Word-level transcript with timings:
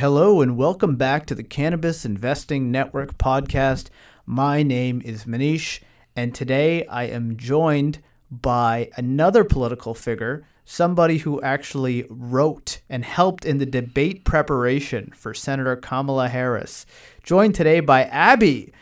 Hello, 0.00 0.40
and 0.40 0.56
welcome 0.56 0.96
back 0.96 1.26
to 1.26 1.34
the 1.34 1.42
Cannabis 1.42 2.06
Investing 2.06 2.70
Network 2.70 3.18
podcast. 3.18 3.90
My 4.24 4.62
name 4.62 5.02
is 5.04 5.26
Manish, 5.26 5.82
and 6.16 6.34
today 6.34 6.86
I 6.86 7.04
am 7.04 7.36
joined 7.36 7.98
by 8.30 8.88
another 8.96 9.44
political 9.44 9.92
figure, 9.92 10.46
somebody 10.64 11.18
who 11.18 11.38
actually 11.42 12.06
wrote 12.08 12.80
and 12.88 13.04
helped 13.04 13.44
in 13.44 13.58
the 13.58 13.66
debate 13.66 14.24
preparation 14.24 15.12
for 15.14 15.34
Senator 15.34 15.76
Kamala 15.76 16.30
Harris. 16.30 16.86
Joined 17.22 17.54
today 17.54 17.80
by 17.80 18.04
Abby. 18.04 18.72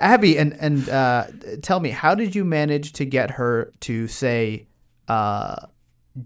Abby, 0.00 0.38
and 0.38 0.54
and 0.54 0.88
uh, 0.88 1.26
tell 1.60 1.78
me, 1.78 1.90
how 1.90 2.14
did 2.14 2.34
you 2.34 2.46
manage 2.46 2.94
to 2.94 3.04
get 3.04 3.32
her 3.32 3.70
to 3.80 4.08
say 4.08 4.66
uh, 5.08 5.66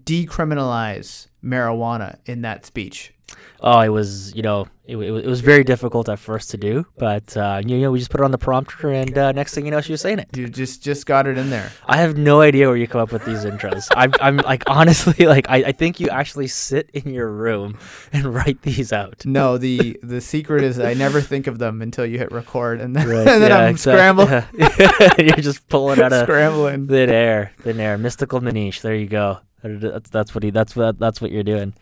decriminalize 0.05 1.27
marijuana 1.43 2.19
in 2.25 2.43
that 2.43 2.65
speech? 2.65 3.13
Oh, 3.61 3.79
it 3.79 3.89
was 3.89 4.35
you 4.35 4.41
know 4.43 4.67
it, 4.87 4.95
it, 4.95 5.25
it 5.25 5.27
was 5.27 5.41
very 5.41 5.63
difficult 5.63 6.07
at 6.07 6.17
first 6.17 6.51
to 6.51 6.57
do, 6.57 6.85
but 6.97 7.35
uh, 7.35 7.61
you 7.65 7.79
know 7.79 7.91
we 7.91 7.99
just 7.99 8.09
put 8.09 8.21
it 8.21 8.23
on 8.23 8.31
the 8.31 8.37
prompter, 8.37 8.91
and 8.91 9.17
uh, 9.17 9.31
next 9.33 9.53
thing 9.53 9.65
you 9.65 9.71
know, 9.71 9.81
she 9.81 9.91
was 9.91 10.01
saying 10.01 10.19
it. 10.19 10.35
You 10.35 10.47
just 10.47 10.81
just 10.81 11.05
got 11.05 11.27
it 11.27 11.37
in 11.37 11.49
there. 11.49 11.71
I 11.85 11.97
have 11.97 12.17
no 12.17 12.41
idea 12.41 12.67
where 12.67 12.77
you 12.77 12.87
come 12.87 13.01
up 13.01 13.11
with 13.11 13.25
these 13.25 13.43
intros. 13.43 13.87
I'm, 13.95 14.13
I'm 14.21 14.37
like 14.37 14.63
honestly 14.67 15.25
like 15.27 15.49
I, 15.49 15.57
I 15.57 15.71
think 15.71 15.99
you 15.99 16.07
actually 16.09 16.47
sit 16.47 16.89
in 16.93 17.13
your 17.13 17.29
room 17.29 17.77
and 18.13 18.25
write 18.33 18.61
these 18.61 18.93
out. 18.93 19.25
No, 19.25 19.57
the 19.57 19.99
the 20.01 20.21
secret 20.21 20.63
is 20.63 20.79
I 20.79 20.93
never 20.93 21.19
think 21.19 21.47
of 21.47 21.59
them 21.59 21.81
until 21.81 22.05
you 22.05 22.17
hit 22.17 22.31
record, 22.31 22.79
and 22.79 22.95
then, 22.95 23.07
right, 23.07 23.27
and 23.27 23.41
then 23.43 23.51
yeah, 23.51 23.57
I'm 23.57 23.71
exactly. 23.71 24.25
scrambling. 24.55 25.27
You're 25.27 25.43
just 25.43 25.67
pulling 25.67 25.99
out 25.99 26.13
of 26.13 26.23
scrambling 26.23 26.87
thin 26.87 27.09
air, 27.09 27.51
thin 27.59 27.79
air, 27.79 27.97
mystical 27.97 28.39
Manish. 28.39 28.81
There 28.81 28.95
you 28.95 29.07
go. 29.07 29.39
That's 29.63 30.09
that's 30.09 30.33
what 30.33 30.43
he 30.43 30.51
that's 30.51 30.75
what 30.75 30.97
that's 30.99 31.19
what 31.19 31.31
you're 31.31 31.43
doing. 31.43 31.73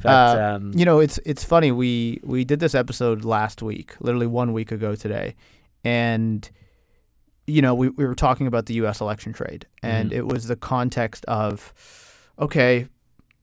Fact, 0.00 0.38
uh, 0.38 0.54
um, 0.56 0.72
you 0.74 0.84
know, 0.84 0.98
it's 0.98 1.18
it's 1.26 1.44
funny. 1.44 1.72
We 1.72 2.20
we 2.22 2.44
did 2.44 2.58
this 2.60 2.74
episode 2.74 3.24
last 3.24 3.62
week, 3.62 3.94
literally 4.00 4.26
one 4.26 4.52
week 4.52 4.72
ago 4.72 4.94
today, 4.94 5.34
and 5.84 6.48
you 7.50 7.62
know, 7.62 7.74
we, 7.74 7.88
we 7.88 8.04
were 8.06 8.14
talking 8.14 8.46
about 8.46 8.66
the 8.66 8.74
U.S. 8.74 9.00
election 9.00 9.32
trade, 9.32 9.66
and 9.82 10.10
mm-hmm. 10.10 10.18
it 10.18 10.26
was 10.26 10.46
the 10.46 10.56
context 10.56 11.24
of, 11.26 11.74
okay, 12.38 12.86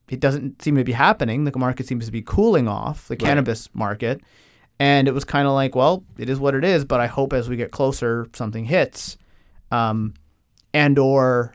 it 0.09 0.19
doesn't 0.19 0.61
seem 0.61 0.75
to 0.75 0.83
be 0.83 0.93
happening. 0.93 1.43
The 1.43 1.57
market 1.57 1.87
seems 1.87 2.05
to 2.05 2.11
be 2.11 2.21
cooling 2.21 2.67
off, 2.67 3.07
the 3.07 3.13
right. 3.13 3.19
cannabis 3.19 3.69
market, 3.73 4.21
and 4.79 5.07
it 5.07 5.13
was 5.13 5.25
kind 5.25 5.47
of 5.47 5.53
like, 5.53 5.75
well, 5.75 6.03
it 6.17 6.29
is 6.29 6.39
what 6.39 6.55
it 6.55 6.63
is. 6.63 6.85
But 6.85 7.01
I 7.01 7.07
hope 7.07 7.33
as 7.33 7.49
we 7.49 7.57
get 7.57 7.71
closer, 7.71 8.27
something 8.33 8.65
hits, 8.65 9.17
um, 9.71 10.13
and 10.73 10.97
or, 10.97 11.53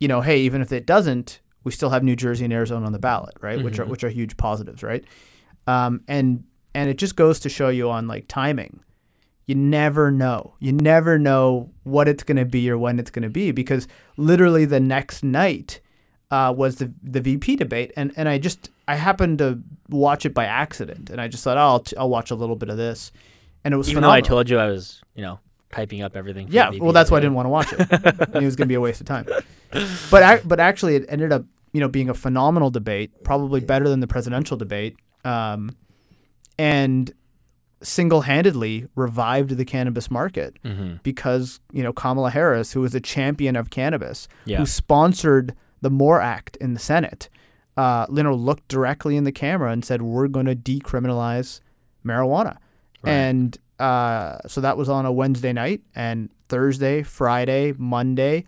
you 0.00 0.08
know, 0.08 0.20
hey, 0.20 0.40
even 0.40 0.62
if 0.62 0.72
it 0.72 0.86
doesn't, 0.86 1.40
we 1.64 1.72
still 1.72 1.90
have 1.90 2.02
New 2.02 2.16
Jersey 2.16 2.44
and 2.44 2.52
Arizona 2.52 2.86
on 2.86 2.92
the 2.92 2.98
ballot, 2.98 3.36
right? 3.40 3.56
Mm-hmm. 3.56 3.64
Which 3.64 3.78
are 3.78 3.82
mm-hmm. 3.82 3.90
which 3.90 4.04
are 4.04 4.08
huge 4.08 4.36
positives, 4.36 4.82
right? 4.82 5.04
Um, 5.66 6.02
and 6.08 6.44
and 6.74 6.88
it 6.88 6.98
just 6.98 7.16
goes 7.16 7.40
to 7.40 7.48
show 7.48 7.68
you 7.68 7.90
on 7.90 8.06
like 8.06 8.26
timing. 8.28 8.80
You 9.46 9.56
never 9.56 10.10
know. 10.10 10.54
You 10.60 10.72
never 10.72 11.18
know 11.18 11.70
what 11.82 12.08
it's 12.08 12.22
going 12.22 12.36
to 12.36 12.44
be 12.44 12.70
or 12.70 12.78
when 12.78 12.98
it's 12.98 13.10
going 13.10 13.24
to 13.24 13.28
be 13.28 13.50
because 13.50 13.88
literally 14.16 14.64
the 14.64 14.80
next 14.80 15.24
night 15.24 15.80
uh, 16.30 16.52
was 16.56 16.76
the 16.76 16.92
the 17.02 17.20
VP 17.20 17.56
debate, 17.56 17.92
and 17.96 18.12
and 18.16 18.28
I 18.28 18.38
just 18.38 18.70
I 18.88 18.94
happened 18.94 19.38
to 19.38 19.60
watch 19.90 20.24
it 20.24 20.32
by 20.32 20.46
accident, 20.46 21.10
and 21.10 21.20
I 21.20 21.28
just 21.28 21.44
thought, 21.44 21.58
oh, 21.58 21.60
I'll 21.60 21.80
t- 21.80 21.96
I'll 21.96 22.08
watch 22.08 22.30
a 22.30 22.34
little 22.34 22.56
bit 22.56 22.70
of 22.70 22.78
this, 22.78 23.12
and 23.64 23.74
it 23.74 23.76
was 23.76 23.88
even 23.88 23.98
phenomenal. 23.98 24.22
though 24.22 24.26
I 24.26 24.28
told 24.28 24.50
you 24.50 24.58
I 24.58 24.68
was, 24.68 25.02
you 25.14 25.22
know, 25.22 25.40
typing 25.72 26.02
up 26.02 26.16
everything. 26.16 26.48
yeah, 26.50 26.70
well, 26.78 26.92
that's 26.92 27.10
why 27.10 27.16
I 27.18 27.20
didn't 27.20 27.34
want 27.34 27.46
to 27.46 27.50
watch 27.50 27.72
it. 27.72 27.80
it 28.34 28.44
was 28.44 28.56
going 28.56 28.66
to 28.66 28.66
be 28.66 28.74
a 28.74 28.80
waste 28.80 29.00
of 29.00 29.06
time. 29.06 29.26
But 30.10 30.46
but 30.46 30.60
actually, 30.60 30.96
it 30.96 31.06
ended 31.08 31.32
up 31.32 31.44
you 31.72 31.80
know 31.80 31.88
being 31.88 32.08
a 32.08 32.14
phenomenal 32.14 32.70
debate, 32.70 33.24
probably 33.24 33.60
better 33.60 33.88
than 33.88 34.00
the 34.00 34.06
presidential 34.06 34.56
debate, 34.56 34.96
um, 35.24 35.76
and 36.58 37.12
single-handedly 37.82 38.86
revived 38.94 39.56
the 39.56 39.64
cannabis 39.64 40.08
market 40.10 40.56
mm-hmm. 40.62 40.94
because 41.02 41.60
you 41.72 41.82
know 41.82 41.92
Kamala 41.92 42.30
Harris, 42.30 42.72
who 42.72 42.84
is 42.84 42.94
a 42.94 43.00
champion 43.00 43.56
of 43.56 43.70
cannabis, 43.70 44.28
yeah. 44.44 44.58
who 44.58 44.66
sponsored 44.66 45.54
the 45.80 45.90
MORE 45.90 46.20
Act 46.20 46.56
in 46.56 46.74
the 46.74 46.80
Senate, 46.80 47.28
uh, 47.76 48.06
you 48.12 48.22
know, 48.22 48.34
looked 48.34 48.68
directly 48.68 49.16
in 49.16 49.24
the 49.24 49.32
camera 49.32 49.72
and 49.72 49.84
said, 49.84 50.02
"We're 50.02 50.28
going 50.28 50.46
to 50.46 50.56
decriminalize 50.56 51.60
marijuana," 52.04 52.58
right. 53.02 53.12
and 53.12 53.58
uh, 53.82 54.38
so 54.46 54.60
that 54.60 54.76
was 54.76 54.88
on 54.88 55.06
a 55.06 55.12
Wednesday 55.12 55.52
night, 55.52 55.82
and 55.94 56.30
Thursday, 56.48 57.02
Friday, 57.02 57.74
Monday, 57.76 58.46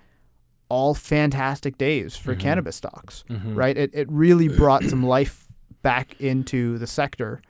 all 0.68 0.94
fantastic 0.94 1.76
days 1.76 2.16
for 2.16 2.32
mm-hmm. 2.32 2.40
cannabis 2.40 2.76
stocks, 2.76 3.24
mm-hmm. 3.28 3.54
right? 3.54 3.76
It, 3.76 3.90
it 3.92 4.10
really 4.10 4.48
brought 4.48 4.84
some 4.84 5.02
life 5.02 5.46
back 5.82 6.20
into 6.20 6.78
the 6.78 6.86
sector. 6.86 7.42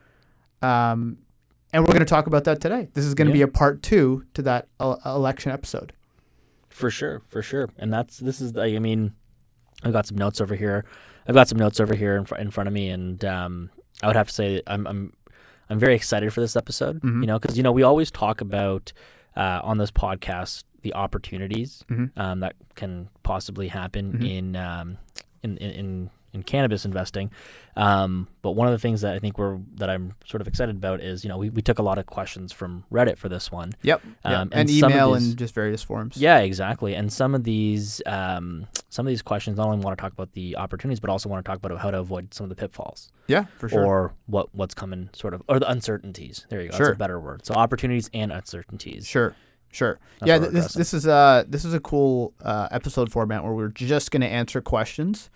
Um, 0.62 1.18
and 1.72 1.82
we're 1.82 1.92
going 1.92 1.98
to 2.00 2.06
talk 2.06 2.26
about 2.26 2.44
that 2.44 2.60
today. 2.60 2.88
This 2.94 3.04
is 3.04 3.14
going 3.14 3.26
to 3.26 3.32
yeah. 3.32 3.44
be 3.46 3.50
a 3.50 3.52
part 3.52 3.82
two 3.82 4.24
to 4.34 4.42
that 4.42 4.68
uh, 4.80 4.96
election 5.04 5.52
episode. 5.52 5.92
For 6.70 6.90
sure, 6.90 7.22
for 7.28 7.42
sure. 7.42 7.68
And 7.78 7.92
that's, 7.92 8.18
this 8.18 8.40
is, 8.40 8.56
I 8.56 8.78
mean, 8.78 9.12
I've 9.82 9.92
got 9.92 10.06
some 10.06 10.16
notes 10.16 10.40
over 10.40 10.54
here. 10.54 10.84
I've 11.28 11.34
got 11.34 11.48
some 11.48 11.58
notes 11.58 11.80
over 11.80 11.94
here 11.94 12.16
in, 12.16 12.24
fr- 12.24 12.36
in 12.36 12.50
front 12.50 12.68
of 12.68 12.74
me. 12.74 12.88
And 12.88 13.24
um, 13.24 13.70
I 14.02 14.06
would 14.06 14.16
have 14.16 14.28
to 14.28 14.34
say 14.34 14.62
I'm, 14.66 14.86
I'm, 14.86 15.12
I'm 15.70 15.78
very 15.78 15.94
excited 15.94 16.32
for 16.32 16.40
this 16.40 16.56
episode, 16.56 16.96
mm-hmm. 16.96 17.22
you 17.22 17.26
know, 17.26 17.38
because, 17.38 17.56
you 17.56 17.62
know, 17.62 17.72
we 17.72 17.82
always 17.82 18.10
talk 18.10 18.40
about 18.40 18.92
uh, 19.36 19.60
on 19.62 19.78
this 19.78 19.90
podcast 19.90 20.64
the 20.82 20.94
opportunities 20.94 21.82
mm-hmm. 21.90 22.18
um, 22.20 22.40
that 22.40 22.54
can 22.74 23.08
possibly 23.22 23.68
happen 23.68 24.12
mm-hmm. 24.12 24.24
in, 24.26 24.56
um, 24.56 24.98
in, 25.42 25.56
in, 25.56 25.70
in 25.70 26.10
in 26.34 26.42
cannabis 26.42 26.84
investing. 26.84 27.30
Um, 27.76 28.28
but 28.42 28.52
one 28.52 28.68
of 28.68 28.72
the 28.72 28.78
things 28.78 29.00
that 29.00 29.14
I 29.14 29.18
think 29.18 29.38
we're 29.38 29.58
that 29.76 29.90
I'm 29.90 30.14
sort 30.26 30.40
of 30.40 30.48
excited 30.48 30.76
about 30.76 31.00
is 31.00 31.24
you 31.24 31.28
know 31.28 31.38
we, 31.38 31.50
we 31.50 31.62
took 31.62 31.78
a 31.78 31.82
lot 31.82 31.98
of 31.98 32.06
questions 32.06 32.52
from 32.52 32.84
Reddit 32.92 33.18
for 33.18 33.28
this 33.28 33.50
one. 33.50 33.72
Yep. 33.82 34.02
Um, 34.24 34.32
yep. 34.32 34.40
And, 34.40 34.54
and 34.54 34.70
email 34.70 35.14
and 35.14 35.36
just 35.36 35.54
various 35.54 35.82
forms. 35.82 36.16
Yeah, 36.16 36.38
exactly. 36.38 36.94
And 36.94 37.12
some 37.12 37.34
of 37.34 37.44
these 37.44 38.02
um, 38.06 38.66
some 38.90 39.06
of 39.06 39.10
these 39.10 39.22
questions 39.22 39.56
not 39.56 39.66
only 39.66 39.84
want 39.84 39.96
to 39.96 40.02
talk 40.02 40.12
about 40.12 40.32
the 40.32 40.56
opportunities, 40.56 41.00
but 41.00 41.10
also 41.10 41.28
want 41.28 41.44
to 41.44 41.48
talk 41.48 41.58
about 41.58 41.76
how 41.78 41.90
to 41.90 41.98
avoid 41.98 42.34
some 42.34 42.44
of 42.44 42.50
the 42.50 42.56
pitfalls. 42.56 43.10
Yeah, 43.26 43.46
for 43.58 43.68
sure. 43.68 43.84
Or 43.84 44.14
what 44.26 44.54
what's 44.54 44.74
coming, 44.74 45.10
sort 45.12 45.34
of, 45.34 45.42
or 45.48 45.58
the 45.58 45.70
uncertainties. 45.70 46.46
There 46.50 46.60
you 46.60 46.70
go. 46.70 46.76
Sure. 46.76 46.86
That's 46.86 46.96
a 46.96 46.98
better 46.98 47.18
word. 47.18 47.46
So 47.46 47.54
opportunities 47.54 48.10
and 48.12 48.30
uncertainties. 48.30 49.06
Sure. 49.06 49.34
Sure. 49.74 49.98
That's 50.20 50.28
yeah, 50.28 50.38
this 50.38 50.72
this 50.72 50.94
is 50.94 51.04
uh 51.04 51.42
this 51.48 51.64
is 51.64 51.74
a 51.74 51.80
cool 51.80 52.32
uh, 52.40 52.68
episode 52.70 53.10
format 53.10 53.42
where 53.42 53.52
we're 53.52 53.68
just 53.68 54.12
going 54.12 54.20
to 54.20 54.28
answer 54.28 54.60
questions. 54.60 55.30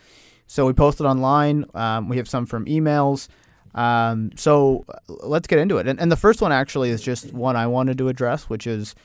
So 0.48 0.66
we 0.66 0.72
posted 0.72 1.06
online. 1.06 1.64
Um, 1.74 2.08
we 2.08 2.16
have 2.16 2.28
some 2.28 2.46
from 2.46 2.64
emails. 2.64 3.28
Um, 3.74 4.32
so 4.34 4.84
uh, 4.88 4.94
let's 5.08 5.46
get 5.46 5.60
into 5.60 5.76
it. 5.76 5.86
And, 5.86 6.00
and 6.00 6.10
the 6.10 6.16
first 6.16 6.40
one 6.40 6.50
actually 6.50 6.90
is 6.90 7.00
just 7.00 7.32
one 7.32 7.54
I 7.54 7.68
wanted 7.68 7.98
to 7.98 8.08
address, 8.08 8.44
which 8.44 8.66
is, 8.66 8.96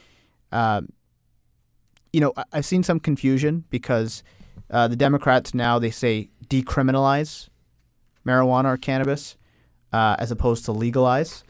uh, 0.52 0.82
you 2.12 2.22
know, 2.22 2.34
I've 2.52 2.66
seen 2.66 2.82
some 2.82 3.00
confusion 3.00 3.66
because 3.70 4.24
uh, 4.72 4.88
the 4.88 4.96
Democrats 4.96 5.54
now 5.54 5.78
they 5.78 5.92
say 5.92 6.30
decriminalize 6.48 7.50
marijuana 8.26 8.66
or 8.66 8.78
cannabis 8.78 9.36
uh, 9.92 10.16
as 10.18 10.32
opposed 10.32 10.66
to 10.66 10.72
legalize, 10.72 11.44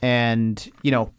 and 0.00 0.70
you 0.82 0.90
know, 0.90 1.12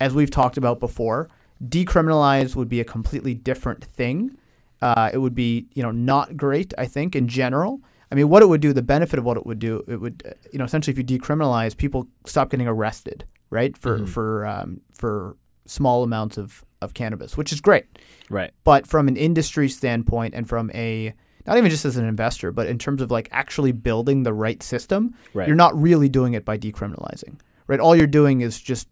as 0.00 0.14
we've 0.14 0.30
talked 0.30 0.56
about 0.56 0.78
before, 0.78 1.28
decriminalize 1.66 2.54
would 2.54 2.68
be 2.68 2.80
a 2.80 2.84
completely 2.84 3.34
different 3.34 3.84
thing. 3.84 4.36
Uh, 4.82 5.10
it 5.12 5.18
would 5.18 5.34
be, 5.34 5.66
you 5.74 5.82
know, 5.82 5.90
not 5.90 6.36
great. 6.36 6.74
I 6.78 6.86
think 6.86 7.16
in 7.16 7.28
general. 7.28 7.80
I 8.10 8.14
mean, 8.14 8.28
what 8.28 8.42
it 8.42 8.46
would 8.46 8.60
do, 8.60 8.72
the 8.72 8.82
benefit 8.82 9.18
of 9.18 9.24
what 9.24 9.36
it 9.36 9.46
would 9.46 9.58
do, 9.58 9.82
it 9.88 9.96
would, 9.96 10.22
uh, 10.24 10.30
you 10.52 10.58
know, 10.58 10.64
essentially, 10.64 10.92
if 10.92 10.98
you 10.98 11.18
decriminalize, 11.18 11.76
people 11.76 12.06
stop 12.24 12.50
getting 12.50 12.68
arrested, 12.68 13.24
right, 13.50 13.76
for 13.76 13.96
mm-hmm. 13.96 14.06
for 14.06 14.46
um, 14.46 14.80
for 14.94 15.36
small 15.64 16.04
amounts 16.04 16.38
of 16.38 16.64
of 16.82 16.94
cannabis, 16.94 17.36
which 17.36 17.52
is 17.52 17.60
great. 17.60 17.84
Right. 18.30 18.52
But 18.64 18.86
from 18.86 19.08
an 19.08 19.16
industry 19.16 19.68
standpoint, 19.68 20.34
and 20.34 20.48
from 20.48 20.70
a 20.72 21.14
not 21.46 21.58
even 21.58 21.70
just 21.70 21.84
as 21.84 21.96
an 21.96 22.04
investor, 22.04 22.52
but 22.52 22.66
in 22.66 22.78
terms 22.78 23.00
of 23.02 23.10
like 23.10 23.28
actually 23.32 23.72
building 23.72 24.22
the 24.22 24.32
right 24.32 24.62
system, 24.62 25.14
right. 25.32 25.46
you're 25.46 25.56
not 25.56 25.80
really 25.80 26.08
doing 26.08 26.34
it 26.34 26.44
by 26.44 26.58
decriminalizing, 26.58 27.38
right? 27.66 27.80
All 27.80 27.94
you're 27.94 28.06
doing 28.06 28.40
is 28.40 28.60
just 28.60 28.88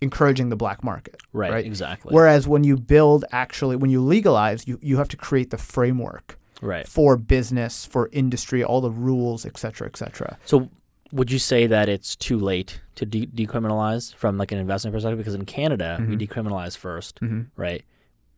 encouraging 0.00 0.48
the 0.48 0.56
black 0.56 0.82
market. 0.82 1.20
Right, 1.32 1.52
right, 1.52 1.64
exactly. 1.64 2.14
Whereas 2.14 2.48
when 2.48 2.64
you 2.64 2.76
build 2.76 3.24
actually 3.32 3.76
when 3.76 3.90
you 3.90 4.00
legalize, 4.00 4.66
you, 4.66 4.78
you 4.82 4.96
have 4.96 5.08
to 5.08 5.16
create 5.16 5.50
the 5.50 5.58
framework 5.58 6.38
right. 6.60 6.86
for 6.86 7.16
business, 7.16 7.86
for 7.86 8.08
industry, 8.12 8.64
all 8.64 8.80
the 8.80 8.90
rules, 8.90 9.44
et 9.44 9.56
cetera, 9.58 9.86
et 9.86 9.96
cetera. 9.96 10.38
So 10.44 10.70
would 11.12 11.30
you 11.30 11.38
say 11.38 11.66
that 11.66 11.88
it's 11.88 12.16
too 12.16 12.38
late 12.38 12.80
to 12.94 13.06
de- 13.06 13.26
decriminalize 13.26 14.14
from 14.14 14.38
like 14.38 14.52
an 14.52 14.58
investment 14.58 14.94
perspective? 14.94 15.18
Because 15.18 15.34
in 15.34 15.44
Canada, 15.44 15.98
mm-hmm. 16.00 16.10
we 16.10 16.16
decriminalize 16.16 16.78
1st 16.78 17.12
mm-hmm. 17.14 17.40
right? 17.56 17.84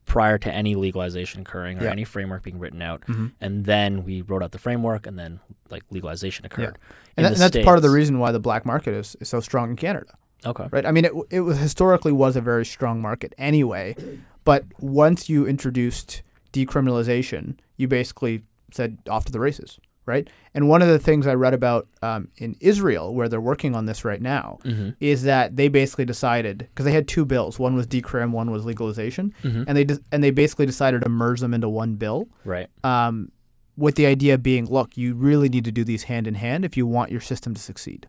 Prior 0.05 0.37
to 0.37 0.53
any 0.53 0.75
legalization 0.75 1.43
occurring 1.43 1.79
or 1.79 1.85
yeah. 1.85 1.91
any 1.91 2.05
framework 2.05 2.43
being 2.43 2.59
written 2.59 2.82
out, 2.82 3.03
mm-hmm. 3.03 3.29
and 3.41 3.64
then 3.64 4.05
we 4.05 4.20
wrote 4.23 4.43
out 4.43 4.50
the 4.50 4.59
framework, 4.59 5.06
and 5.06 5.17
then 5.17 5.38
like 5.70 5.85
legalization 5.91 6.44
occurred. 6.44 6.76
Yeah. 6.76 6.94
And, 7.17 7.25
that, 7.25 7.32
and 7.32 7.41
that's 7.41 7.53
States, 7.53 7.64
part 7.64 7.79
of 7.79 7.82
the 7.82 7.91
reason 7.91 8.19
why 8.19 8.32
the 8.32 8.41
black 8.41 8.67
market 8.67 8.94
is, 8.94 9.17
is 9.20 9.29
so 9.29 9.38
strong 9.38 9.70
in 9.70 9.76
Canada. 9.76 10.12
Okay. 10.44 10.67
Right. 10.71 10.87
I 10.87 10.91
mean, 10.91 11.05
it 11.05 11.12
it 11.31 11.41
was 11.41 11.59
historically 11.59 12.12
was 12.12 12.37
a 12.37 12.41
very 12.41 12.65
strong 12.65 13.00
market 13.00 13.35
anyway, 13.39 13.97
but 14.44 14.65
once 14.81 15.29
you 15.29 15.47
introduced 15.47 16.23
decriminalization, 16.53 17.59
you 17.77 17.89
basically 17.89 18.43
said 18.73 18.99
off 19.09 19.25
to 19.27 19.33
the 19.33 19.41
races 19.41 19.79
right? 20.06 20.29
And 20.55 20.69
one 20.69 20.83
of 20.83 20.89
the 20.89 20.99
things 20.99 21.27
I 21.27 21.35
read 21.35 21.55
about 21.55 21.89
um, 22.03 22.29
in 22.37 22.56
Israel, 22.61 23.15
where 23.15 23.29
they're 23.29 23.41
working 23.41 23.75
on 23.75 23.87
this 23.87 24.05
right 24.05 24.21
now, 24.21 24.59
mm-hmm. 24.65 24.91
is 25.00 25.23
that 25.25 25.56
they 25.56 25.69
basically 25.69 26.05
decided 26.05 26.59
because 26.59 26.85
they 26.85 26.93
had 26.93 27.09
two 27.09 27.25
bills. 27.25 27.59
One 27.59 27.75
was 27.75 27.87
decrim, 27.87 28.31
one 28.31 28.50
was 28.50 28.65
legalization, 28.65 29.35
mm-hmm. 29.43 29.65
and 29.67 29.77
they 29.77 29.85
de- 29.85 30.00
and 30.11 30.23
they 30.23 30.31
basically 30.31 30.67
decided 30.67 31.03
to 31.03 31.09
merge 31.09 31.41
them 31.41 31.55
into 31.55 31.69
one 31.69 31.95
bill. 31.95 32.29
Right. 32.45 32.69
Um, 32.85 33.31
with 33.77 33.95
the 33.95 34.06
idea 34.06 34.37
being, 34.37 34.67
look, 34.67 34.97
you 34.97 35.15
really 35.15 35.49
need 35.49 35.65
to 35.65 35.73
do 35.73 35.83
these 35.83 36.05
hand 36.05 36.27
in 36.27 36.35
hand 36.35 36.65
if 36.65 36.77
you 36.77 36.87
want 36.87 37.11
your 37.11 37.23
system 37.23 37.55
to 37.55 37.61
succeed. 37.61 38.06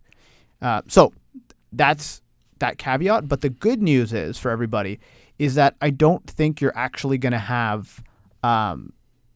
Uh, 0.61 0.81
so 0.87 1.13
that's 1.71 2.21
that 2.63 2.77
caveat. 2.77 3.27
But 3.27 3.41
the 3.41 3.49
good 3.49 3.81
news 3.81 4.13
is 4.13 4.39
for 4.39 4.49
everybody 4.49 4.99
is 5.37 5.55
that 5.55 5.75
I 5.81 5.89
don't 5.89 6.25
think 6.29 6.61
you're 6.61 6.77
actually 6.77 7.17
going 7.17 7.33
to 7.33 7.39
have 7.39 8.01
um, 8.41 8.93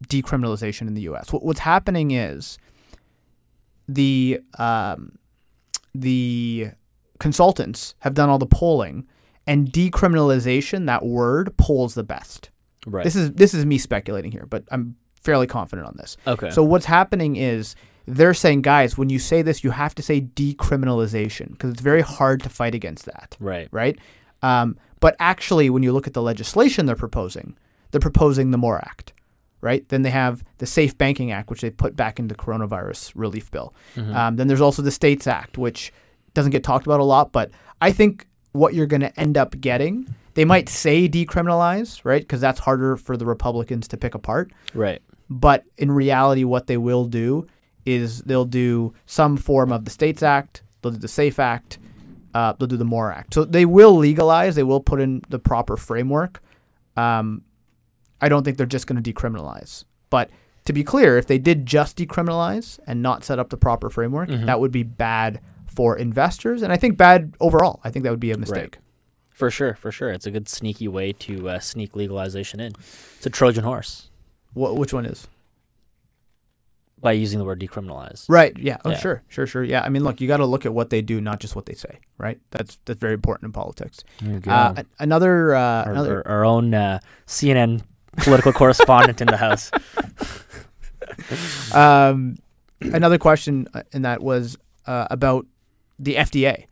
decriminalization 0.08 0.88
in 0.88 0.94
the 0.94 1.02
U.S. 1.02 1.34
What, 1.34 1.44
what's 1.44 1.60
happening 1.60 2.12
is 2.12 2.58
the 3.88 4.40
um, 4.58 5.18
the 5.94 6.70
consultants 7.20 7.96
have 8.00 8.14
done 8.14 8.30
all 8.30 8.40
the 8.40 8.46
polling, 8.46 9.06
and 9.46 9.72
decriminalization, 9.72 10.86
that 10.86 11.06
word, 11.06 11.56
polls 11.58 11.96
the 11.96 12.04
best. 12.04 12.50
Right. 12.86 13.04
This 13.04 13.16
is 13.16 13.34
this 13.34 13.54
is 13.54 13.66
me 13.66 13.78
speculating 13.78 14.32
here, 14.32 14.46
but 14.50 14.64
I'm 14.72 14.96
fairly 15.22 15.48
confident 15.48 15.88
on 15.88 15.96
this. 15.98 16.16
Okay. 16.26 16.50
So 16.52 16.64
what's 16.64 16.86
happening 16.86 17.36
is 17.36 17.76
they're 18.08 18.34
saying, 18.34 18.62
guys, 18.62 18.98
when 18.98 19.10
you 19.10 19.20
say 19.20 19.42
this, 19.42 19.64
you 19.64 19.72
have 19.72 19.94
to 19.96 20.02
say 20.02 20.22
decriminalization 20.22 21.52
because 21.52 21.72
it's 21.72 21.82
very 21.82 22.02
hard 22.02 22.42
to 22.44 22.50
fight 22.50 22.74
against 22.74 23.06
that. 23.06 23.38
Right. 23.40 23.68
Right. 23.72 24.00
Um, 24.42 24.78
but 25.00 25.16
actually, 25.20 25.70
when 25.70 25.84
you 25.84 25.92
look 25.92 26.08
at 26.08 26.14
the 26.14 26.22
legislation 26.22 26.86
they're 26.86 26.96
proposing, 26.96 27.58
they're 27.92 28.00
proposing 28.00 28.52
the 28.52 28.58
MORE 28.58 28.80
Act 28.80 29.14
right? 29.62 29.88
Then 29.90 30.04
they 30.04 30.10
have 30.10 30.44
the 30.60 30.66
Safe 30.66 30.98
Banking 30.98 31.32
Act, 31.32 31.50
which 31.50 31.62
they 31.62 31.70
put 31.70 31.96
back 31.96 32.20
into 32.20 32.36
the 32.36 32.42
coronavirus 32.42 33.12
relief 33.16 33.50
bill. 33.52 33.74
Mm-hmm. 33.96 34.16
Um, 34.16 34.36
then 34.36 34.48
there's 34.48 34.62
also 34.62 34.82
the 34.82 34.92
States 34.92 35.28
Act, 35.28 35.58
which 35.58 35.92
doesn't 36.34 36.52
get 36.52 36.64
talked 36.64 36.86
about 36.86 37.00
a 37.00 37.04
lot, 37.04 37.32
but 37.32 37.52
I 37.82 37.92
think 37.92 38.28
what 38.52 38.74
you're 38.74 38.86
going 38.86 39.02
to 39.02 39.20
end 39.20 39.38
up 39.38 39.60
getting, 39.60 40.14
they 40.36 40.46
might 40.46 40.70
say 40.70 41.10
decriminalize, 41.10 42.02
right? 42.04 42.22
Because 42.22 42.42
that's 42.42 42.60
harder 42.60 42.96
for 42.98 43.18
the 43.18 43.26
Republicans 43.26 43.88
to 43.90 43.98
pick 43.98 44.16
apart. 44.16 44.52
Right. 44.74 45.02
But 45.30 45.66
in 45.78 45.92
reality, 45.92 46.44
what 46.44 46.68
they 46.68 46.78
will 46.78 47.06
do 47.06 47.48
is 47.88 48.22
they'll 48.24 48.46
do 48.46 48.94
some 49.06 49.38
form 49.38 49.72
of 49.72 49.86
the 49.86 49.92
States 49.92 50.22
Act, 50.22 50.62
they'll 50.82 50.92
do 50.92 51.00
the 51.00 51.08
Safe 51.08 51.40
Act, 51.40 51.80
uh, 52.34 52.54
they'll 52.54 52.68
do 52.68 52.78
the 52.78 52.86
MORE 52.86 53.12
Act. 53.12 53.34
So 53.34 53.46
they 53.46 53.66
will 53.66 53.96
legalize, 53.96 54.56
they 54.56 54.64
will 54.64 54.82
put 54.82 55.00
in 55.00 55.22
the 55.30 55.40
proper 55.40 55.78
framework. 55.78 56.42
Um, 56.96 57.44
I 58.20 58.30
don't 58.30 58.44
think 58.44 58.58
they're 58.58 58.66
just 58.66 58.88
going 58.88 59.02
to 59.02 59.14
decriminalize. 59.14 59.86
But 60.10 60.30
to 60.66 60.74
be 60.74 60.84
clear, 60.84 61.18
if 61.18 61.28
they 61.28 61.38
did 61.38 61.66
just 61.66 61.98
decriminalize 61.98 62.80
and 62.86 63.02
not 63.02 63.24
set 63.24 63.40
up 63.40 63.50
the 63.50 63.58
proper 63.58 63.90
framework, 63.90 64.30
mm-hmm. 64.30 64.46
that 64.46 64.60
would 64.60 64.72
be 64.72 64.84
bad 64.84 65.40
for 65.66 65.98
investors, 65.98 66.62
and 66.64 66.74
I 66.74 66.78
think 66.78 66.98
bad 66.98 67.36
overall. 67.40 67.80
I 67.84 67.92
think 67.92 68.04
that 68.04 68.10
would 68.10 68.20
be 68.20 68.32
a 68.32 68.38
mistake. 68.38 68.58
Right. 68.58 68.78
For 69.30 69.52
sure, 69.52 69.76
for 69.76 69.92
sure, 69.92 70.10
it's 70.10 70.26
a 70.26 70.32
good 70.32 70.50
sneaky 70.50 70.88
way 70.88 71.14
to 71.14 71.50
uh, 71.50 71.60
sneak 71.60 71.96
legalization 71.96 72.60
in. 72.60 72.74
It's 73.18 73.26
a 73.28 73.30
Trojan 73.30 73.64
horse. 73.64 74.10
What? 74.54 74.76
Which 74.76 74.94
one 74.94 75.06
is? 75.06 75.28
By 77.00 77.12
using 77.12 77.38
the 77.38 77.46
word 77.46 77.60
decriminalize. 77.60 78.26
Right. 78.28 78.58
Yeah. 78.58 78.78
Oh, 78.84 78.90
yeah. 78.90 78.98
sure, 78.98 79.24
sure, 79.28 79.46
sure. 79.46 79.64
Yeah. 79.64 79.84
I 79.84 79.90
mean, 79.90 80.04
look, 80.04 80.20
you 80.20 80.28
got 80.28 80.38
to 80.38 80.48
look 80.48 80.66
at 80.66 80.74
what 80.74 80.90
they 80.90 81.04
do, 81.04 81.22
not 81.22 81.40
just 81.40 81.56
what 81.56 81.68
they 81.68 81.76
say. 81.76 82.00
Right. 82.18 82.40
That's 82.50 82.80
that's 82.86 83.00
very 83.00 83.14
important 83.14 83.50
in 83.50 83.54
politics. 83.54 84.04
Uh, 84.48 84.84
another, 84.98 85.54
uh, 85.54 85.60
our, 85.84 85.92
another, 85.92 86.28
our, 86.28 86.40
our 86.40 86.46
own 86.46 86.74
uh, 86.74 87.00
CNN 87.28 87.84
political 88.18 88.52
correspondent 88.52 89.22
in 89.22 89.28
the 89.28 89.38
house. 89.38 89.72
Um, 91.74 92.38
another 92.82 93.18
question 93.18 93.68
uh, 93.74 93.84
in 93.92 94.04
that 94.04 94.22
was 94.22 94.58
uh, 94.86 95.08
about 95.10 95.46
the 96.00 96.16
FDA. 96.16 96.66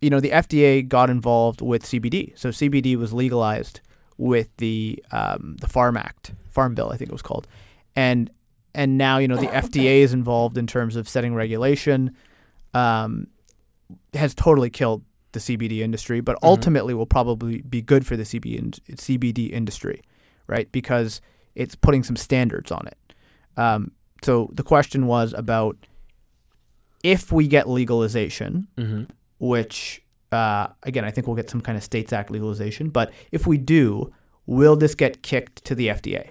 You 0.00 0.10
know, 0.10 0.20
the 0.20 0.30
FDA 0.30 0.86
got 0.86 1.10
involved 1.10 1.60
with 1.60 1.84
CBD, 1.84 2.38
so 2.38 2.50
CBD 2.50 2.96
was 2.96 3.12
legalized 3.12 3.80
with 4.16 4.54
the 4.56 5.02
um, 5.12 5.56
the 5.60 5.68
Farm 5.68 5.96
Act, 5.96 6.32
Farm 6.50 6.74
Bill, 6.74 6.90
I 6.90 6.96
think 6.96 7.10
it 7.10 7.14
was 7.14 7.22
called, 7.22 7.46
and 7.94 8.30
and 8.74 8.98
now 8.98 9.18
you 9.18 9.28
know 9.28 9.36
the 9.36 9.46
FDA 9.46 10.00
is 10.00 10.12
involved 10.12 10.58
in 10.58 10.66
terms 10.66 10.96
of 10.96 11.08
setting 11.08 11.34
regulation. 11.34 12.16
Um, 12.74 13.28
has 14.12 14.34
totally 14.34 14.68
killed 14.68 15.02
the 15.32 15.40
CBD 15.40 15.80
industry, 15.80 16.20
but 16.20 16.36
mm-hmm. 16.36 16.46
ultimately 16.46 16.94
will 16.94 17.06
probably 17.06 17.62
be 17.62 17.80
good 17.80 18.06
for 18.06 18.16
the 18.16 18.24
CBD, 18.24 18.78
CBD 18.96 19.50
industry 19.50 20.02
right? 20.48 20.70
Because 20.72 21.20
it's 21.54 21.76
putting 21.76 22.02
some 22.02 22.16
standards 22.16 22.72
on 22.72 22.88
it. 22.88 23.14
Um, 23.56 23.92
so 24.22 24.50
the 24.52 24.64
question 24.64 25.06
was 25.06 25.32
about 25.34 25.76
if 27.04 27.30
we 27.30 27.46
get 27.46 27.68
legalization, 27.68 28.66
mm-hmm. 28.76 29.04
which 29.38 30.02
uh, 30.32 30.68
again 30.82 31.04
I 31.04 31.12
think 31.12 31.28
we'll 31.28 31.36
get 31.36 31.48
some 31.48 31.60
kind 31.60 31.78
of 31.78 31.84
states 31.84 32.12
act 32.12 32.32
legalization, 32.32 32.88
but 32.88 33.12
if 33.30 33.46
we 33.46 33.58
do, 33.58 34.12
will 34.46 34.74
this 34.74 34.96
get 34.96 35.22
kicked 35.22 35.64
to 35.66 35.76
the 35.76 35.88
FDA? 35.88 36.30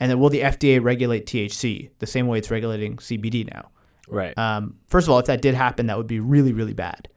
And 0.00 0.10
then 0.10 0.18
will 0.18 0.30
the 0.30 0.40
FDA 0.40 0.82
regulate 0.82 1.26
THC 1.26 1.90
the 1.98 2.06
same 2.06 2.26
way 2.26 2.38
it's 2.38 2.50
regulating 2.50 2.96
CBD 2.96 3.52
now? 3.52 3.70
Right. 4.08 4.36
Um, 4.36 4.76
first 4.86 5.06
of 5.06 5.12
all, 5.12 5.18
if 5.18 5.26
that 5.26 5.40
did 5.40 5.54
happen, 5.54 5.86
that 5.86 5.96
would 5.96 6.06
be 6.06 6.20
really, 6.20 6.52
really 6.52 6.74
bad. 6.74 7.08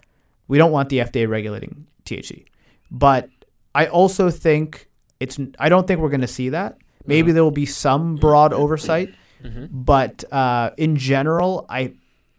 We 0.47 0.57
don't 0.57 0.71
want 0.71 0.89
the 0.89 0.99
FDA 0.99 1.27
regulating 1.27 1.87
THC. 2.05 2.45
But 2.89 3.29
I 3.75 3.87
also 3.87 4.29
think 4.29 4.87
it's 5.19 5.39
I 5.59 5.69
don't 5.69 5.87
think 5.87 5.99
we're 5.99 6.09
going 6.09 6.21
to 6.21 6.27
see 6.27 6.49
that. 6.49 6.77
Maybe 7.05 7.27
mm-hmm. 7.29 7.35
there 7.35 7.43
will 7.43 7.51
be 7.51 7.65
some 7.65 8.15
broad 8.15 8.53
oversight, 8.53 9.13
mm-hmm. 9.43 9.65
but 9.71 10.23
uh, 10.31 10.71
in 10.77 10.97
general, 10.97 11.65
I 11.69 11.93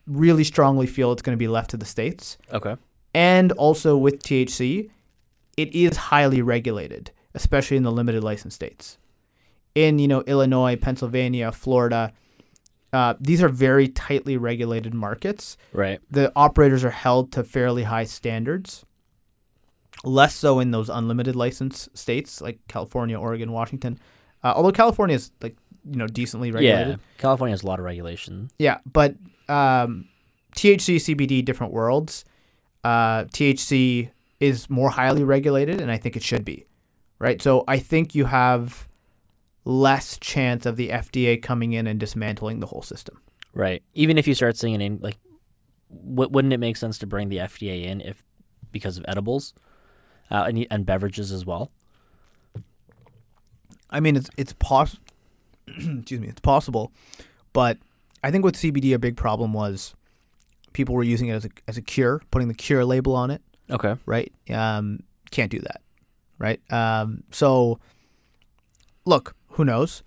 really 0.06 0.44
strongly 0.44 0.86
feel 0.86 1.12
it's 1.12 1.22
going 1.22 1.36
to 1.36 1.38
be 1.38 1.48
left 1.48 1.70
to 1.70 1.76
the 1.76 1.86
states. 1.86 2.38
Okay. 2.52 2.76
And 3.14 3.52
also 3.52 3.96
with 3.96 4.22
THC, 4.22 4.90
it 5.56 5.74
is 5.74 5.96
highly 5.96 6.42
regulated, 6.42 7.10
especially 7.34 7.76
in 7.76 7.82
the 7.82 7.92
limited 7.92 8.22
license 8.22 8.54
states. 8.54 8.98
In 9.74 9.98
you 9.98 10.08
know 10.08 10.22
Illinois, 10.22 10.76
Pennsylvania, 10.76 11.52
Florida, 11.52 12.12
uh, 12.92 13.14
these 13.20 13.42
are 13.42 13.48
very 13.48 13.88
tightly 13.88 14.36
regulated 14.36 14.94
markets. 14.94 15.56
Right. 15.72 16.00
The 16.10 16.32
operators 16.34 16.84
are 16.84 16.90
held 16.90 17.32
to 17.32 17.44
fairly 17.44 17.84
high 17.84 18.04
standards 18.04 18.84
less 20.04 20.34
so 20.34 20.60
in 20.60 20.70
those 20.70 20.88
unlimited 20.88 21.36
license 21.36 21.88
states 21.94 22.40
like 22.40 22.58
California, 22.68 23.18
Oregon, 23.18 23.52
Washington. 23.52 23.98
Uh, 24.42 24.52
although 24.54 24.72
California 24.72 25.16
is 25.16 25.30
like 25.42 25.56
you 25.88 25.96
know 25.96 26.06
decently 26.06 26.50
regulated. 26.50 26.88
Yeah, 26.88 27.18
California 27.18 27.52
has 27.52 27.62
a 27.62 27.66
lot 27.66 27.78
of 27.78 27.84
regulation. 27.84 28.50
Yeah, 28.58 28.78
but 28.90 29.14
um, 29.48 30.08
THC, 30.56 30.96
CBD, 30.96 31.44
different 31.44 31.72
worlds. 31.72 32.24
Uh, 32.84 33.24
THC 33.24 34.10
is 34.40 34.70
more 34.70 34.90
highly 34.90 35.24
regulated, 35.24 35.80
and 35.80 35.90
I 35.90 35.96
think 35.96 36.16
it 36.16 36.22
should 36.22 36.44
be, 36.44 36.66
right? 37.18 37.42
So 37.42 37.64
I 37.66 37.78
think 37.78 38.14
you 38.14 38.26
have 38.26 38.86
less 39.68 40.18
chance 40.18 40.66
of 40.66 40.76
the 40.76 40.88
FDA 40.88 41.40
coming 41.40 41.72
in 41.72 41.86
and 41.86 42.00
dismantling 42.00 42.60
the 42.60 42.66
whole 42.66 42.82
system. 42.82 43.20
Right. 43.54 43.82
Even 43.94 44.18
if 44.18 44.26
you 44.26 44.34
start 44.34 44.56
seeing 44.56 44.74
it 44.74 44.80
in 44.80 44.98
like, 45.00 45.18
w- 45.90 46.30
wouldn't 46.30 46.52
it 46.52 46.58
make 46.58 46.76
sense 46.76 46.98
to 46.98 47.06
bring 47.06 47.28
the 47.28 47.38
FDA 47.38 47.84
in 47.84 48.00
if 48.00 48.24
because 48.72 48.98
of 48.98 49.04
edibles? 49.08 49.54
uh, 50.30 50.44
and, 50.46 50.66
and 50.70 50.86
beverages 50.86 51.32
as 51.32 51.44
well? 51.46 51.70
I 53.90 54.00
mean, 54.00 54.16
it's 54.16 54.30
it's 54.36 54.52
possible. 54.54 55.02
excuse 55.66 56.20
me, 56.20 56.28
it's 56.28 56.40
possible, 56.40 56.92
but 57.52 57.78
I 58.22 58.30
think 58.30 58.44
with 58.44 58.56
CBD, 58.56 58.94
a 58.94 58.98
big 58.98 59.16
problem 59.16 59.52
was 59.52 59.94
people 60.72 60.94
were 60.94 61.02
using 61.02 61.28
it 61.28 61.32
as 61.32 61.44
a 61.46 61.50
as 61.66 61.76
a 61.76 61.82
cure, 61.82 62.20
putting 62.30 62.48
the 62.48 62.54
cure 62.54 62.84
label 62.84 63.14
on 63.14 63.30
it. 63.30 63.42
Okay. 63.70 63.96
Right. 64.04 64.32
Um, 64.50 65.00
can't 65.30 65.50
do 65.50 65.60
that. 65.60 65.80
Right. 66.38 66.60
Um, 66.72 67.24
so, 67.30 67.80
look, 69.04 69.34
who 69.58 69.64
knows? 69.64 70.04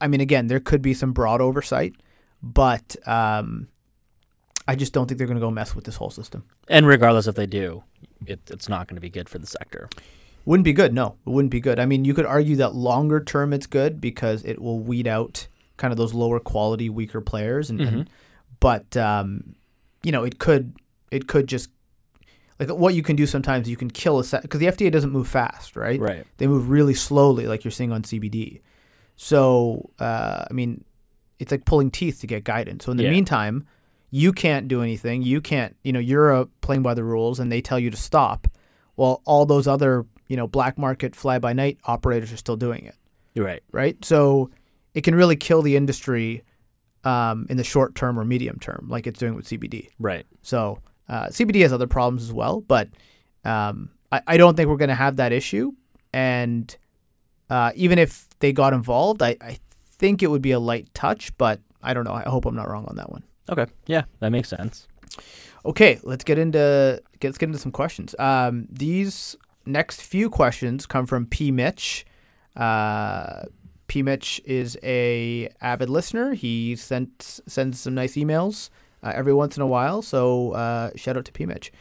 I, 0.00 0.08
mean, 0.08 0.22
again, 0.22 0.46
there 0.46 0.58
could 0.58 0.80
be 0.80 0.94
some 0.94 1.12
broad 1.12 1.40
oversight, 1.40 1.94
but 2.42 2.96
um, 3.06 3.68
I 4.66 4.74
just 4.74 4.94
don't 4.94 5.06
think 5.06 5.18
they're 5.18 5.26
going 5.26 5.36
to 5.36 5.40
go 5.40 5.50
mess 5.50 5.76
with 5.76 5.84
this 5.84 5.96
whole 5.96 6.10
system. 6.10 6.44
And 6.66 6.86
regardless 6.86 7.26
if 7.26 7.34
they 7.34 7.46
do, 7.46 7.84
it, 8.26 8.40
it's 8.50 8.70
not 8.70 8.88
going 8.88 8.96
to 8.96 9.00
be 9.00 9.10
good 9.10 9.28
for 9.28 9.38
the 9.38 9.46
sector. 9.46 9.90
Wouldn't 10.46 10.64
be 10.64 10.72
good. 10.72 10.94
No, 10.94 11.16
it 11.26 11.30
wouldn't 11.30 11.50
be 11.50 11.60
good. 11.60 11.78
I 11.78 11.84
mean, 11.84 12.06
you 12.06 12.14
could 12.14 12.24
argue 12.24 12.56
that 12.56 12.74
longer 12.74 13.22
term 13.22 13.52
it's 13.52 13.66
good 13.66 14.00
because 14.00 14.42
it 14.44 14.62
will 14.62 14.80
weed 14.80 15.06
out 15.06 15.46
kind 15.76 15.92
of 15.92 15.98
those 15.98 16.14
lower 16.14 16.40
quality, 16.40 16.88
weaker 16.88 17.20
players. 17.20 17.68
And, 17.68 17.78
mm-hmm. 17.78 17.94
and 17.94 18.10
but 18.60 18.96
um, 18.96 19.54
you 20.02 20.10
know, 20.10 20.24
it 20.24 20.38
could 20.38 20.74
it 21.10 21.28
could 21.28 21.48
just 21.48 21.68
like 22.58 22.70
what 22.70 22.94
you 22.94 23.02
can 23.02 23.16
do 23.16 23.26
sometimes 23.26 23.68
you 23.68 23.76
can 23.76 23.90
kill 23.90 24.18
a 24.18 24.24
set 24.24 24.42
because 24.42 24.60
the 24.60 24.66
FDA 24.66 24.90
doesn't 24.90 25.10
move 25.10 25.28
fast, 25.28 25.76
right? 25.76 26.00
Right. 26.00 26.24
They 26.38 26.46
move 26.46 26.70
really 26.70 26.94
slowly, 26.94 27.46
like 27.46 27.64
you're 27.64 27.70
seeing 27.70 27.92
on 27.92 28.02
CBD. 28.02 28.60
So 29.16 29.90
uh, 29.98 30.44
I 30.48 30.52
mean, 30.52 30.84
it's 31.38 31.50
like 31.50 31.64
pulling 31.64 31.90
teeth 31.90 32.20
to 32.20 32.26
get 32.26 32.44
guidance. 32.44 32.84
So 32.84 32.90
in 32.90 32.96
the 32.96 33.04
Yeah. 33.04 33.10
meantime, 33.10 33.66
you 34.10 34.32
can't 34.32 34.68
do 34.68 34.82
anything. 34.82 35.22
You 35.22 35.40
can't, 35.40 35.76
you 35.82 35.92
know, 35.92 35.98
you're 35.98 36.32
uh, 36.34 36.44
playing 36.60 36.82
by 36.82 36.94
the 36.94 37.04
rules, 37.04 37.40
and 37.40 37.50
they 37.50 37.60
tell 37.60 37.78
you 37.78 37.90
to 37.90 37.96
stop. 37.96 38.46
While 38.94 39.20
all 39.26 39.44
those 39.44 39.66
other, 39.66 40.06
you 40.28 40.36
know, 40.36 40.46
black 40.46 40.78
market 40.78 41.14
fly 41.14 41.38
by 41.38 41.52
night 41.52 41.78
operators 41.84 42.32
are 42.32 42.38
still 42.38 42.56
doing 42.56 42.86
it 42.86 42.94
right. 43.42 43.62
right? 43.72 44.02
So 44.04 44.50
it 44.94 45.02
can 45.02 45.14
really 45.14 45.36
kill 45.36 45.62
the 45.62 45.76
industry 45.76 46.42
um, 47.04 47.46
in 47.48 47.56
the 47.56 47.64
short 47.64 47.94
term 47.94 48.18
or 48.18 48.24
medium 48.24 48.58
term, 48.58 48.86
like 48.88 49.06
it's 49.06 49.18
doing 49.18 49.34
with 49.34 49.46
CBD. 49.46 49.88
Right. 49.98 50.26
So 50.42 50.80
uh, 51.08 51.26
CBD 51.26 51.62
has 51.62 51.72
other 51.72 51.86
problems 51.86 52.22
as 52.22 52.32
well, 52.32 52.60
but 52.62 52.88
um, 53.44 53.90
I, 54.10 54.22
I 54.26 54.36
don't 54.36 54.56
think 54.56 54.68
we're 54.68 54.76
going 54.76 54.88
to 54.88 54.94
have 54.94 55.16
that 55.16 55.32
issue. 55.32 55.72
And 56.12 56.74
uh, 57.50 57.72
even 57.74 57.98
if 57.98 58.25
they 58.40 58.52
got 58.52 58.72
involved, 58.72 59.22
I, 59.22 59.36
I 59.40 59.58
think 59.72 60.22
it 60.22 60.30
would 60.30 60.42
be 60.42 60.52
a 60.52 60.60
light 60.60 60.92
touch, 60.94 61.36
but 61.38 61.60
I 61.82 61.94
don't 61.94 62.04
know. 62.04 62.12
I 62.12 62.22
hope 62.22 62.46
I'm 62.46 62.54
not 62.54 62.68
wrong 62.68 62.84
on 62.86 62.96
that 62.96 63.10
one. 63.10 63.22
Okay. 63.48 63.66
Yeah, 63.86 64.04
that 64.20 64.30
makes 64.30 64.48
sense. 64.48 64.88
Okay, 65.64 65.98
let's 66.02 66.24
get 66.24 66.38
into 66.38 67.02
let's 67.22 67.38
get 67.38 67.48
into 67.48 67.58
some 67.58 67.72
questions. 67.72 68.14
Um, 68.18 68.66
these 68.70 69.36
next 69.64 70.02
few 70.02 70.30
questions 70.30 70.86
come 70.86 71.06
from 71.06 71.26
P. 71.26 71.50
Mitch. 71.50 72.06
Uh, 72.54 73.42
P. 73.88 74.02
Mitch 74.02 74.40
is 74.44 74.78
a 74.82 75.48
avid 75.60 75.88
listener. 75.88 76.34
He 76.34 76.76
sent 76.76 77.40
sends 77.46 77.80
some 77.80 77.94
nice 77.94 78.14
emails 78.14 78.70
uh, 79.02 79.12
every 79.14 79.34
once 79.34 79.56
in 79.56 79.62
a 79.62 79.66
while. 79.66 80.02
So 80.02 80.52
uh, 80.52 80.90
shout 80.96 81.16
out 81.16 81.24
to 81.26 81.32
P. 81.32 81.46
Mitch. 81.46 81.72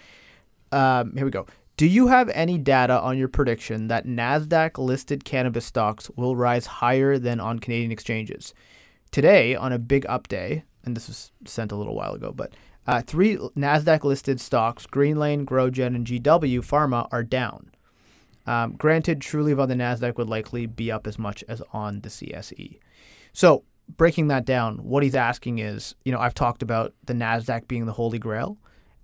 Um, 0.71 1.13
here 1.15 1.25
we 1.25 1.31
go. 1.31 1.45
Do 1.77 1.85
you 1.85 2.07
have 2.07 2.29
any 2.29 2.57
data 2.57 2.97
on 3.01 3.17
your 3.17 3.27
prediction 3.27 3.89
that 3.89 4.05
Nasdaq 4.05 4.77
listed 4.77 5.25
cannabis 5.25 5.65
stocks 5.65 6.09
will 6.15 6.37
rise 6.37 6.65
higher 6.65 7.19
than 7.19 7.41
on 7.41 7.59
Canadian 7.59 7.91
exchanges? 7.91 8.53
Today, 9.11 9.55
on 9.55 9.73
a 9.73 9.79
big 9.79 10.05
up 10.07 10.29
day, 10.29 10.63
and 10.85 10.95
this 10.95 11.09
was 11.09 11.33
sent 11.43 11.73
a 11.73 11.75
little 11.75 11.93
while 11.93 12.13
ago, 12.13 12.31
but 12.31 12.53
uh, 12.87 13.01
three 13.01 13.35
Nasdaq 13.35 14.05
listed 14.05 14.39
stocks, 14.39 14.87
Greenlane, 14.87 15.43
GrowGen, 15.43 15.87
and 15.87 16.07
GW 16.07 16.59
Pharma, 16.59 17.09
are 17.11 17.23
down. 17.23 17.71
Um, 18.47 18.75
granted, 18.77 19.19
Trulieve 19.19 19.59
on 19.59 19.67
the 19.67 19.75
Nasdaq 19.75 20.15
would 20.15 20.29
likely 20.29 20.67
be 20.67 20.89
up 20.91 21.05
as 21.05 21.19
much 21.19 21.43
as 21.49 21.61
on 21.73 22.01
the 22.01 22.09
CSE. 22.09 22.79
So, 23.33 23.65
breaking 23.97 24.29
that 24.29 24.45
down, 24.45 24.77
what 24.77 25.03
he's 25.03 25.15
asking 25.15 25.59
is, 25.59 25.93
you 26.05 26.13
know, 26.13 26.19
I've 26.19 26.35
talked 26.35 26.61
about 26.61 26.93
the 27.03 27.13
Nasdaq 27.13 27.67
being 27.67 27.85
the 27.85 27.91
holy 27.91 28.19
grail, 28.19 28.57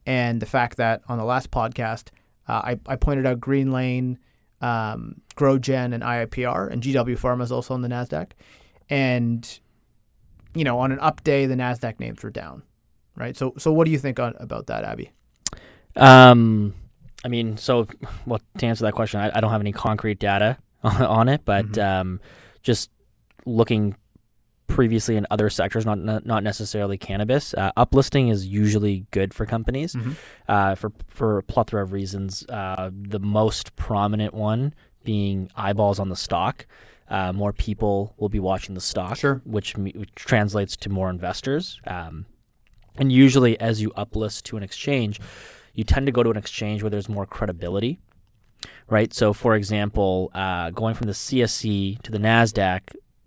and 0.06 0.42
the 0.42 0.46
fact 0.46 0.78
that 0.78 1.02
on 1.10 1.18
the 1.18 1.26
last 1.26 1.52
podcast, 1.52 2.12
uh, 2.48 2.54
I, 2.64 2.80
I 2.88 2.96
pointed 2.96 3.26
out 3.26 3.40
Greenlane, 3.40 4.18
um, 4.62 5.22
GrowGen, 5.36 5.94
and 5.94 6.04
IIPR, 6.04 6.72
and 6.72 6.82
GW 6.84 7.18
Pharma 7.20 7.44
is 7.44 7.52
also 7.52 7.74
on 7.74 7.82
the 7.82 7.88
Nasdaq, 7.88 8.32
and 8.90 9.60
you 10.54 10.64
know, 10.64 10.80
on 10.80 10.92
an 10.92 11.00
up 11.00 11.24
day, 11.24 11.46
the 11.46 11.56
Nasdaq 11.56 12.00
names 12.00 12.22
were 12.24 12.30
down, 12.30 12.62
right? 13.16 13.38
So, 13.38 13.54
so 13.58 13.72
what 13.72 13.86
do 13.86 13.92
you 13.92 13.98
think 13.98 14.20
on, 14.20 14.36
about 14.38 14.68
that, 14.68 14.84
Abby? 14.84 15.12
Um, 15.96 16.74
I 17.24 17.28
mean, 17.28 17.58
so 17.58 17.88
well 18.26 18.42
to 18.58 18.66
answer 18.66 18.84
that 18.86 18.94
question, 18.94 19.20
I, 19.20 19.32
I 19.34 19.40
don't 19.42 19.52
have 19.52 19.62
any 19.62 19.72
concrete 19.72 20.20
data 20.20 20.58
on, 20.84 21.02
on 21.04 21.30
it, 21.30 21.42
but 21.46 21.66
Mhm. 21.68 21.84
um, 22.02 22.22
just 22.64 22.90
looking 23.46 23.96
previously 24.76 25.16
in 25.18 25.26
other 25.30 25.50
sectors, 25.50 25.86
not 25.86 26.00
not 26.26 26.44
necessarily 26.44 26.98
cannabis, 26.98 27.54
uh, 27.54 27.72
uplisting 27.78 28.32
is 28.32 28.46
usually 28.48 29.06
good 29.12 29.34
for 29.34 29.46
companies 29.46 29.94
Mhm. 29.96 30.16
uh, 30.48 30.76
for 30.76 30.92
for 31.08 31.38
a 31.40 31.44
plethora 31.44 31.84
of 31.84 31.92
reasons. 31.92 32.46
Uh, 32.50 32.90
the 32.94 33.20
most 33.20 33.76
prominent 33.76 34.34
one 34.34 34.74
being 35.04 35.50
eyeballs 35.56 36.00
on 36.00 36.10
the 36.10 36.16
stock. 36.16 36.66
Uh, 37.10 37.34
more 37.34 37.52
people 37.52 38.14
will 38.18 38.30
be 38.30 38.40
watching 38.40 38.74
the 38.74 38.80
stock, 38.82 39.18
Sure. 39.18 39.42
which, 39.44 39.76
which 39.76 40.10
translates 40.16 40.78
to 40.78 40.90
more 40.90 41.10
investors. 41.10 41.82
Um, 41.86 42.26
and 42.98 43.12
usually, 43.12 43.60
as 43.60 43.82
you 43.82 43.90
uplist 43.98 44.44
to 44.44 44.56
an 44.58 44.64
exchange, 44.64 45.20
you 45.74 45.84
tend 45.84 46.06
to 46.06 46.12
go 46.14 46.24
to 46.24 46.30
an 46.30 46.38
exchange 46.38 46.82
where 46.84 46.90
there's 46.90 47.10
more 47.10 47.26
credibility, 47.26 48.00
right? 48.90 49.14
So, 49.14 49.34
for 49.34 49.56
example, 49.56 50.32
uh, 50.34 50.70
going 50.70 50.96
from 50.96 51.08
the 51.08 51.14
CSE 51.14 51.98
to 52.04 52.12
the 52.12 52.18
NASDAQ, 52.20 52.80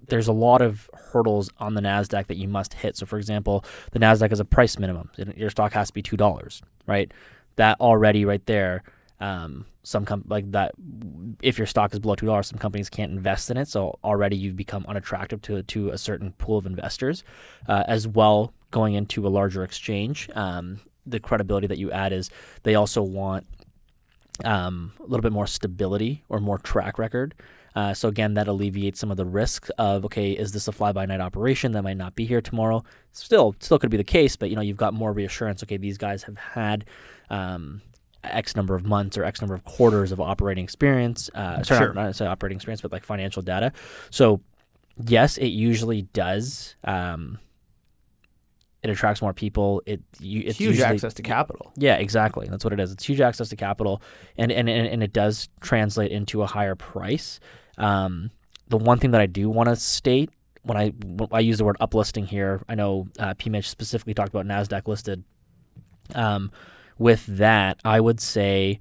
there's 0.08 0.28
a 0.28 0.32
lot 0.32 0.62
of 0.62 0.90
hurdles 0.94 1.50
on 1.58 1.75
the 1.75 1.80
NASDAQ 1.80 2.26
that 2.26 2.37
you 2.37 2.49
must 2.49 2.75
hit. 2.75 2.96
So, 2.96 3.06
for 3.06 3.18
example, 3.18 3.64
the 3.92 3.99
NASDAQ 3.99 4.30
has 4.30 4.40
a 4.40 4.44
price 4.44 4.78
minimum. 4.78 5.11
Your 5.37 5.50
stock 5.50 5.73
has 5.73 5.88
to 5.88 5.94
be 5.94 6.02
$2, 6.02 6.62
right? 6.87 7.12
That 7.56 7.80
already 7.80 8.25
right 8.25 8.44
there, 8.46 8.82
um, 9.20 9.66
some 9.82 10.04
com- 10.04 10.25
like 10.28 10.50
that, 10.52 10.73
if 11.42 11.58
your 11.58 11.66
stock 11.66 11.92
is 11.92 12.00
below 12.00 12.16
$2, 12.16 12.44
some 12.44 12.58
companies 12.58 12.90
can't 12.90 13.12
invest 13.12 13.50
in 13.50 13.56
it. 13.56 13.68
So, 13.68 13.99
already 14.02 14.37
you've 14.37 14.56
become 14.56 14.84
unattractive 14.88 15.40
to, 15.42 15.62
to 15.62 15.90
a 15.90 15.99
certain 15.99 16.32
pool 16.32 16.58
of 16.58 16.66
investors. 16.66 17.25
Uh, 17.68 17.84
as 17.87 18.08
well, 18.08 18.52
going 18.70 18.94
into 18.94 19.26
a 19.26 19.28
larger 19.28 19.62
exchange, 19.62 20.28
um, 20.34 20.80
the 21.06 21.20
credibility 21.20 21.66
that 21.66 21.78
you 21.78 21.92
add 21.92 22.12
is 22.12 22.30
they 22.62 22.75
also 22.75 23.02
want 23.02 23.46
um, 24.44 24.92
a 24.99 25.02
little 25.04 25.23
bit 25.23 25.32
more 25.32 25.46
stability 25.46 26.25
or 26.28 26.40
more 26.40 26.58
track 26.58 26.99
record. 26.99 27.34
Uh, 27.75 27.93
so 27.93 28.09
again, 28.09 28.35
that 28.35 28.47
alleviates 28.47 29.00
some 29.00 29.11
of 29.11 29.16
the 29.16 29.25
risk 29.25 29.69
of 29.78 30.04
okay, 30.04 30.31
is 30.33 30.52
this 30.52 30.69
a 30.69 30.73
fly-by-night 30.73 31.21
operation 31.21 31.73
that 31.73 31.83
might 31.83 31.97
not 31.97 32.14
be 32.14 32.25
here 32.25 32.40
tomorrow? 32.40 32.85
Still, 33.12 33.57
still 33.61 33.78
could 33.81 33.90
be 33.90 33.97
the 33.97 34.04
case, 34.04 34.37
but 34.37 34.49
you 34.50 34.57
know 34.57 34.62
you've 34.62 34.76
got 34.76 34.95
more 34.95 35.12
reassurance. 35.12 35.62
Okay, 35.62 35.76
these 35.76 35.99
guys 35.99 36.23
have 36.23 36.37
had 36.37 36.85
um, 37.31 37.83
X 38.23 38.54
number 38.54 38.75
of 38.76 38.85
months 38.87 39.19
or 39.19 39.25
X 39.25 39.40
number 39.40 39.54
of 39.54 39.64
quarters 39.64 40.12
of 40.12 40.21
operating 40.21 40.62
experience. 40.62 41.28
Uh, 41.35 41.62
sorry, 41.64 41.87
Sure. 41.87 41.93
not, 41.95 42.21
not 42.21 42.28
operating 42.28 42.57
experience, 42.57 42.81
but 42.81 42.93
like 42.93 43.04
financial 43.04 43.43
data. 43.43 43.73
So 44.11 44.40
yes, 45.04 45.37
it 45.37 45.49
usually 45.49 46.02
does. 46.02 46.76
Um, 46.85 47.38
it 48.85 48.90
attracts 48.90 49.23
more 49.23 49.33
people. 49.33 49.83
It 49.87 50.02
you, 50.21 50.43
it's 50.47 50.59
Huge 50.59 50.76
usually, 50.76 50.95
access 50.95 51.14
to 51.14 51.23
capital. 51.23 51.73
yeah, 51.76 51.97
exactly. 51.97 52.47
That's 52.49 52.64
what 52.64 52.73
it 52.73 52.78
is. 52.81 52.93
It's 52.93 53.04
huge 53.04 53.21
access 53.21 53.49
to 53.49 53.57
capital, 53.57 54.02
and 54.37 54.52
and, 54.52 54.69
and, 54.69 54.87
and 54.87 55.02
it 55.02 55.12
does 55.12 55.49
translate 55.61 56.12
into 56.12 56.43
a 56.43 56.47
higher 56.47 56.75
price. 56.75 57.40
Um, 57.78 58.31
the 58.69 58.76
one 58.78 58.99
thing 58.99 59.11
that 59.12 59.21
I 59.21 59.26
do 59.26 59.50
want 59.50 59.69
to 59.69 59.76
state 59.76 60.31
when 60.62 60.76
I 60.78 60.88
when 60.88 61.28
I 61.33 61.40
use 61.40 61.59
the 61.59 61.64
word 61.64 61.76
uplisting 61.81 62.26
here, 62.26 62.62
I 62.69 62.75
know 62.75 63.07
uh. 63.19 63.35
Specifically 63.61 64.14
talked 64.14 64.31
about 64.31 64.47
Nasdaq 64.47 64.88
listed. 64.88 65.23
Um, 66.14 66.50
with 66.99 67.26
that, 67.26 67.78
I 67.85 68.00
would 68.00 68.21
say 68.21 68.81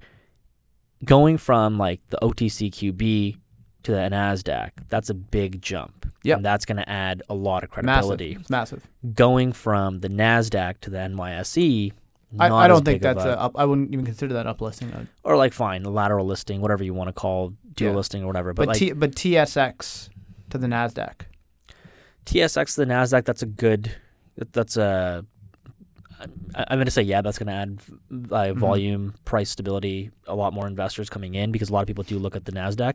going 1.04 1.38
from 1.38 1.78
like 1.78 2.00
the 2.08 2.18
OTCQB 2.22 3.38
to 3.82 3.90
the 3.90 3.98
Nasdaq, 3.98 4.70
that's 4.88 5.10
a 5.10 5.14
big 5.14 5.60
jump. 5.62 6.06
And 6.36 6.44
that's 6.44 6.64
going 6.64 6.78
to 6.78 6.88
add 6.88 7.22
a 7.28 7.34
lot 7.34 7.64
of 7.64 7.70
Massive. 7.70 7.84
credibility. 7.84 8.36
It's 8.40 8.48
massive. 8.48 8.88
Going 9.14 9.52
from 9.52 10.00
the 10.00 10.08
Nasdaq 10.08 10.80
to 10.80 10.90
the 10.90 10.96
NYSE, 10.96 11.92
I, 12.38 12.48
I 12.50 12.68
don't 12.68 12.84
think 12.84 13.02
that's 13.02 13.24
a, 13.24 13.38
up, 13.40 13.52
I 13.54 13.64
wouldn't 13.64 13.92
even 13.92 14.04
consider 14.04 14.34
that 14.34 14.46
uplisting. 14.46 14.94
Uh, 14.94 15.04
or 15.22 15.36
like 15.36 15.52
fine, 15.52 15.82
lateral 15.84 16.26
listing, 16.26 16.60
whatever 16.60 16.82
you 16.84 16.94
want 16.94 17.08
to 17.08 17.12
call 17.12 17.52
dual 17.74 17.90
Yeah. 17.90 17.96
listing 17.96 18.22
or 18.22 18.26
whatever. 18.26 18.52
But 18.52 18.62
But, 18.62 18.68
like 18.68 18.78
T, 18.78 18.92
but 18.92 19.14
TSX 19.14 20.08
to 20.50 20.58
the 20.58 20.66
Nasdaq. 20.66 21.22
TSX 22.26 22.74
to 22.76 22.84
the 22.84 22.92
Nasdaq, 22.92 23.24
that's 23.24 23.42
a 23.42 23.46
good. 23.46 23.94
That's 24.52 24.76
a. 24.76 25.24
I'm 26.54 26.78
going 26.78 26.86
to 26.86 26.90
say 26.90 27.02
yeah, 27.02 27.20
that's 27.20 27.38
going 27.38 27.48
to 27.48 27.52
add 27.52 27.80
uh, 28.30 28.54
volume, 28.54 29.14
price 29.26 29.50
stability, 29.50 30.10
a 30.26 30.34
lot 30.34 30.54
more 30.54 30.66
investors 30.66 31.10
coming 31.10 31.34
in 31.34 31.52
because 31.52 31.68
a 31.68 31.72
lot 31.72 31.80
of 31.82 31.86
people 31.86 32.04
do 32.04 32.18
look 32.18 32.34
at 32.34 32.46
the 32.46 32.52
Nasdaq. 32.52 32.94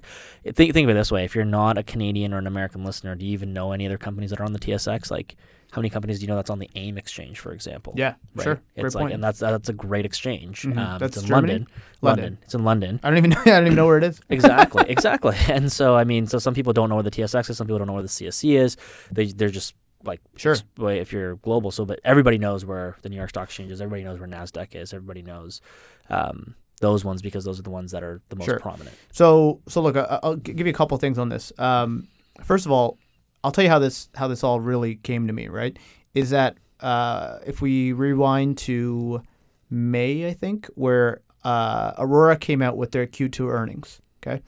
Think 0.56 0.74
think 0.74 0.86
of 0.86 0.90
it 0.90 0.94
this 0.94 1.12
way: 1.12 1.26
if 1.26 1.36
you're 1.36 1.46
not 1.46 1.78
a 1.78 1.84
Canadian 1.84 2.34
or 2.34 2.38
an 2.40 2.48
American 2.48 2.84
listener, 2.84 3.16
do 3.16 3.26
you 3.26 3.34
even 3.34 3.54
know 3.54 3.72
any 3.72 3.86
other 3.86 3.98
companies 4.00 4.32
that 4.32 4.40
are 4.40 4.46
on 4.46 4.54
the 4.54 4.60
TSX? 4.60 5.12
Like, 5.12 5.36
how 5.72 5.82
many 5.82 5.90
companies 5.90 6.20
do 6.20 6.24
you 6.24 6.28
know 6.28 6.36
that's 6.36 6.50
on 6.50 6.58
the 6.60 6.70
AIM 6.76 6.98
exchange, 6.98 7.40
for 7.40 7.52
example? 7.54 7.94
Yeah, 7.96 8.16
Right? 8.36 8.44
sure. 8.44 8.62
It's 8.76 8.82
Great 8.82 8.96
like, 8.96 9.02
point. 9.04 9.14
and 9.14 9.24
that's 9.24 9.40
that's 9.40 9.70
a 9.70 9.74
great 9.74 10.06
exchange. 10.06 10.64
Mhm. 10.64 10.78
Um, 10.78 11.00
That's 11.00 11.16
it's 11.18 11.24
in 11.24 11.28
Germany? 11.30 11.54
London. 11.54 11.68
London. 12.02 12.24
London. 12.24 12.38
It's 12.44 12.54
in 12.56 12.64
London. 12.64 13.00
I 13.04 13.10
don't 13.10 13.18
even 13.18 13.30
know, 13.32 13.42
I 13.42 13.46
don't 13.46 13.66
even 13.68 13.76
know 13.76 13.86
where 13.86 13.98
it 14.00 14.04
is. 14.04 14.20
exactly, 14.30 14.86
exactly. 14.90 15.36
And 15.50 15.72
so, 15.72 15.96
I 15.96 16.04
mean, 16.04 16.26
so 16.28 16.40
some 16.40 16.54
people 16.54 16.74
don't 16.74 16.90
know 16.90 16.96
where 16.96 17.04
the 17.04 17.12
TSX 17.12 17.50
is. 17.50 17.58
Some 17.58 17.68
people 17.68 17.78
don't 17.78 17.88
know 17.88 17.94
where 17.94 18.02
the 18.04 18.08
CSE 18.10 18.58
is. 18.58 18.78
They 19.12 19.26
they're 19.28 19.50
just 19.50 19.76
like 20.04 20.22
Sure. 20.38 20.56
if 20.80 21.12
you're 21.14 21.36
global. 21.38 21.72
So, 21.72 21.86
but 21.86 22.00
everybody 22.04 22.38
knows 22.38 22.64
where 22.66 22.96
the 23.02 23.10
New 23.10 23.18
York 23.18 23.30
Stock 23.30 23.44
Exchange 23.46 23.70
is. 23.72 23.82
Everybody 23.82 24.04
knows 24.06 24.18
where 24.20 24.30
Nasdaq 24.30 24.74
is. 24.76 24.94
Everybody 24.94 25.22
knows 25.22 25.62
um, 26.10 26.56
those 26.82 27.04
ones 27.04 27.22
because 27.22 27.44
those 27.44 27.60
are 27.60 27.64
the 27.64 27.70
ones 27.70 27.92
that 27.92 28.02
are 28.04 28.22
the 28.30 28.38
most 28.38 28.46
Sure. 28.46 28.60
prominent. 28.60 28.96
So 29.12 29.60
so 29.68 29.82
look, 29.82 29.96
I'll 29.98 30.36
give 30.38 30.66
you 30.66 30.72
a 30.72 30.76
couple 30.76 30.98
things 30.98 31.18
on 31.20 31.30
this. 31.30 31.52
Um, 31.60 32.08
first 32.44 32.66
of 32.66 32.72
all, 32.72 32.98
I'll 33.44 33.52
tell 33.52 33.64
you 33.64 33.70
how 33.70 33.80
this 33.80 34.10
how 34.16 34.28
this 34.28 34.44
all 34.44 34.60
really 34.60 34.96
came 34.96 35.28
to 35.28 35.34
me. 35.34 35.48
Right, 35.48 35.78
is 36.14 36.30
that 36.32 36.58
uh, 36.80 37.40
if 37.46 37.62
we 37.62 37.94
rewind 37.94 38.58
to 38.60 39.22
May, 39.70 40.28
I 40.28 40.34
think, 40.34 40.68
where 40.76 41.22
uh, 41.44 41.94
Aurora 41.98 42.38
came 42.38 42.62
out 42.62 42.78
with 42.78 42.92
their 42.92 43.08
Q2 43.08 43.50
earnings. 43.50 44.02
Okay, 44.22 44.42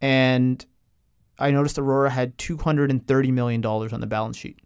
and 0.00 0.64
I 1.38 1.50
noticed 1.50 1.78
Aurora 1.78 2.10
had 2.10 2.36
two 2.38 2.56
hundred 2.56 2.90
and 2.90 3.06
thirty 3.06 3.30
million 3.30 3.60
dollars 3.60 3.92
on 3.92 4.00
the 4.00 4.06
balance 4.06 4.36
sheet. 4.36 4.58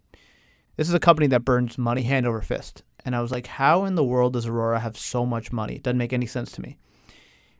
This 0.75 0.87
is 0.87 0.93
a 0.93 0.99
company 0.99 1.27
that 1.27 1.43
burns 1.43 1.77
money 1.77 2.03
hand 2.03 2.27
over 2.27 2.41
fist, 2.41 2.83
and 3.03 3.15
I 3.15 3.21
was 3.21 3.31
like, 3.31 3.47
how 3.47 3.85
in 3.85 3.95
the 3.95 4.03
world 4.03 4.33
does 4.33 4.45
Aurora 4.45 4.79
have 4.79 4.97
so 4.97 5.25
much 5.25 5.51
money? 5.51 5.75
It 5.75 5.83
doesn't 5.83 5.97
make 5.97 6.13
any 6.13 6.27
sense 6.27 6.51
to 6.53 6.61
me. 6.61 6.77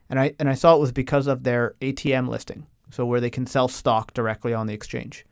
And 0.10 0.20
I 0.20 0.34
and 0.40 0.50
I 0.50 0.54
saw 0.54 0.76
it 0.76 0.80
was 0.80 0.92
because 0.92 1.28
of 1.28 1.44
their 1.44 1.76
ATM 1.82 2.30
listing, 2.30 2.68
so 2.92 3.06
where 3.06 3.20
they 3.20 3.30
can 3.30 3.46
sell 3.46 3.68
stock 3.68 4.14
directly 4.14 4.54
on 4.54 4.68
the 4.68 4.74
exchange. 4.74 5.26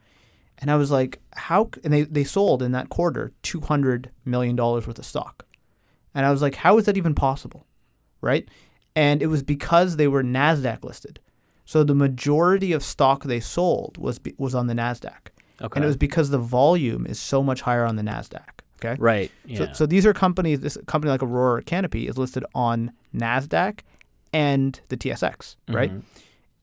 And 0.60 0.72
I 0.72 0.76
was 0.76 0.92
like, 0.92 1.20
how? 1.34 1.70
And 1.84 1.94
they, 1.94 2.04
they 2.04 2.24
sold 2.24 2.62
in 2.62 2.72
that 2.72 2.90
quarter 2.90 3.34
two 3.44 3.62
hundred 3.62 4.12
million 4.24 4.56
dollars 4.56 4.88
worth 4.88 5.00
of 5.00 5.06
stock. 5.06 5.46
And 6.14 6.26
I 6.26 6.32
was 6.32 6.42
like, 6.42 6.56
how 6.56 6.78
is 6.78 6.86
that 6.86 6.98
even 6.98 7.14
possible, 7.14 7.68
right? 8.22 8.48
And 8.96 9.22
it 9.22 9.28
was 9.28 9.44
because 9.44 9.98
they 9.98 10.08
were 10.08 10.24
Nasdaq 10.24 10.84
listed. 10.84 11.20
So 11.66 11.84
the 11.84 11.96
majority 11.96 12.72
of 12.72 12.84
stock 12.84 13.24
they 13.24 13.40
sold 13.40 13.98
was 13.98 14.20
was 14.38 14.56
on 14.56 14.68
the 14.68 14.74
Nasdaq. 14.74 15.30
Okay. 15.62 15.78
And 15.78 15.84
it 15.84 15.88
was 15.88 15.98
because 15.98 16.30
the 16.30 16.38
volume 16.38 17.06
is 17.06 17.20
so 17.20 17.42
much 17.42 17.62
higher 17.62 17.86
on 17.86 17.96
the 17.96 18.04
Nasdaq. 18.04 18.62
Okay. 18.84 18.96
Right. 19.00 19.32
Yeah. 19.46 19.58
So, 19.58 19.74
so 19.74 19.86
these 19.86 20.06
are 20.06 20.14
companies. 20.14 20.60
This 20.60 20.78
company 20.86 21.12
like 21.12 21.24
Aurora 21.24 21.64
Canopy 21.64 22.08
is 22.08 22.18
listed 22.18 22.46
on 22.54 22.92
Nasdaq 23.14 23.80
and 24.34 24.80
the 24.90 24.98
TSX, 24.98 25.56
right? 25.70 25.92
Mm-hmm. 25.92 26.00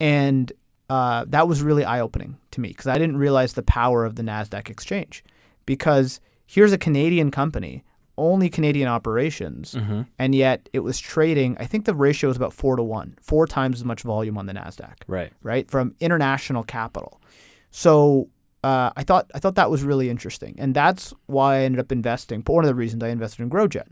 And 0.00 0.52
uh, 0.92 1.25
that 1.28 1.49
was 1.49 1.62
really 1.62 1.87
eye 1.87 2.00
opening 2.00 2.37
to 2.50 2.61
me 2.61 2.68
because 2.68 2.87
I 2.87 2.99
didn't 2.99 3.16
realize 3.16 3.54
the 3.54 3.62
power 3.62 4.04
of 4.04 4.16
the 4.16 4.22
Nasdaq 4.22 4.68
exchange. 4.68 5.25
Because 5.64 6.20
here's 6.44 6.70
a 6.70 6.76
Canadian 6.76 7.30
company, 7.30 7.82
only 8.18 8.50
Canadian 8.50 8.88
operations, 8.88 9.72
mm-hmm. 9.72 10.02
and 10.18 10.34
yet 10.34 10.68
it 10.75 10.80
was 10.80 11.00
trading. 11.00 11.56
I 11.58 11.64
think 11.64 11.87
the 11.87 11.94
ratio 11.94 12.28
is 12.28 12.37
about 12.37 12.52
four 12.52 12.76
to 12.76 12.82
one, 12.82 13.16
four 13.22 13.46
times 13.46 13.78
as 13.78 13.87
much 13.87 14.02
volume 14.02 14.37
on 14.37 14.44
the 14.44 14.52
Nasdaq. 14.52 14.96
Right. 15.06 15.32
Right 15.42 15.70
from 15.70 15.94
international 15.99 16.62
capital. 16.62 17.22
So 17.70 18.28
uh, 18.62 18.90
I 18.94 19.02
thought 19.02 19.30
I 19.34 19.38
thought 19.38 19.54
that 19.54 19.70
was 19.70 19.82
really 19.84 20.11
interesting, 20.11 20.56
and 20.58 20.75
that's 20.75 21.14
why 21.25 21.56
I 21.56 21.61
ended 21.61 21.80
up 21.80 21.90
investing. 21.90 22.42
But 22.42 22.52
one 22.52 22.64
of 22.64 22.68
the 22.68 22.75
reasons 22.75 23.02
I 23.02 23.08
invested 23.08 23.44
in 23.44 23.49
GrowGen 23.49 23.88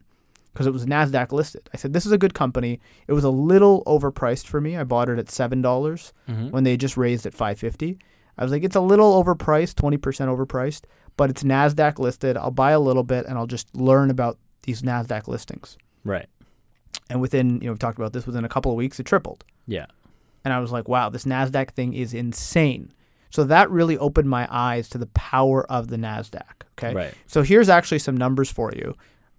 because 0.52 0.66
it 0.66 0.72
was 0.72 0.86
Nasdaq 0.86 1.32
listed. 1.32 1.68
I 1.72 1.76
said 1.76 1.92
this 1.92 2.06
is 2.06 2.12
a 2.12 2.18
good 2.18 2.34
company. 2.34 2.80
It 3.06 3.12
was 3.12 3.24
a 3.24 3.30
little 3.30 3.82
overpriced 3.86 4.46
for 4.46 4.60
me. 4.60 4.76
I 4.76 4.84
bought 4.84 5.08
it 5.08 5.18
at 5.18 5.30
seven 5.30 5.62
dollars 5.62 6.12
mm-hmm. 6.28 6.50
when 6.50 6.64
they 6.64 6.76
just 6.76 6.96
raised 6.96 7.26
at 7.26 7.34
five 7.34 7.58
fifty. 7.58 7.98
I 8.38 8.42
was 8.42 8.52
like, 8.52 8.64
it's 8.64 8.76
a 8.76 8.80
little 8.80 9.22
overpriced, 9.22 9.76
twenty 9.76 9.96
percent 9.96 10.30
overpriced, 10.30 10.82
but 11.16 11.30
it's 11.30 11.42
Nasdaq 11.42 11.98
listed. 11.98 12.36
I'll 12.36 12.50
buy 12.50 12.70
a 12.72 12.80
little 12.80 13.02
bit 13.02 13.26
and 13.26 13.36
I'll 13.36 13.46
just 13.46 13.74
learn 13.76 14.10
about 14.10 14.38
these 14.62 14.82
Nasdaq 14.82 15.28
listings. 15.28 15.76
Right. 16.04 16.26
And 17.08 17.20
within, 17.20 17.60
you 17.60 17.66
know, 17.66 17.72
we've 17.72 17.78
talked 17.78 17.98
about 17.98 18.12
this. 18.12 18.26
Within 18.26 18.44
a 18.44 18.48
couple 18.48 18.72
of 18.72 18.76
weeks, 18.76 18.98
it 18.98 19.06
tripled. 19.06 19.44
Yeah. 19.66 19.86
And 20.44 20.54
I 20.54 20.60
was 20.60 20.72
like, 20.72 20.88
wow, 20.88 21.10
this 21.10 21.24
Nasdaq 21.24 21.72
thing 21.72 21.92
is 21.92 22.14
insane. 22.14 22.92
So 23.30 23.44
that 23.44 23.70
really 23.70 23.98
opened 23.98 24.28
my 24.28 24.48
eyes 24.50 24.88
to 24.90 24.98
the 24.98 25.06
power 25.06 25.64
of 25.70 25.88
the 25.88 25.96
Nasdaq. 25.96 26.62
Okay. 26.78 26.94
Right. 26.94 27.14
So 27.26 27.42
here's 27.42 27.68
actually 27.68 27.98
some 27.98 28.16
numbers 28.16 28.50
for 28.50 28.72
you. 28.74 28.94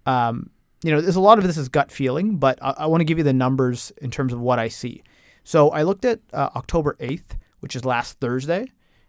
Um, 0.06 0.50
you 0.82 0.90
know, 0.90 1.00
there's 1.00 1.16
a 1.16 1.20
lot 1.20 1.38
of 1.38 1.44
this 1.44 1.56
is 1.56 1.68
gut 1.68 1.90
feeling, 1.90 2.36
but 2.36 2.58
I, 2.62 2.74
I 2.78 2.86
want 2.86 3.00
to 3.00 3.04
give 3.04 3.18
you 3.18 3.24
the 3.24 3.32
numbers 3.32 3.92
in 4.02 4.10
terms 4.10 4.32
of 4.32 4.40
what 4.40 4.58
I 4.58 4.68
see. 4.68 5.02
So 5.44 5.70
I 5.70 5.82
looked 5.82 6.04
at 6.04 6.20
uh, 6.32 6.50
October 6.56 6.96
8th, 7.00 7.36
which 7.60 7.76
is 7.76 7.84
last 7.84 8.18
Thursday, 8.20 8.66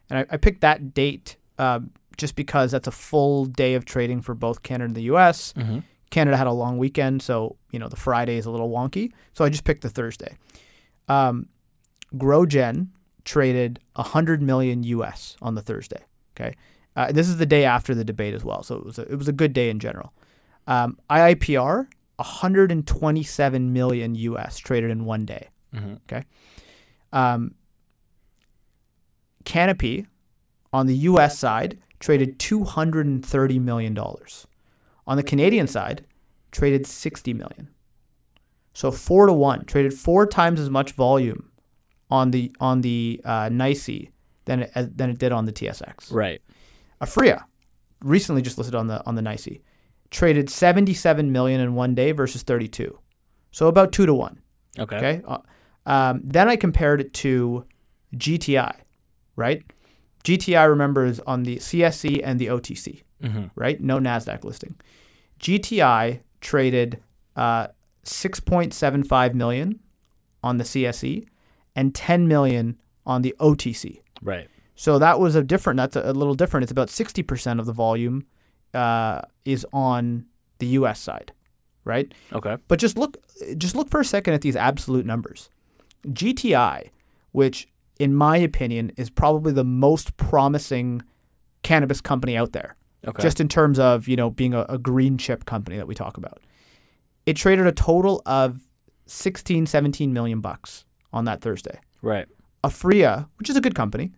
and 0.09 0.19
I, 0.19 0.25
I 0.31 0.37
picked 0.37 0.61
that 0.61 0.93
date 0.93 1.37
uh, 1.57 1.79
just 2.17 2.35
because 2.35 2.71
that's 2.71 2.87
a 2.87 2.91
full 2.91 3.45
day 3.45 3.73
of 3.73 3.85
trading 3.85 4.21
for 4.21 4.35
both 4.35 4.63
Canada 4.63 4.85
and 4.85 4.95
the 4.95 5.03
U.S. 5.03 5.53
Mm-hmm. 5.53 5.79
Canada 6.09 6.37
had 6.37 6.47
a 6.47 6.51
long 6.51 6.77
weekend, 6.77 7.21
so 7.23 7.57
you 7.71 7.79
know 7.79 7.87
the 7.87 7.95
Friday 7.95 8.37
is 8.37 8.45
a 8.45 8.51
little 8.51 8.69
wonky. 8.69 9.11
So 9.33 9.43
I 9.43 9.49
just 9.49 9.63
picked 9.63 9.81
the 9.81 9.89
Thursday. 9.89 10.37
Um, 11.07 11.47
GrowGen 12.15 12.89
traded 13.25 13.79
100 13.95 14.41
million 14.41 14.83
US 14.83 15.35
on 15.41 15.55
the 15.55 15.61
Thursday. 15.61 16.03
Okay, 16.35 16.55
uh, 16.95 17.11
this 17.11 17.27
is 17.27 17.37
the 17.37 17.45
day 17.47 17.65
after 17.65 17.95
the 17.95 18.03
debate 18.03 18.35
as 18.35 18.43
well, 18.43 18.61
so 18.61 18.75
it 18.75 18.85
was 18.85 18.99
a, 18.99 19.11
it 19.11 19.15
was 19.15 19.27
a 19.27 19.33
good 19.33 19.53
day 19.53 19.69
in 19.69 19.79
general. 19.79 20.13
Um, 20.67 20.97
IIPR, 21.09 21.87
127 22.15 23.73
million 23.73 24.15
US 24.15 24.57
traded 24.57 24.91
in 24.91 25.05
one 25.05 25.25
day. 25.25 25.49
Mm-hmm. 25.73 25.93
Okay. 26.09 26.23
Um, 27.11 27.55
Canopy 29.45 30.07
on 30.71 30.87
the 30.87 30.95
US 30.95 31.37
side 31.37 31.79
traded 31.99 32.39
$230 32.39 33.61
million. 33.61 33.97
On 35.05 35.17
the 35.17 35.23
Canadian 35.23 35.67
side, 35.67 36.05
traded 36.51 36.85
60 36.85 37.33
million. 37.33 37.69
So 38.73 38.91
four 38.91 39.27
to 39.27 39.33
one, 39.33 39.65
traded 39.65 39.93
four 39.93 40.25
times 40.25 40.59
as 40.59 40.69
much 40.69 40.93
volume 40.93 41.51
on 42.09 42.31
the 42.31 42.55
on 42.59 42.81
the 42.81 43.21
uh, 43.23 43.49
NYSE 43.49 44.09
than 44.45 44.63
it, 44.63 44.97
than 44.97 45.09
it 45.09 45.19
did 45.19 45.31
on 45.31 45.45
the 45.45 45.53
TSX. 45.53 46.11
Right. 46.11 46.41
Aphria, 47.01 47.43
recently 48.01 48.41
just 48.41 48.57
listed 48.57 48.75
on 48.75 48.87
the 48.87 49.05
on 49.05 49.15
the 49.15 49.21
NYSE, 49.21 49.61
traded 50.13 50.49
77 50.49 51.31
million 51.31 51.59
in 51.59 51.73
one 51.73 51.95
day 51.95 52.11
versus 52.11 52.43
32. 52.43 52.97
So 53.51 53.67
about 53.67 53.91
two 53.91 54.05
to 54.05 54.13
one. 54.13 54.39
Okay. 54.79 54.95
Okay. 54.95 55.21
Uh, 55.27 55.39
um, 55.85 56.21
then 56.23 56.47
I 56.47 56.55
compared 56.55 57.01
it 57.01 57.13
to 57.15 57.65
GTI, 58.15 58.75
right? 59.35 59.63
GTI, 60.23 60.69
remember, 60.69 61.05
is 61.05 61.19
on 61.21 61.43
the 61.43 61.57
CSE 61.57 62.21
and 62.23 62.39
the 62.39 62.47
OTC, 62.47 63.03
mm-hmm. 63.21 63.45
right? 63.55 63.81
No 63.81 63.99
NASDAQ 63.99 64.45
listing. 64.45 64.75
GTI 65.39 66.21
traded 66.39 67.01
uh, 67.35 67.67
6.75 68.05 69.33
million 69.33 69.79
on 70.41 70.57
the 70.57 70.63
CSE 70.63 71.25
and 71.75 71.93
10 71.93 72.27
million 72.27 72.79
on 73.05 73.23
the 73.23 73.35
OTC. 73.39 73.99
Right. 74.21 74.47
So 74.75 74.99
that 74.99 75.19
was 75.19 75.35
a 75.35 75.43
different, 75.43 75.77
that's 75.77 75.95
a, 75.95 76.11
a 76.11 76.13
little 76.13 76.35
different. 76.35 76.63
It's 76.63 76.71
about 76.71 76.87
60% 76.87 77.59
of 77.59 77.65
the 77.65 77.73
volume 77.73 78.25
uh, 78.73 79.21
is 79.45 79.65
on 79.73 80.25
the 80.59 80.67
U.S. 80.67 80.99
side, 80.99 81.31
right? 81.85 82.13
Okay. 82.31 82.57
But 82.67 82.79
just 82.79 82.97
look, 82.97 83.17
just 83.57 83.75
look 83.75 83.89
for 83.89 83.99
a 83.99 84.05
second 84.05 84.33
at 84.33 84.41
these 84.41 84.55
absolute 84.55 85.05
numbers. 85.05 85.49
GTI, 86.07 86.89
which 87.31 87.67
in 87.99 88.13
my 88.13 88.37
opinion 88.37 88.91
is 88.97 89.09
probably 89.09 89.53
the 89.53 89.63
most 89.63 90.17
promising 90.17 91.01
cannabis 91.61 92.01
company 92.01 92.35
out 92.35 92.51
there, 92.51 92.75
okay. 93.07 93.21
just 93.21 93.39
in 93.39 93.47
terms 93.47 93.79
of 93.79 94.07
you 94.07 94.15
know 94.15 94.29
being 94.29 94.53
a, 94.53 94.65
a 94.69 94.77
green 94.77 95.17
chip 95.17 95.45
company 95.45 95.77
that 95.77 95.87
we 95.87 95.95
talk 95.95 96.17
about. 96.17 96.41
It 97.25 97.37
traded 97.37 97.67
a 97.67 97.71
total 97.71 98.21
of 98.25 98.59
16, 99.05 99.65
17 99.65 100.11
million 100.11 100.41
bucks 100.41 100.83
on 101.13 101.25
that 101.25 101.41
Thursday. 101.41 101.79
Right. 102.01 102.27
Aphria, 102.63 103.29
which 103.37 103.49
is 103.49 103.55
a 103.55 103.61
good 103.61 103.75
company, 103.75 104.11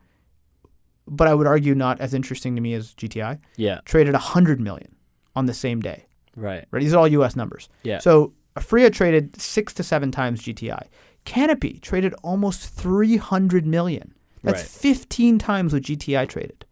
but 1.08 1.28
I 1.28 1.34
would 1.34 1.48
argue 1.48 1.76
not 1.76 2.00
as 2.00 2.13
interesting 2.13 2.56
to 2.56 2.62
me 2.62 2.74
as 2.74 2.94
GTI. 2.94 3.39
Yeah. 3.58 3.80
Traded 3.86 4.13
100 4.13 4.60
million 4.60 4.96
on 5.36 5.46
the 5.46 5.54
same 5.54 5.82
day. 5.82 6.06
Right. 6.36 6.65
Right. 6.72 6.82
These 6.82 6.94
are 6.94 7.00
all 7.00 7.08
U.S. 7.08 7.36
numbers. 7.36 7.70
Yeah. 7.84 8.00
So 8.00 8.34
Aphria 8.58 8.91
traded 8.91 9.39
six 9.39 9.74
to 9.76 9.84
seven 9.84 10.12
times 10.12 10.41
GTI. 10.41 10.88
Canopy 11.26 11.80
traded 11.80 12.13
almost 12.24 12.70
300 12.70 13.65
million. 13.65 14.13
That's 14.44 14.62
right. 14.62 14.68
15 14.68 15.39
times 15.39 15.74
what 15.74 15.84
GTI 15.84 16.28
traded. 16.28 16.65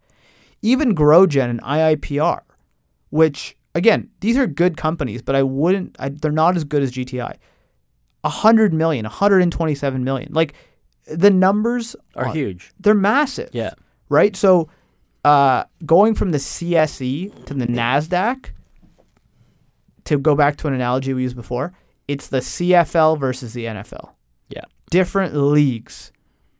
Even 0.62 0.94
GrowGen 0.94 1.50
and 1.50 1.62
IIPR, 1.62 2.40
which 3.10 3.56
again, 3.74 4.08
these 4.20 4.36
are 4.36 4.46
good 4.46 4.76
companies, 4.76 5.22
but 5.22 5.34
I 5.34 5.42
wouldn't. 5.42 5.96
I, 5.98 6.08
they're 6.08 6.30
not 6.30 6.56
as 6.56 6.64
good 6.64 6.82
as 6.82 6.92
GTI. 6.92 7.36
100 8.22 8.72
million, 8.72 9.04
127 9.04 10.04
million. 10.04 10.32
Like 10.32 10.54
the 11.06 11.30
numbers 11.30 11.94
are, 12.14 12.26
are 12.26 12.32
huge. 12.32 12.72
They're 12.80 12.94
massive. 12.94 13.50
Yeah 13.52 13.74
right? 14.08 14.34
So 14.36 14.68
uh, 15.24 15.64
going 15.84 16.14
from 16.14 16.32
the 16.32 16.38
CSE 16.38 17.44
to 17.46 17.54
the 17.54 17.66
NASDAQ, 17.66 18.50
to 20.04 20.18
go 20.18 20.34
back 20.34 20.56
to 20.56 20.68
an 20.68 20.74
analogy 20.74 21.14
we 21.14 21.22
used 21.22 21.36
before, 21.36 21.72
it's 22.08 22.28
the 22.28 22.38
CFL 22.38 23.18
versus 23.18 23.54
the 23.54 23.64
NFL. 23.64 24.10
Yeah. 24.48 24.64
Different 24.90 25.34
leagues. 25.34 26.12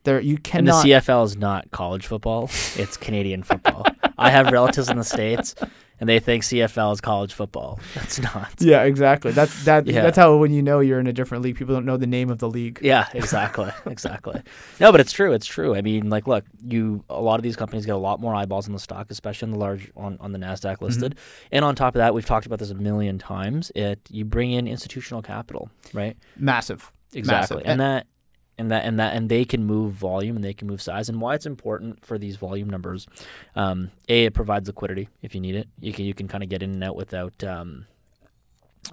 There 0.03 0.19
you 0.19 0.37
cannot. 0.37 0.83
And 0.83 0.91
the 0.91 0.95
CFL 0.95 1.25
is 1.25 1.37
not 1.37 1.71
college 1.71 2.05
football; 2.05 2.45
it's 2.75 2.95
Canadian 2.95 3.41
football. 3.43 3.85
I 4.17 4.29
have 4.29 4.51
relatives 4.51 4.89
in 4.89 4.97
the 4.97 5.03
states, 5.03 5.55
and 5.99 6.09
they 6.09 6.19
think 6.19 6.43
CFL 6.43 6.93
is 6.93 7.01
college 7.01 7.33
football. 7.33 7.79
That's 7.95 8.19
not. 8.19 8.53
Yeah, 8.59 8.83
exactly. 8.83 9.31
That's 9.31 9.65
that. 9.65 9.87
Yeah. 9.87 10.01
That's 10.01 10.17
how 10.17 10.35
when 10.37 10.51
you 10.51 10.61
know 10.61 10.79
you're 10.79 10.99
in 10.99 11.07
a 11.07 11.13
different 11.13 11.43
league, 11.43 11.57
people 11.57 11.73
don't 11.73 11.85
know 11.85 11.97
the 11.97 12.07
name 12.07 12.29
of 12.29 12.39
the 12.39 12.49
league. 12.49 12.79
Yeah, 12.81 13.07
exactly, 13.13 13.71
exactly. 13.85 14.41
No, 14.79 14.91
but 14.91 15.01
it's 15.01 15.11
true. 15.11 15.33
It's 15.33 15.45
true. 15.45 15.75
I 15.75 15.81
mean, 15.81 16.09
like, 16.09 16.27
look, 16.27 16.45
you 16.61 17.03
a 17.09 17.21
lot 17.21 17.39
of 17.39 17.43
these 17.43 17.55
companies 17.55 17.85
get 17.85 17.95
a 17.95 17.97
lot 17.97 18.19
more 18.19 18.35
eyeballs 18.35 18.67
on 18.67 18.73
the 18.73 18.79
stock, 18.79 19.07
especially 19.09 19.47
on 19.47 19.51
the 19.51 19.59
large 19.59 19.91
on, 19.95 20.17
on 20.19 20.31
the 20.31 20.39
Nasdaq 20.39 20.75
mm-hmm. 20.75 20.85
listed. 20.85 21.15
Mm-hmm. 21.15 21.47
And 21.53 21.65
on 21.65 21.75
top 21.75 21.95
of 21.95 21.99
that, 21.99 22.13
we've 22.13 22.25
talked 22.25 22.45
about 22.45 22.59
this 22.59 22.71
a 22.71 22.75
million 22.75 23.17
times. 23.17 23.71
It 23.75 23.99
you 24.09 24.25
bring 24.25 24.51
in 24.51 24.67
institutional 24.67 25.21
capital, 25.21 25.69
right? 25.93 26.17
Massive. 26.37 26.91
Exactly, 27.13 27.57
Massive. 27.57 27.69
and 27.69 27.79
that 27.79 28.07
and 28.57 28.71
that 28.71 28.85
and 28.85 28.99
that 28.99 29.15
and 29.15 29.29
they 29.29 29.45
can 29.45 29.65
move 29.65 29.93
volume 29.93 30.35
and 30.35 30.43
they 30.43 30.53
can 30.53 30.67
move 30.67 30.81
size 30.81 31.09
and 31.09 31.19
why 31.21 31.35
it's 31.35 31.45
important 31.45 32.03
for 32.05 32.17
these 32.17 32.35
volume 32.37 32.69
numbers 32.69 33.07
um, 33.55 33.91
a 34.09 34.25
it 34.25 34.33
provides 34.33 34.67
liquidity 34.67 35.09
if 35.21 35.35
you 35.35 35.41
need 35.41 35.55
it 35.55 35.67
you 35.79 35.93
can 35.93 36.05
you 36.05 36.13
can 36.13 36.27
kind 36.27 36.43
of 36.43 36.49
get 36.49 36.63
in 36.63 36.71
and 36.71 36.83
out 36.83 36.95
without 36.95 37.43
um, 37.43 37.85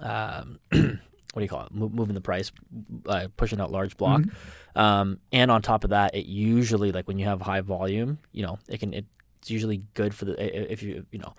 um, 0.01 0.59
what 0.71 0.81
do 0.81 1.41
you 1.41 1.47
call 1.47 1.65
it 1.65 1.73
Mo- 1.73 1.89
moving 1.89 2.15
the 2.15 2.21
price 2.21 2.51
uh, 3.07 3.27
pushing 3.37 3.59
out 3.59 3.71
large 3.71 3.97
block 3.97 4.21
mm-hmm. 4.21 4.79
um, 4.79 5.19
and 5.31 5.49
on 5.49 5.61
top 5.61 5.83
of 5.83 5.91
that 5.91 6.15
it 6.15 6.25
usually 6.25 6.91
like 6.91 7.07
when 7.07 7.17
you 7.17 7.25
have 7.25 7.41
high 7.41 7.61
volume 7.61 8.19
you 8.31 8.45
know 8.45 8.59
it 8.67 8.79
can 8.79 8.93
it's 8.93 9.49
usually 9.49 9.83
good 9.93 10.13
for 10.13 10.25
the 10.25 10.71
if 10.71 10.83
you 10.83 11.05
you 11.11 11.19
know 11.19 11.33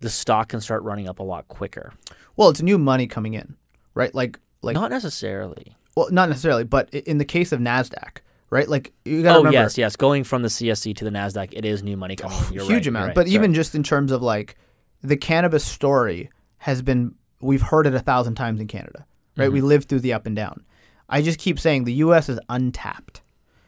the 0.00 0.10
stock 0.10 0.48
can 0.48 0.60
start 0.60 0.82
running 0.82 1.08
up 1.08 1.18
a 1.18 1.22
lot 1.22 1.46
quicker 1.48 1.92
Well, 2.36 2.48
it's 2.48 2.62
new 2.62 2.78
money 2.78 3.06
coming 3.06 3.34
in, 3.34 3.56
right? 3.94 4.14
Like 4.14 4.38
like 4.62 4.74
not 4.74 4.90
necessarily. 4.90 5.76
Well, 5.96 6.08
not 6.10 6.28
necessarily, 6.28 6.64
but 6.64 6.92
in 6.92 7.18
the 7.18 7.24
case 7.24 7.52
of 7.52 7.60
Nasdaq, 7.60 8.18
right? 8.50 8.68
Like 8.68 8.92
you 9.04 9.22
got 9.22 9.32
to 9.32 9.34
oh 9.34 9.38
remember, 9.38 9.58
yes, 9.58 9.78
yes, 9.78 9.96
going 9.96 10.24
from 10.24 10.42
the 10.42 10.48
CSE 10.48 10.94
to 10.96 11.04
the 11.04 11.10
Nasdaq, 11.10 11.50
it 11.52 11.64
is 11.64 11.82
new 11.82 11.96
money 11.96 12.16
coming. 12.16 12.38
in. 12.48 12.52
You're 12.52 12.64
huge 12.64 12.70
right, 12.70 12.86
amount. 12.88 13.06
right. 13.08 13.14
But 13.14 13.26
Sorry. 13.26 13.34
even 13.34 13.54
just 13.54 13.74
in 13.74 13.82
terms 13.82 14.12
of 14.12 14.22
like 14.22 14.56
the 15.02 15.16
cannabis 15.16 15.64
story 15.64 16.30
has 16.58 16.82
been, 16.82 17.14
we've 17.40 17.62
heard 17.62 17.86
it 17.86 17.94
a 17.94 18.00
thousand 18.00 18.34
times 18.34 18.60
in 18.60 18.66
Canada, 18.66 19.06
right? 19.36 19.46
Mm-hmm. 19.46 19.54
We 19.54 19.60
lived 19.62 19.88
through 19.88 20.00
the 20.00 20.12
up 20.12 20.26
and 20.26 20.36
down. 20.36 20.64
I 21.08 21.22
just 21.22 21.38
keep 21.38 21.58
saying 21.58 21.84
the 21.84 21.94
U.S. 21.94 22.28
is 22.28 22.38
untapped. 22.48 23.22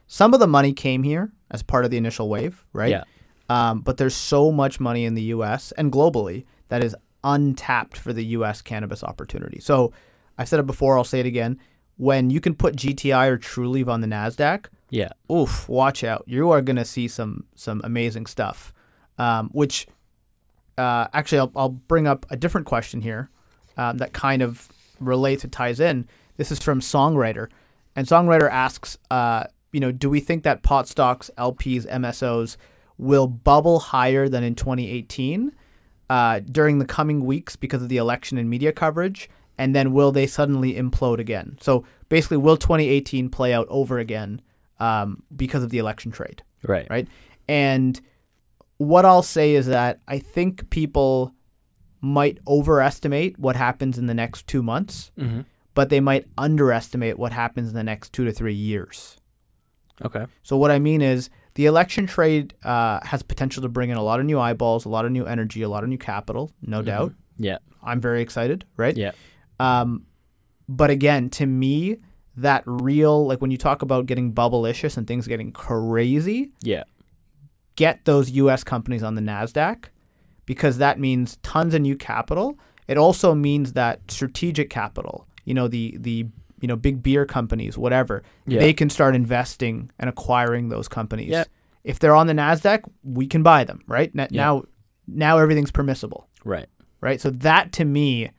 Some 0.07 0.35
of 0.35 0.41
the 0.41 0.47
money 0.47 0.73
came 0.73 1.03
here 1.03 1.33
as 1.51 1.63
part 1.63 1.85
of 1.85 1.91
the 1.91 1.97
initial 1.97 2.29
wave, 2.29 2.65
right? 2.73 2.91
Yeah. 2.91 3.05
Um, 3.49 3.81
but 3.81 3.97
there's 3.97 4.15
so 4.15 4.53
much 4.53 4.79
money 4.79 5.05
in 5.05 5.15
the 5.15 5.23
U.S. 5.23 5.73
and 5.73 5.91
globally 5.91 6.45
that 6.69 6.85
is 6.85 6.95
untapped 7.25 7.97
for 7.97 8.13
the 8.13 8.25
U.S. 8.27 8.63
cannabis 8.63 9.03
opportunity. 9.03 9.61
So 9.61 9.93
I've 10.39 10.49
said 10.49 10.61
it 10.61 10.67
before. 10.67 10.97
I'll 10.97 11.05
say 11.05 11.21
it 11.21 11.27
again. 11.27 11.59
When 11.97 12.31
you 12.31 12.41
can 12.41 12.55
put 12.55 12.77
GTI 12.77 13.29
or 13.29 13.39
Trulieve 13.39 13.89
on 13.89 14.01
the 14.01 14.07
Nasdaq, 14.07 14.67
yeah, 14.91 15.11
oof, 15.31 15.69
watch 15.69 16.05
out. 16.05 16.25
You 16.27 16.51
are 16.51 16.61
going 16.61 16.77
to 16.77 16.85
see 16.85 17.09
some 17.09 17.45
some 17.55 17.81
amazing 17.85 18.27
stuff. 18.27 18.73
Um, 19.19 19.51
which 19.53 19.87
uh, 20.79 21.09
actually, 21.13 21.39
I'll, 21.39 21.53
I'll 21.55 21.69
bring 21.69 22.07
up 22.07 22.27
a 22.31 22.37
different 22.37 22.67
question 22.67 23.01
here 23.01 23.31
um, 23.77 23.99
that 23.99 24.13
kind 24.13 24.43
of 24.43 24.69
relates 25.01 25.45
and 25.45 25.53
ties 25.53 25.81
in. 25.81 26.09
This 26.37 26.51
is 26.51 26.59
from 26.59 26.81
Songwriter, 26.81 27.49
and 27.95 28.07
Songwriter 28.07 28.51
asks, 28.51 28.99
uh, 29.11 29.45
you 29.73 29.81
know, 29.81 29.93
do 29.93 30.09
we 30.09 30.21
think 30.21 30.45
that 30.45 30.63
pot 30.63 30.89
stocks, 30.89 31.31
LPs, 31.39 31.87
MSOs 31.87 32.57
will 32.99 33.27
bubble 33.27 33.81
higher 33.81 34.29
than 34.29 34.45
in 34.45 34.55
2018 34.55 35.53
uh, 36.11 36.41
during 36.41 36.79
the 36.79 36.85
coming 36.85 37.25
weeks 37.25 37.57
because 37.57 37.83
of 37.83 37.89
the 37.89 37.97
election 37.97 38.39
and 38.39 38.49
media 38.49 38.73
coverage? 38.73 39.29
And 39.59 39.75
then 39.77 39.93
will 39.93 40.13
they 40.13 40.27
suddenly 40.27 40.75
implode 40.75 41.19
again? 41.19 41.59
So 41.61 41.85
basically, 42.09 42.39
will 42.39 42.57
2018 42.57 43.29
play 43.29 43.53
out 43.53 43.67
over 43.69 43.99
again 43.99 44.41
um, 44.81 45.23
because 45.37 45.63
of 45.63 45.71
the 45.71 45.79
election 45.79 46.11
trade? 46.13 46.43
right, 46.65 46.87
right? 46.91 47.09
And 47.49 48.01
what 48.79 49.05
I'll 49.05 49.23
say 49.23 49.55
is 49.55 49.67
that 49.67 50.01
I 50.09 50.19
think 50.19 50.71
people 50.71 51.33
might 52.01 52.39
overestimate 52.49 53.39
what 53.39 53.55
happens 53.57 53.99
in 53.99 54.07
the 54.07 54.15
next 54.15 54.47
two 54.47 54.63
months, 54.63 55.11
Mm-hmm. 55.19 55.41
but 55.75 55.89
they 55.89 56.01
might 56.01 56.27
underestimate 56.39 57.19
what 57.19 57.33
happens 57.33 57.69
in 57.69 57.75
the 57.75 57.85
next 57.85 58.13
two 58.13 58.25
to 58.25 58.33
three 58.33 58.55
years. 58.55 59.17
Okay. 60.05 60.27
So 60.43 60.57
what 60.57 60.71
I 60.71 60.79
mean 60.79 61.01
is 61.03 61.31
the 61.55 61.67
election 61.67 62.07
trade 62.07 62.55
uh, 62.65 62.99
has 63.05 63.23
potential 63.23 63.63
to 63.63 63.69
bring 63.69 63.91
in 63.91 63.97
a 63.97 64.03
lot 64.03 64.19
of 64.19 64.27
new 64.27 64.41
eyeballs, 64.41 64.85
a 64.85 64.89
lot 64.89 65.05
of 65.05 65.13
new 65.13 65.27
energy, 65.27 65.63
a 65.63 65.69
lot 65.69 65.83
of 65.85 65.89
new 65.91 65.99
capital, 65.99 66.51
no 66.63 66.83
doubt. 66.83 67.13
Yeah. 67.39 67.59
I'm 67.85 68.01
very 68.01 68.23
excited, 68.23 68.65
right? 68.77 68.97
Yeah. 68.97 69.13
Um, 69.61 70.07
but 70.69 70.91
again, 70.91 71.31
to 71.31 71.47
me, 71.47 71.99
that 72.37 72.63
real 72.67 73.27
like 73.27 73.41
when 73.41 73.51
you 73.51 73.59
talk 73.59 73.83
about 73.83 74.07
getting 74.07 74.33
bubble-licious 74.33 74.97
and 74.97 75.07
things 75.07 75.27
getting 75.29 75.53
crazy, 75.53 76.51
Yeah. 76.63 76.85
get 77.77 78.05
those 78.05 78.31
U.S. 78.31 78.65
companies 78.65 79.03
on 79.03 79.15
the 79.15 79.21
Nasdaq 79.21 79.85
because 80.47 80.79
that 80.79 80.99
means 80.99 81.37
tons 81.43 81.75
of 81.75 81.83
new 81.83 81.97
capital. 81.97 82.59
It 82.89 82.97
also 82.99 83.35
means 83.35 83.75
that 83.75 84.01
strategic 84.11 84.71
capital, 84.71 85.27
you 85.45 85.55
know, 85.55 85.69
the 85.69 85.97
the 86.01 86.27
you 86.61 86.69
know 86.69 86.77
big 86.77 87.03
beer 87.03 87.27
companies, 87.27 87.77
whatever, 87.77 88.23
Yeah. 88.47 88.61
they 88.61 88.73
can 88.73 88.89
start 88.89 89.15
investing 89.15 89.91
and 89.99 90.09
acquiring 90.09 90.69
those 90.69 90.89
companies. 90.89 91.29
Yeah. 91.31 91.45
If 91.85 91.99
they're 91.99 92.15
on 92.15 92.29
the 92.29 92.33
Nasdaq, 92.35 92.83
we 93.03 93.27
can 93.27 93.43
buy 93.43 93.65
them, 93.65 93.81
right? 93.89 94.11
N- 94.17 94.29
Yeah. 94.31 94.43
Now, 94.45 94.65
now 95.09 95.39
everything's 95.39 95.73
permissible, 95.73 96.29
Right. 96.45 96.67
right? 97.01 97.21
So 97.21 97.31
that 97.31 97.73
to 97.73 97.85
me, 97.85 98.31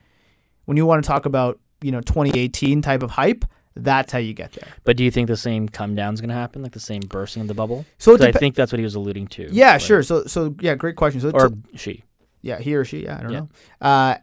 when 0.66 0.78
you 0.78 0.86
want 0.86 1.04
to 1.04 1.08
talk 1.08 1.26
about 1.26 1.60
you 1.82 1.92
know 1.92 2.02
2018 2.02 2.82
type 2.82 3.04
of 3.04 3.12
hype, 3.12 3.46
that's 3.76 4.12
how 4.12 4.20
you 4.20 4.34
get 4.34 4.52
there. 4.54 4.68
But 4.84 4.98
do 4.98 5.04
you 5.04 5.12
think 5.12 5.28
the 5.28 5.38
same 5.38 5.68
come 5.68 5.96
down 5.96 6.14
is 6.14 6.22
going 6.22 6.30
to 6.30 6.36
happen, 6.36 6.62
like 6.64 6.72
the 6.74 6.80
same 6.80 7.02
bursting 7.02 7.42
of 7.42 7.48
the 7.48 7.54
bubble? 7.54 7.86
So 7.98 8.16
'Cause 8.18 8.26
I 8.28 8.32
think 8.32 8.56
that's 8.56 8.72
what 8.72 8.80
he 8.80 8.84
was 8.84 8.96
alluding 8.96 9.28
to. 9.28 9.50
yeah, 9.52 9.78
sure. 9.78 10.04
So 10.04 10.26
so 10.26 10.56
yeah, 10.60 10.76
great 10.76 10.96
question. 10.96 11.20
So 11.22 11.32
Or 11.32 11.50
to- 11.50 11.58
she. 11.76 12.04
Yeah, 12.42 12.60
he 12.60 12.76
or 12.76 12.84
she. 12.86 13.04
Yeah, 13.04 13.18
I 13.20 13.24
don't 13.24 13.32
Yeah. 13.32 13.40
know. 13.40 13.50
Uh, 13.82 14.16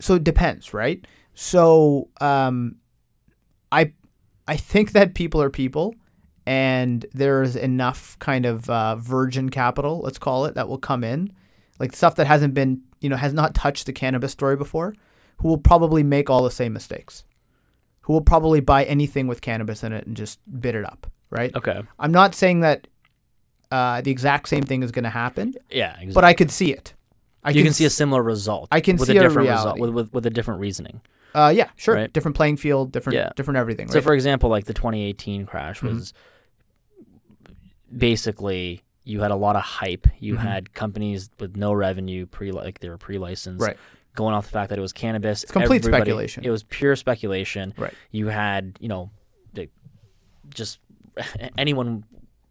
so 0.00 0.14
it 0.14 0.24
depends, 0.24 0.72
right? 0.72 1.04
So 1.34 2.08
um, 2.20 2.76
I 3.72 3.92
I 4.48 4.56
think 4.56 4.92
that 4.92 5.14
people 5.14 5.40
are 5.42 5.50
people, 5.50 5.94
and 6.46 7.04
there's 7.12 7.54
enough 7.56 8.18
kind 8.18 8.46
of 8.46 8.68
uh, 8.70 8.96
virgin 8.96 9.48
capital, 9.50 10.00
let's 10.00 10.18
call 10.18 10.46
it, 10.46 10.54
that 10.54 10.68
will 10.68 10.78
come 10.78 11.04
in, 11.04 11.30
like 11.78 11.94
stuff 11.94 12.16
that 12.16 12.26
hasn't 12.26 12.54
been, 12.54 12.82
you 13.00 13.08
know, 13.08 13.16
has 13.16 13.32
not 13.32 13.54
touched 13.54 13.86
the 13.86 13.92
cannabis 13.92 14.32
story 14.32 14.56
before, 14.56 14.94
who 15.40 15.48
will 15.48 15.58
probably 15.58 16.02
make 16.02 16.30
all 16.30 16.42
the 16.42 16.50
same 16.50 16.72
mistakes, 16.72 17.24
who 18.02 18.12
will 18.12 18.20
probably 18.22 18.60
buy 18.60 18.84
anything 18.84 19.26
with 19.26 19.40
cannabis 19.40 19.82
in 19.82 19.92
it 19.92 20.06
and 20.06 20.16
just 20.16 20.38
bid 20.60 20.74
it 20.74 20.84
up, 20.84 21.06
right? 21.30 21.54
Okay. 21.54 21.82
I'm 21.98 22.12
not 22.12 22.34
saying 22.34 22.60
that 22.60 22.86
uh, 23.70 24.00
the 24.00 24.10
exact 24.10 24.48
same 24.48 24.62
thing 24.62 24.82
is 24.82 24.90
going 24.92 25.04
to 25.04 25.10
happen, 25.10 25.54
Yeah. 25.70 25.92
Exactly. 25.92 26.12
but 26.14 26.24
I 26.24 26.32
could 26.34 26.50
see 26.50 26.72
it. 26.72 26.94
I 27.42 27.50
you 27.50 27.62
can 27.64 27.72
see 27.72 27.84
a 27.86 27.90
similar 27.90 28.22
result. 28.22 28.68
I 28.70 28.80
can 28.80 28.96
with 28.96 29.08
see 29.08 29.16
a 29.16 29.20
a 29.20 29.22
different 29.24 29.48
reality. 29.48 29.80
result 29.80 29.80
with, 29.80 29.90
with 29.90 30.12
with 30.12 30.26
a 30.26 30.30
different 30.30 30.60
reasoning. 30.60 31.00
Uh, 31.34 31.50
yeah, 31.54 31.68
sure. 31.76 31.94
Right. 31.94 32.12
Different 32.12 32.36
playing 32.36 32.56
field, 32.58 32.92
different, 32.92 33.16
Yeah. 33.16 33.30
different 33.36 33.56
everything. 33.56 33.86
Right? 33.86 33.92
So, 33.94 34.00
for 34.02 34.12
example, 34.12 34.50
like 34.50 34.64
the 34.66 34.74
2018 34.74 35.46
crash 35.46 35.80
Mhm. 35.80 35.94
was 35.94 36.12
basically 37.96 38.82
you 39.04 39.20
had 39.22 39.30
a 39.30 39.36
lot 39.36 39.56
of 39.56 39.62
hype. 39.62 40.06
You 40.18 40.34
Mhm. 40.34 40.38
had 40.38 40.74
companies 40.74 41.30
with 41.40 41.56
no 41.56 41.72
revenue, 41.72 42.26
pre 42.26 42.52
like 42.52 42.80
they 42.80 42.88
were 42.88 42.98
pre-licensed, 42.98 43.62
Right. 43.62 43.76
Going 44.14 44.34
off 44.34 44.46
the 44.46 44.52
fact 44.52 44.70
that 44.70 44.78
it 44.78 44.82
was 44.82 44.92
cannabis, 44.92 45.42
It's 45.44 45.52
complete 45.52 45.78
everybody- 45.82 46.02
speculation. 46.02 46.44
It 46.44 46.50
was 46.50 46.62
pure 46.64 46.96
speculation. 46.96 47.72
Right. 47.76 47.94
You 48.10 48.26
had, 48.28 48.76
you 48.80 48.88
know, 48.88 49.10
the, 49.52 49.68
just 50.48 50.80
anyone 51.58 52.04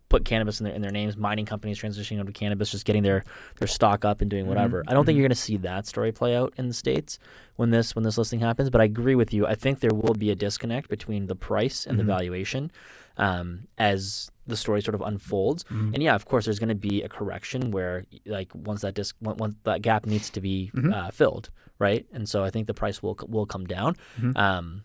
put 0.08 0.26
cannabis 0.26 0.60
in 0.60 0.64
their 0.66 0.74
in 0.74 0.82
their 0.82 0.92
names. 0.92 1.16
Mining 1.18 1.46
companies 1.46 1.78
transitioning 1.80 2.20
over 2.20 2.32
to 2.32 2.34
cannabis, 2.34 2.72
just 2.72 2.86
getting 2.86 3.04
their 3.04 3.24
their 3.60 3.68
stock 3.68 4.06
up 4.06 4.22
and 4.22 4.30
doing 4.30 4.48
whatever. 4.48 4.84
I 4.88 4.94
don't 4.94 5.06
think 5.06 5.16
mhm. 5.16 5.20
you're 5.20 5.28
going 5.28 5.36
to 5.36 5.42
see 5.42 5.58
that 5.58 5.86
story 5.86 6.12
play 6.12 6.36
out 6.36 6.54
in 6.58 6.68
the 6.68 6.74
states 6.74 7.20
when 7.58 7.70
this 7.70 7.96
when 7.96 8.04
this 8.04 8.18
listing 8.18 8.40
happens. 8.40 8.70
But 8.70 8.82
I 8.82 8.86
agree 8.86 9.16
with 9.16 9.34
you. 9.34 9.46
I 9.46 9.54
think 9.56 9.82
there 9.82 9.94
will 9.94 10.16
be 10.16 10.32
a 10.32 10.36
disconnect 10.36 10.90
between 10.90 11.28
the 11.28 11.36
price 11.36 11.86
and 11.86 11.96
Mhm. 11.96 12.00
the 12.00 12.04
valuation 12.06 12.72
um, 13.18 13.68
as 13.78 14.32
the 14.50 14.58
story 14.58 14.82
sort 14.82 14.96
of 14.96 15.02
unfolds. 15.02 15.64
Mhm. 15.66 15.94
And 15.94 16.04
yeah, 16.04 16.16
of 16.16 16.26
course, 16.26 16.46
there's 16.46 16.60
going 16.60 16.70
to 16.70 16.76
be 16.90 17.02
a 17.04 17.10
correction 17.10 17.72
where 17.72 18.06
like 18.26 18.52
once 18.54 18.82
that 18.82 18.94
disc 18.96 19.16
once, 19.22 19.40
once 19.40 19.56
that 19.64 19.82
gap 19.82 20.06
needs 20.06 20.30
to 20.32 20.42
be 20.42 20.72
Mhm. 20.76 20.94
uh, 20.94 21.12
filled, 21.12 21.50
right? 21.80 22.06
And 22.12 22.28
so 22.28 22.44
I 22.44 22.50
think 22.50 22.68
the 22.68 22.74
price 22.74 23.02
will 23.02 23.18
will 23.28 23.46
come 23.46 23.66
down. 23.66 23.96
Mhm. 24.20 24.38
Um, 24.38 24.82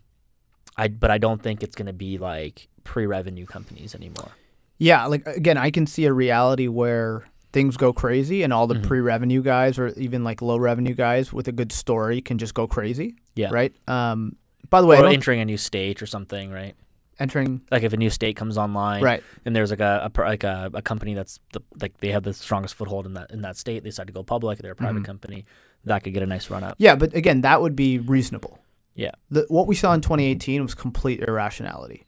I 0.77 0.89
but 0.89 1.11
I 1.11 1.19
don't 1.19 1.43
think 1.43 1.63
it's 1.63 1.77
going 1.77 1.87
to 1.87 1.93
be 2.07 2.19
like 2.19 2.69
pre-revenue 2.85 3.47
companies 3.47 3.95
anymore. 3.95 4.31
yeah, 4.79 5.07
like 5.07 5.27
again, 5.27 5.57
I 5.57 5.71
can 5.71 5.87
see 5.87 6.05
a 6.05 6.13
reality 6.13 6.67
where 6.69 7.25
things 7.53 7.77
go 7.77 7.93
crazy 7.93 8.43
and 8.43 8.53
all 8.53 8.67
the 8.67 8.75
Mhm. 8.75 8.83
pre-revenue 8.83 9.41
guys 9.41 9.79
or 9.79 9.89
even 9.97 10.25
like 10.25 10.43
low 10.43 10.57
revenue 10.59 10.95
guys 10.95 11.33
with 11.33 11.47
a 11.47 11.53
good 11.53 11.71
story 11.71 12.21
can 12.21 12.37
just 12.39 12.53
go 12.55 12.67
crazy. 12.67 13.15
Yeah. 13.37 13.51
Right. 13.53 13.73
Um. 13.89 14.37
By 14.71 14.81
the 14.81 14.89
way, 14.89 14.99
or 14.99 15.07
entering 15.07 15.41
a 15.41 15.45
new 15.45 15.57
state 15.59 16.03
or 16.03 16.07
something, 16.07 16.51
right? 16.51 16.75
Entering. 17.19 17.61
Like 17.71 17.83
if 17.83 17.93
a 17.93 17.97
new 17.97 18.11
state 18.11 18.37
comes 18.37 18.57
online, 18.59 19.03
Right. 19.03 19.23
and 19.45 19.55
there's 19.55 19.71
like 19.71 19.81
a, 19.81 20.11
a 20.15 20.21
like 20.21 20.45
a, 20.45 20.71
a 20.75 20.83
company 20.83 21.15
that's 21.15 21.41
the, 21.53 21.61
like 21.81 21.99
they 21.99 22.09
have 22.13 22.23
the 22.23 22.33
strongest 22.33 22.75
foothold 22.75 23.07
in 23.07 23.15
that 23.15 23.31
in 23.31 23.43
that 23.43 23.57
state. 23.57 23.83
They 23.83 23.91
decide 23.91 24.07
to 24.09 24.13
go 24.13 24.23
public. 24.23 24.59
They're 24.59 24.73
a 24.73 24.77
private 24.77 25.03
Mhm. 25.03 25.07
company 25.07 25.45
that 25.85 26.03
could 26.03 26.15
get 26.15 26.23
a 26.23 26.27
nice 26.27 26.49
run 26.51 26.65
up. 26.65 26.77
Yeah, 26.79 26.97
but 26.97 27.15
again, 27.15 27.43
that 27.43 27.61
would 27.61 27.77
be 27.77 27.99
reasonable. 27.99 28.59
Yeah. 28.95 29.11
The, 29.31 29.45
what 29.49 29.67
we 29.67 29.75
saw 29.75 29.93
in 29.93 30.01
2018 30.01 30.63
was 30.63 30.75
complete 30.75 31.21
irrationality, 31.21 32.07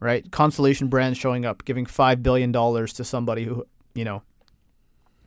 right? 0.00 0.30
Constellation 0.30 0.88
Brands 0.88 1.18
showing 1.18 1.44
up, 1.46 1.64
giving 1.64 1.86
five 1.86 2.22
billion 2.22 2.52
dollars 2.52 2.92
to 2.94 3.04
somebody 3.04 3.44
who, 3.44 3.66
you 3.94 4.04
know, 4.04 4.22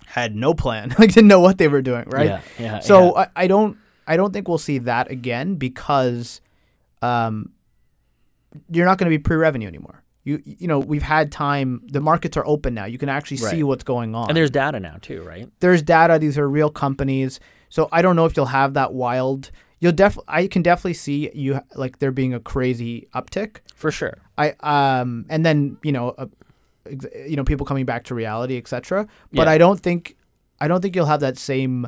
had 0.05 0.35
no 0.35 0.53
plan, 0.53 0.89
like 0.99 1.13
didn't 1.13 1.27
know 1.27 1.39
what 1.39 1.57
they 1.57 1.67
were 1.67 1.81
doing, 1.81 2.05
right? 2.07 2.25
Yeah. 2.27 2.41
Yeah. 2.59 2.79
So 2.79 3.15
yeah. 3.17 3.25
I, 3.35 3.43
I 3.43 3.47
don't 3.47 3.77
I 4.07 4.17
don't 4.17 4.33
think 4.33 4.47
we'll 4.47 4.57
see 4.57 4.79
that 4.79 5.11
again 5.11 5.55
because 5.55 6.41
um, 7.01 7.51
you're 8.71 8.85
not 8.85 8.97
going 8.97 9.11
to 9.11 9.15
be 9.17 9.21
pre-revenue 9.21 9.67
anymore. 9.67 10.03
You 10.23 10.41
you 10.43 10.67
know 10.67 10.79
we've 10.79 11.01
had 11.03 11.31
time. 11.31 11.81
The 11.87 12.01
markets 12.01 12.35
are 12.37 12.45
open 12.45 12.73
now. 12.73 12.85
You 12.85 12.97
can 12.97 13.09
actually 13.09 13.37
see 13.37 13.63
what's 13.63 13.83
going 13.83 14.13
on. 14.15 14.27
and 14.29 14.35
there's 14.37 14.51
data 14.51 14.79
now 14.79 14.97
too, 15.01 15.23
right? 15.23 15.47
there's 15.61 15.81
data. 15.81 16.19
These 16.19 16.37
are 16.37 16.47
real 16.49 16.69
companies. 16.69 17.39
So 17.69 17.87
I 17.91 18.01
don't 18.01 18.15
know 18.15 18.25
if 18.25 18.35
you'll 18.35 18.47
have 18.47 18.73
that 18.73 18.93
wild. 18.93 19.51
You'll 19.79 19.93
def. 19.93 20.17
I 20.27 20.47
can 20.47 20.61
definitely 20.61 20.95
see 20.95 21.31
you 21.33 21.61
like 21.75 21.99
there 21.99 22.11
being 22.11 22.33
a 22.33 22.39
crazy 22.39 23.07
uptick. 23.15 23.57
For 23.75 23.91
sure. 23.91 24.17
I 24.37 24.55
um 24.59 25.25
and 25.29 25.45
then 25.45 25.77
you 25.83 25.93
know 25.93 26.09
uh, 26.17 26.25
you 27.25 27.37
know 27.37 27.43
people 27.45 27.65
coming 27.65 27.85
back 27.85 28.03
to 28.05 28.15
reality, 28.15 28.57
etc. 28.57 29.07
But 29.31 29.47
Yeah. 29.47 29.53
I 29.53 29.57
don't 29.57 29.79
think 29.79 30.17
I 30.59 30.67
don't 30.67 30.81
think 30.81 30.95
you'll 30.97 31.05
have 31.05 31.21
that 31.21 31.37
same 31.37 31.87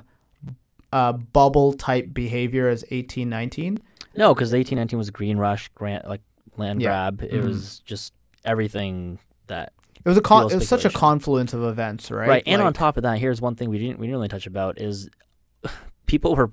uh, 0.93 1.13
bubble 1.13 1.73
type 1.73 2.13
behavior 2.13 2.69
as 2.69 2.85
eighteen 2.91 3.27
nineteen. 3.29 3.79
No, 4.15 4.33
because 4.33 4.51
1819 4.51 4.97
was 4.97 5.09
green 5.09 5.37
rush, 5.37 5.69
grant 5.69 6.07
like 6.07 6.21
land 6.61 6.81
Yeah. 6.81 6.89
grab. 6.89 7.21
It 7.23 7.31
Mhm. 7.41 7.45
was 7.45 7.79
just 7.79 8.13
everything 8.45 9.19
that 9.47 9.73
It 10.03 10.07
was 10.09 10.17
a 10.17 10.21
con- 10.21 10.51
it 10.51 10.55
was 10.55 10.67
such 10.67 10.85
a 10.85 10.89
confluence 10.89 11.53
of 11.53 11.63
events, 11.63 12.09
right? 12.09 12.27
right. 12.27 12.43
And 12.47 12.61
on 12.61 12.73
top 12.73 12.97
of 12.97 13.03
that, 13.03 13.19
here's 13.19 13.39
one 13.41 13.55
thing 13.55 13.69
we 13.69 13.77
didn't 13.77 13.99
we 13.99 14.07
didn't 14.07 14.17
really 14.17 14.27
touch 14.29 14.47
about 14.47 14.79
is 14.79 15.09
people 16.11 16.35
were 16.35 16.51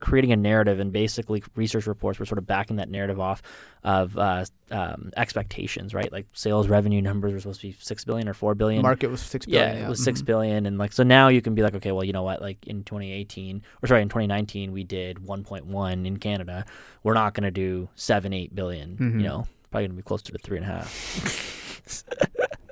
creating 0.00 0.30
a 0.30 0.36
narrative, 0.36 0.78
and 0.78 0.92
basically 0.92 1.42
research 1.56 1.86
reports 1.86 2.18
were 2.18 2.26
sort 2.26 2.36
of 2.36 2.46
backing 2.46 2.76
that 2.76 2.90
narrative 2.90 3.18
off 3.18 3.40
of 3.82 4.18
uh, 4.18 4.44
um, 4.70 5.10
expectations, 5.16 5.94
right? 5.94 6.12
Like 6.12 6.26
sales 6.34 6.68
revenue 6.68 7.00
numbers 7.00 7.32
were 7.32 7.40
supposed 7.40 7.62
to 7.62 7.68
be 7.68 7.76
six 7.80 8.04
billion 8.04 8.28
or 8.28 8.34
four 8.34 8.54
billion. 8.54 8.82
Market 8.82 9.10
was 9.10 9.22
six 9.22 9.46
billion. 9.46 9.70
Yeah, 9.70 9.80
yeah. 9.80 9.86
it 9.86 9.88
was 9.88 10.04
six 10.04 10.18
mm-hmm. 10.18 10.26
billion, 10.26 10.66
and 10.66 10.76
like 10.76 10.92
so 10.92 11.02
now 11.02 11.28
you 11.28 11.40
can 11.40 11.54
be 11.54 11.62
like, 11.62 11.74
okay, 11.76 11.92
well, 11.92 12.04
you 12.04 12.12
know 12.12 12.24
what? 12.24 12.42
Like 12.42 12.58
in 12.66 12.84
2018, 12.84 13.62
or 13.82 13.86
sorry, 13.86 14.02
in 14.02 14.10
2019, 14.10 14.70
we 14.70 14.84
did 14.84 15.16
1.1 15.16 16.06
in 16.06 16.16
Canada. 16.18 16.66
We're 17.02 17.14
not 17.14 17.32
going 17.32 17.44
to 17.44 17.50
do 17.50 17.88
seven, 17.94 18.34
eight 18.34 18.54
billion, 18.54 18.98
mm-hmm. 18.98 19.18
You 19.18 19.24
know, 19.24 19.46
probably 19.70 19.88
going 19.88 19.92
to 19.92 19.96
be 19.96 20.02
closer 20.02 20.30
to 20.30 20.36
three 20.36 20.58
and 20.58 20.66
a 20.66 20.68
half. 20.68 22.20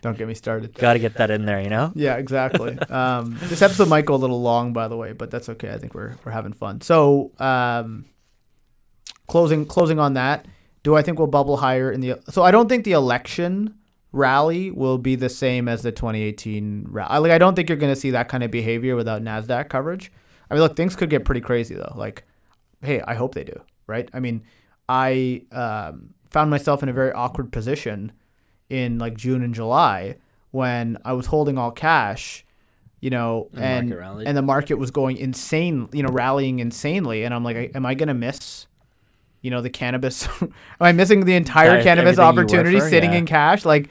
Don't 0.00 0.16
get 0.16 0.28
me 0.28 0.34
started. 0.34 0.74
Got 0.74 0.94
to 0.94 0.98
get 0.98 1.14
that 1.14 1.30
in 1.30 1.44
there, 1.44 1.60
you 1.60 1.70
know. 1.70 1.92
Yeah, 1.94 2.16
exactly. 2.16 2.78
um, 2.90 3.36
this 3.42 3.62
episode 3.62 3.88
might 3.88 4.04
go 4.04 4.14
a 4.14 4.16
little 4.16 4.40
long, 4.40 4.72
by 4.72 4.88
the 4.88 4.96
way, 4.96 5.12
but 5.12 5.30
that's 5.30 5.48
okay. 5.48 5.70
I 5.72 5.78
think 5.78 5.94
we're 5.94 6.14
we're 6.24 6.32
having 6.32 6.52
fun. 6.52 6.80
So, 6.80 7.32
um, 7.38 8.04
closing 9.26 9.66
closing 9.66 9.98
on 9.98 10.14
that. 10.14 10.46
Do 10.82 10.96
I 10.96 11.02
think 11.02 11.18
we'll 11.18 11.28
bubble 11.28 11.56
higher 11.56 11.90
in 11.90 12.00
the? 12.00 12.20
So 12.30 12.42
I 12.42 12.50
don't 12.50 12.68
think 12.68 12.84
the 12.84 12.92
election 12.92 13.74
rally 14.12 14.70
will 14.70 14.98
be 14.98 15.16
the 15.16 15.28
same 15.28 15.68
as 15.68 15.82
the 15.82 15.92
2018 15.92 16.86
rally. 16.88 17.20
Like 17.20 17.32
I 17.32 17.38
don't 17.38 17.54
think 17.54 17.68
you're 17.68 17.78
going 17.78 17.92
to 17.92 18.00
see 18.00 18.12
that 18.12 18.28
kind 18.28 18.42
of 18.42 18.50
behavior 18.50 18.96
without 18.96 19.22
Nasdaq 19.22 19.68
coverage. 19.68 20.12
I 20.50 20.54
mean, 20.54 20.62
look, 20.62 20.76
things 20.76 20.96
could 20.96 21.10
get 21.10 21.24
pretty 21.24 21.40
crazy 21.40 21.74
though. 21.74 21.92
Like, 21.94 22.24
hey, 22.82 23.00
I 23.02 23.14
hope 23.14 23.34
they 23.34 23.44
do. 23.44 23.60
Right? 23.86 24.08
I 24.12 24.20
mean, 24.20 24.44
I 24.88 25.42
um, 25.52 26.14
found 26.30 26.50
myself 26.50 26.82
in 26.82 26.88
a 26.88 26.92
very 26.92 27.12
awkward 27.12 27.52
position 27.52 28.12
in 28.70 28.98
like 28.98 29.16
June 29.16 29.42
and 29.42 29.54
July 29.54 30.16
when 30.50 30.98
I 31.04 31.12
was 31.12 31.26
holding 31.26 31.58
all 31.58 31.70
cash, 31.70 32.44
you 33.00 33.10
know, 33.10 33.48
and 33.54 33.92
and, 33.92 34.28
and 34.28 34.36
the 34.36 34.42
market 34.42 34.74
was 34.74 34.90
going 34.90 35.16
insane, 35.16 35.88
you 35.92 36.02
know, 36.02 36.10
rallying 36.10 36.58
insanely, 36.58 37.24
and 37.24 37.34
I'm 37.34 37.44
like, 37.44 37.74
am 37.74 37.86
I 37.86 37.94
gonna 37.94 38.14
miss? 38.14 38.66
You 39.40 39.50
know 39.50 39.62
the 39.62 39.70
cannabis. 39.70 40.26
Am 40.42 40.52
I 40.80 40.90
missing 40.90 41.24
the 41.24 41.34
entire 41.34 41.80
cannabis 41.80 42.18
opportunity 42.18 42.80
for, 42.80 42.88
sitting 42.88 43.12
yeah. 43.12 43.18
in 43.18 43.26
cash? 43.26 43.64
Like, 43.64 43.88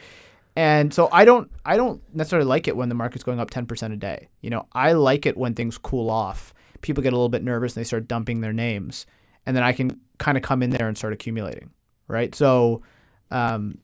and 0.57 0.93
so 0.93 1.07
I 1.11 1.23
don't 1.23 1.49
I 1.65 1.77
don't 1.77 2.01
necessarily 2.13 2.47
like 2.47 2.67
it 2.67 2.75
when 2.75 2.89
the 2.89 2.95
market's 2.95 3.23
going 3.23 3.39
up 3.39 3.49
10% 3.49 3.93
a 3.93 3.95
day. 3.95 4.27
You 4.41 4.49
know, 4.49 4.67
I 4.73 4.91
like 4.91 5.25
it 5.25 5.37
when 5.37 5.53
things 5.53 5.77
cool 5.77 6.09
off. 6.09 6.53
People 6.81 7.01
get 7.01 7.13
a 7.13 7.15
little 7.15 7.29
bit 7.29 7.43
nervous 7.43 7.75
and 7.75 7.81
they 7.81 7.87
start 7.87 8.09
dumping 8.09 8.41
their 8.41 8.51
names, 8.51 9.05
and 9.45 9.55
then 9.55 9.63
I 9.63 9.71
can 9.71 10.01
kind 10.17 10.37
of 10.37 10.43
come 10.43 10.61
in 10.61 10.69
there 10.69 10.87
and 10.89 10.97
start 10.97 11.13
accumulating, 11.13 11.69
right? 12.09 12.35
So, 12.35 12.81
um, 13.31 13.77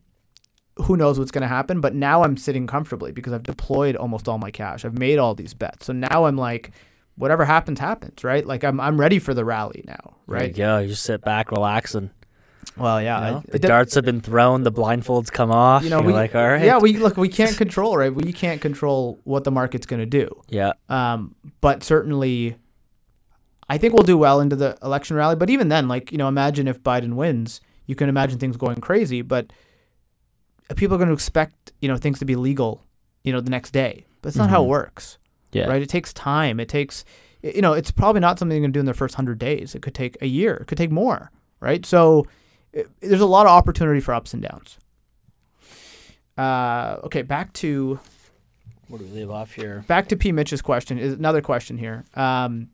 who 0.76 0.98
knows 0.98 1.20
what's 1.20 1.32
going 1.32 1.44
to 1.44 1.48
happen. 1.48 1.82
But 1.82 1.94
now 1.94 2.24
I'm 2.24 2.38
sitting 2.38 2.68
comfortably 2.68 3.12
because 3.12 3.34
I've 3.34 3.44
deployed 3.44 3.96
almost 3.96 4.28
all 4.28 4.38
my 4.38 4.52
cash. 4.52 4.86
I've 4.86 4.98
made 4.98 5.20
all 5.20 5.36
these 5.36 5.54
bets. 5.54 5.86
So 5.86 5.94
now 5.94 6.26
I'm 6.26 6.38
like, 6.38 6.72
whatever 7.16 7.46
happens, 7.46 7.80
happens, 7.80 8.24
right? 8.24 8.46
Like 8.46 8.64
I'm 8.64 8.80
I'm 8.80 9.00
ready 9.00 9.20
for 9.20 9.34
the 9.34 9.46
rally 9.46 9.84
now, 9.88 10.18
right? 10.28 10.56
Yeah, 10.56 10.78
you, 10.78 10.84
you 10.84 10.90
just 10.90 11.04
sit 11.04 11.22
back, 11.22 11.52
relax, 11.52 11.96
and. 11.96 12.10
Well, 12.78 13.02
yeah, 13.02 13.20
you 13.20 13.32
know, 13.32 13.38
I, 13.40 13.52
the 13.52 13.60
darts 13.60 13.94
have 13.96 14.06
been 14.06 14.22
thrown, 14.22 14.64
the 14.64 14.72
blindfolds 14.72 15.32
come 15.32 15.52
off. 15.52 15.84
You 15.84 15.92
know, 15.92 16.02
we, 16.02 16.12
like, 16.14 16.34
all 16.34 16.48
right. 16.48 16.64
Yeah, 16.64 16.80
we 16.80 16.98
look, 16.98 17.18
we 17.18 17.30
can't 17.30 17.56
control, 17.56 17.98
right? 17.98 18.12
We 18.14 18.34
can't 18.34 18.62
control 18.62 19.20
what 19.26 19.44
the 19.44 19.52
market's 19.52 19.86
going 19.86 20.00
to 20.00 20.08
do. 20.08 20.42
Yeah. 20.50 20.72
Um, 20.90 21.36
but 21.62 21.84
certainly, 21.84 22.56
I 23.70 23.78
think 23.78 23.94
we'll 23.94 24.06
do 24.06 24.18
well 24.18 24.40
into 24.40 24.56
the 24.56 24.78
election 24.82 25.18
rally. 25.18 25.36
But 25.36 25.50
even 25.52 25.68
then, 25.68 25.88
like 25.88 26.12
you 26.12 26.18
know, 26.18 26.28
imagine 26.28 26.68
if 26.68 26.82
Biden 26.82 27.14
wins, 27.14 27.62
you 27.86 27.96
can 27.96 28.10
imagine 28.10 28.40
things 28.40 28.58
going 28.58 28.78
crazy. 28.78 29.22
But 29.22 29.52
people 30.74 30.96
are 30.96 30.98
going 30.98 31.10
to 31.10 31.14
expect 31.14 31.72
you 31.82 31.88
know 31.88 31.98
things 31.98 32.20
to 32.20 32.26
be 32.26 32.36
legal, 32.36 32.84
you 33.24 33.32
know, 33.34 33.42
the 33.42 33.50
next 33.50 33.72
day. 33.72 34.06
But 34.22 34.30
it's 34.30 34.38
not 34.38 34.46
mm-hmm. 34.46 34.54
how 34.54 34.62
it 34.62 34.64
mm-hmm. 34.64 34.72
works. 34.72 35.18
Yeah. 35.52 35.66
Right. 35.66 35.82
It 35.82 35.90
takes 35.90 36.14
time. 36.14 36.60
It 36.60 36.70
takes 36.70 37.06
you 37.42 37.62
know 37.62 37.74
it's 37.74 37.92
probably 37.92 38.22
not 38.22 38.40
something 38.40 38.56
you're 38.56 38.64
going 38.64 38.74
to 38.74 38.78
do 38.78 38.80
in 38.80 38.86
the 38.86 38.94
first 38.94 39.16
hundred 39.16 39.40
days. 39.40 39.76
It 39.76 39.82
could 39.82 39.94
take 39.94 40.18
a 40.22 40.28
year. 40.28 40.56
It 40.56 40.68
could 40.68 40.78
take 40.78 40.92
more. 40.92 41.32
Right. 41.60 41.86
So 41.86 42.26
it, 42.72 42.90
there's 43.02 43.22
a 43.22 43.26
lot 43.26 43.46
of 43.46 43.52
opportunity 43.52 44.00
for 44.00 44.14
ups 44.14 44.34
and 44.34 44.42
downs. 44.42 44.78
Uh, 46.38 46.98
okay, 47.04 47.22
back 47.22 47.54
to 47.54 48.00
where 48.88 49.00
do 49.00 49.06
we 49.06 49.12
leave 49.12 49.32
off 49.32 49.54
here? 49.54 49.84
Back 49.88 50.08
to 50.10 50.16
P. 50.16 50.32
Mitch's 50.32 50.62
question 50.62 50.98
is 50.98 51.14
another 51.14 51.42
question 51.42 51.78
here. 51.78 52.06
Um, 52.16 52.70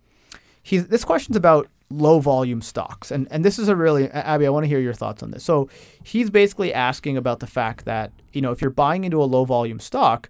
he's 0.64 0.88
this 0.88 1.04
question's 1.04 1.36
about 1.36 1.68
low 1.90 2.20
volume 2.20 2.62
stocks. 2.62 3.12
And 3.12 3.28
and 3.32 3.44
this 3.44 3.60
is 3.60 3.68
a 3.68 3.76
really 3.76 4.10
Abby, 4.10 4.46
I 4.46 4.50
want 4.50 4.64
to 4.64 4.68
hear 4.68 4.80
your 4.80 4.94
thoughts 4.94 5.24
on 5.24 5.32
this. 5.32 5.44
So 5.44 5.70
he's 6.04 6.30
basically 6.30 6.74
asking 6.74 7.18
about 7.18 7.40
the 7.40 7.48
fact 7.48 7.86
that, 7.86 8.12
you 8.34 8.42
know, 8.42 8.52
if 8.52 8.62
you're 8.62 8.72
buying 8.72 9.04
into 9.04 9.22
a 9.22 9.26
low 9.26 9.46
volume 9.46 9.80
stock, 9.80 10.30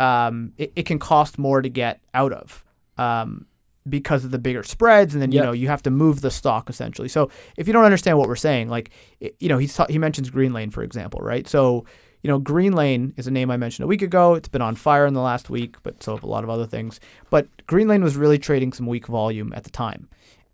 um, 0.00 0.52
it, 0.58 0.72
it 0.76 0.82
can 0.84 0.98
cost 0.98 1.38
more 1.38 1.62
to 1.62 1.68
get 1.68 2.00
out 2.14 2.32
of. 2.32 2.64
Um, 2.96 3.46
because 3.88 4.24
of 4.24 4.30
the 4.30 4.38
bigger 4.38 4.62
spreads, 4.62 5.14
and 5.14 5.22
then 5.22 5.32
you 5.32 5.36
yep. 5.36 5.46
know 5.46 5.52
you 5.52 5.68
have 5.68 5.82
to 5.82 5.90
move 5.90 6.20
the 6.20 6.30
stock 6.30 6.68
essentially. 6.68 7.08
So 7.08 7.30
if 7.56 7.66
you 7.66 7.72
don't 7.72 7.84
understand 7.84 8.18
what 8.18 8.28
we're 8.28 8.36
saying, 8.36 8.68
like 8.68 8.90
you 9.20 9.48
know 9.48 9.58
he's 9.58 9.74
ta- 9.74 9.86
he 9.88 9.98
mentions 9.98 10.30
Greenlane 10.30 10.72
for 10.72 10.82
example, 10.82 11.20
right? 11.20 11.48
So 11.48 11.84
you 12.22 12.28
know 12.28 12.40
Greenlane 12.40 13.18
is 13.18 13.26
a 13.26 13.30
name 13.30 13.50
I 13.50 13.56
mentioned 13.56 13.84
a 13.84 13.86
week 13.86 14.02
ago. 14.02 14.34
It's 14.34 14.48
been 14.48 14.62
on 14.62 14.74
fire 14.74 15.06
in 15.06 15.14
the 15.14 15.20
last 15.20 15.50
week, 15.50 15.76
but 15.82 16.02
so 16.02 16.14
have 16.14 16.24
a 16.24 16.28
lot 16.28 16.44
of 16.44 16.50
other 16.50 16.66
things. 16.66 17.00
But 17.30 17.48
Greenlane 17.66 18.02
was 18.02 18.16
really 18.16 18.38
trading 18.38 18.72
some 18.72 18.86
weak 18.86 19.06
volume 19.06 19.52
at 19.54 19.64
the 19.64 19.70
time, 19.70 20.08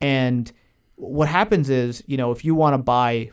and 0.05 0.53
what 0.97 1.29
happens 1.29 1.71
is, 1.71 2.05
you 2.07 2.19
know, 2.19 2.31
if 2.31 2.45
you 2.45 2.55
want 2.55 2.75
to 2.75 2.79
buy, 2.79 3.31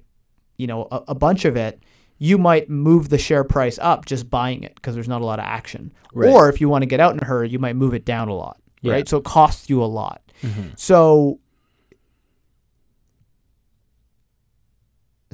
you 0.56 0.68
know, 0.68 0.88
a, 0.90 1.04
a, 1.10 1.16
bunch 1.16 1.44
of 1.44 1.58
it, 1.58 1.84
you 2.18 2.38
might 2.38 2.70
move 2.70 3.10
the 3.10 3.18
share 3.18 3.44
price 3.44 3.78
up 3.82 4.06
just 4.06 4.30
buying 4.30 4.64
it 4.64 4.74
because 4.76 4.96
there's 4.96 5.10
not 5.10 5.22
a 5.22 5.26
lot 5.26 5.38
of 5.38 5.44
action. 5.44 5.92
Right. 6.14 6.30
Or 6.30 6.48
if 6.48 6.62
you 6.62 6.70
want 6.70 6.84
to 6.84 6.86
get 6.86 7.02
out 7.02 7.14
in 7.14 7.20
a 7.20 7.26
hurry, 7.26 7.50
you 7.50 7.60
might 7.60 7.76
move 7.76 7.94
it 7.94 8.06
down 8.06 8.30
a 8.30 8.34
lot. 8.34 8.58
Yeah. 8.80 8.94
Right. 8.94 9.10
So 9.10 9.18
it 9.18 9.26
costs 9.26 9.70
you 9.70 9.84
a 9.84 9.86
lot. 9.86 10.22
Mm-hmm. 10.42 10.70
So 10.78 11.42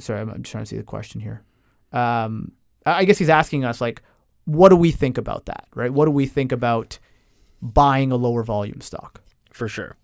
sorry, 0.00 0.20
I'm, 0.20 0.30
I'm, 0.30 0.42
just 0.42 0.50
trying 0.50 0.64
to 0.64 0.68
see 0.68 0.76
the 0.76 0.82
question 0.82 1.20
here. 1.20 1.44
Um, 1.92 2.50
I 2.84 3.04
guess 3.04 3.18
he's 3.18 3.28
asking 3.28 3.64
us 3.64 3.80
like, 3.80 4.02
what 4.44 4.70
do 4.70 4.76
we 4.76 4.90
think 4.90 5.18
about 5.18 5.46
that? 5.46 5.68
Right. 5.72 5.92
What 5.92 6.06
do 6.06 6.10
we 6.10 6.26
think 6.26 6.50
about 6.50 6.98
buying 7.62 8.10
a 8.10 8.16
lower 8.16 8.42
volume 8.42 8.80
stock? 8.80 9.20
For 9.52 9.68
sure. 9.68 9.96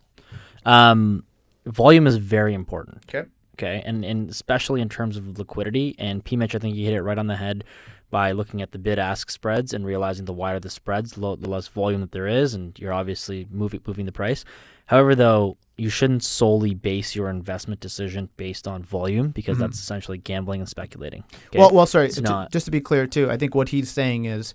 Um, 0.64 1.24
volume 1.66 2.06
is 2.06 2.16
very 2.16 2.54
important. 2.54 3.04
Okay. 3.08 3.28
Okay, 3.54 3.82
and 3.86 4.04
and 4.04 4.28
especially 4.28 4.80
in 4.80 4.88
terms 4.88 5.16
of 5.16 5.38
liquidity. 5.38 5.94
And 5.98 6.24
P 6.24 6.36
Mitch, 6.36 6.56
I 6.56 6.58
think 6.58 6.74
you 6.76 6.84
hit 6.84 6.94
it 6.94 7.02
right 7.02 7.18
on 7.18 7.28
the 7.28 7.36
head 7.36 7.62
by 8.10 8.32
looking 8.32 8.62
at 8.62 8.72
the 8.72 8.78
bid 8.78 8.98
ask 8.98 9.30
spreads 9.30 9.72
and 9.72 9.86
realizing 9.86 10.24
the 10.24 10.32
wider 10.32 10.60
the 10.60 10.70
spreads, 10.70 11.12
the 11.12 11.20
less 11.20 11.68
volume 11.68 12.00
that 12.00 12.12
there 12.12 12.26
is, 12.26 12.54
and 12.54 12.78
you're 12.78 12.92
obviously 12.92 13.46
moving 13.50 13.80
moving 13.86 14.06
the 14.06 14.12
price. 14.12 14.44
However, 14.86 15.14
though, 15.14 15.56
you 15.76 15.88
shouldn't 15.88 16.22
solely 16.22 16.74
base 16.74 17.14
your 17.14 17.30
investment 17.30 17.80
decision 17.80 18.28
based 18.36 18.68
on 18.68 18.82
volume 18.82 19.28
because 19.28 19.54
mm-hmm. 19.54 19.62
that's 19.62 19.78
essentially 19.78 20.18
gambling 20.18 20.60
and 20.60 20.68
speculating. 20.68 21.24
Okay? 21.48 21.58
Well, 21.58 21.72
well, 21.72 21.86
sorry. 21.86 22.10
To, 22.10 22.48
just 22.50 22.66
to 22.66 22.70
be 22.70 22.80
clear, 22.80 23.06
too, 23.06 23.30
I 23.30 23.36
think 23.36 23.54
what 23.54 23.70
he's 23.70 23.90
saying 23.90 24.26
is 24.26 24.54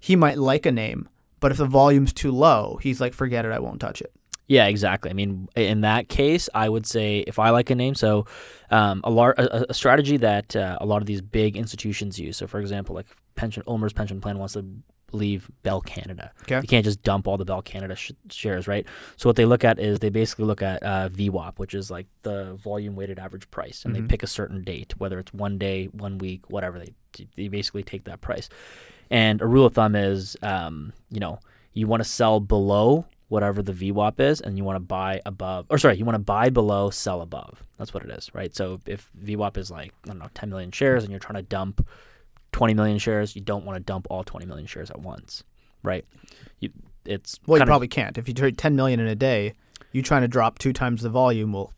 he 0.00 0.16
might 0.16 0.38
like 0.38 0.66
a 0.66 0.72
name, 0.72 1.08
but 1.40 1.50
if 1.52 1.58
the 1.58 1.66
volume's 1.66 2.12
too 2.12 2.32
low, 2.32 2.78
he's 2.82 3.00
like, 3.00 3.12
forget 3.12 3.44
it, 3.44 3.52
I 3.52 3.58
won't 3.58 3.80
touch 3.80 4.00
it. 4.00 4.12
Yeah, 4.48 4.66
exactly. 4.66 5.10
I 5.10 5.14
mean, 5.14 5.48
in 5.56 5.80
that 5.80 6.08
case, 6.08 6.48
I 6.54 6.68
would 6.68 6.86
say 6.86 7.18
if 7.26 7.38
I 7.38 7.50
like 7.50 7.70
a 7.70 7.74
name, 7.74 7.94
so 7.94 8.26
um, 8.70 9.00
a, 9.02 9.10
lar- 9.10 9.34
a, 9.36 9.66
a 9.70 9.74
strategy 9.74 10.16
that 10.18 10.54
uh, 10.54 10.78
a 10.80 10.86
lot 10.86 11.02
of 11.02 11.06
these 11.06 11.20
big 11.20 11.56
institutions 11.56 12.18
use. 12.18 12.36
So, 12.36 12.46
for 12.46 12.60
example, 12.60 12.94
like 12.94 13.06
pension 13.34 13.64
OMERS 13.66 13.94
pension 13.94 14.20
plan 14.20 14.38
wants 14.38 14.54
to 14.54 14.64
leave 15.12 15.50
Bell 15.62 15.80
Canada. 15.80 16.32
Okay. 16.42 16.60
You 16.60 16.68
can't 16.68 16.84
just 16.84 17.02
dump 17.02 17.26
all 17.26 17.36
the 17.36 17.44
Bell 17.44 17.62
Canada 17.62 17.96
sh- 17.96 18.12
shares, 18.30 18.68
right? 18.68 18.86
So 19.16 19.28
what 19.28 19.36
they 19.36 19.44
look 19.44 19.64
at 19.64 19.78
is 19.78 19.98
they 19.98 20.10
basically 20.10 20.44
look 20.44 20.62
at 20.62 20.82
uh, 20.82 21.08
VWAP, 21.08 21.58
which 21.58 21.74
is 21.74 21.90
like 21.90 22.06
the 22.22 22.54
volume 22.54 22.96
weighted 22.96 23.18
average 23.18 23.50
price, 23.50 23.84
and 23.84 23.94
mm-hmm. 23.94 24.04
they 24.04 24.08
pick 24.08 24.22
a 24.22 24.28
certain 24.28 24.62
date, 24.62 24.94
whether 24.98 25.18
it's 25.18 25.32
one 25.32 25.58
day, 25.58 25.86
one 25.86 26.18
week, 26.18 26.48
whatever. 26.50 26.78
They 26.78 26.94
they 27.36 27.48
basically 27.48 27.82
take 27.82 28.04
that 28.04 28.20
price, 28.20 28.48
and 29.10 29.40
a 29.40 29.46
rule 29.46 29.66
of 29.66 29.74
thumb 29.74 29.96
is, 29.96 30.36
um, 30.42 30.92
you 31.10 31.18
know, 31.18 31.40
you 31.72 31.86
want 31.86 32.02
to 32.02 32.08
sell 32.08 32.40
below 32.40 33.06
whatever 33.28 33.62
the 33.62 33.72
VWAP 33.72 34.20
is, 34.20 34.40
and 34.40 34.56
you 34.56 34.64
want 34.64 34.76
to 34.76 34.80
buy 34.80 35.20
above, 35.26 35.66
or 35.68 35.78
sorry, 35.78 35.96
you 35.96 36.04
want 36.04 36.14
to 36.14 36.20
buy 36.20 36.48
below, 36.48 36.90
sell 36.90 37.20
above. 37.20 37.62
That's 37.76 37.92
what 37.92 38.04
it 38.04 38.10
is, 38.10 38.30
right? 38.34 38.54
So 38.54 38.80
if 38.86 39.10
VWAP 39.22 39.56
is 39.56 39.70
like, 39.70 39.92
I 40.04 40.08
don't 40.08 40.18
know, 40.18 40.28
10 40.34 40.48
million 40.48 40.70
shares 40.70 41.02
and 41.02 41.10
you're 41.10 41.20
trying 41.20 41.36
to 41.36 41.42
dump 41.42 41.86
20 42.52 42.74
million 42.74 42.98
shares, 42.98 43.34
you 43.34 43.42
don't 43.42 43.64
want 43.64 43.76
to 43.76 43.82
dump 43.82 44.06
all 44.10 44.22
20 44.24 44.46
million 44.46 44.66
shares 44.66 44.90
at 44.90 45.00
once, 45.00 45.42
right? 45.82 46.04
You, 46.60 46.70
it's 47.04 47.38
well, 47.46 47.58
you 47.58 47.66
probably 47.66 47.88
can't. 47.88 48.16
If 48.16 48.28
you 48.28 48.34
trade 48.34 48.58
10 48.58 48.76
million 48.76 49.00
in 49.00 49.06
a 49.08 49.14
day, 49.14 49.54
you 49.92 50.02
trying 50.02 50.22
to 50.22 50.28
drop 50.28 50.58
two 50.58 50.72
times 50.72 51.02
the 51.02 51.10
volume 51.10 51.52
will 51.52 51.72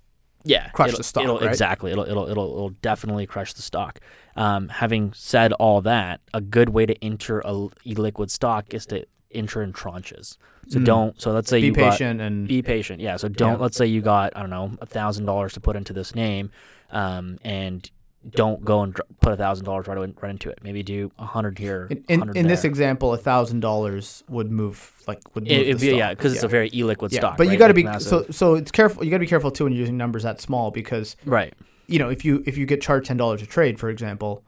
yeah 0.44 0.70
crush 0.70 0.96
the 0.96 1.02
stock. 1.02 1.24
It'll, 1.24 1.38
right? 1.38 1.48
Exactly, 1.48 1.92
it'll, 1.92 2.04
it'll 2.04 2.28
it'll 2.28 2.52
it'll 2.52 2.68
definitely 2.70 3.26
crush 3.26 3.52
the 3.52 3.62
stock. 3.62 4.00
Um, 4.36 4.68
having 4.68 5.12
said 5.12 5.52
all 5.54 5.80
that, 5.82 6.20
a 6.32 6.40
good 6.40 6.70
way 6.70 6.86
to 6.86 7.04
enter 7.04 7.40
a 7.44 7.52
liquid 7.84 8.30
stock 8.30 8.72
is 8.72 8.86
to 8.86 9.04
enter 9.32 9.62
in 9.62 9.72
tranches. 9.72 10.36
So 10.68 10.78
mm. 10.78 10.84
don't. 10.84 11.20
So 11.20 11.32
let's 11.32 11.48
say 11.48 11.58
you 11.58 11.72
be 11.72 11.80
you 11.80 11.90
patient 11.90 12.18
got, 12.18 12.26
and 12.26 12.48
be 12.48 12.62
patient. 12.62 13.00
Yeah. 13.00 13.16
So 13.16 13.28
don't. 13.28 13.54
Yeah. 13.54 13.62
Let's 13.62 13.76
say 13.76 13.86
you 13.86 14.00
got 14.00 14.36
I 14.36 14.40
don't 14.40 14.50
know 14.50 14.72
a 14.80 14.86
thousand 14.86 15.26
dollars 15.26 15.52
to 15.54 15.60
put 15.60 15.76
into 15.76 15.92
this 15.92 16.14
name, 16.14 16.50
um, 16.90 17.38
and 17.42 17.90
don't 18.28 18.64
go 18.64 18.82
and 18.82 18.98
put 19.20 19.32
a 19.32 19.36
thousand 19.36 19.64
dollars 19.64 19.86
right, 19.86 19.96
right 19.96 20.30
into 20.30 20.50
it. 20.50 20.58
Maybe 20.62 20.82
do 20.82 21.10
a 21.18 21.24
hundred 21.24 21.58
here. 21.58 21.86
In, 21.90 22.04
in, 22.08 22.36
in 22.36 22.46
this 22.48 22.64
example, 22.64 23.14
a 23.14 23.16
thousand 23.16 23.60
dollars 23.60 24.24
would 24.28 24.50
move 24.50 24.92
like 25.06 25.20
would 25.34 25.44
move 25.44 25.52
It, 25.52 25.80
be, 25.80 25.96
yeah, 25.96 26.10
because 26.10 26.34
it's 26.34 26.42
a 26.42 26.48
very 26.48 26.70
illiquid 26.70 27.12
yeah. 27.12 27.20
stock. 27.20 27.36
But 27.36 27.48
you 27.48 27.56
got 27.56 27.68
to 27.68 27.74
Like 27.74 27.76
be 27.76 27.84
massive. 27.84 28.08
so 28.08 28.26
so 28.30 28.54
it's 28.54 28.70
careful. 28.70 29.04
You 29.04 29.10
got 29.10 29.16
to 29.16 29.20
be 29.20 29.26
careful 29.26 29.50
too 29.50 29.64
when 29.64 29.72
you're 29.72 29.80
using 29.80 29.96
numbers 29.96 30.24
that 30.24 30.40
small 30.40 30.70
because 30.70 31.16
right. 31.24 31.54
you 31.86 31.98
know 31.98 32.10
if 32.10 32.24
you 32.24 32.42
if 32.46 32.58
you 32.58 32.66
get 32.66 32.82
charged 32.82 33.06
ten 33.06 33.16
dollars 33.16 33.40
a 33.40 33.46
trade, 33.46 33.78
for 33.78 33.88
example, 33.88 34.42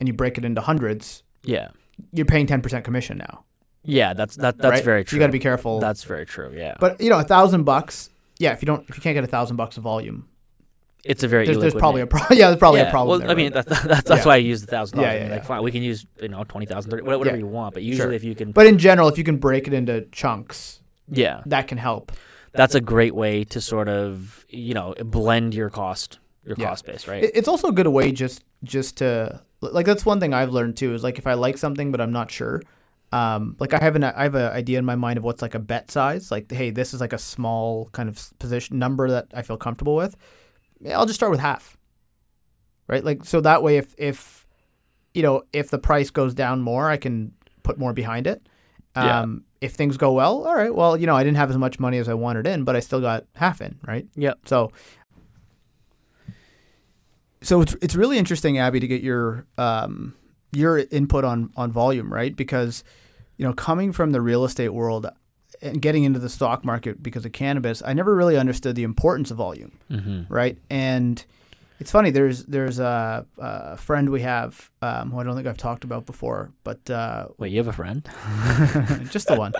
and 0.00 0.08
you 0.08 0.12
break 0.12 0.38
it 0.38 0.44
into 0.44 0.60
hundreds, 0.60 1.22
Yeah, 1.42 1.68
you're 2.12 2.26
paying 2.26 2.46
ten 2.46 2.62
percent 2.62 2.84
commission 2.84 3.18
now. 3.18 3.44
Yeah, 3.86 4.12
that's 4.14 4.36
that 4.36 4.58
that's 4.58 4.70
right? 4.70 4.84
very 4.84 5.04
true. 5.04 5.16
you 5.16 5.20
got 5.20 5.26
to 5.26 5.32
be 5.32 5.38
careful. 5.38 5.80
That's 5.80 6.04
very 6.04 6.26
true. 6.26 6.52
Yeah, 6.54 6.74
but 6.80 7.00
you 7.00 7.08
know, 7.10 7.18
a 7.18 7.24
thousand 7.24 7.64
bucks. 7.64 8.10
Yeah, 8.38 8.52
if 8.52 8.60
you 8.60 8.66
don't, 8.66 8.88
if 8.88 8.96
you 8.96 9.02
can't 9.02 9.14
get 9.14 9.24
a 9.24 9.28
thousand 9.28 9.56
bucks 9.56 9.76
of 9.78 9.82
volume, 9.82 10.28
it's 11.04 11.22
a 11.22 11.28
very 11.28 11.46
there's, 11.46 11.58
there's 11.58 11.74
probably 11.74 12.02
a 12.02 12.06
problem. 12.06 12.38
Yeah, 12.38 12.48
there's 12.48 12.58
probably 12.58 12.80
yeah. 12.80 12.88
a 12.88 12.90
problem. 12.90 13.08
Well, 13.08 13.18
there, 13.20 13.30
I 13.30 13.34
mean, 13.34 13.52
right? 13.54 13.64
that's 13.66 13.82
that's, 13.82 14.04
that's 14.08 14.20
Yeah. 14.24 14.28
why 14.28 14.34
I 14.34 14.38
use 14.38 14.60
the 14.60 14.66
thousand 14.66 14.98
Yeah, 14.98 15.04
dollars. 15.06 15.14
I 15.14 15.16
yeah, 15.16 15.22
mean, 15.22 15.30
like, 15.32 15.40
yeah. 15.42 15.46
fine, 15.46 15.62
we 15.62 15.70
can 15.72 15.82
use 15.82 16.06
you 16.20 16.28
know 16.28 16.44
twenty 16.44 16.66
thousand, 16.66 16.92
whatever 17.04 17.24
Yeah. 17.26 17.36
you 17.36 17.46
want. 17.46 17.74
But 17.74 17.82
usually, 17.84 18.16
if 18.16 18.24
you 18.24 18.34
can, 18.34 18.52
but 18.52 18.66
in 18.66 18.78
general, 18.78 19.08
if 19.08 19.16
you 19.16 19.24
can 19.24 19.38
break 19.38 19.66
it 19.66 19.72
into 19.72 20.02
chunks, 20.12 20.80
yeah, 21.10 21.42
that 21.46 21.68
can 21.68 21.78
help. 21.78 22.12
that's 22.52 22.74
a 22.74 22.80
great 22.80 23.14
way 23.14 23.44
to 23.44 23.60
sort 23.60 23.88
of 23.88 24.44
you 24.48 24.74
know 24.74 24.94
blend 25.04 25.54
your 25.54 25.70
cost 25.70 26.18
your 26.44 26.56
Yeah. 26.58 26.68
cost 26.68 26.84
base, 26.86 27.08
right? 27.08 27.24
It's 27.34 27.48
also 27.48 27.68
a 27.68 27.72
good 27.72 27.88
way 27.88 28.12
just 28.12 28.42
just 28.64 28.98
to 28.98 29.40
like 29.62 29.86
that's 29.86 30.04
one 30.04 30.20
thing 30.20 30.34
I've 30.34 30.50
learned 30.50 30.76
too 30.76 30.92
is 30.94 31.02
like 31.02 31.18
if 31.18 31.26
I 31.26 31.34
like 31.34 31.56
something 31.58 31.90
but 31.92 32.00
I'm 32.00 32.12
not 32.12 32.30
sure, 32.30 32.62
um, 33.16 33.56
like 33.58 33.72
I 33.72 33.78
have 33.78 33.96
an 33.96 34.04
I 34.04 34.22
have 34.22 34.34
an 34.34 34.52
idea 34.52 34.78
in 34.78 34.84
my 34.84 34.96
mind 34.96 35.16
of 35.18 35.24
what's 35.24 35.42
like 35.42 35.54
a 35.54 35.58
bet 35.58 35.90
size. 35.90 36.30
Like 36.30 36.50
hey, 36.50 36.70
this 36.70 36.92
is 36.94 37.00
like 37.00 37.12
a 37.12 37.18
small 37.18 37.88
kind 37.92 38.08
of 38.08 38.32
position 38.38 38.78
number 38.78 39.08
that 39.10 39.26
I 39.32 39.42
feel 39.42 39.56
comfortable 39.56 39.96
with. 39.96 40.16
I'll 40.92 41.06
just 41.06 41.18
start 41.18 41.30
with 41.30 41.40
half. 41.40 41.76
Right, 42.88 43.04
like 43.04 43.24
so 43.24 43.40
that 43.40 43.62
way 43.62 43.78
if 43.78 43.94
if 43.98 44.46
you 45.14 45.22
know 45.22 45.42
if 45.52 45.70
the 45.70 45.78
price 45.78 46.10
goes 46.10 46.34
down 46.34 46.60
more, 46.60 46.90
I 46.90 46.96
can 46.96 47.32
put 47.62 47.78
more 47.78 47.92
behind 47.92 48.26
it. 48.26 48.48
Yeah. 48.96 49.20
Um, 49.20 49.44
If 49.60 49.74
things 49.74 49.96
go 49.96 50.12
well, 50.12 50.46
all 50.46 50.54
right. 50.54 50.74
Well, 50.74 50.96
you 50.96 51.06
know, 51.06 51.16
I 51.16 51.24
didn't 51.24 51.36
have 51.36 51.50
as 51.50 51.58
much 51.58 51.78
money 51.80 51.98
as 51.98 52.08
I 52.08 52.14
wanted 52.14 52.46
in, 52.46 52.64
but 52.64 52.76
I 52.76 52.80
still 52.80 53.00
got 53.00 53.24
half 53.34 53.60
in. 53.60 53.78
Right. 53.86 54.06
Yep. 54.14 54.38
So, 54.46 54.70
so 57.42 57.60
it's 57.62 57.74
it's 57.82 57.94
really 57.94 58.18
interesting, 58.18 58.58
Abby, 58.58 58.80
to 58.80 58.86
get 58.86 59.02
your 59.02 59.46
um, 59.58 60.14
your 60.52 60.78
input 60.90 61.24
on 61.24 61.50
on 61.56 61.72
volume, 61.72 62.12
right? 62.12 62.34
Because 62.36 62.84
you 63.36 63.46
know, 63.46 63.52
coming 63.52 63.92
from 63.92 64.12
the 64.12 64.20
real 64.20 64.44
estate 64.44 64.70
world 64.70 65.06
and 65.62 65.80
getting 65.80 66.04
into 66.04 66.18
the 66.18 66.28
stock 66.28 66.64
market 66.64 67.02
because 67.02 67.24
of 67.24 67.32
cannabis, 67.32 67.82
I 67.84 67.92
never 67.92 68.14
really 68.14 68.36
understood 68.36 68.76
the 68.76 68.82
importance 68.82 69.30
of 69.30 69.36
volume, 69.38 69.72
Mm-hmm. 69.90 70.32
right? 70.32 70.58
And 70.70 71.24
it's 71.78 71.90
funny. 71.90 72.10
There's 72.10 72.44
there's 72.44 72.78
a, 72.78 73.26
a 73.38 73.76
friend 73.76 74.10
we 74.10 74.22
have 74.22 74.70
um, 74.82 75.10
who 75.10 75.18
I 75.20 75.24
don't 75.24 75.34
think 75.34 75.46
I've 75.46 75.56
talked 75.58 75.84
about 75.84 76.06
before, 76.06 76.50
but 76.64 76.88
uh, 76.90 77.28
Wait, 77.38 77.52
you 77.52 77.58
have 77.58 77.68
a 77.68 77.72
friend? 77.72 78.02
just 79.10 79.28
the 79.28 79.36
one. 79.36 79.52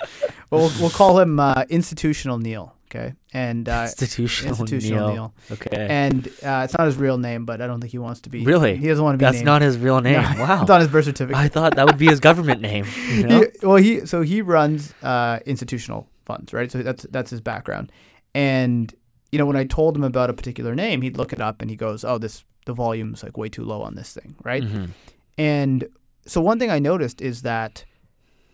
We'll 0.51 0.71
we'll 0.81 0.91
call 0.91 1.19
him 1.19 1.39
uh, 1.41 1.65
institutional 1.69 2.39
Neil. 2.39 2.75
Okay, 2.89 3.15
and 3.33 3.69
uh, 3.69 3.83
institutional, 3.89 4.51
institutional 4.53 5.09
Neil. 5.09 5.15
Neil. 5.15 5.35
Okay. 5.53 5.87
and 5.91 6.27
uh, 6.43 6.63
it's 6.65 6.77
not 6.79 6.87
his 6.87 6.97
real 6.97 7.19
name, 7.19 7.45
but 7.45 7.61
I 7.61 7.67
don't 7.67 7.81
think 7.81 7.91
he 7.91 7.99
wants 7.99 8.21
to 8.23 8.31
be. 8.31 8.45
Really? 8.45 8.77
He 8.77 8.87
doesn't 8.87 9.05
want 9.05 9.15
to 9.15 9.19
be. 9.19 9.25
That's 9.25 9.37
named. 9.39 9.47
not 9.47 9.63
his 9.63 9.77
real 9.77 10.01
name. 10.01 10.15
No, 10.15 10.21
wow. 10.45 10.63
It's 10.63 10.71
on 10.71 10.81
his 10.81 10.89
birth 10.89 11.05
certificate. 11.07 11.37
I 11.37 11.49
thought 11.49 11.75
that 11.77 11.87
would 11.87 11.99
be 11.99 12.07
his 12.07 12.21
government 12.21 12.61
name. 12.61 12.87
You 13.09 13.27
know? 13.27 13.41
He- 13.41 13.67
well, 13.67 13.77
he 13.77 14.07
so 14.07 14.23
he 14.23 14.41
runs 14.43 14.95
uh, 15.03 15.41
institutional 15.47 16.09
funds, 16.25 16.53
right? 16.53 16.71
So 16.71 16.83
that's 16.83 17.05
that's 17.11 17.31
his 17.31 17.41
background. 17.41 17.91
And 18.35 18.95
you 19.33 19.39
know, 19.39 19.47
when 19.47 19.57
I 19.57 19.65
told 19.65 19.97
him 19.97 20.05
about 20.05 20.31
a 20.31 20.33
particular 20.33 20.75
name, 20.75 21.03
he'd 21.03 21.17
look 21.17 21.33
it 21.33 21.41
up 21.41 21.61
and 21.61 21.71
he 21.71 21.77
goes, 21.77 22.05
"Oh, 22.05 22.19
this 22.19 22.45
the 22.67 22.73
volume's 22.73 23.23
like 23.23 23.37
way 23.37 23.49
too 23.49 23.65
low 23.65 23.83
on 23.83 23.95
this 23.97 24.13
thing, 24.13 24.37
right?" 24.45 24.63
Mhm. 24.63 24.91
And 25.39 25.89
so 26.25 26.41
one 26.41 26.59
thing 26.59 26.71
I 26.71 26.79
noticed 26.79 27.21
is 27.21 27.43
that 27.43 27.85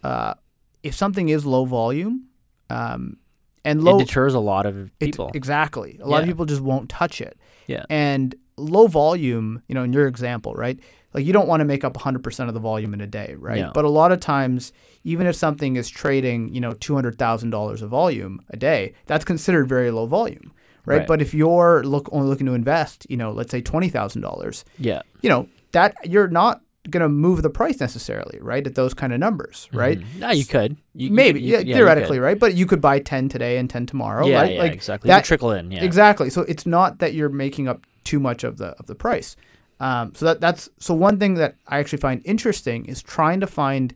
uh, 0.02 0.34
if 0.82 0.94
something 0.94 1.28
is 1.28 1.44
low 1.46 1.64
volume, 1.64 2.28
um, 2.70 3.16
and 3.64 3.82
low 3.82 3.96
it 3.96 4.06
deters 4.06 4.34
a 4.34 4.40
lot 4.40 4.66
of 4.66 4.76
It- 4.86 4.98
people. 4.98 5.30
exactly. 5.34 5.98
A 6.02 6.08
lot 6.08 6.22
of 6.22 6.28
people 6.28 6.44
just 6.46 6.60
won't 6.60 6.88
touch 6.88 7.20
it. 7.20 7.36
Yeah. 7.66 7.84
And 7.88 8.34
low 8.56 8.86
volume, 8.86 9.62
you 9.68 9.74
know, 9.74 9.82
in 9.82 9.92
your 9.92 10.06
example, 10.06 10.54
right? 10.54 10.78
Like 11.14 11.24
you 11.26 11.32
don't 11.32 11.46
want 11.48 11.60
to 11.60 11.64
make 11.64 11.84
up 11.84 11.94
100% 11.96 12.48
of 12.48 12.54
the 12.54 12.60
volume 12.60 12.94
in 12.94 13.00
a 13.00 13.06
day, 13.06 13.34
right? 13.38 13.60
No. 13.60 13.70
But 13.74 13.84
a 13.84 13.88
lot 13.90 14.12
of 14.12 14.20
times, 14.20 14.72
even 15.04 15.26
if 15.26 15.36
something 15.36 15.76
is 15.76 15.88
trading, 15.90 16.52
you 16.54 16.60
know, 16.60 16.72
$200,000 16.72 17.82
of 17.82 17.88
volume 17.90 18.40
a 18.50 18.56
day, 18.56 18.94
that's 19.06 19.24
considered 19.24 19.68
very 19.68 19.90
low 19.90 20.06
volume, 20.06 20.52
right? 20.86 20.98
Right. 20.98 21.06
But 21.06 21.20
if 21.20 21.34
you're 21.34 21.82
look 21.84 22.08
only 22.12 22.28
looking 22.28 22.46
to 22.46 22.54
invest, 22.54 23.06
you 23.10 23.16
know, 23.16 23.30
let's 23.30 23.50
say 23.50 23.60
$20,000, 23.60 24.64
yeah. 24.78 25.02
you 25.20 25.28
know, 25.28 25.48
that 25.72 25.94
you're 26.04 26.28
not 26.28 26.61
going 26.90 27.00
to 27.02 27.08
move 27.08 27.42
the 27.42 27.50
price 27.50 27.78
necessarily, 27.78 28.38
right? 28.40 28.66
At 28.66 28.74
those 28.74 28.92
kind 28.92 29.12
of 29.12 29.20
numbers, 29.20 29.68
right? 29.72 30.00
Mhm. 30.00 30.04
Yeah, 30.18 30.32
you 30.32 30.44
could. 30.44 30.76
You, 30.94 31.10
Maybe, 31.10 31.40
you 31.40 31.52
yeah, 31.52 31.58
you 31.60 31.74
theoretically, 31.74 32.18
right? 32.18 32.38
But 32.38 32.54
you 32.54 32.66
could 32.66 32.80
buy 32.80 32.98
10 32.98 33.28
today 33.28 33.58
and 33.58 33.70
10 33.70 33.86
tomorrow, 33.86 34.26
Yeah, 34.26 34.40
right? 34.42 34.52
yeah, 34.54 34.58
like 34.62 34.72
exactly. 34.72 35.06
that- 35.08 35.18
you 35.18 35.22
trickle 35.24 35.52
in. 35.52 35.70
Yeah. 35.70 35.84
Exactly. 35.84 36.28
So 36.28 36.42
it's 36.42 36.66
not 36.66 36.98
that 36.98 37.14
you're 37.14 37.28
making 37.28 37.68
up 37.68 37.86
too 38.02 38.18
much 38.18 38.42
of 38.42 38.58
the 38.58 38.68
of 38.80 38.86
the 38.86 38.96
price. 38.96 39.36
Um, 39.78 40.12
so 40.16 40.24
that 40.26 40.40
that's 40.40 40.68
so 40.80 40.92
one 40.92 41.18
thing 41.20 41.34
that 41.34 41.54
I 41.68 41.78
actually 41.78 41.98
find 41.98 42.20
interesting 42.24 42.84
is 42.86 43.00
trying 43.00 43.38
to 43.40 43.46
find 43.46 43.94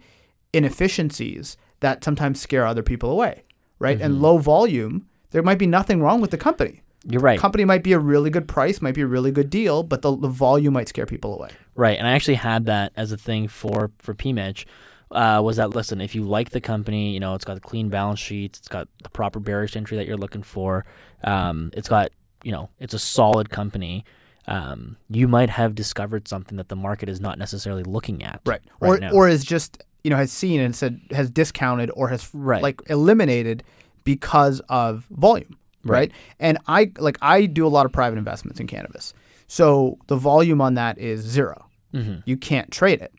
inefficiencies 0.52 1.56
that 1.80 2.04
sometimes 2.04 2.40
scare 2.40 2.66
other 2.66 2.82
people 2.82 3.10
away, 3.10 3.42
right? 3.78 4.00
And 4.00 4.14
Mhm. 4.14 4.20
low 4.20 4.38
volume, 4.38 5.06
there 5.30 5.42
might 5.42 5.58
be 5.58 5.66
nothing 5.66 6.00
wrong 6.00 6.20
with 6.20 6.30
the 6.30 6.38
company. 6.38 6.82
You're 7.08 7.20
right. 7.20 7.38
Company 7.38 7.64
might 7.64 7.82
be 7.82 7.92
a 7.92 7.98
really 7.98 8.30
good 8.30 8.48
price, 8.48 8.82
might 8.82 8.94
be 8.94 9.00
a 9.02 9.06
really 9.06 9.30
good 9.30 9.48
deal, 9.50 9.82
but 9.82 10.02
the, 10.02 10.16
the 10.16 10.28
volume 10.28 10.74
might 10.74 10.88
scare 10.88 11.06
people 11.06 11.34
away. 11.34 11.50
Right, 11.74 11.98
and 11.98 12.06
I 12.06 12.12
actually 12.12 12.34
had 12.34 12.66
that 12.66 12.92
as 12.96 13.12
a 13.12 13.16
thing 13.16 13.48
for 13.48 13.90
for 13.98 14.14
P. 14.14 14.32
Mitch. 14.32 14.66
Uh, 15.12 15.40
was 15.44 15.56
that 15.56 15.70
listen? 15.70 16.00
If 16.00 16.14
you 16.16 16.24
like 16.24 16.50
the 16.50 16.60
company, 16.60 17.12
you 17.12 17.20
know 17.20 17.34
it's 17.34 17.44
got 17.44 17.56
a 17.56 17.60
clean 17.60 17.88
balance 17.88 18.18
sheets, 18.18 18.58
it's 18.58 18.68
got 18.68 18.88
the 19.02 19.08
proper 19.10 19.38
barriers 19.38 19.72
to 19.72 19.78
entry 19.78 19.96
that 19.98 20.06
you're 20.06 20.16
looking 20.16 20.42
for, 20.42 20.84
um, 21.24 21.70
it's 21.74 21.88
got 21.88 22.10
you 22.42 22.50
know 22.52 22.70
it's 22.80 22.94
a 22.94 22.98
solid 22.98 23.50
company. 23.50 24.04
Um, 24.48 24.96
you 25.10 25.26
might 25.28 25.50
have 25.50 25.74
discovered 25.74 26.28
something 26.28 26.56
that 26.56 26.68
the 26.68 26.76
market 26.76 27.08
is 27.08 27.20
not 27.20 27.38
necessarily 27.38 27.82
looking 27.82 28.22
at. 28.22 28.40
Right. 28.46 28.60
Right 28.80 28.88
or 28.88 28.98
now. 28.98 29.10
or 29.10 29.28
is 29.28 29.44
just, 29.44 29.82
you 30.04 30.10
know, 30.10 30.16
has 30.16 30.30
seen 30.30 30.60
and 30.60 30.74
said 30.74 31.00
has 31.10 31.30
discounted 31.30 31.90
or 31.94 32.08
has 32.08 32.30
Right. 32.32 32.62
like 32.62 32.80
eliminated 32.88 33.64
because 34.04 34.60
of 34.68 35.04
volume. 35.10 35.56
Right. 35.88 35.98
Right. 35.98 36.12
And 36.40 36.58
I 36.66 36.90
like 36.98 37.18
I 37.22 37.46
do 37.46 37.66
a 37.66 37.68
lot 37.68 37.86
of 37.86 37.92
private 37.92 38.18
investments 38.18 38.60
in 38.60 38.66
cannabis. 38.66 39.14
So 39.48 39.98
the 40.08 40.16
volume 40.16 40.60
on 40.60 40.74
that 40.74 40.98
is 40.98 41.20
zero. 41.20 41.66
hmm 41.92 42.16
You 42.24 42.36
can't 42.36 42.70
trade 42.70 43.00
it. 43.00 43.12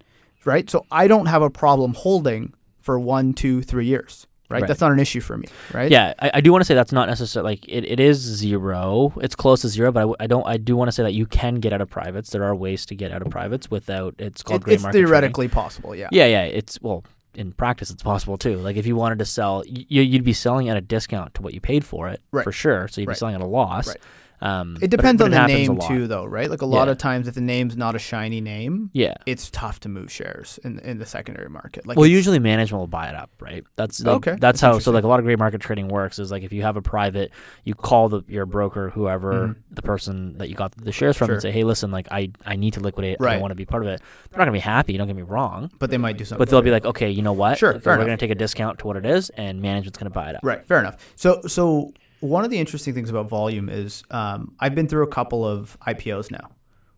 Right. 0.45 0.69
So 0.69 0.85
I 0.91 1.07
don't 1.07 1.25
have 1.27 1.41
a 1.41 1.49
problem 1.49 1.93
holding 1.93 2.53
for 2.81 2.99
one, 2.99 3.33
two, 3.33 3.61
three 3.61 3.85
years. 3.85 4.27
Right. 4.49 4.61
Right. 4.61 4.67
That's 4.69 4.79
not 4.79 4.93
an 4.93 4.99
issue 4.99 5.19
for 5.19 5.37
me. 5.37 5.47
Right. 5.73 5.91
Yeah, 5.91 6.13
I, 6.19 6.31
I 6.35 6.41
do 6.41 6.53
want 6.53 6.61
to 6.61 6.65
say 6.65 6.73
that's 6.73 6.93
not 6.93 7.09
necessarily 7.09 7.51
like 7.51 7.67
it, 7.67 7.83
it 7.83 7.99
is 7.99 8.17
zero. 8.17 9.11
It's 9.19 9.35
close 9.35 9.61
to 9.63 9.67
zero, 9.67 9.91
but 9.91 10.07
I, 10.07 10.23
I 10.23 10.27
don't. 10.27 10.47
I 10.47 10.55
do 10.55 10.77
want 10.77 10.87
to 10.87 10.93
say 10.93 11.03
that 11.03 11.13
you 11.13 11.25
can 11.25 11.55
get 11.55 11.73
out 11.73 11.81
of 11.81 11.89
privates. 11.89 12.29
There 12.29 12.45
are 12.45 12.55
ways 12.55 12.85
to 12.85 12.95
get 12.95 13.11
out 13.11 13.21
of 13.21 13.29
privates 13.29 13.69
without. 13.69 14.15
It's 14.19 14.43
called 14.43 14.61
It- 14.61 14.63
gray 14.63 14.73
it's 14.75 14.83
market 14.83 14.93
trading. 14.99 15.07
theoretically 15.09 15.47
possible. 15.49 15.93
Yeah. 15.95 16.07
Yeah, 16.13 16.27
yeah. 16.27 16.43
It's 16.43 16.81
well, 16.81 17.03
in 17.37 17.53
practice, 17.53 17.89
it's 17.91 18.03
possible 18.03 18.37
too. 18.37 18.57
Like 18.57 18.75
if 18.75 18.85
you 18.87 18.95
wanted 18.95 19.19
to 19.19 19.25
sell, 19.25 19.63
you, 19.67 20.01
you'd 20.01 20.23
be 20.23 20.33
selling 20.33 20.67
at 20.69 20.75
a 20.77 20.81
discount 20.81 21.35
to 21.35 21.41
what 21.41 21.53
you 21.53 21.61
paid 21.61 21.85
for 21.85 22.09
it, 22.09 22.21
Right. 22.31 22.43
for 22.43 22.51
sure. 22.51 22.87
So 22.87 22.99
you'd 22.99 23.07
Right. 23.07 23.13
be 23.13 23.17
selling 23.19 23.35
at 23.35 23.41
a 23.41 23.45
loss. 23.45 23.87
Right. 23.87 23.97
Um, 24.39 24.75
It 24.75 24.81
but 24.81 24.89
depends 24.91 25.19
but 25.19 25.25
on 25.25 25.31
the 25.31 25.47
name 25.47 25.79
too, 25.79 26.05
though, 26.07 26.23
right? 26.25 26.49
Like 26.49 26.61
a 26.61 26.65
lot 26.67 26.87
Yeah. 26.87 26.91
of 26.91 26.97
times, 26.99 27.27
if 27.27 27.33
the 27.33 27.41
name's 27.41 27.75
not 27.75 27.95
a 27.95 27.99
shiny 27.99 28.39
name, 28.39 28.91
Yeah. 28.93 29.15
it's 29.25 29.49
tough 29.49 29.79
to 29.81 29.89
move 29.89 30.11
shares 30.11 30.59
in 30.63 30.77
in 30.79 30.99
the 30.99 31.05
secondary 31.07 31.49
market. 31.49 31.87
Like 31.87 31.97
Well, 31.97 32.05
usually 32.05 32.37
management 32.37 32.79
will 32.79 32.87
buy 32.87 33.07
it 33.09 33.15
up, 33.15 33.31
right? 33.39 33.63
That's 33.75 33.99
like, 34.01 34.15
Okay, 34.17 34.31
That's, 34.31 34.41
that's 34.41 34.61
how. 34.61 34.79
So 34.79 34.91
like 34.91 35.03
a 35.03 35.07
lot 35.07 35.19
of 35.19 35.25
gray 35.25 35.35
market 35.35 35.59
trading 35.61 35.87
works 35.87 36.19
is 36.19 36.29
like 36.31 36.43
if 36.43 36.53
you 36.53 36.61
have 36.61 36.77
a 36.77 36.81
private, 36.83 37.31
you 37.63 37.73
call 37.73 38.09
the 38.09 38.21
your 38.27 38.45
broker, 38.45 38.89
whoever 38.91 39.33
Mhm. 39.49 39.55
the 39.71 39.81
person 39.81 40.37
that 40.37 40.49
you 40.49 40.55
got 40.55 40.71
the 40.77 40.91
shares 40.91 41.17
from, 41.17 41.27
Sure. 41.27 41.35
and 41.35 41.41
say, 41.41 41.51
hey, 41.51 41.63
listen, 41.63 41.89
like 41.89 42.07
I 42.11 42.29
I 42.45 42.55
need 42.57 42.73
to 42.73 42.79
liquidate. 42.79 43.17
I 43.19 43.23
Right. 43.23 43.31
don't 43.33 43.41
want 43.41 43.51
to 43.51 43.55
be 43.55 43.65
part 43.65 43.81
of 43.83 43.89
it. 43.89 44.01
They're 44.29 44.37
not 44.37 44.45
gonna 44.45 44.51
be 44.51 44.59
happy. 44.59 44.97
Don't 44.97 45.07
get 45.07 45.15
me 45.15 45.23
wrong. 45.23 45.71
but 45.79 45.89
they 45.89 45.97
might 45.97 46.17
do 46.17 46.25
something. 46.25 46.39
But 46.39 46.49
they'll 46.49 46.61
be 46.61 46.71
like, 46.71 46.85
okay, 46.85 47.09
you 47.09 47.21
know 47.23 47.33
what? 47.33 47.57
Sure, 47.57 47.71
Okay, 47.75 47.81
we're 47.85 47.93
enough. 47.93 48.05
gonna 48.05 48.17
take 48.17 48.31
a 48.31 48.35
discount 48.35 48.77
to 48.79 48.87
what 48.87 48.97
it 48.97 49.05
is, 49.05 49.29
and 49.31 49.61
management's 49.61 49.97
gonna 49.97 50.09
buy 50.09 50.29
it 50.29 50.35
up. 50.35 50.41
Right, 50.43 50.65
fair 50.67 50.79
enough. 50.79 50.97
So, 51.15 51.41
so 51.47 51.91
one 52.19 52.43
of 52.43 52.51
the 52.51 52.57
interesting 52.57 52.93
things 52.93 53.09
about 53.09 53.29
volume 53.29 53.69
is 53.69 54.03
um, 54.11 54.53
I've 54.59 54.75
been 54.75 54.87
through 54.87 55.03
a 55.03 55.07
couple 55.07 55.45
of 55.45 55.77
IPOs 55.87 56.31
now, 56.31 56.49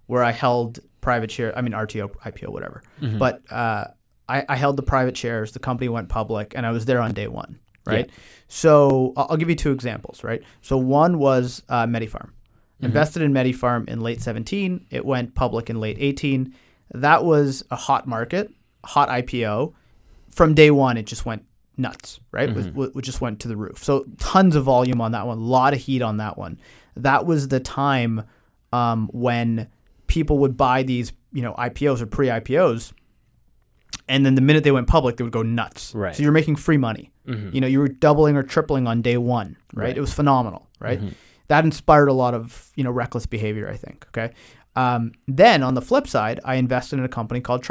where 0.07 0.23
I 0.23 0.31
held 0.31 0.79
private 1.01 1.31
share. 1.31 1.57
I 1.57 1.61
mean 1.61 1.73
RTO, 1.73 2.09
IPO, 2.25 2.49
whatever. 2.49 2.83
Mhm. 3.01 3.19
But 3.19 3.41
uh, 3.51 3.85
I, 4.27 4.45
I 4.47 4.55
held 4.55 4.77
the 4.77 4.83
private 4.83 5.17
shares. 5.17 5.51
The 5.51 5.59
company 5.59 5.89
went 5.89 6.09
public, 6.09 6.53
and 6.55 6.65
I 6.65 6.71
was 6.71 6.85
there 6.85 6.99
on 7.01 7.13
day 7.13 7.27
one. 7.27 7.59
Right. 7.85 8.09
So 8.47 9.13
I'll, 9.17 9.27
I'll 9.31 9.37
give 9.37 9.49
you 9.49 9.55
two 9.55 9.71
examples. 9.71 10.23
Right. 10.23 10.43
So 10.61 10.77
one 10.77 11.17
was 11.19 11.63
uh, 11.69 11.85
MediPharm. 11.85 12.29
Invested 12.81 13.23
in 13.23 13.33
MediPharm 13.33 13.89
in 13.89 13.99
late 13.99 14.21
17. 14.21 14.85
It 14.89 15.05
went 15.05 15.35
public 15.35 15.69
in 15.69 15.81
late 15.81 15.97
18. 15.99 16.53
That 16.91 17.25
was 17.25 17.61
a 17.71 17.75
hot 17.75 18.07
market, 18.07 18.51
hot 18.85 19.09
IPO. 19.09 19.73
From 20.29 20.53
day 20.53 20.71
one, 20.71 20.95
it 20.95 21.05
just 21.05 21.25
went 21.25 21.43
nuts, 21.79 22.19
right? 22.31 22.49
It 22.49 23.01
just 23.01 23.21
went 23.21 23.39
to 23.41 23.47
the 23.47 23.55
roof. 23.57 23.83
So 23.83 24.05
tons 24.19 24.55
of 24.55 24.65
volume 24.65 25.01
on 25.01 25.13
that 25.13 25.25
one, 25.25 25.37
a 25.37 25.41
lot 25.41 25.73
of 25.73 25.79
heat 25.79 26.01
on 26.01 26.17
that 26.17 26.37
one. 26.37 26.59
That 26.95 27.25
was 27.25 27.47
the 27.47 27.59
time 27.59 28.23
um, 28.73 29.09
when 29.13 29.67
people 30.07 30.37
would 30.39 30.55
buy 30.57 30.83
these, 30.83 31.13
you 31.33 31.41
know, 31.41 31.53
IPOs 31.53 32.01
or 32.01 32.05
pre-IPOs, 32.05 32.93
and 34.07 34.25
then 34.25 34.35
the 34.35 34.41
minute 34.41 34.63
they 34.63 34.71
went 34.71 34.87
public, 34.87 35.17
they 35.17 35.23
would 35.23 35.33
go 35.33 35.41
nuts. 35.43 35.93
Right. 35.95 36.15
So 36.15 36.23
you're 36.23 36.31
making 36.31 36.55
free 36.57 36.77
money. 36.77 37.11
Mhm. 37.27 37.53
You 37.53 37.61
know, 37.61 37.67
you 37.67 37.79
were 37.79 37.87
doubling 37.87 38.35
or 38.35 38.43
tripling 38.43 38.87
on 38.87 39.01
day 39.01 39.17
one. 39.17 39.55
Right. 39.73 39.85
Right. 39.87 39.97
It 39.97 40.01
was 40.01 40.13
phenomenal. 40.13 40.67
Right. 40.79 40.99
Mhm. 41.01 41.13
That 41.47 41.63
inspired 41.65 42.07
a 42.09 42.13
lot 42.13 42.33
of 42.33 42.71
you 42.75 42.83
know 42.83 42.91
reckless 42.91 43.25
behavior. 43.25 43.69
I 43.69 43.75
think. 43.75 44.05
Okay. 44.09 44.33
Um, 44.75 45.11
then 45.27 45.63
on 45.63 45.73
the 45.73 45.81
flip 45.81 46.07
side, 46.07 46.39
I 46.45 46.55
invested 46.55 46.99
in 46.99 47.05
a 47.05 47.09
company 47.09 47.41
called 47.41 47.63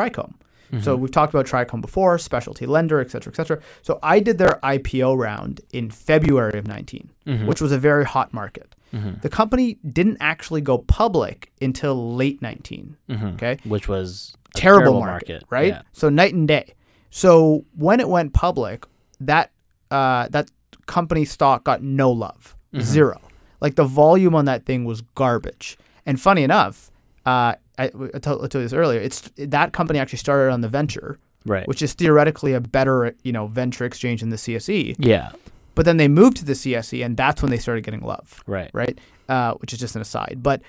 Trichome. 0.73 0.83
So 0.85 0.97
we've 0.97 1.11
talked 1.11 1.33
about 1.35 1.47
Trichome 1.47 1.81
before, 1.81 2.19
specialty 2.19 2.67
lender, 2.67 3.01
et 3.01 3.11
cetera, 3.11 3.33
et 3.33 3.37
cetera. 3.37 3.61
So 3.83 3.99
I 4.03 4.21
did 4.21 4.39
their 4.39 4.59
IPO 4.63 5.17
round 5.17 5.61
in 5.73 5.91
February 5.91 6.59
of 6.59 6.67
19, 6.67 7.11
Mhm. 7.27 7.47
which 7.47 7.61
was 7.61 7.73
a 7.73 7.79
very 7.79 8.05
hot 8.05 8.33
market. 8.35 8.75
Mhm. 8.93 9.21
The 9.23 9.29
company 9.29 9.79
didn't 9.93 10.19
actually 10.21 10.61
go 10.61 10.79
public 10.79 11.53
until 11.61 12.15
late 12.15 12.41
19. 12.43 12.97
Mhm. 13.09 13.35
Okay. 13.35 13.59
Which 13.65 13.89
was 13.89 14.35
a 14.55 14.59
Terrible, 14.59 15.01
market, 15.01 15.45
right? 15.51 15.69
Yeah. 15.69 15.83
So 15.93 16.09
night 16.09 16.35
and 16.35 16.49
day. 16.49 16.75
So 17.11 17.65
when 17.77 18.01
it 18.01 18.09
went 18.09 18.33
public, 18.33 18.85
that 19.21 19.51
uh, 19.91 20.29
that 20.29 20.51
company 20.85 21.25
stock 21.25 21.65
got 21.65 21.83
no 21.83 22.11
love, 22.11 22.55
Mhm. 22.75 22.83
zero. 22.83 23.21
Like 23.63 23.75
the 23.77 23.85
volume 23.85 24.35
on 24.35 24.45
that 24.45 24.67
thing 24.67 24.85
was 24.85 25.01
garbage. 25.15 25.79
And 26.05 26.21
funny 26.21 26.43
enough, 26.43 26.91
uh, 27.25 27.55
I, 27.79 27.85
I, 28.15 28.19
told, 28.19 28.39
I 28.45 28.49
told 28.49 28.55
you 28.55 28.63
this 28.63 28.73
earlier. 28.73 29.01
It's 29.01 29.31
that 29.37 29.73
company 29.73 29.99
actually 29.99 30.19
started 30.19 30.53
on 30.53 30.61
the 30.61 30.69
venture, 30.69 31.19
Right. 31.47 31.67
which 31.69 31.81
is 31.83 31.95
theoretically 31.95 32.53
a 32.53 32.61
better 32.61 33.15
you 33.23 33.33
know 33.33 33.47
venture 33.47 33.85
exchange 33.85 34.21
than 34.21 34.31
the 34.31 34.37
CSE. 34.37 34.97
yeah. 34.99 35.31
But 35.75 35.85
then 35.85 35.97
they 35.97 36.09
moved 36.09 36.39
to 36.39 36.45
the 36.45 36.55
CSE, 36.55 37.05
and 37.05 37.17
that's 37.17 37.41
when 37.41 37.53
they 37.53 37.59
started 37.59 37.85
getting 37.85 38.01
love, 38.01 38.43
Right. 38.49 38.69
right? 38.75 38.99
Uh, 39.29 39.55
which 39.55 39.73
is 39.73 39.79
just 39.79 39.95
an 39.95 40.03
aside, 40.03 40.41
but 40.43 40.61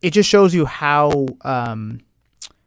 it 0.00 0.10
just 0.12 0.28
shows 0.28 0.54
you 0.54 0.64
how 0.64 1.26
um, 1.42 2.00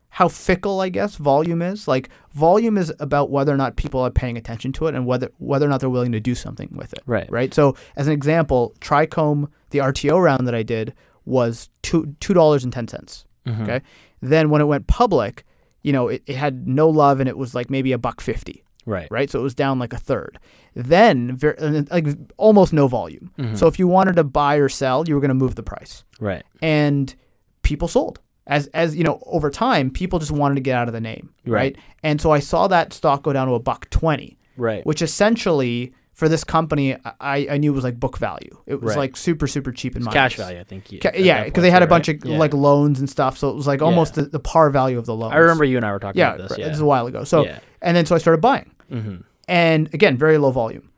how 0.10 0.28
fickle, 0.30 0.80
I 0.82 0.90
guess, 0.90 1.16
volume 1.18 1.62
is. 1.62 1.88
Like 1.88 2.10
volume 2.34 2.78
is 2.78 2.94
about 3.00 3.30
whether 3.32 3.52
or 3.54 3.58
not 3.58 3.76
people 3.76 4.00
are 4.02 4.12
paying 4.12 4.38
attention 4.38 4.72
to 4.74 4.88
it, 4.88 4.96
and 4.96 5.06
whether 5.06 5.30
whether 5.40 5.66
or 5.66 5.70
not 5.70 5.80
they're 5.82 5.90
willing 5.90 6.12
to 6.14 6.20
do 6.20 6.36
something 6.36 6.70
with 6.74 6.94
it, 6.94 7.02
Right. 7.06 7.30
right? 7.32 7.54
So, 7.54 7.76
as 7.96 8.08
an 8.08 8.14
example, 8.14 8.74
Trichome, 8.80 9.50
the 9.72 9.80
RTO 9.80 10.22
round 10.24 10.48
that 10.48 10.56
I 10.56 10.64
did 10.64 10.94
was 11.26 11.70
two 11.82 12.16
two 12.20 12.34
dollars 12.34 12.64
and 12.64 12.72
ten 12.74 12.88
cents. 12.88 13.26
Mhm. 13.46 13.62
Okay. 13.64 13.82
Then 14.22 14.50
when 14.50 14.62
it 14.62 14.66
went 14.66 14.88
public, 14.88 15.44
you 15.84 15.92
know, 15.94 16.08
it, 16.08 16.24
it 16.26 16.36
had 16.36 16.68
no 16.68 16.90
love 16.90 17.20
and 17.20 17.30
it 17.30 17.38
was 17.38 17.54
like 17.54 17.70
maybe 17.70 17.92
a 17.92 17.98
buck 17.98 18.22
fifty, 18.22 18.64
Right. 18.86 19.08
right? 19.12 19.30
So 19.30 19.40
it 19.40 19.44
was 19.44 19.54
down 19.56 19.78
like 19.80 19.94
a 19.94 19.98
third. 19.98 20.40
Then 20.74 21.36
ver- 21.38 21.56
and 21.60 21.76
then, 21.76 21.88
like 21.92 22.08
almost 22.38 22.74
no 22.74 22.88
volume. 22.88 23.32
Mhm. 23.38 23.58
So 23.58 23.68
if 23.68 23.78
you 23.80 23.88
wanted 23.88 24.16
to 24.18 24.24
buy 24.24 24.56
or 24.56 24.70
sell, 24.70 25.04
you 25.08 25.16
were 25.16 25.22
going 25.22 25.30
to 25.30 25.34
move 25.36 25.56
the 25.56 25.64
price, 25.64 26.04
Right. 26.20 26.44
and 26.62 27.14
people 27.62 27.88
sold. 27.88 28.20
As 28.48 28.68
as 28.68 28.96
you 28.96 29.04
know, 29.04 29.20
over 29.26 29.50
time, 29.50 29.90
people 29.90 30.20
just 30.20 30.32
wanted 30.32 30.56
to 30.56 30.62
get 30.62 30.76
out 30.76 30.88
of 30.88 30.94
the 30.94 31.02
name, 31.02 31.30
right? 31.46 31.54
Right. 31.54 31.78
And 32.04 32.22
so 32.22 32.32
I 32.32 32.40
saw 32.40 32.68
that 32.68 32.94
stock 32.94 33.24
go 33.24 33.34
down 33.34 33.48
to 33.48 33.54
a 33.54 33.60
buck 33.60 33.90
twenty, 33.90 34.38
Right. 34.58 34.86
which 34.86 35.02
essentially 35.02 35.94
for 36.16 36.28
this 36.30 36.44
company, 36.44 36.96
I, 37.20 37.48
I 37.52 37.58
knew 37.58 37.72
was 37.74 37.84
like 37.84 38.00
book 38.00 38.18
value. 38.18 38.58
It 38.66 38.82
was 38.82 38.92
Right. 38.96 38.98
like 38.98 39.18
super 39.18 39.48
super 39.48 39.72
cheap 39.72 39.96
in 39.96 40.04
my 40.04 40.12
Cash 40.12 40.38
value, 40.38 40.60
I 40.60 40.64
think. 40.64 40.92
You, 40.92 41.00
Ca- 41.00 41.12
yeah, 41.16 41.44
because 41.44 41.62
they 41.62 41.70
had 41.70 41.84
a 41.84 41.88
bunch 41.88 42.08
right? 42.08 42.18
of 42.24 42.30
Yeah. 42.32 42.38
like 42.40 42.54
loans 42.54 43.00
and 43.00 43.10
stuff, 43.10 43.38
so 43.38 43.50
it 43.50 43.56
was 43.56 43.68
like 43.68 43.82
almost 43.82 44.16
Yeah. 44.18 44.24
the, 44.24 44.30
the 44.32 44.40
par 44.40 44.70
value 44.72 44.98
of 44.98 45.06
the 45.06 45.14
loan. 45.14 45.32
I 45.34 45.38
remember 45.38 45.64
you 45.66 45.78
and 45.78 45.86
I 45.86 45.92
were 45.92 46.00
talking 46.00 46.20
Yeah, 46.20 46.30
about 46.36 46.38
this. 46.48 46.58
this 46.58 46.66
Yeah. 46.66 46.72
is 46.72 46.80
a 46.80 46.86
while 46.86 47.06
ago. 47.08 47.24
So 47.26 47.44
Yeah. 47.46 47.60
and 47.82 47.96
then 47.96 48.06
so 48.06 48.16
I 48.16 48.18
started 48.18 48.42
buying, 48.42 48.72
Mhm. 48.92 49.24
and 49.48 49.94
again, 49.94 50.18
very 50.18 50.38
low 50.38 50.52
volume. 50.52 50.90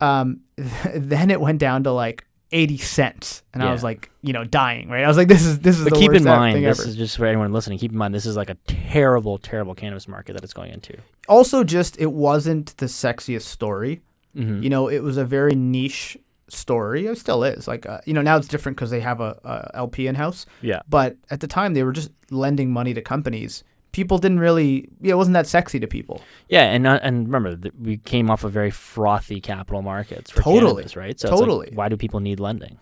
Um, 0.00 0.40
then 0.94 1.30
it 1.30 1.40
went 1.40 1.58
down 1.58 1.84
to 1.84 1.92
like 1.92 2.24
eighty 2.52 2.78
cents, 2.78 3.42
and 3.52 3.62
I 3.62 3.72
was 3.72 3.82
like, 3.82 4.10
you 4.22 4.32
know, 4.32 4.44
dying. 4.44 4.88
Right? 4.88 5.02
I 5.04 5.08
was 5.08 5.16
like, 5.16 5.28
this 5.28 5.44
is 5.44 5.58
this 5.60 5.76
is. 5.78 5.84
But 5.84 5.94
the 5.94 5.98
keep 6.00 6.12
in 6.12 6.24
mind, 6.24 6.54
thing 6.54 6.62
this 6.62 6.78
ever. 6.80 6.88
is 6.88 6.96
just 6.96 7.16
for 7.16 7.26
anyone 7.26 7.52
listening. 7.52 7.78
Keep 7.78 7.92
in 7.92 7.98
mind, 7.98 8.14
this 8.14 8.26
is 8.26 8.36
like 8.36 8.48
a 8.50 8.54
terrible, 8.66 9.38
terrible 9.38 9.74
cannabis 9.74 10.06
market 10.08 10.34
that 10.34 10.44
it's 10.44 10.52
going 10.54 10.72
into. 10.72 10.96
also 11.28 11.64
just 11.64 11.98
it 12.00 12.12
wasn't 12.12 12.76
the 12.76 12.86
sexiest 12.86 13.42
story. 13.42 14.00
Mm-hmm. 14.36 14.62
You 14.62 14.70
know, 14.70 14.88
it 14.88 15.00
was 15.00 15.16
a 15.16 15.24
very 15.24 15.54
niche 15.54 16.16
story. 16.48 17.06
It 17.06 17.18
still 17.18 17.44
is. 17.44 17.66
Like, 17.68 17.86
uh, 17.86 18.00
you 18.04 18.12
know, 18.14 18.22
now 18.22 18.36
it's 18.36 18.48
different 18.48 18.76
because 18.76 18.90
they 18.90 19.00
have 19.00 19.20
a, 19.20 19.38
a 19.44 19.70
LP 19.76 20.06
in 20.06 20.14
house. 20.14 20.46
Yeah. 20.60 20.80
But 20.88 21.16
at 21.30 21.40
the 21.40 21.46
time, 21.46 21.74
they 21.74 21.82
were 21.82 21.92
just 21.92 22.10
lending 22.30 22.70
money 22.70 22.94
to 22.94 23.00
companies. 23.02 23.64
People 23.92 24.18
didn't 24.18 24.40
really. 24.40 24.88
Yeah, 25.00 25.12
it 25.12 25.16
wasn't 25.16 25.34
that 25.34 25.46
sexy 25.46 25.78
to 25.78 25.86
people. 25.86 26.20
Yeah, 26.48 26.64
and 26.64 26.84
uh, 26.86 26.98
and 27.02 27.26
remember, 27.28 27.56
th- 27.56 27.74
we 27.80 27.98
came 27.98 28.28
off 28.28 28.42
of 28.42 28.52
very 28.52 28.72
frothy 28.72 29.40
capital 29.40 29.82
markets 29.82 30.32
for 30.32 30.42
Totally. 30.42 30.72
cannabis, 30.72 30.96
right? 30.96 31.20
So 31.20 31.28
it's 31.28 31.32
like, 31.32 31.40
Totally. 31.40 31.70
why 31.74 31.88
do 31.88 31.96
people 31.96 32.18
need 32.20 32.40
lending? 32.40 32.78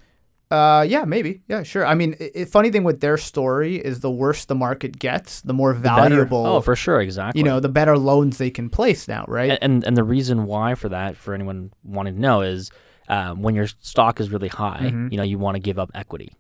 Uh, 0.53 0.83
yeah, 0.83 1.05
maybe. 1.07 1.41
Yeah, 1.49 1.63
sure. 1.63 1.87
I 1.87 1.95
mean, 1.95 2.15
i 2.21 2.31
i- 2.41 2.45
funny 2.45 2.71
thing 2.71 2.85
with 2.85 3.01
their 3.01 3.17
story 3.17 3.77
is 3.77 4.01
the 4.01 4.11
worse 4.11 4.45
the 4.45 4.55
market 4.55 4.99
gets, 4.99 5.41
the 5.41 5.55
more 5.55 5.73
valuable. 5.73 6.45
Oh, 6.47 6.61
for 6.61 6.77
sure, 6.77 7.01
exactly. 7.01 7.39
you 7.41 7.45
know, 7.45 7.59
the 7.59 7.71
better 7.71 7.97
loans 7.97 8.37
they 8.39 8.51
can 8.51 8.69
place 8.69 9.09
now, 9.09 9.25
right? 9.29 9.51
and, 9.51 9.59
and 9.63 9.85
and 9.85 9.97
the 9.97 10.05
reason 10.05 10.45
why 10.45 10.75
for 10.75 10.89
that, 10.91 11.17
for 11.17 11.33
anyone 11.35 11.73
wanting 11.85 12.15
to 12.17 12.21
know, 12.21 12.43
is 12.43 12.71
um, 13.09 13.41
when 13.43 13.55
your 13.55 13.67
stock 13.81 14.21
is 14.21 14.31
really 14.31 14.49
high, 14.49 14.91
Mhm. 14.93 15.11
you 15.11 15.17
know, 15.17 15.23
you 15.25 15.39
want 15.39 15.55
to 15.55 15.61
give 15.61 15.79
up 15.79 15.91
equity 15.95 16.31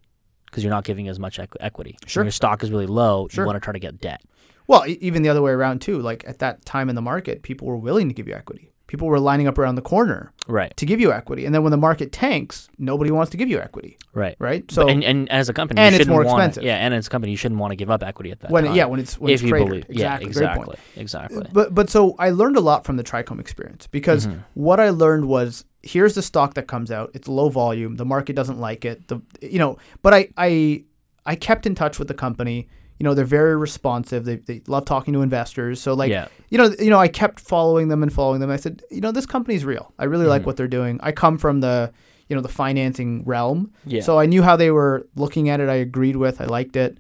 because 0.47 0.63
you're 0.63 0.71
not 0.79 0.85
giving 0.85 1.09
as 1.09 1.19
much 1.19 1.39
equ- 1.39 1.57
equity. 1.61 1.97
Sure. 2.07 2.21
When 2.21 2.27
your 2.27 2.33
stock 2.33 2.63
is 2.63 2.71
really 2.71 2.87
low, 2.87 3.29
Sure. 3.31 3.45
you 3.45 3.47
want 3.47 3.57
to 3.57 3.61
try 3.61 3.73
to 3.73 3.79
get 3.79 3.99
debt. 4.01 4.21
well, 4.69 4.85
even 4.87 5.23
the 5.23 5.29
other 5.29 5.43
way 5.43 5.53
around 5.53 5.81
too. 5.81 5.99
Like 6.01 6.25
at 6.27 6.39
that 6.39 6.65
time 6.65 6.89
in 6.89 6.95
the 6.95 7.03
market, 7.03 7.43
people 7.43 7.67
were 7.67 7.77
willing 7.77 8.09
to 8.09 8.15
give 8.15 8.29
you 8.29 8.35
equity. 8.35 8.72
People 8.93 9.09
were 9.09 9.19
lining 9.19 9.47
up 9.47 9.57
around 9.57 9.77
the 9.77 9.81
corner 9.81 10.35
Right. 10.47 10.77
to 10.77 10.85
give 10.85 11.01
you 11.01 11.15
equity, 11.15 11.47
and 11.47 11.55
then 11.55 11.63
when 11.63 11.71
the 11.71 11.79
market 11.79 12.13
tanks, 12.13 12.69
nobody 12.79 13.11
wants 13.11 13.31
to 13.31 13.39
give 13.39 13.49
you 13.49 13.59
equity, 13.59 13.97
Right. 14.13 14.37
right? 14.39 14.71
So 14.71 14.87
and, 14.87 15.03
and 15.03 15.31
as 15.33 15.49
a 15.49 15.55
company, 15.55 15.81
and 15.81 15.95
you 15.95 16.01
it's 16.03 16.07
more 16.11 16.23
wanna- 16.25 16.37
expensive. 16.37 16.63
Yeah, 16.65 16.75
and 16.77 16.93
as 16.93 17.07
a 17.07 17.11
company, 17.11 17.31
you 17.31 17.39
shouldn't 17.39 17.59
want 17.59 17.71
to 17.73 17.77
give 17.77 17.91
up 17.91 18.03
equity 18.03 18.31
at 18.33 18.41
that 18.41 18.51
when 18.51 18.65
time. 18.65 18.75
yeah, 18.75 18.85
when 18.85 19.01
it's 19.01 19.19
when 19.19 19.31
if 19.31 19.37
it's 19.37 19.45
you 19.45 19.49
cratered. 19.51 19.69
believe, 19.71 19.87
yeah, 19.89 20.19
exactly, 20.21 20.67
point. 20.67 20.79
exactly, 20.97 21.37
exactly. 21.39 21.51
But 21.55 21.75
but 21.75 21.89
so 21.89 22.15
I 22.19 22.29
learned 22.29 22.59
a 22.59 22.61
lot 22.61 22.85
from 22.85 22.99
the 22.99 23.03
Trichome 23.03 23.41
experience 23.41 23.87
because 23.87 24.27
Mhm. 24.27 24.41
what 24.53 24.79
I 24.79 24.91
learned 24.91 25.25
was 25.25 25.65
here's 25.83 26.15
the 26.15 26.21
stock 26.23 26.53
that 26.53 26.67
comes 26.67 26.91
out. 26.91 27.13
It's 27.15 27.29
low 27.29 27.49
volume. 27.49 27.97
The 27.97 28.05
market 28.05 28.37
doesn't 28.37 28.61
like 28.61 28.85
it. 28.85 29.09
The 29.09 29.23
you 29.41 29.59
know, 29.59 29.79
but 30.03 30.13
I 30.13 30.29
I 30.37 30.85
I 31.25 31.35
kept 31.35 31.65
in 31.67 31.75
touch 31.75 31.99
with 31.99 32.09
the 32.09 32.15
company. 32.27 32.69
You 32.99 33.05
know, 33.05 33.15
they're 33.15 33.25
very 33.25 33.57
responsive. 33.57 34.25
They, 34.25 34.37
they 34.37 34.63
love 34.69 34.85
talking 34.85 35.13
to 35.15 35.23
investors. 35.23 35.81
So 35.81 35.95
like 35.95 36.11
yeah, 36.11 36.29
you 36.51 36.59
know, 36.59 36.73
you 36.79 36.91
know, 36.91 36.99
I 37.01 37.09
kept 37.09 37.41
following 37.41 37.89
them 37.89 38.03
and 38.03 38.13
following 38.13 38.41
them. 38.41 38.51
I 38.51 38.57
said, 38.57 38.83
you 38.91 39.01
know, 39.01 39.11
this 39.13 39.27
company's 39.27 39.65
real. 39.65 39.93
I 39.99 40.05
really 40.05 40.27
like 40.27 40.43
Mhm. 40.43 40.47
what 40.47 40.57
they're 40.57 40.69
doing. 40.69 41.01
I 41.03 41.11
come 41.13 41.37
from 41.39 41.61
the, 41.61 41.93
you 42.29 42.37
know, 42.37 42.43
the 42.43 42.49
financing 42.49 43.25
realm, 43.25 43.73
yeah. 43.87 44.03
so 44.03 44.19
I 44.21 44.27
knew 44.27 44.43
how 44.43 44.57
they 44.57 44.71
were 44.71 45.07
looking 45.17 45.49
at 45.49 45.59
it. 45.61 45.69
I 45.69 45.75
agreed 45.75 46.17
with. 46.17 46.41
I 46.41 46.45
liked 46.45 46.77
it, 46.77 46.99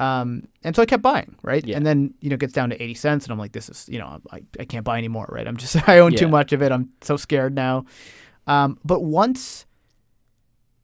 um, 0.00 0.48
and 0.64 0.74
so 0.74 0.82
I 0.82 0.86
kept 0.86 1.02
buying. 1.02 1.36
Right, 1.42 1.64
Yeah. 1.66 1.76
and 1.76 1.86
then 1.86 2.14
you 2.20 2.30
know, 2.30 2.34
it 2.34 2.40
gets 2.40 2.52
down 2.54 2.70
to 2.70 2.82
eighty 2.82 2.94
cents, 2.94 3.26
and 3.26 3.32
I'm 3.32 3.38
like, 3.38 3.52
this 3.52 3.68
is, 3.68 3.86
you 3.88 3.98
know, 3.98 4.20
I, 4.32 4.42
I 4.58 4.64
can't 4.64 4.84
buy 4.84 4.96
anymore. 4.98 5.28
Right, 5.30 5.46
I'm 5.46 5.56
just 5.58 5.76
I 5.88 5.98
own 5.98 6.12
too 6.12 6.28
much 6.28 6.52
of 6.52 6.62
it. 6.62 6.72
I'm 6.72 6.88
so 7.02 7.16
scared 7.16 7.54
now. 7.54 7.84
Um, 8.46 8.78
but 8.84 9.02
once. 9.02 9.66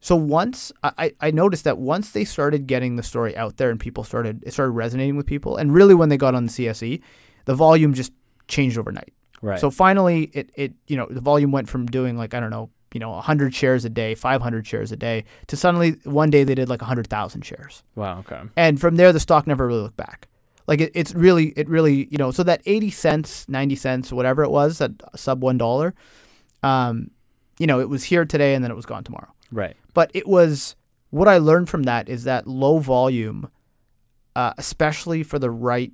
So 0.00 0.16
once 0.16 0.72
I, 0.82 1.12
I 1.20 1.30
noticed 1.30 1.64
that 1.64 1.76
once 1.76 2.12
they 2.12 2.24
started 2.24 2.66
getting 2.66 2.96
the 2.96 3.02
story 3.02 3.36
out 3.36 3.58
there 3.58 3.70
and 3.70 3.78
people 3.78 4.02
started 4.02 4.42
it 4.46 4.52
started 4.52 4.72
resonating 4.72 5.16
with 5.16 5.26
people 5.26 5.56
and 5.56 5.74
really 5.74 5.94
when 5.94 6.08
they 6.08 6.16
got 6.16 6.34
on 6.34 6.46
the 6.46 6.50
CSE, 6.50 7.02
the 7.44 7.54
volume 7.54 7.92
just 7.92 8.12
changed 8.48 8.78
overnight. 8.78 9.12
right. 9.42 9.60
So 9.60 9.70
finally, 9.70 10.24
it, 10.32 10.50
it 10.54 10.72
you 10.86 10.96
know 10.96 11.06
the 11.08 11.20
volume 11.20 11.52
went 11.52 11.68
from 11.68 11.86
doing 11.86 12.16
like 12.16 12.32
I 12.34 12.40
don't 12.40 12.50
know 12.50 12.70
you 12.94 13.00
know 13.00 13.10
100 13.10 13.54
shares 13.54 13.84
a 13.84 13.90
day, 13.90 14.14
500 14.14 14.66
shares 14.66 14.90
a 14.90 14.96
day, 14.96 15.24
to 15.48 15.56
suddenly 15.56 15.92
one 16.04 16.30
day 16.30 16.44
they 16.44 16.54
did 16.54 16.68
like 16.68 16.80
100,000 16.80 17.42
shares, 17.42 17.82
wow. 17.94 18.18
Okay. 18.20 18.40
and 18.56 18.80
from 18.80 18.96
there 18.96 19.12
the 19.12 19.20
stock 19.20 19.46
never 19.46 19.66
really 19.66 19.82
looked 19.82 19.96
back. 19.98 20.28
Like 20.66 20.80
it, 20.80 20.92
it's 20.94 21.14
really 21.14 21.48
it 21.56 21.68
really 21.68 22.08
you 22.10 22.16
know 22.16 22.30
so 22.30 22.42
that 22.44 22.62
80 22.64 22.90
cents, 22.90 23.48
90 23.48 23.76
cents, 23.76 24.12
whatever 24.12 24.42
it 24.42 24.50
was, 24.50 24.78
that 24.78 24.92
sub 25.14 25.42
one 25.42 25.58
dollar, 25.58 25.94
um, 26.62 27.10
you 27.58 27.66
know 27.66 27.80
it 27.80 27.88
was 27.90 28.04
here 28.04 28.24
today 28.24 28.54
and 28.54 28.64
then 28.64 28.70
it 28.70 28.76
was 28.76 28.86
gone 28.86 29.04
tomorrow. 29.04 29.32
Right. 29.52 29.76
But 29.94 30.10
it 30.14 30.26
was 30.28 30.76
what 31.10 31.26
I 31.28 31.38
learned 31.38 31.68
from 31.68 31.82
that 31.84 32.08
is 32.08 32.24
that 32.24 32.46
low 32.46 32.78
volume, 32.78 33.48
uh, 34.36 34.52
especially 34.58 35.22
for 35.22 35.38
the 35.38 35.50
right 35.50 35.92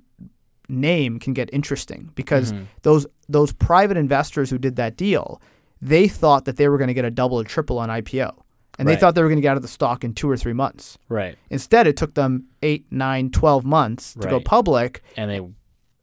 name, 0.69 1.19
can 1.19 1.33
get 1.33 1.49
interesting 1.53 2.11
because 2.15 2.51
Mhm. 2.53 2.65
those 2.83 3.07
those 3.29 3.51
private 3.51 3.97
investors 3.97 4.49
who 4.49 4.57
did 4.57 4.75
that 4.77 4.95
deal, 4.95 5.41
they 5.81 6.07
thought 6.07 6.45
that 6.45 6.55
they 6.57 6.69
were 6.69 6.77
going 6.77 6.87
to 6.87 6.93
get 6.93 7.03
a 7.05 7.11
double 7.11 7.39
or 7.39 7.43
triple 7.43 7.77
on 7.77 7.89
IPO, 7.89 8.31
and 8.79 8.87
they 8.87 8.95
thought 8.95 9.15
they 9.15 9.21
were 9.21 9.27
going 9.27 9.37
to 9.37 9.41
get 9.41 9.49
out 9.51 9.57
of 9.57 9.63
the 9.63 9.67
stock 9.67 10.03
in 10.05 10.13
two 10.13 10.29
or 10.29 10.37
three 10.37 10.53
months. 10.53 10.97
Right. 11.09 11.35
Instead, 11.49 11.87
it 11.87 11.97
took 11.97 12.13
them 12.13 12.45
eight, 12.61 12.85
nine, 12.89 13.31
12 13.31 13.65
months 13.65 14.13
to 14.13 14.27
go 14.29 14.37
Right. 14.37 14.45
public, 14.45 15.03
And 15.17 15.29
they 15.29 15.41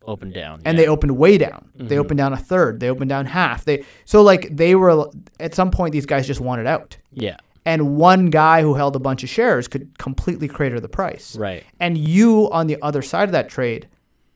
opened 0.06 0.34
down. 0.34 0.60
and 0.64 0.76
yeah. 0.78 0.84
they 0.84 0.88
opened 0.88 1.16
way 1.16 1.38
down. 1.38 1.68
They 1.74 1.96
Mhm. 1.96 2.00
opened 2.00 2.18
down 2.18 2.32
a 2.32 2.36
third. 2.36 2.80
They 2.80 2.88
opened 2.90 3.08
down 3.08 3.26
half. 3.26 3.64
They 3.64 3.84
so 4.04 4.22
like 4.22 4.48
they 4.56 4.74
were 4.74 5.08
at 5.40 5.54
some 5.54 5.70
point 5.70 5.92
these 5.92 6.06
guys 6.06 6.26
just 6.26 6.40
wanted 6.40 6.66
out. 6.66 6.96
Yeah. 7.12 7.36
and 7.66 7.96
one 7.96 8.26
guy 8.28 8.60
who 8.60 8.74
held 8.74 8.94
a 8.94 8.98
bunch 8.98 9.22
of 9.22 9.30
shares 9.30 9.68
could 9.68 9.96
completely 9.98 10.46
crater 10.48 10.78
the 10.80 10.88
price. 10.88 11.34
Right. 11.34 11.64
And 11.80 11.96
you 11.96 12.50
on 12.50 12.66
the 12.66 12.76
other 12.82 13.00
side 13.00 13.26
of 13.30 13.32
that 13.32 13.48
trade 13.48 13.88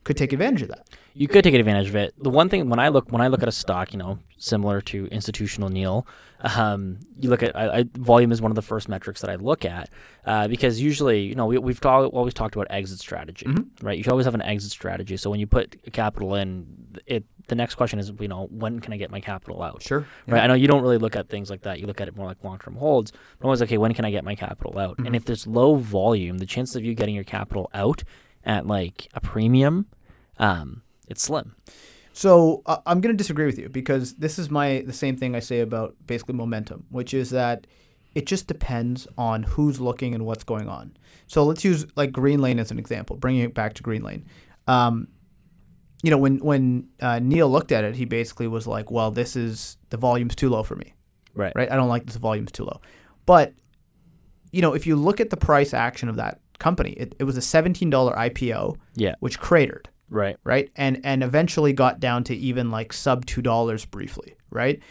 could 0.09 0.17
take 0.17 0.33
advantage 0.33 0.63
of 0.63 0.69
that. 0.69 0.89
You 1.13 1.27
could 1.27 1.43
take 1.43 1.53
advantage 1.53 1.87
of 1.87 1.95
it. 1.95 2.15
The 2.17 2.31
one 2.31 2.49
thing 2.49 2.67
when 2.67 2.79
I 2.79 2.87
look 2.87 3.11
when 3.11 3.21
I 3.21 3.27
look 3.27 3.43
at 3.43 3.47
a 3.47 3.51
stock, 3.51 3.93
you 3.93 3.99
know, 3.99 4.17
similar 4.39 4.81
to 4.81 5.05
institutional 5.11 5.69
Neil, 5.69 6.07
um, 6.39 6.97
you 7.19 7.29
look 7.29 7.43
at 7.43 7.55
I, 7.55 7.79
I, 7.79 7.85
volume 7.93 8.31
is 8.31 8.41
one 8.41 8.49
of 8.49 8.55
the 8.55 8.63
first 8.63 8.89
metrics 8.89 9.21
that 9.21 9.29
I 9.29 9.35
look 9.35 9.65
at 9.65 9.91
uh, 10.25 10.47
because 10.47 10.81
usually, 10.81 11.21
you 11.21 11.35
know, 11.35 11.45
we, 11.45 11.59
we've 11.59 11.79
talk, 11.79 12.11
always 12.11 12.33
talked 12.33 12.55
about 12.55 12.65
exit 12.71 12.97
strategy, 12.97 13.45
mm-hmm. 13.45 13.85
right? 13.85 13.95
You 13.97 14.03
should 14.03 14.09
always 14.09 14.25
have 14.25 14.33
an 14.33 14.41
exit 14.41 14.71
strategy. 14.71 15.15
So 15.15 15.29
when 15.29 15.39
you 15.39 15.45
put 15.45 15.93
capital 15.93 16.33
in, 16.33 16.65
it 17.05 17.23
the 17.49 17.55
next 17.55 17.75
question 17.75 17.99
is, 17.99 18.11
you 18.19 18.27
know, 18.27 18.47
when 18.49 18.79
can 18.79 18.91
I 18.93 18.97
get 18.97 19.11
my 19.11 19.21
capital 19.21 19.61
out? 19.61 19.83
Sure. 19.83 20.07
Yeah. 20.25 20.33
Right. 20.33 20.43
I 20.43 20.47
know 20.47 20.55
you 20.55 20.67
don't 20.67 20.81
really 20.81 20.97
look 20.97 21.15
at 21.15 21.29
things 21.29 21.51
like 21.51 21.61
that. 21.61 21.79
You 21.79 21.85
look 21.85 22.01
at 22.01 22.07
it 22.07 22.15
more 22.15 22.25
like 22.25 22.43
long 22.43 22.57
term 22.57 22.77
holds. 22.77 23.11
But 23.37 23.45
always 23.45 23.61
okay, 23.61 23.77
when 23.77 23.93
can 23.93 24.05
I 24.05 24.09
get 24.09 24.23
my 24.23 24.33
capital 24.33 24.79
out? 24.79 24.97
Mm-hmm. 24.97 25.05
And 25.05 25.15
if 25.15 25.25
there's 25.25 25.45
low 25.45 25.75
volume, 25.75 26.39
the 26.39 26.47
chances 26.47 26.75
of 26.77 26.83
you 26.83 26.95
getting 26.95 27.13
your 27.13 27.23
capital 27.23 27.69
out 27.75 28.03
at 28.43 28.65
like 28.65 29.07
a 29.13 29.21
premium, 29.21 29.87
um, 30.39 30.81
it's 31.07 31.23
slim. 31.23 31.55
So 32.13 32.63
uh, 32.65 32.77
I'm 32.85 33.01
going 33.01 33.13
to 33.13 33.17
disagree 33.17 33.45
with 33.45 33.57
you 33.59 33.69
because 33.69 34.15
this 34.15 34.39
is 34.39 34.49
my 34.49 34.83
the 34.85 34.93
same 34.93 35.15
thing 35.15 35.35
I 35.35 35.39
say 35.39 35.61
about 35.61 35.95
basically 36.05 36.35
momentum, 36.35 36.85
which 36.89 37.13
is 37.13 37.29
that 37.29 37.67
it 38.15 38.25
just 38.25 38.47
depends 38.47 39.07
on 39.17 39.43
who's 39.43 39.79
looking 39.79 40.15
and 40.15 40.25
what's 40.25 40.43
going 40.43 40.67
on. 40.67 40.97
So 41.27 41.43
let's 41.43 41.63
use 41.63 41.85
like 41.95 42.11
Greenlane 42.11 42.59
as 42.59 42.71
an 42.71 42.79
example, 42.79 43.15
bringing 43.15 43.43
it 43.43 43.53
back 43.53 43.73
to 43.75 43.83
Greenlane. 43.83 44.23
Um, 44.67 45.07
you 46.01 46.11
know, 46.11 46.17
when 46.17 46.39
when 46.39 46.89
uh, 47.01 47.19
Neil 47.19 47.49
looked 47.49 47.71
at 47.71 47.83
it, 47.83 47.95
he 47.95 48.05
basically 48.05 48.47
was 48.47 48.65
like, 48.65 48.89
"Well, 48.89 49.11
this 49.11 49.35
is 49.35 49.77
the 49.89 49.97
volume's 49.97 50.35
too 50.35 50.49
low 50.49 50.63
for 50.63 50.75
me." 50.75 50.93
Right. 51.35 51.53
Right. 51.55 51.71
I 51.71 51.75
don't 51.75 51.89
like 51.89 52.05
this 52.05 52.15
volume's 52.15 52.51
too 52.51 52.63
low. 52.63 52.81
But 53.25 53.53
you 54.51 54.61
know, 54.61 54.73
if 54.73 54.87
you 54.87 54.95
look 54.95 55.19
at 55.19 55.29
the 55.29 55.37
price 55.37 55.73
action 55.73 56.09
of 56.09 56.15
that 56.15 56.41
company, 56.57 56.91
it, 56.91 57.15
it 57.19 57.23
was 57.23 57.37
a 57.37 57.41
$17 57.41 57.91
IPO, 57.91 58.75
yeah, 58.95 59.15
which 59.19 59.39
cratered. 59.39 59.89
Right. 60.09 60.37
Right. 60.43 60.69
And 60.75 61.01
and 61.03 61.23
eventually 61.23 61.73
got 61.73 61.99
down 61.99 62.23
to 62.25 62.35
even 62.35 62.71
like 62.71 62.93
sub 62.93 63.25
two 63.25 63.41
dollars 63.41 63.85
briefly. 63.85 64.35
Right. 64.49 64.81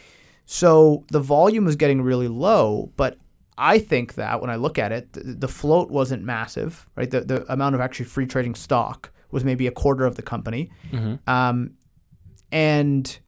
So 0.46 1.04
the 1.10 1.20
volume 1.20 1.64
was 1.64 1.76
getting 1.76 2.00
really 2.00 2.28
low, 2.28 2.92
but 2.96 3.18
I 3.58 3.78
think 3.78 4.14
that 4.14 4.40
when 4.40 4.50
I 4.50 4.56
look 4.56 4.78
at 4.78 4.92
it, 4.92 5.12
the, 5.12 5.20
the 5.20 5.48
float 5.48 5.90
wasn't 5.90 6.22
massive. 6.22 6.86
Right. 6.96 7.10
The 7.10 7.20
the 7.20 7.52
amount 7.52 7.74
of 7.74 7.80
actually 7.80 8.06
free 8.06 8.26
trading 8.26 8.54
stock 8.54 9.10
was 9.30 9.44
maybe 9.44 9.66
a 9.66 9.72
quarter 9.72 10.06
of 10.06 10.14
the 10.14 10.22
company. 10.22 10.70
Mm-hmm. 10.90 11.28
Um, 11.28 11.72
and 12.50 13.18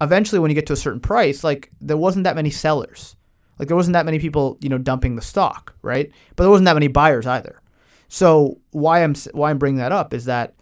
eventually, 0.00 0.38
when 0.38 0.50
you 0.50 0.54
get 0.54 0.66
to 0.66 0.72
a 0.72 0.76
certain 0.76 1.00
price, 1.00 1.44
like 1.44 1.70
there 1.80 1.96
wasn't 1.96 2.24
that 2.24 2.36
many 2.36 2.50
sellers. 2.50 3.16
Like 3.58 3.68
there 3.68 3.76
wasn't 3.76 3.94
that 3.94 4.06
many 4.06 4.18
people, 4.18 4.58
you 4.60 4.68
know, 4.68 4.78
dumping 4.78 5.16
the 5.16 5.22
stock, 5.22 5.74
right? 5.82 6.10
But 6.34 6.44
there 6.44 6.50
wasn't 6.50 6.66
that 6.66 6.74
many 6.74 6.88
buyers 6.88 7.26
either. 7.26 7.60
So 8.08 8.58
why 8.70 9.02
I'm 9.02 9.14
why 9.32 9.50
I'm 9.50 9.58
bringing 9.58 9.78
that 9.78 9.92
up 9.92 10.14
is 10.14 10.24
that 10.26 10.54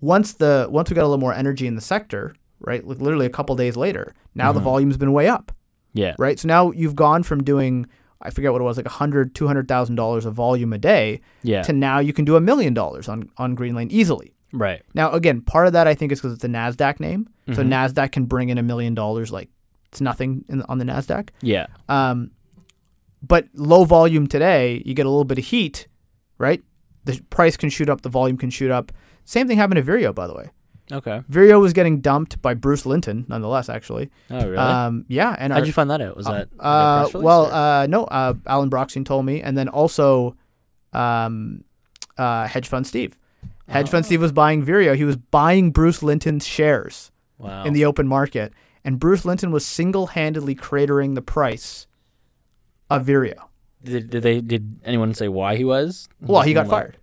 once 0.00 0.34
the 0.34 0.66
once 0.70 0.90
we 0.90 0.94
got 0.94 1.02
a 1.02 1.08
little 1.08 1.18
more 1.18 1.34
energy 1.34 1.66
in 1.66 1.74
the 1.74 1.80
sector, 1.80 2.34
right? 2.60 2.86
Like 2.86 2.98
literally 2.98 3.26
a 3.26 3.30
couple 3.30 3.54
days 3.56 3.76
later, 3.76 4.14
now 4.34 4.48
mm-hmm. 4.48 4.58
the 4.58 4.64
volume's 4.64 4.96
been 4.96 5.12
way 5.12 5.28
up. 5.28 5.52
Yeah. 5.92 6.14
Right. 6.18 6.38
So 6.38 6.46
now 6.46 6.70
you've 6.70 6.94
gone 6.94 7.22
from 7.22 7.42
doing 7.42 7.86
I 8.22 8.30
forget 8.30 8.52
what 8.52 8.60
it 8.60 8.64
was 8.64 8.76
like 8.76 8.86
a 8.86 8.90
hundred, 8.90 9.34
two 9.34 9.46
hundred 9.46 9.68
thousand 9.68 9.96
dollars 9.96 10.26
of 10.26 10.34
volume 10.34 10.72
a 10.72 10.78
day. 10.78 11.20
Yeah. 11.42 11.62
To 11.62 11.72
now 11.72 11.98
you 11.98 12.12
can 12.12 12.24
do 12.24 12.36
a 12.36 12.40
million 12.40 12.74
dollars 12.74 13.08
on 13.08 13.30
on 13.38 13.56
Greenlane 13.56 13.90
easily. 13.90 14.34
Right. 14.52 14.82
Now 14.94 15.12
again, 15.12 15.40
part 15.40 15.66
of 15.66 15.72
that 15.72 15.86
I 15.86 15.94
think 15.94 16.12
is 16.12 16.20
because 16.20 16.34
it's 16.34 16.44
a 16.44 16.48
Nasdaq 16.48 17.00
name, 17.00 17.28
mm-hmm. 17.46 17.54
so 17.54 17.62
Nasdaq 17.62 18.12
can 18.12 18.26
bring 18.26 18.48
in 18.48 18.58
a 18.58 18.62
million 18.62 18.94
dollars 18.94 19.32
like 19.32 19.48
it's 19.88 20.00
nothing 20.00 20.44
in, 20.48 20.62
on 20.62 20.78
the 20.78 20.84
Nasdaq. 20.84 21.30
Yeah. 21.40 21.66
Um, 21.88 22.30
but 23.22 23.48
low 23.54 23.84
volume 23.84 24.26
today, 24.26 24.82
you 24.84 24.94
get 24.94 25.06
a 25.06 25.10
little 25.10 25.24
bit 25.24 25.38
of 25.38 25.44
heat, 25.44 25.88
right? 26.38 26.62
The 27.04 27.20
price 27.30 27.56
can 27.56 27.70
shoot 27.70 27.88
up, 27.88 28.02
the 28.02 28.08
volume 28.08 28.36
can 28.36 28.50
shoot 28.50 28.70
up. 28.70 28.92
Same 29.30 29.46
thing 29.46 29.58
happened 29.58 29.76
to 29.76 29.82
Vireo, 29.84 30.12
by 30.12 30.26
the 30.26 30.34
way. 30.34 30.50
Okay. 30.90 31.22
Vireo 31.30 31.60
was 31.60 31.72
getting 31.72 32.00
dumped 32.00 32.42
by 32.42 32.52
Bruce 32.52 32.84
Linton, 32.84 33.26
nonetheless. 33.28 33.68
Actually. 33.68 34.10
Oh 34.28 34.44
really? 34.44 34.56
Um, 34.56 35.04
yeah. 35.06 35.36
And 35.38 35.52
how'd 35.52 35.62
our, 35.62 35.66
you 35.68 35.72
find 35.72 35.88
that 35.88 36.00
out? 36.00 36.16
Was 36.16 36.26
uh, 36.26 36.32
that 36.32 36.48
uh, 36.58 37.08
well? 37.14 37.46
Uh, 37.46 37.86
no. 37.86 38.06
Uh, 38.06 38.34
Alan 38.48 38.70
Brochstein 38.70 39.06
told 39.06 39.24
me, 39.24 39.40
and 39.40 39.56
then 39.56 39.68
also, 39.68 40.34
um, 40.92 41.62
uh, 42.18 42.48
hedge 42.48 42.66
fund 42.66 42.88
Steve. 42.88 43.16
Hedge 43.68 43.86
oh. 43.86 43.90
fund 43.92 44.04
Steve 44.04 44.20
was 44.20 44.32
buying 44.32 44.64
Vireo. 44.64 44.96
He 44.96 45.04
was 45.04 45.16
buying 45.16 45.70
Bruce 45.70 46.02
Linton's 46.02 46.44
shares 46.44 47.12
wow. 47.38 47.62
in 47.62 47.72
the 47.72 47.84
open 47.84 48.08
market, 48.08 48.52
and 48.84 48.98
Bruce 48.98 49.24
Linton 49.24 49.52
was 49.52 49.64
single-handedly 49.64 50.56
cratering 50.56 51.14
the 51.14 51.22
price 51.22 51.86
of 52.90 53.06
Vireo. 53.06 53.48
Did, 53.84 54.10
did 54.10 54.24
they? 54.24 54.40
Did 54.40 54.80
anyone 54.84 55.14
say 55.14 55.28
why 55.28 55.54
he 55.54 55.64
was? 55.64 56.08
Well, 56.20 56.42
he 56.42 56.52
got 56.52 56.66
like... 56.66 56.70
fired. 56.70 56.96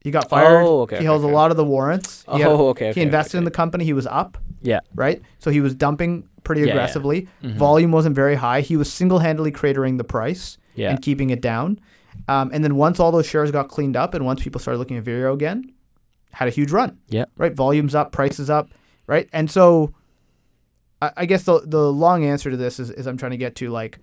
He 0.00 0.10
got 0.10 0.28
fired. 0.28 0.64
Oh, 0.64 0.82
okay. 0.82 0.98
He 0.98 1.04
held 1.04 1.24
okay. 1.24 1.32
a 1.32 1.34
lot 1.34 1.50
of 1.50 1.56
the 1.56 1.64
warrants. 1.64 2.22
He 2.22 2.28
oh, 2.32 2.36
had, 2.36 2.46
okay, 2.48 2.88
okay. 2.88 2.92
He 2.92 3.02
invested 3.02 3.36
okay. 3.36 3.38
in 3.38 3.44
the 3.44 3.50
company. 3.50 3.84
He 3.84 3.92
was 3.92 4.06
up. 4.06 4.38
Yeah. 4.62 4.80
Right. 4.94 5.22
So 5.38 5.50
he 5.50 5.60
was 5.60 5.74
dumping 5.74 6.28
pretty 6.44 6.62
yeah, 6.62 6.68
aggressively. 6.68 7.28
Yeah. 7.40 7.50
Mm-hmm. 7.50 7.58
Volume 7.58 7.92
wasn't 7.92 8.14
very 8.14 8.34
high. 8.34 8.60
He 8.60 8.76
was 8.76 8.92
single-handedly 8.92 9.52
cratering 9.52 9.98
the 9.98 10.04
price 10.04 10.58
yeah. 10.74 10.90
and 10.90 11.02
keeping 11.02 11.30
it 11.30 11.40
down. 11.40 11.80
Um, 12.26 12.50
and 12.52 12.64
then 12.64 12.76
once 12.76 13.00
all 13.00 13.12
those 13.12 13.26
shares 13.26 13.50
got 13.50 13.68
cleaned 13.68 13.96
up, 13.96 14.14
and 14.14 14.24
once 14.24 14.42
people 14.42 14.60
started 14.60 14.78
looking 14.78 14.96
at 14.96 15.04
Vireo 15.04 15.32
again, 15.32 15.72
had 16.32 16.48
a 16.48 16.50
huge 16.50 16.70
run. 16.70 16.98
Yeah. 17.08 17.26
Right. 17.36 17.54
Volumes 17.54 17.94
up, 17.94 18.12
prices 18.12 18.50
up. 18.50 18.70
Right. 19.06 19.28
And 19.32 19.50
so, 19.50 19.94
I, 21.00 21.12
I 21.18 21.26
guess 21.26 21.44
the 21.44 21.60
the 21.64 21.92
long 21.92 22.24
answer 22.24 22.50
to 22.50 22.56
this 22.56 22.80
is, 22.80 22.90
is 22.90 23.06
I'm 23.06 23.16
trying 23.16 23.30
to 23.30 23.36
get 23.36 23.54
to 23.56 23.70
like 23.70 23.98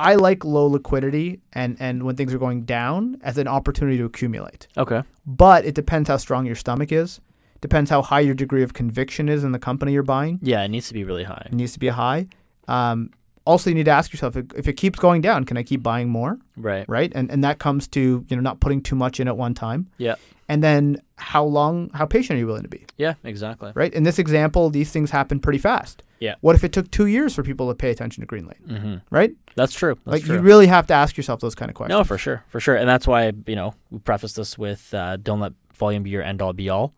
I 0.00 0.14
like 0.14 0.44
low 0.44 0.66
liquidity 0.66 1.40
and, 1.52 1.76
and 1.80 2.04
when 2.04 2.16
things 2.16 2.32
are 2.32 2.38
going 2.38 2.62
down 2.62 3.18
as 3.22 3.38
an 3.38 3.48
opportunity 3.48 3.98
to 3.98 4.04
accumulate. 4.04 4.68
Okay. 4.76 5.02
But 5.26 5.64
it 5.64 5.74
depends 5.74 6.08
how 6.08 6.16
strong 6.18 6.46
your 6.46 6.54
stomach 6.54 6.92
is. 6.92 7.20
Depends 7.60 7.90
how 7.90 8.02
high 8.02 8.20
your 8.20 8.34
degree 8.34 8.62
of 8.62 8.72
conviction 8.72 9.28
is 9.28 9.42
in 9.42 9.50
the 9.52 9.58
company 9.58 9.92
you're 9.92 10.04
buying. 10.04 10.38
Yeah, 10.42 10.62
it 10.62 10.68
needs 10.68 10.86
to 10.88 10.94
be 10.94 11.02
really 11.02 11.24
high. 11.24 11.42
It 11.46 11.54
needs 11.54 11.72
to 11.72 11.80
be 11.80 11.88
high. 11.88 12.28
Um, 12.68 13.10
also, 13.44 13.70
you 13.70 13.74
need 13.74 13.86
to 13.86 13.90
ask 13.90 14.12
yourself 14.12 14.36
if, 14.36 14.46
if 14.54 14.68
it 14.68 14.74
keeps 14.74 14.98
going 14.98 15.22
down, 15.22 15.44
can 15.44 15.56
I 15.56 15.62
keep 15.62 15.82
buying 15.82 16.08
more? 16.08 16.38
Right. 16.56 16.84
Right. 16.86 17.10
And 17.14 17.30
and 17.30 17.42
that 17.42 17.58
comes 17.58 17.88
to 17.88 18.24
you 18.28 18.36
know 18.36 18.42
not 18.42 18.60
putting 18.60 18.82
too 18.82 18.94
much 18.94 19.20
in 19.20 19.26
at 19.26 19.36
one 19.36 19.54
time. 19.54 19.88
Yeah. 19.96 20.16
And 20.48 20.62
then 20.62 21.02
how 21.18 21.44
long, 21.44 21.90
how 21.94 22.06
patient 22.06 22.36
are 22.36 22.40
you 22.40 22.46
willing 22.46 22.62
to 22.62 22.68
be? 22.68 22.84
Yeah, 22.96 23.14
exactly. 23.24 23.72
Right. 23.74 23.92
In 23.92 24.04
this 24.04 24.18
example, 24.18 24.70
these 24.70 24.90
things 24.90 25.10
happen 25.10 25.40
pretty 25.40 25.58
fast. 25.58 26.02
Yeah. 26.20 26.36
What 26.40 26.56
if 26.56 26.64
it 26.64 26.72
took 26.72 26.90
two 26.90 27.06
years 27.06 27.34
for 27.34 27.42
people 27.42 27.68
to 27.68 27.74
pay 27.74 27.90
attention 27.90 28.26
to 28.26 28.26
Greenlane? 28.26 28.66
Mm-hmm. 28.66 28.94
Right. 29.10 29.32
That's 29.56 29.74
true. 29.74 29.94
That's 30.04 30.06
like 30.06 30.24
true. 30.24 30.36
you 30.36 30.40
really 30.40 30.66
have 30.66 30.86
to 30.88 30.94
ask 30.94 31.16
yourself 31.16 31.40
those 31.40 31.54
kind 31.54 31.70
of 31.70 31.74
questions. 31.74 31.98
No, 31.98 32.04
for 32.04 32.18
sure, 32.18 32.44
for 32.48 32.60
sure, 32.60 32.76
and 32.76 32.88
that's 32.88 33.06
why 33.06 33.32
you 33.46 33.56
know 33.56 33.74
we 33.90 33.98
preface 33.98 34.32
this 34.32 34.56
with 34.56 34.92
uh, 34.94 35.16
don't 35.16 35.40
let 35.40 35.52
volume 35.74 36.02
be 36.02 36.10
your 36.10 36.22
end 36.22 36.40
all 36.40 36.52
be 36.52 36.68
all. 36.68 36.94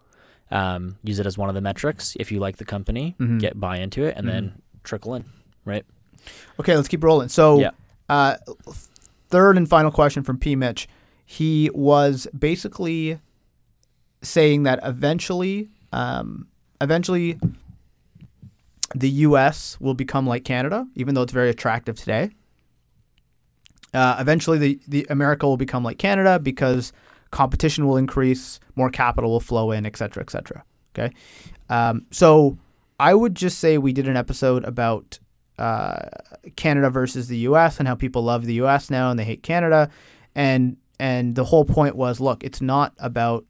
Um, 0.51 0.97
use 1.05 1.19
it 1.19 1.27
as 1.27 1.39
one 1.39 1.49
of 1.49 1.55
the 1.55 1.61
metrics. 1.61 2.17
If 2.19 2.33
you 2.33 2.41
like 2.41 2.57
the 2.57 2.65
company, 2.65 3.15
mm-hmm. 3.19 3.39
get 3.39 3.59
buy 3.59 3.79
into 3.79 4.05
it, 4.05 4.17
and 4.17 4.27
mm-hmm. 4.27 4.47
then 4.47 4.63
trickle 4.85 5.15
in. 5.15 5.25
Right. 5.65 5.85
Okay, 6.59 6.77
let's 6.77 6.89
keep 6.89 7.03
rolling. 7.03 7.29
So, 7.29 7.61
yeah. 7.61 7.71
uh, 8.09 8.37
third 9.29 9.57
and 9.57 9.69
final 9.69 9.91
question 9.91 10.23
from 10.23 10.39
P. 10.39 10.57
Mitch. 10.57 10.89
He 11.25 11.71
was 11.73 12.27
basically 12.37 13.21
saying 14.23 14.65
that 14.65 14.81
eventually, 14.83 15.71
um, 15.93 16.47
eventually, 16.81 17.39
the 18.95 19.09
U.S. 19.11 19.79
will 19.81 19.95
become 19.95 20.27
like 20.27 20.45
Canada, 20.45 20.87
even 20.95 21.15
though 21.15 21.23
it's 21.23 21.33
very 21.33 21.51
attractive 21.51 21.97
today. 21.97 22.31
Uh, 23.93 24.17
eventually, 24.19 24.59
the, 24.59 24.81
the 24.87 25.07
America 25.11 25.47
will 25.47 25.57
become 25.57 25.83
like 25.83 25.99
Canada 25.99 26.39
because 26.39 26.93
competition 27.31 27.87
will 27.87 27.97
increase, 27.97 28.61
more 28.77 28.91
capital 28.91 29.31
will 29.31 29.41
flow 29.41 29.73
in, 29.73 29.87
et 29.87 29.97
cetera, 29.97 30.23
et 30.23 30.31
cetera. 30.31 30.65
Okay, 30.95 31.15
um, 31.69 32.07
so 32.11 32.59
I 32.99 33.15
would 33.15 33.35
just 33.35 33.59
say 33.59 33.79
we 33.79 33.93
did 33.93 34.09
an 34.09 34.17
episode 34.17 34.65
about 34.65 35.19
uh, 35.59 36.09
Canada 36.57 36.91
versus 36.91 37.29
the 37.29 37.39
U.S. 37.39 37.79
and 37.79 37.87
how 37.87 37.95
people 37.95 38.23
love 38.23 38.45
the 38.45 38.55
U.S. 38.55 38.91
now 38.91 39.11
and 39.11 39.19
they 39.19 39.25
hate 39.25 39.43
Canada, 39.43 39.91
and 40.35 40.77
and 40.99 41.35
the 41.35 41.45
whole 41.45 41.65
point 41.65 41.97
was, 41.97 42.21
look, 42.21 42.45
it's 42.45 42.61
not 42.61 42.93
about 42.99 43.45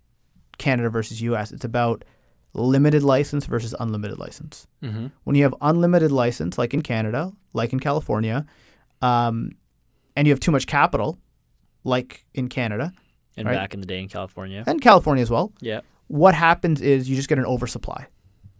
Canada 0.61 0.91
versus 0.91 1.21
U.S. 1.23 1.51
It's 1.51 1.65
about 1.65 2.05
limited 2.53 3.03
license 3.03 3.47
versus 3.47 3.75
unlimited 3.81 4.19
license. 4.19 4.69
Mm-hmm. 4.83 5.07
When 5.25 5.35
you 5.35 5.43
have 5.43 5.55
unlimited 5.61 6.13
license, 6.13 6.59
like 6.59 6.75
in 6.75 6.83
Canada, 6.83 7.33
like 7.53 7.73
in 7.73 7.81
California, 7.81 8.47
um, 9.03 9.53
and 10.15 10.29
you 10.29 10.33
have 10.33 10.41
too 10.41 10.53
much 10.53 10.67
capital, 10.67 11.19
like 11.83 12.25
in 12.35 12.49
Canada, 12.49 12.93
and 13.37 13.49
right? 13.49 13.55
back 13.55 13.75
in 13.75 13.81
the 13.81 13.87
day 13.87 13.99
in 13.99 14.09
California, 14.09 14.63
and 14.67 14.81
California 14.81 15.23
as 15.23 15.31
well. 15.31 15.53
Yeah. 15.61 15.81
What 16.09 16.35
happens 16.35 16.81
is 16.81 17.09
you 17.09 17.17
just 17.17 17.29
get 17.29 17.39
an 17.39 17.47
oversupply, 17.47 18.07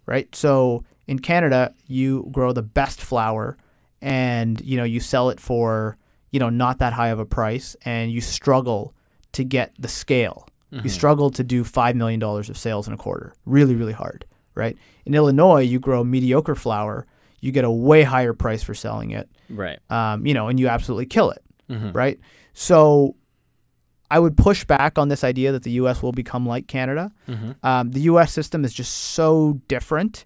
right? 0.07 0.35
So 0.35 0.85
in 1.07 1.19
Canada, 1.19 1.75
you 1.87 2.29
grow 2.31 2.53
the 2.53 2.63
best 2.63 3.01
flower, 3.01 3.59
and 4.01 4.61
you 4.63 4.77
know 4.77 4.85
you 4.85 5.01
sell 5.01 5.31
it 5.31 5.41
for 5.41 5.99
you 6.31 6.41
know 6.41 6.49
not 6.49 6.79
that 6.79 6.93
high 6.93 7.09
of 7.09 7.19
a 7.19 7.27
price, 7.27 7.77
and 7.85 8.11
you 8.11 8.21
struggle 8.21 8.95
to 9.33 9.45
get 9.45 9.75
the 9.79 9.89
scale 9.89 10.47
Mm-hmm. 10.73 10.85
You 10.85 10.91
struggle 10.91 11.31
to 11.31 11.43
do 11.43 11.65
$5 11.65 11.95
million 11.95 12.23
of 12.23 12.57
sales 12.57 12.87
in 12.87 12.95
a 12.95 12.97
quarter. 12.97 13.35
Really, 13.45 13.75
really 13.75 13.93
hard, 13.93 14.25
right? 14.55 14.77
In 15.05 15.15
Illinois, 15.15 15.63
you 15.63 15.81
grow 15.81 16.05
mediocre 16.05 16.55
flower, 16.55 17.07
you 17.41 17.53
get 17.53 17.65
a 17.65 17.71
way 17.71 18.03
higher 18.03 18.33
price 18.33 18.63
for 18.63 18.75
selling 18.75 19.11
it. 19.11 19.29
Right. 19.49 19.79
Um, 19.91 20.27
you 20.27 20.35
know, 20.35 20.49
and 20.49 20.61
you 20.61 20.69
absolutely 20.69 21.07
kill 21.07 21.31
it, 21.31 21.43
mm-hmm. 21.69 21.93
right? 21.93 22.21
So 22.53 23.17
I 24.11 24.19
would 24.19 24.37
push 24.37 24.65
back 24.65 24.99
on 24.99 25.09
this 25.09 25.25
idea 25.25 25.53
that 25.53 25.63
the 25.63 25.73
U.S. 25.73 26.03
will 26.03 26.13
become 26.13 26.47
like 26.47 26.67
Canada. 26.67 27.13
Mm-hmm. 27.29 27.53
Um, 27.63 27.91
the 27.91 28.01
U.S. 28.03 28.33
system 28.33 28.65
is 28.65 28.73
just 28.73 28.93
so 28.93 29.61
different. 29.69 30.25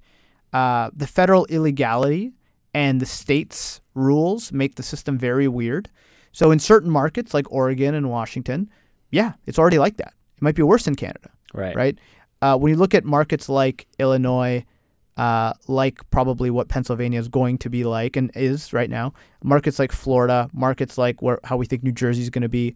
Uh, 0.53 0.91
the 0.95 1.07
federal 1.07 1.47
illegality 1.47 2.33
and 2.73 3.01
the 3.01 3.07
states' 3.07 3.81
rules 3.95 4.53
make 4.53 4.75
the 4.75 4.83
system 4.83 5.19
very 5.19 5.49
weird. 5.49 5.91
So 6.33 6.51
in 6.51 6.59
certain 6.59 6.91
markets 6.91 7.33
like 7.35 7.51
Oregon 7.53 7.95
and 7.95 8.11
Washington, 8.11 8.71
yeah, 9.11 9.35
it's 9.47 9.59
already 9.59 9.79
like 9.79 9.99
that. 9.99 10.15
It 10.37 10.43
might 10.43 10.55
be 10.55 10.63
worse 10.63 10.87
in 10.87 10.95
Canada, 10.95 11.31
Right. 11.53 11.75
right? 11.77 11.99
Uh, 12.43 12.57
when 12.59 12.71
you 12.71 12.77
look 12.77 12.95
at 12.95 13.05
markets 13.05 13.49
like 13.49 13.87
Illinois, 13.99 14.65
uh, 15.17 15.53
like 15.69 15.99
probably 16.11 16.51
what 16.51 16.69
Pennsylvania 16.69 17.19
is 17.21 17.29
going 17.29 17.57
to 17.59 17.71
be 17.71 17.85
like 17.85 18.17
and 18.17 18.31
is 18.35 18.73
right 18.73 18.91
now, 18.91 19.13
markets 19.43 19.79
like 19.79 19.93
Florida, 19.93 20.49
markets 20.53 20.99
like 20.99 21.23
where 21.23 21.39
how 21.45 21.57
we 21.57 21.67
think 21.67 21.83
New 21.83 21.93
Jersey 21.93 22.23
is 22.23 22.31
going 22.31 22.43
to 22.43 22.49
be, 22.49 22.75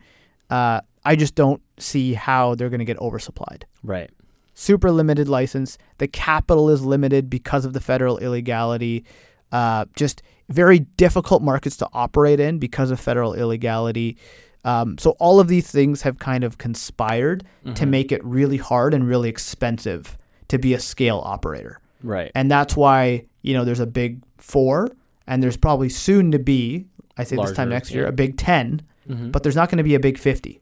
uh, 0.50 0.80
I 1.04 1.16
just 1.16 1.34
don't 1.34 1.60
see 1.78 2.14
how 2.14 2.54
they're 2.54 2.70
going 2.70 2.78
to 2.78 2.84
get 2.84 2.96
oversupplied. 2.98 3.64
Right. 3.82 4.10
Super 4.54 4.90
limited 4.90 5.28
license. 5.28 5.78
The 5.98 6.08
capital 6.08 6.70
is 6.70 6.84
limited 6.84 7.28
because 7.28 7.64
of 7.64 7.72
the 7.72 7.80
federal 7.80 8.18
illegality. 8.18 9.04
Uh, 9.52 9.86
just 9.96 10.22
very 10.48 10.80
difficult 10.80 11.42
markets 11.42 11.76
to 11.78 11.88
operate 11.92 12.40
in 12.40 12.58
because 12.58 12.90
of 12.90 12.98
federal 13.00 13.34
illegality. 13.34 14.16
Um, 14.64 14.98
so 14.98 15.10
all 15.18 15.40
of 15.40 15.48
these 15.48 15.70
things 15.70 16.02
have 16.02 16.18
kind 16.18 16.44
of 16.44 16.58
conspired 16.58 17.44
to 17.74 17.84
Mhm. 17.84 17.88
make 17.88 18.12
it 18.12 18.22
really 18.24 18.56
hard 18.56 18.92
and 18.94 19.06
really 19.06 19.28
expensive 19.28 20.18
to 20.48 20.58
be 20.58 20.74
a 20.74 20.80
scale 20.80 21.22
operator. 21.24 21.80
Right. 22.02 22.30
And 22.34 22.50
that's 22.50 22.76
why, 22.76 23.24
you 23.42 23.54
know, 23.54 23.64
there's 23.64 23.80
a 23.80 23.86
big 23.86 24.20
four 24.36 24.88
and 25.26 25.42
there's 25.42 25.56
probably 25.56 25.88
soon 25.88 26.32
to 26.32 26.38
be, 26.38 26.86
I 27.16 27.24
say 27.24 27.36
this 27.36 27.52
time 27.52 27.68
next 27.68 27.92
year, 27.92 28.02
yeah. 28.04 28.08
a 28.08 28.12
big 28.12 28.36
10, 28.36 28.82
Mm-hmm. 29.08 29.30
but 29.30 29.42
there's 29.42 29.56
not 29.56 29.70
going 29.70 29.78
to 29.78 29.84
be 29.84 29.94
a 29.94 30.00
big 30.00 30.18
50. 30.18 30.60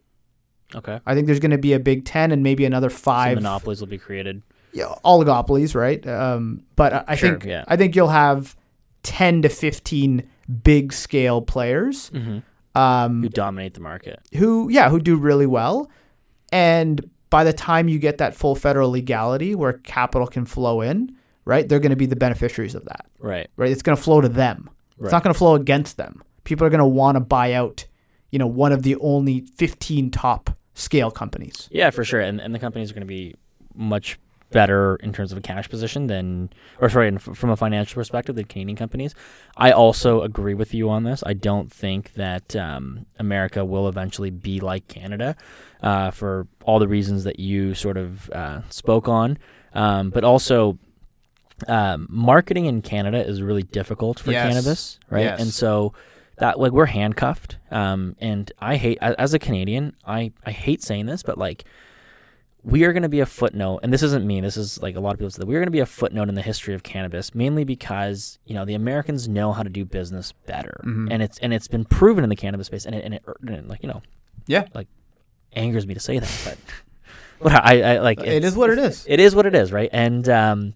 okay. 0.75 1.01
I 1.07 1.15
think 1.15 1.27
there's 1.27 1.41
going 1.41 1.51
to 1.53 1.59
be 1.59 1.73
a 1.73 1.81
big 1.81 2.05
10 2.05 2.31
and 2.33 2.43
maybe 2.43 2.65
another 2.65 2.91
Some 2.91 2.99
five 3.01 3.35
monopolies 3.37 3.81
will 3.81 3.89
be 3.89 3.99
created. 3.99 4.43
yeah, 4.73 4.95
oligopolies, 5.05 5.75
right? 5.75 6.07
Um, 6.07 6.63
but 6.77 6.93
I, 6.93 7.05
I 7.09 7.15
Sure, 7.17 7.31
think 7.31 7.45
yeah. 7.45 7.65
I 7.67 7.77
think 7.77 7.97
you'll 7.97 8.09
have 8.09 8.55
10 9.03 9.43
to 9.43 9.49
15 9.49 10.23
big 10.65 10.93
scale 10.93 11.41
players 11.43 12.11
Mm-hmm. 12.11 12.39
Um, 12.77 13.23
Who 13.23 13.29
dominate 13.29 13.75
the 13.75 13.81
market? 13.81 14.21
who 14.35 14.69
yeah 14.69 14.89
who 14.91 15.01
do 15.01 15.17
really 15.17 15.47
well 15.47 15.91
and 16.53 17.09
by 17.31 17.43
the 17.45 17.53
time 17.53 17.89
you 17.89 17.99
get 17.99 18.19
that 18.19 18.35
full 18.35 18.55
federal 18.55 18.91
legality 18.91 19.55
where 19.55 19.73
capital 19.75 20.27
can 20.27 20.45
flow 20.45 20.81
in 20.81 21.17
right 21.45 21.69
they're 21.69 21.81
going 21.81 21.91
to 21.91 21.97
be 21.97 22.07
the 22.07 22.17
beneficiaries 22.17 22.75
of 22.75 22.85
that 22.85 23.07
Right. 23.19 23.49
right 23.57 23.71
it's 23.71 23.83
going 23.83 23.97
to 23.97 24.03
flow 24.03 24.21
to 24.21 24.29
them 24.29 24.71
Right. 24.99 25.07
it's 25.07 25.13
not 25.13 25.23
going 25.23 25.33
to 25.35 25.39
flow 25.39 25.55
against 25.55 25.97
them 25.97 26.23
people 26.45 26.67
are 26.67 26.71
going 26.71 26.79
to 26.81 26.87
want 26.87 27.17
to 27.17 27.21
buy 27.21 27.53
out 27.53 27.87
you 28.31 28.39
know 28.39 28.47
one 28.47 28.73
of 28.73 28.83
the 28.83 28.97
only 28.97 29.41
15 29.57 30.11
top 30.11 30.51
scale 30.75 31.11
companies 31.11 31.69
Yeah, 31.73 31.91
for 31.91 32.05
sure. 32.05 32.21
And 32.21 32.41
and 32.41 32.55
the 32.55 32.59
companies 32.59 32.91
are 32.91 32.95
going 32.95 33.01
to 33.01 33.07
be 33.07 33.35
much 33.75 34.19
better 34.51 34.97
in 34.97 35.13
terms 35.13 35.33
of 35.33 35.39
a 35.39 35.41
cash 35.41 35.69
position 35.69 36.07
than, 36.07 36.51
or 36.81 36.89
sorry, 36.89 37.17
from 37.19 37.51
a 37.51 37.57
financial 37.57 38.01
perspective 38.01 38.37
than 38.37 38.45
Canadian 38.45 38.77
companies. 38.77 39.15
I 39.57 39.73
also 39.73 40.23
agree 40.23 40.55
with 40.55 40.73
you 40.75 40.89
on 40.89 41.05
this. 41.05 41.23
I 41.27 41.33
don't 41.35 41.71
think 41.73 42.13
that 42.15 42.55
um, 42.57 43.07
America 43.19 43.65
will 43.65 43.89
eventually 43.89 44.31
be 44.31 44.61
like 44.61 44.87
Canada 44.89 45.37
uh, 45.83 46.11
for 46.11 46.47
all 46.65 46.79
the 46.79 46.89
reasons 46.89 47.25
that 47.25 47.41
you 47.41 47.75
sort 47.75 47.97
of 47.97 48.31
uh, 48.31 48.63
spoke 48.71 49.09
on, 49.09 49.39
um, 49.75 50.11
but 50.11 50.25
also. 50.25 50.79
Um, 51.69 52.07
marketing 52.11 52.67
in 52.67 52.83
Canada 52.83 53.27
is 53.27 53.41
really 53.41 53.63
difficult 53.63 54.21
for 54.21 54.31
Yes. 54.31 54.47
cannabis, 54.47 54.99
right? 55.09 55.23
Yes. 55.25 55.41
And 55.41 55.49
so 55.51 55.95
that 56.37 56.61
like 56.61 56.71
we're 56.73 56.85
handcuffed 56.85 57.57
um 57.71 58.15
and 58.21 58.53
i 58.59 58.77
hate 58.77 58.99
as 59.01 59.33
a 59.33 59.39
canadian 59.39 59.97
i 60.05 60.31
i 60.45 60.51
hate 60.51 60.83
saying 60.83 61.07
this 61.07 61.23
but 61.23 61.39
like 61.39 61.65
we 62.69 62.83
are 62.85 62.93
going 62.93 63.05
to 63.05 63.09
be 63.09 63.21
a 63.21 63.27
footnote 63.27 63.79
and 63.85 63.93
this 63.93 64.03
isn't 64.03 64.27
me 64.27 64.41
this 64.41 64.57
is 64.57 64.83
like 64.83 64.97
a 64.97 65.01
lot 65.01 65.13
of 65.13 65.19
people 65.19 65.31
say 65.31 65.39
that 65.39 65.47
we're 65.47 65.61
going 65.61 65.67
to 65.69 65.71
be 65.71 65.79
a 65.81 65.87
footnote 65.87 66.29
in 66.29 66.35
the 66.35 66.43
history 66.43 66.75
of 66.75 66.83
cannabis 66.83 67.33
mainly 67.35 67.63
because 67.63 68.39
you 68.45 68.55
know 68.55 68.65
the 68.65 68.75
americans 68.75 69.29
know 69.29 69.53
how 69.53 69.63
to 69.63 69.71
do 69.71 69.85
business 69.85 70.33
better 70.47 70.81
Mhm. 70.85 71.09
and 71.13 71.23
it's 71.23 71.39
and 71.39 71.55
it's 71.55 71.69
been 71.69 71.85
proven 71.85 72.25
in 72.25 72.29
the 72.31 72.35
cannabis 72.37 72.67
space 72.67 72.85
and 72.85 72.95
it, 72.95 73.05
and 73.05 73.15
it, 73.15 73.23
and 73.41 73.51
it 73.51 73.69
like 73.69 73.83
you 73.85 73.89
know 73.89 74.03
yeah 74.49 74.65
like 74.75 74.89
angers 75.53 75.87
me 75.87 75.95
to 75.95 76.01
say 76.01 76.19
that 76.19 76.41
but 76.45 76.59
but 77.41 77.53
i 77.65 77.83
i 77.95 77.99
like 77.99 78.19
it's- 78.21 78.55
what 78.57 78.69
it 78.71 78.79
is 78.79 79.05
it 79.09 79.21
is 79.21 79.35
what 79.35 79.47
it 79.47 79.55
is, 79.55 79.71
right? 79.73 79.91
And 79.93 80.29
um, 80.29 80.75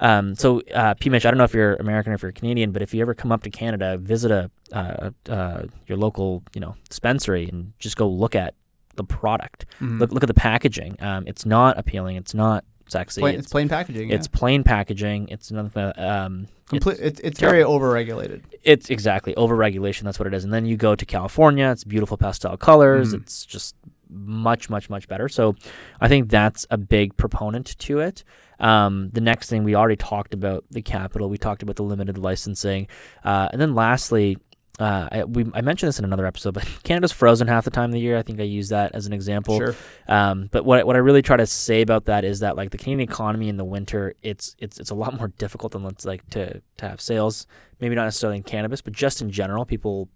um, 0.00 0.34
so, 0.36 0.62
uh, 0.72 0.94
P. 0.94 1.10
Mitch, 1.10 1.26
I 1.26 1.30
don't 1.30 1.38
know 1.38 1.44
if 1.44 1.52
you're 1.54 1.74
American 1.76 2.12
or 2.12 2.14
if 2.14 2.22
you're 2.22 2.30
Canadian, 2.32 2.70
but 2.72 2.82
if 2.82 2.94
you 2.94 3.00
ever 3.02 3.14
come 3.14 3.32
up 3.32 3.42
to 3.42 3.50
Canada, 3.50 3.98
visit 3.98 4.30
a 4.30 4.48
uh, 4.72 5.10
uh, 5.28 5.62
your 5.88 5.98
local, 5.98 6.42
you 6.54 6.60
know, 6.60 6.76
dispensary 6.88 7.48
and 7.48 7.72
just 7.80 7.96
go 7.96 8.08
look 8.08 8.34
at 8.36 8.54
the 8.98 9.04
product. 9.04 9.64
Mhm. 9.80 9.98
Look 9.98 10.12
look 10.12 10.22
at 10.22 10.28
the 10.28 10.34
packaging. 10.34 10.96
Um, 11.00 11.24
it's 11.26 11.46
not 11.46 11.78
appealing. 11.78 12.16
It's 12.16 12.34
not 12.34 12.64
sexy. 12.88 13.20
plain, 13.20 13.34
it's, 13.34 13.44
it's 13.44 13.52
plain 13.52 13.68
packaging 13.68 14.10
it's 14.10 14.28
yeah. 14.32 14.38
plain 14.38 14.64
packaging. 14.64 15.28
It's 15.28 15.50
another 15.50 15.68
thing. 15.68 15.92
Um, 15.96 16.46
Complete, 16.68 16.98
it's, 17.00 17.20
it's 17.20 17.38
terrible. 17.38 17.78
very 17.78 18.06
overregulated 18.06 18.42
it's 18.62 18.90
exactly 18.90 19.34
overregulation. 19.34 20.02
That's 20.02 20.18
what 20.18 20.26
it 20.26 20.34
is. 20.34 20.44
And 20.44 20.52
then 20.52 20.66
you 20.66 20.76
go 20.76 20.94
to 20.94 21.06
California. 21.06 21.70
It's 21.70 21.84
beautiful 21.84 22.16
pastel 22.16 22.56
colors. 22.56 23.14
Mhm. 23.14 23.22
It's 23.22 23.46
just 23.46 23.74
much, 24.10 24.68
much, 24.70 24.90
much 24.90 25.08
better. 25.08 25.28
So 25.28 25.54
I 26.00 26.08
think 26.08 26.30
that's 26.30 26.66
a 26.70 26.76
big 26.76 27.16
proponent 27.16 27.78
to 27.78 28.00
it. 28.00 28.24
Um, 28.60 29.10
the 29.12 29.20
next 29.20 29.48
thing 29.48 29.64
we 29.64 29.74
already 29.74 29.96
talked 29.96 30.34
about 30.34 30.64
the 30.70 30.82
capital. 30.82 31.28
We 31.28 31.38
talked 31.38 31.62
about 31.62 31.76
the 31.76 31.82
limited 31.84 32.18
licensing, 32.18 32.88
uh, 33.24 33.48
and 33.52 33.60
then 33.60 33.74
lastly. 33.74 34.38
Uh, 34.78 35.08
I, 35.10 35.24
we, 35.24 35.44
I 35.54 35.60
mentioned 35.60 35.88
this 35.88 35.98
in 35.98 36.04
another 36.04 36.24
episode, 36.24 36.54
but 36.54 36.64
Canada's 36.84 37.10
frozen 37.10 37.48
half 37.48 37.64
the 37.64 37.70
time 37.70 37.86
of 37.86 37.92
the 37.92 37.98
year. 38.00 38.16
I 38.16 38.22
think 38.22 38.38
I 38.38 38.44
use 38.44 38.68
that 38.68 38.94
as 38.94 39.06
an 39.06 39.12
example. 39.12 39.58
sure 39.58 39.74
Um, 40.06 40.48
but 40.52 40.64
what 40.64 40.86
what 40.86 40.94
I 40.94 41.00
really 41.00 41.20
try 41.22 41.36
to 41.36 41.46
say 41.46 41.82
about 41.82 42.04
that 42.04 42.24
is 42.24 42.40
that 42.40 42.56
like 42.56 42.70
the 42.70 42.78
Canadian 42.78 43.00
economy 43.08 43.48
in 43.48 43.56
the 43.56 43.64
winter, 43.64 44.14
it's 44.22 44.54
it's 44.58 44.78
it's 44.78 44.90
a 44.90 44.94
lot 44.94 45.14
more 45.14 45.28
difficult 45.38 45.72
than 45.72 45.82
let's 45.82 46.04
like 46.04 46.28
to 46.30 46.60
to 46.76 46.88
have 46.88 47.00
sales. 47.00 47.46
Maybe 47.80 47.94
not 47.96 48.04
necessarily 48.04 48.36
in 48.36 48.44
cannabis, 48.44 48.80
but 48.80 48.92
just 48.92 49.20
in 49.20 49.30
general, 49.30 49.64
people 49.64 50.08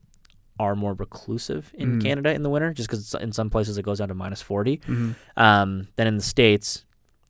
are 0.61 0.77
more 0.77 0.93
reclusive 0.95 1.73
in 1.75 1.99
Mm. 1.99 2.03
Canada 2.03 2.33
in 2.33 2.43
the 2.45 2.51
winter, 2.51 2.73
just 2.73 2.89
because 2.89 3.15
in 3.15 3.33
some 3.33 3.51
places 3.51 3.79
it 3.79 3.83
goes 3.83 3.99
down 3.99 4.09
to 4.09 4.15
minus 4.15 4.43
forty 4.43 4.77
Mhm. 4.87 5.17
um, 5.37 5.89
than 5.97 6.07
in 6.07 6.17
the 6.17 6.23
states, 6.23 6.85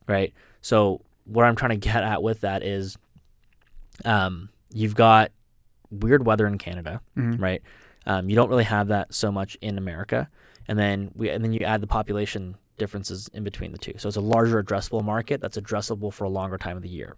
right? 0.07 0.35
So 0.61 1.01
what 1.25 1.45
I'm 1.47 1.57
trying 1.57 1.71
to 1.71 1.77
get 1.89 2.03
at 2.03 2.23
with 2.23 2.41
that 2.43 2.63
is, 2.63 2.99
um, 4.05 4.49
you've 4.73 4.95
got 4.95 5.31
weird 5.93 6.27
weather 6.27 6.47
in 6.47 6.59
Canada, 6.59 7.01
Mhm. 7.17 7.41
right? 7.41 7.63
Um, 8.07 8.29
you 8.29 8.35
don't 8.37 8.49
really 8.49 8.65
have 8.65 8.89
that 8.89 9.15
so 9.15 9.31
much 9.31 9.57
in 9.61 9.79
America, 9.79 10.29
and 10.69 10.79
then 10.79 11.11
we 11.15 11.31
and 11.31 11.45
then 11.45 11.53
you 11.53 11.61
add 11.61 11.81
the 11.81 11.87
population 11.87 12.57
differences 12.79 13.29
in 13.33 13.45
between 13.45 13.71
the 13.73 13.79
two. 13.79 13.93
So 13.99 14.09
it's 14.09 14.17
a 14.17 14.21
larger 14.21 14.63
addressable 14.63 15.05
market 15.05 15.41
that's 15.41 15.57
addressable 15.57 16.13
for 16.13 16.25
a 16.25 16.29
longer 16.29 16.59
time 16.59 16.77
of 16.77 16.83
the 16.83 16.89
year. 16.89 17.17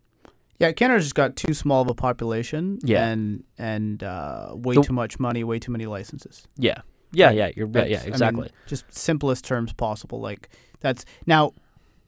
Yeah, 0.59 0.73
Canada's 0.73 1.05
just 1.05 1.15
got 1.15 1.37
too 1.37 1.55
small 1.55 1.81
of 1.83 1.89
a 1.89 1.95
population. 1.95 2.79
Yeah. 2.83 3.07
and 3.09 3.45
and 3.59 4.03
uh, 4.03 4.53
way 4.55 4.75
The- 4.75 4.83
too 4.83 4.93
much 4.93 5.19
money, 5.19 5.43
way 5.45 5.59
too 5.59 5.73
many 5.73 5.87
licenses. 5.87 6.47
Yeah, 6.57 6.83
yeah, 7.13 7.27
Right. 7.29 7.37
yeah. 7.37 7.51
You're 7.57 7.67
yeah, 7.69 7.73
That's- 7.73 7.91
yeah, 7.91 7.99
I 7.99 8.03
mean, 8.03 8.09
exactly. 8.13 8.51
just 8.67 8.93
simplest 8.93 9.45
terms 9.45 9.73
possible. 9.73 10.21
Like 10.21 10.49
that's 10.81 11.05
now, 11.27 11.55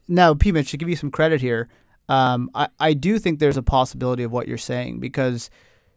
now, 0.09 0.35
P. 0.35 0.53
Mitch, 0.53 0.71
to 0.73 0.77
give 0.77 0.89
you 0.89 0.97
some 0.97 1.11
credit 1.11 1.41
here, 1.41 1.69
um, 2.09 2.51
I 2.55 2.69
I 2.79 2.93
do 2.93 3.19
think 3.19 3.39
there's 3.39 3.57
a 3.57 3.62
possibility 3.62 4.23
of 4.23 4.31
what 4.33 4.47
you're 4.49 4.59
saying 4.59 5.01
because, 5.01 5.51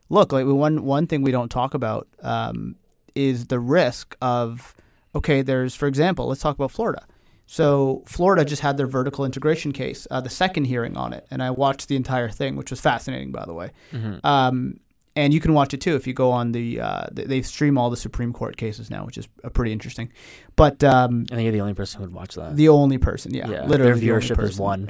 look, 0.09 0.31
like 0.31 0.45
one 0.45 0.83
one 0.83 1.07
thing 1.07 1.21
we 1.21 1.31
don't 1.31 1.49
talk 1.49 1.73
about 1.73 2.07
um, 2.21 2.75
is 3.15 3.47
the 3.47 3.59
risk 3.59 4.15
of 4.21 4.75
okay. 5.15 5.41
There's 5.41 5.75
for 5.75 5.87
example, 5.87 6.27
let's 6.27 6.41
talk 6.41 6.55
about 6.55 6.71
Florida. 6.71 7.05
So 7.45 8.03
Florida 8.05 8.45
just 8.45 8.61
had 8.61 8.77
their 8.77 8.85
vertical 8.85 9.25
integration 9.25 9.71
case, 9.71 10.05
uh, 10.11 10.21
the 10.21 10.29
second 10.29 10.65
hearing 10.65 10.95
on 10.95 11.13
it, 11.13 11.25
and 11.31 11.41
I 11.41 11.49
watched 11.49 11.87
the 11.87 11.95
entire 11.95 12.29
thing, 12.29 12.55
which 12.55 12.69
was 12.69 12.79
fascinating, 12.79 13.31
by 13.31 13.43
the 13.45 13.53
way. 13.53 13.71
hmm 13.91 14.17
Um, 14.23 14.79
and 15.19 15.33
you 15.33 15.39
can 15.39 15.53
watch 15.53 15.73
it 15.73 15.81
too 15.81 15.95
if 15.95 16.07
you 16.07 16.13
go 16.13 16.31
on 16.31 16.51
the. 16.51 16.79
Uh, 16.81 17.05
they 17.11 17.41
stream 17.41 17.77
all 17.77 17.89
the 17.89 17.97
Supreme 17.97 18.31
Court 18.33 18.57
cases 18.57 18.89
now, 18.89 19.05
which 19.05 19.17
is 19.17 19.27
uh, 19.43 19.49
pretty 19.49 19.71
interesting. 19.71 20.11
But 20.55 20.83
um, 20.83 21.25
I 21.31 21.35
think 21.35 21.43
you're 21.45 21.51
the 21.53 21.61
only 21.61 21.73
person 21.73 21.99
who 21.99 22.05
would 22.07 22.13
watch 22.15 22.35
that. 22.35 22.55
the 22.55 22.69
only 22.69 22.97
person, 22.97 23.33
yeah, 23.33 23.49
yeah, 23.49 23.65
literally 23.65 23.91
their 23.91 23.95
the 23.99 24.11
only 24.11 24.25
viewership 24.27 24.43
is 24.43 24.57
one. 24.59 24.89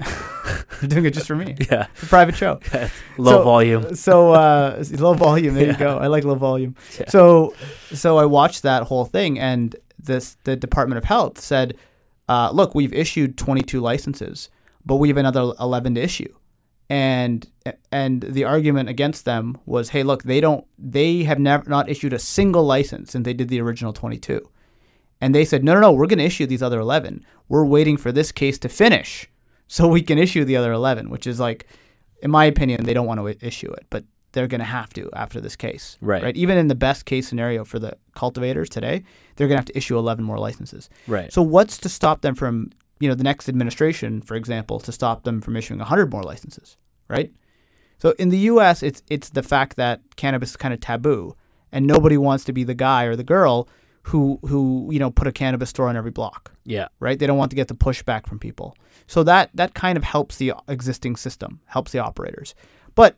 They're 0.80 0.90
doing 0.94 1.06
it 1.06 1.14
just 1.14 1.28
for 1.28 1.36
me. 1.36 1.56
yeah, 1.72 1.88
It's 1.94 2.04
a 2.04 2.08
private 2.08 2.36
show. 2.36 2.60
low 3.18 3.32
So- 3.40 3.44
volume. 3.44 3.96
So 3.96 4.32
uh, 4.34 4.84
low 4.98 5.14
volume. 5.14 5.54
There 5.56 5.66
Yeah. 5.66 5.72
you 5.74 5.78
go. 5.78 5.98
I 5.98 6.08
like 6.08 6.24
low 6.24 6.36
volume. 6.36 6.76
So 7.08 7.54
so 7.94 8.18
I 8.18 8.26
watched 8.26 8.64
that 8.64 8.84
whole 8.84 9.06
thing, 9.06 9.40
and 9.40 9.76
this 9.98 10.38
the 10.44 10.56
Department 10.56 10.98
of 10.98 11.04
Health 11.06 11.40
said, 11.40 11.76
uh, 12.28 12.50
"Look, 12.52 12.74
we've 12.76 12.94
issued 12.94 13.38
22 13.38 13.80
licenses, 13.82 14.50
but 14.86 14.96
we 14.98 15.08
have 15.10 15.18
another 15.18 15.54
11 15.60 15.96
to 15.96 16.02
issue." 16.02 16.34
And 16.90 17.48
and 17.92 18.22
the 18.24 18.46
argument 18.46 18.90
against 18.90 19.24
them 19.26 19.58
was, 19.66 19.90
"Hey, 19.90 20.02
look, 20.02 20.24
they 20.24 20.42
don't. 20.42 20.66
They 20.78 21.24
have 21.24 21.38
never 21.38 21.70
not 21.70 21.88
issued 21.88 22.14
a 22.14 22.20
single 22.20 22.64
license 22.64 23.12
since 23.12 23.26
they 23.26 23.34
did 23.34 23.50
the 23.50 23.62
original 23.62 23.94
22." 23.94 24.50
And 25.22 25.36
they 25.36 25.46
said, 25.46 25.64
"No, 25.64 25.76
no, 25.76 25.82
no. 25.82 25.92
We're 25.92 26.08
going 26.08 26.20
to 26.20 26.26
issue 26.26 26.48
these 26.48 26.64
other 26.64 26.80
11. 26.80 27.24
We're 27.48 27.66
waiting 27.66 27.96
for 27.98 28.12
this 28.12 28.32
case 28.32 28.58
to 28.60 28.70
finish, 28.70 29.30
so 29.68 29.88
we 29.88 30.02
can 30.02 30.18
issue 30.18 30.44
the 30.44 30.56
other 30.56 30.72
11." 30.72 31.12
Which 31.12 31.28
is 31.28 31.40
like, 31.40 31.68
in 32.24 32.32
my 32.32 32.46
opinion, 32.46 32.86
they 32.86 32.94
don't 32.94 33.06
want 33.06 33.20
to 33.20 33.46
issue 33.46 33.72
it, 33.72 33.86
but 33.92 34.04
they're 34.32 34.48
going 34.48 34.60
to 34.60 34.66
have 34.66 34.94
to 34.94 35.10
after 35.14 35.42
this 35.42 35.56
case. 35.56 35.98
Right. 36.02 36.24
Right. 36.24 36.38
Even 36.38 36.58
in 36.58 36.68
the 36.68 36.76
best 36.76 37.06
case 37.06 37.28
scenario 37.28 37.66
for 37.66 37.80
the 37.80 37.98
cultivators 38.16 38.70
today, 38.70 39.04
they're 39.36 39.48
going 39.48 39.58
to 39.58 39.62
have 39.62 39.66
to 39.66 39.78
issue 39.78 39.98
11 39.98 40.24
more 40.24 40.40
licenses. 40.40 40.90
Right. 41.08 41.32
So 41.32 41.42
what's 41.42 41.78
to 41.80 41.90
stop 41.90 42.22
them 42.22 42.36
from, 42.36 42.72
you 43.00 43.08
know, 43.08 43.16
the 43.16 43.24
next 43.24 43.48
administration, 43.48 44.22
for 44.22 44.36
example, 44.36 44.80
to 44.82 44.92
stop 44.92 45.24
them 45.24 45.42
from 45.42 45.56
issuing 45.56 45.80
100 45.80 46.12
more 46.12 46.24
licenses, 46.24 46.78
right? 47.08 47.32
So 47.98 48.14
in 48.18 48.30
the 48.30 48.38
U.S., 48.40 48.82
it's 48.82 49.04
it's 49.10 49.30
the 49.30 49.44
fact 49.44 49.76
that 49.76 50.02
cannabis 50.16 50.52
is 50.52 50.58
kind 50.58 50.74
of 50.74 50.80
taboo, 50.80 51.36
and 51.72 51.86
nobody 51.86 52.18
wants 52.18 52.44
to 52.46 52.54
be 52.54 52.64
the 52.64 52.74
guy 52.74 53.04
or 53.04 53.16
the 53.16 53.24
girl 53.24 53.68
who 54.04 54.40
who 54.44 54.90
you 54.92 55.00
know 55.00 55.12
put 55.12 55.28
a 55.28 55.32
cannabis 55.32 55.70
store 55.70 55.88
on 55.88 55.98
every 55.98 56.12
block, 56.12 56.52
yeah. 56.66 56.88
right? 57.00 57.20
They 57.20 57.28
don't 57.28 57.38
want 57.38 57.52
to 57.52 57.56
get 57.56 57.68
the 57.68 57.76
pushback 57.76 58.26
from 58.28 58.40
people. 58.40 58.76
So 59.08 59.24
that 59.24 59.50
that 59.54 59.74
kind 59.74 59.98
of 59.98 60.04
helps 60.04 60.38
the 60.38 60.54
existing 60.68 61.16
system, 61.18 61.60
helps 61.66 61.92
the 61.92 62.00
operators. 62.00 62.56
But 62.96 63.18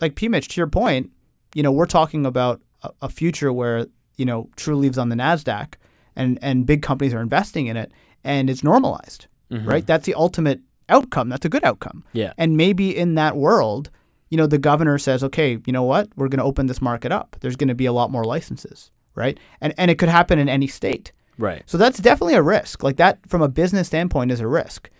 like 0.00 0.14
P 0.14 0.28
Mitch, 0.28 0.48
to 0.48 0.60
your 0.60 0.68
point, 0.68 1.10
you 1.54 1.62
know, 1.62 1.72
we're 1.72 1.86
talking 1.86 2.24
about 2.24 2.60
a, 2.82 2.90
a 3.02 3.08
future 3.08 3.52
where 3.52 3.86
you 4.16 4.24
know 4.24 4.48
Trulieve's 4.56 4.98
on 4.98 5.08
the 5.08 5.16
Nasdaq, 5.16 5.74
and 6.14 6.38
and 6.40 6.66
big 6.66 6.82
companies 6.82 7.12
are 7.14 7.20
investing 7.20 7.66
in 7.66 7.76
it, 7.76 7.92
and 8.24 8.48
it's 8.50 8.62
normalized, 8.64 9.26
Mhm. 9.50 9.66
right? 9.66 9.86
That's 9.86 10.06
the 10.06 10.14
ultimate 10.14 10.60
outcome. 10.88 11.28
That's 11.28 11.44
a 11.46 11.48
good 11.48 11.64
outcome. 11.64 12.04
Yeah. 12.12 12.32
And 12.38 12.56
maybe 12.56 12.96
in 12.96 13.14
that 13.14 13.36
world, 13.36 13.90
you 14.28 14.36
know, 14.36 14.46
the 14.46 14.58
governor 14.58 14.98
says, 14.98 15.22
okay, 15.24 15.58
you 15.66 15.72
know 15.72 15.82
what? 15.82 16.08
We're 16.16 16.28
going 16.28 16.38
to 16.38 16.44
open 16.44 16.66
this 16.66 16.80
market 16.82 17.12
up. 17.12 17.36
There's 17.40 17.56
going 17.56 17.68
to 17.68 17.74
be 17.74 17.86
a 17.86 17.92
lot 17.92 18.10
more 18.10 18.24
licenses, 18.24 18.90
right? 19.14 19.38
And 19.60 19.72
and 19.76 19.90
it 19.90 19.98
could 19.98 20.08
happen 20.08 20.38
in 20.38 20.48
any 20.48 20.66
state. 20.66 21.12
Right. 21.38 21.62
So 21.66 21.78
that's 21.78 21.98
definitely 21.98 22.34
a 22.34 22.42
risk. 22.42 22.82
Like 22.82 22.96
that, 22.96 23.18
from 23.28 23.40
a 23.42 23.48
business 23.48 23.86
standpoint, 23.88 24.30
is 24.30 24.40
a 24.40 24.46
risk. 24.46 24.90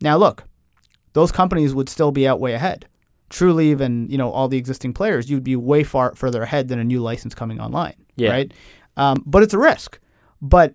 Now, 0.00 0.16
look, 0.16 0.44
those 1.12 1.30
companies 1.30 1.74
would 1.74 1.88
still 1.88 2.10
be 2.10 2.26
out 2.26 2.40
way 2.40 2.54
ahead. 2.54 2.86
Trulieve 3.28 3.80
and 3.80 4.10
you 4.10 4.18
know 4.18 4.30
all 4.30 4.48
the 4.48 4.58
existing 4.58 4.92
players, 4.92 5.30
you'd 5.30 5.44
be 5.44 5.54
way 5.56 5.84
far 5.84 6.14
further 6.16 6.42
ahead 6.42 6.68
than 6.68 6.78
a 6.80 6.84
new 6.84 7.00
license 7.00 7.34
coming 7.34 7.60
online, 7.60 7.94
Yeah. 8.16 8.30
right? 8.30 8.52
Um, 8.96 9.22
but 9.26 9.42
it's 9.42 9.54
a 9.54 9.58
risk. 9.58 10.00
But 10.42 10.74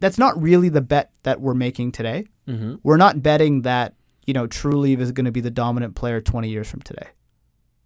that's 0.00 0.18
not 0.18 0.40
really 0.40 0.68
the 0.68 0.80
bet 0.80 1.10
that 1.22 1.40
we're 1.40 1.54
making 1.54 1.92
today. 1.92 2.26
Mm-hmm. 2.48 2.76
We're 2.82 2.96
not 2.96 3.22
betting 3.22 3.62
that 3.62 3.94
you 4.26 4.34
know 4.34 4.46
Trulieve 4.46 5.00
is 5.00 5.12
going 5.12 5.24
to 5.26 5.32
be 5.32 5.40
the 5.40 5.50
dominant 5.50 5.94
player 5.94 6.20
20 6.20 6.48
years 6.48 6.68
from 6.68 6.82
today. 6.82 7.08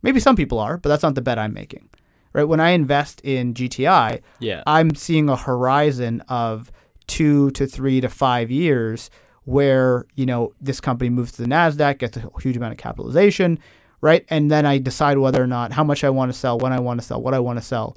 Maybe 0.03 0.21
some 0.21 0.37
people 0.37 0.59
are, 0.59 0.79
but 0.79 0.89
that's 0.89 1.03
not 1.03 1.15
the 1.15 1.23
bet 1.23 1.39
I'm 1.39 1.53
making. 1.53 1.89
Right? 2.33 2.45
When 2.45 2.61
I 2.61 2.71
invest 2.71 3.21
in 3.23 3.55
GTI, 3.55 4.21
Yeah. 4.39 4.63
I'm 4.67 4.95
seeing 4.95 5.29
a 5.29 5.37
horizon 5.37 6.23
of 6.29 6.71
two 7.07 7.51
to 7.53 7.67
three 7.67 8.01
to 8.01 8.09
five 8.09 8.51
years 8.53 9.11
where 9.45 10.07
you 10.15 10.27
know 10.27 10.53
this 10.61 10.81
company 10.81 11.11
moves 11.11 11.33
to 11.33 11.43
the 11.43 11.49
Nasdaq, 11.49 11.99
gets 11.99 12.17
a 12.17 12.31
huge 12.41 12.57
amount 12.57 12.73
of 12.73 12.79
capitalization, 12.79 13.59
right? 14.01 14.25
And 14.29 14.51
then 14.51 14.65
I 14.65 14.79
decide 14.79 15.19
whether 15.19 15.43
or 15.43 15.47
not 15.47 15.73
how 15.73 15.83
much 15.83 16.05
I 16.05 16.11
want 16.11 16.33
to 16.33 16.39
sell, 16.39 16.59
when 16.59 16.73
I 16.73 16.79
want 16.81 17.01
to 17.01 17.07
sell, 17.07 17.21
what 17.21 17.35
I 17.35 17.41
want 17.41 17.59
to 17.59 17.65
sell. 17.65 17.97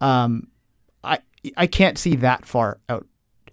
Um, 0.00 0.48
I 1.02 1.18
I 1.56 1.66
can't 1.66 1.98
see 1.98 2.14
that 2.16 2.46
far 2.46 2.78
out 2.88 3.06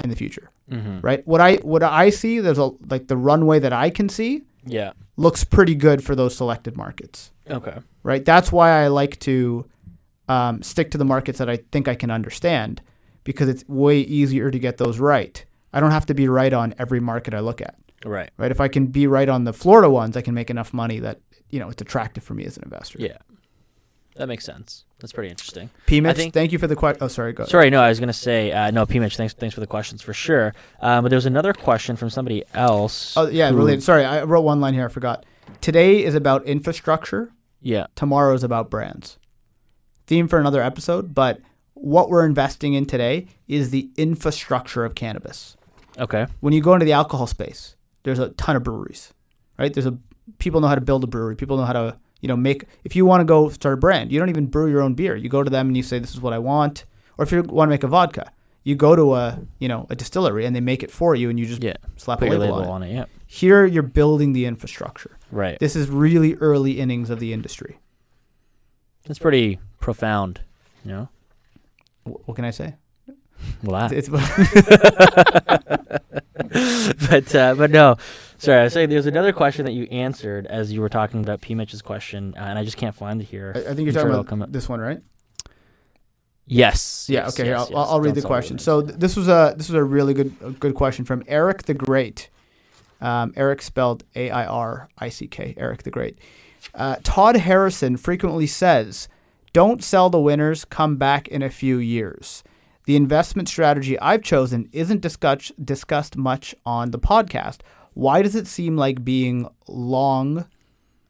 in 0.04 0.10
the 0.10 0.16
future, 0.16 0.50
mm-hmm. 0.72 1.00
right? 1.02 1.26
What 1.28 1.41
I 1.41 1.56
what 1.58 1.84
I 1.84 2.10
see, 2.10 2.39
there's 2.39 2.58
a 2.58 2.72
like 2.89 3.08
the 3.08 3.18
runway 3.18 3.60
that 3.60 3.74
I 3.74 3.89
can 3.89 4.10
see 4.10 4.43
Yeah. 4.66 4.91
looks 5.18 5.43
pretty 5.43 5.76
good 5.76 6.04
for 6.04 6.16
those 6.16 6.36
selected 6.36 6.76
markets 6.78 7.32
Okay. 7.50 7.78
right? 8.04 8.24
That's 8.24 8.52
why 8.52 8.84
I 8.84 8.88
like 8.88 9.20
to 9.22 9.66
um, 10.28 10.62
stick 10.62 10.91
to 10.91 10.97
the 10.97 11.06
markets 11.06 11.39
that 11.39 11.50
I 11.50 11.58
think 11.72 11.88
I 11.88 11.95
can 11.95 12.12
understand 12.12 12.82
because 13.24 13.50
it's 13.50 13.68
way 13.68 14.00
easier 14.02 14.52
to 14.52 14.60
get 14.60 14.78
those 14.78 15.00
right. 15.00 15.43
I 15.74 15.80
don't 15.80 15.91
have 15.91 16.06
to 16.08 16.14
be 16.14 16.28
right 16.28 16.54
on 16.54 16.74
every 16.80 17.00
market 17.00 17.34
I 17.34 17.39
look 17.41 17.62
at, 17.62 17.76
Right. 18.06 18.30
right? 18.38 18.52
If 18.52 18.60
I 18.62 18.68
can 18.68 18.88
be 18.88 19.08
right 19.08 19.28
on 19.30 19.43
the 19.43 19.54
Florida 19.54 19.89
ones, 19.89 20.16
I 20.18 20.22
can 20.22 20.34
make 20.34 20.50
enough 20.50 20.74
money 20.74 21.00
that 21.00 21.20
you 21.50 21.60
know 21.60 21.70
it's 21.70 21.82
attractive 21.82 22.24
for 22.24 22.34
me 22.36 22.45
as 22.45 22.58
an 22.58 22.64
investor. 22.64 23.00
Yeah. 23.00 23.18
That 24.16 24.28
makes 24.28 24.45
sense. 24.45 24.86
That's 25.00 25.14
pretty 25.14 25.30
interesting. 25.30 25.70
P. 25.86 26.02
Mitch, 26.02 26.18
think- 26.18 26.34
thank 26.34 26.52
you 26.52 26.60
for 26.60 26.68
the 26.68 26.76
question. 26.76 27.02
Oh, 27.02 27.08
sorry, 27.08 27.32
go. 27.34 27.45
Sorry, 27.45 27.70
no, 27.70 27.82
I 27.82 27.89
was 27.89 28.00
gonna 28.00 28.12
say 28.14 28.52
uh, 28.52 28.70
no. 28.72 28.86
P 28.86 29.00
Mitch, 29.00 29.16
thanks, 29.18 29.34
thanks 29.34 29.54
for 29.54 29.62
the 29.62 29.68
questions 29.68 30.02
for 30.02 30.14
sure. 30.14 30.54
Um, 30.82 31.04
but 31.04 31.10
there 31.10 31.18
was 31.18 31.26
another 31.26 31.54
question 31.54 31.95
from 31.95 32.10
somebody 32.10 32.43
else. 32.54 33.16
Oh 33.18 33.28
yeah, 33.28 33.50
who- 33.50 33.58
related. 33.58 33.84
Sorry, 33.84 34.04
I 34.04 34.24
wrote 34.24 34.41
one 34.41 34.60
line 34.60 34.74
here. 34.74 34.86
I 34.86 34.89
forgot. 34.89 35.26
Today 35.62 36.04
is 36.04 36.16
about 36.16 36.45
infrastructure. 36.45 37.32
Yeah. 37.62 37.88
Tomorrow 37.95 38.34
is 38.34 38.43
about 38.43 38.70
brands. 38.70 39.18
Theme 40.08 40.28
for 40.28 40.39
another 40.39 40.62
episode, 40.62 41.14
but 41.14 41.39
what 41.74 42.10
we're 42.10 42.26
investing 42.26 42.74
in 42.74 42.86
today 42.86 43.28
is 43.47 43.70
the 43.70 43.89
infrastructure 43.97 44.84
of 44.86 44.95
cannabis. 44.95 45.56
Okay. 45.97 46.28
when 46.39 46.54
you 46.54 46.62
go 46.62 46.74
into 46.74 46.86
the 46.86 46.93
alcohol 46.93 47.28
space, 47.28 47.76
there's 48.04 48.20
a 48.20 48.30
ton 48.30 48.56
of 48.56 48.64
breweries, 48.64 49.14
right? 49.58 49.74
There's 49.74 49.86
a 49.86 49.97
people 50.38 50.62
know 50.62 50.68
how 50.68 50.76
to 50.76 50.82
build 50.82 51.04
a 51.04 51.08
brewery. 51.08 51.36
People 51.36 51.58
know 51.58 51.66
how 51.66 51.74
to 51.74 51.97
you 52.22 52.28
know 52.28 52.38
make. 52.38 52.66
If 52.84 52.96
you 52.96 53.06
want 53.06 53.22
to 53.22 53.26
go 53.26 53.50
start 53.50 53.74
a 53.74 53.78
brand, 53.78 54.12
you 54.12 54.20
don't 54.20 54.30
even 54.30 54.48
brew 54.48 54.70
your 54.70 54.82
own 54.82 54.94
beer. 54.94 55.16
You 55.16 55.30
go 55.30 55.44
to 55.44 55.50
them 55.50 55.68
and 55.68 55.78
you 55.78 55.84
say 55.84 56.00
this 56.00 56.12
is 56.14 56.22
what 56.22 56.34
I 56.34 56.40
want. 56.40 56.86
Or 57.18 57.24
if 57.24 57.32
you 57.32 57.42
want 57.44 57.68
to 57.68 57.72
make 57.72 57.84
a 57.84 57.88
vodka, 57.88 58.32
you 58.64 58.76
go 58.76 58.96
to 58.96 59.16
a 59.16 59.40
you 59.60 59.68
know 59.68 59.88
a 59.90 59.96
distillery 59.96 60.46
and 60.46 60.56
they 60.56 60.62
make 60.62 60.84
it 60.84 60.92
for 60.92 61.16
you 61.16 61.30
and 61.30 61.40
you 61.40 61.46
just 61.46 61.64
Yeah. 61.64 61.74
slap 61.98 62.20
Put 62.20 62.30
a 62.30 62.32
label, 62.32 62.58
label 62.58 62.72
on 62.72 62.84
it. 62.84 62.88
on 62.88 62.92
it. 62.92 62.94
Yeah. 62.94 63.06
Here 63.28 63.66
you're 63.66 63.84
building 63.84 64.34
the 64.34 64.46
infrastructure. 64.46 65.18
Right. 65.32 65.60
This 65.60 65.76
is 65.76 65.90
really 65.90 66.36
early 66.36 66.80
innings 66.80 67.10
of 67.10 67.20
the 67.20 67.34
industry. 67.34 67.80
That's 69.06 69.20
pretty 69.20 69.60
profound. 69.80 70.42
You 70.86 70.92
know. 70.92 71.10
Wh- 72.06 72.28
What 72.28 72.36
can 72.36 72.46
I 72.46 72.52
say? 72.52 72.76
Well, 73.64 73.88
that. 73.90 73.96
It's 73.96 74.10
but 77.10 77.36
uh, 77.36 77.56
but 77.56 77.72
no, 77.72 77.96
sorry. 78.40 78.62
I 78.62 78.68
say 78.70 78.86
there's 78.86 79.06
another 79.06 79.32
question 79.32 79.66
that 79.66 79.74
you 79.74 79.84
answered 79.86 80.48
as 80.48 80.72
you 80.72 80.82
were 80.82 80.90
talking 80.90 81.22
about 81.22 81.42
P 81.42 81.56
Mitch's 81.56 81.82
question, 81.82 82.34
uh, 82.38 82.42
and 82.42 82.58
I 82.58 82.64
just 82.64 82.78
can't 82.78 82.96
find 82.96 83.22
it 83.22 83.26
here. 83.26 83.54
I 83.56 83.60
I 83.60 83.64
think 83.76 83.80
you're 83.80 83.90
I'm 83.90 83.94
talking 83.94 84.10
it'll 84.10 84.34
about 84.34 84.52
this 84.52 84.68
one, 84.68 84.80
right? 84.80 85.02
Yes. 86.50 87.08
Yeah. 87.08 87.26
yes, 87.26 87.40
okay. 87.40 87.50
yes, 87.50 87.60
I'll, 87.60 87.70
yes. 87.70 87.88
I'll 87.92 88.02
read 88.02 88.16
the 88.16 88.24
question. 88.24 88.58
So 88.58 88.82
th- 88.82 88.98
this 88.98 89.16
was 89.16 89.28
a 89.28 89.54
this 89.56 89.70
was 89.70 89.76
a 89.76 89.84
really 89.84 90.16
good 90.16 90.36
a 90.44 90.50
good 90.50 90.74
question 90.74 91.06
from 91.06 91.24
Eric 91.28 91.64
the 91.64 91.76
Great. 91.76 92.30
Um, 93.02 93.34
Eric 93.36 93.62
spelled 93.62 94.04
A 94.16 94.32
I 94.32 94.46
R 94.46 94.90
I 94.98 95.10
C 95.10 95.28
K. 95.28 95.54
Eric 95.58 95.84
the 95.84 95.92
Great. 95.92 96.18
Uh, 96.74 96.98
Todd 97.04 97.38
Harrison 97.38 97.98
frequently 97.98 98.48
says, 98.48 99.08
"Don't 99.54 99.84
sell 99.84 100.10
the 100.10 100.20
winners. 100.20 100.66
Come 100.66 100.98
back 100.98 101.28
in 101.28 101.44
a 101.44 101.50
few 101.52 101.78
years." 101.78 102.44
The 102.86 102.96
investment 102.96 103.48
strategy 103.48 104.00
I've 104.00 104.24
chosen 104.24 104.68
isn't 104.72 105.02
discussed 105.02 105.64
discussed 105.64 106.18
much 106.18 106.56
on 106.66 106.90
the 106.90 107.00
podcast. 107.00 107.60
Why 107.94 108.22
does 108.22 108.36
it 108.36 108.48
seem 108.48 108.78
like 108.78 109.04
being 109.04 109.48
long? 109.68 110.46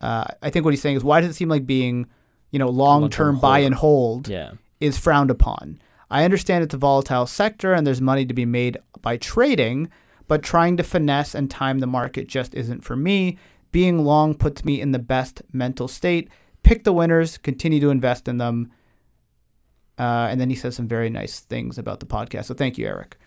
Uh, 0.02 0.26
I 0.42 0.50
think 0.50 0.66
what 0.66 0.74
he's 0.74 0.82
saying 0.82 0.98
is 0.98 1.04
why 1.04 1.22
does 1.22 1.30
it 1.30 1.36
seem 1.36 1.50
like 1.50 1.66
being, 1.66 2.08
you 2.52 2.60
know, 2.60 2.70
long 2.70 3.10
term 3.10 3.40
buy 3.40 3.60
and 3.60 3.76
hold 3.76 4.28
yeah. 4.28 4.52
is 4.80 4.98
frowned 4.98 5.30
upon. 5.30 5.82
I 6.10 6.24
understand 6.24 6.64
it's 6.64 6.74
a 6.74 6.78
volatile 6.78 7.28
sector 7.28 7.74
and 7.74 7.86
there's 7.86 8.02
money 8.02 8.26
to 8.26 8.34
be 8.34 8.46
made 8.46 8.78
by 9.02 9.18
trading, 9.18 9.90
but 10.28 10.42
trying 10.42 10.78
to 10.78 10.84
finesse 10.84 11.36
and 11.36 11.52
time 11.52 11.80
the 11.80 11.88
market 11.88 12.28
just 12.28 12.56
isn't 12.56 12.84
for 12.84 12.96
me. 12.96 13.38
Being 13.72 14.04
long 14.04 14.34
puts 14.34 14.66
me 14.66 14.82
in 14.82 14.92
the 14.92 15.00
best 15.00 15.44
mental 15.54 15.88
state. 15.88 16.30
Pick 16.64 16.84
the 16.84 16.94
winners, 16.94 17.38
continue 17.38 17.80
to 17.80 17.90
invest 17.90 18.28
in 18.28 18.38
them. 18.38 18.72
Uh, 20.00 20.28
and 20.32 20.42
then 20.42 20.50
he 20.50 20.56
says 20.56 20.76
some 20.76 20.88
very 20.88 21.10
nice 21.10 21.42
things 21.42 21.78
about 21.78 22.00
the 22.00 22.06
podcast. 22.06 22.46
So 22.46 22.54
thank 22.54 22.78
you, 22.78 22.88
Eric. 22.88 23.18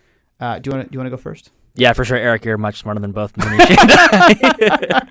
Uh, 0.40 0.58
do 0.58 0.70
you 0.70 0.76
want 0.76 0.86
to 0.86 0.90
do 0.90 0.96
you 0.96 0.98
want 0.98 1.06
to 1.06 1.16
go 1.16 1.20
first? 1.20 1.50
Yeah, 1.74 1.92
for 1.94 2.04
sure, 2.04 2.18
Eric. 2.18 2.44
You're 2.44 2.58
much 2.58 2.80
smarter 2.80 3.00
than 3.00 3.12
both 3.12 3.32
Manish 3.34 3.70
and 3.70 3.90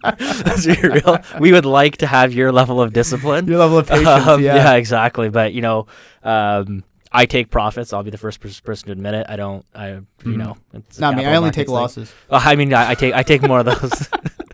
I. 0.03 1.01
Real. 1.05 1.39
We 1.39 1.51
would 1.51 1.65
like 1.65 1.97
to 1.97 2.07
have 2.07 2.33
your 2.33 2.51
level 2.51 2.81
of 2.81 2.93
discipline. 2.93 3.47
Your 3.47 3.57
level 3.57 3.77
of 3.79 3.87
patience, 3.87 4.27
Um, 4.27 4.41
yeah. 4.43 4.73
exactly. 4.73 5.29
But 5.29 5.53
you 5.53 5.61
know, 5.61 5.87
um, 6.23 6.83
I 7.11 7.25
take 7.25 7.49
profits. 7.49 7.93
I'll 7.93 8.03
be 8.03 8.11
the 8.11 8.17
first 8.17 8.39
person 8.41 8.85
to 8.87 8.91
admit 8.91 9.13
it. 9.15 9.25
I 9.27 9.35
don't. 9.35 9.65
I 9.73 9.89
you 9.89 10.05
Mhm. 10.23 10.37
know. 10.37 10.57
It's 10.73 10.99
Not 10.99 11.15
me. 11.15 11.25
I 11.25 11.35
only 11.35 11.51
take 11.51 11.67
thing. 11.67 11.73
losses. 11.75 12.13
Well, 12.29 12.41
I 12.43 12.55
mean, 12.55 12.73
I, 12.73 12.91
I 12.91 12.95
take 12.95 13.13
I 13.15 13.23
take 13.23 13.41
more 13.41 13.59
of 13.59 13.65
those 13.65 14.09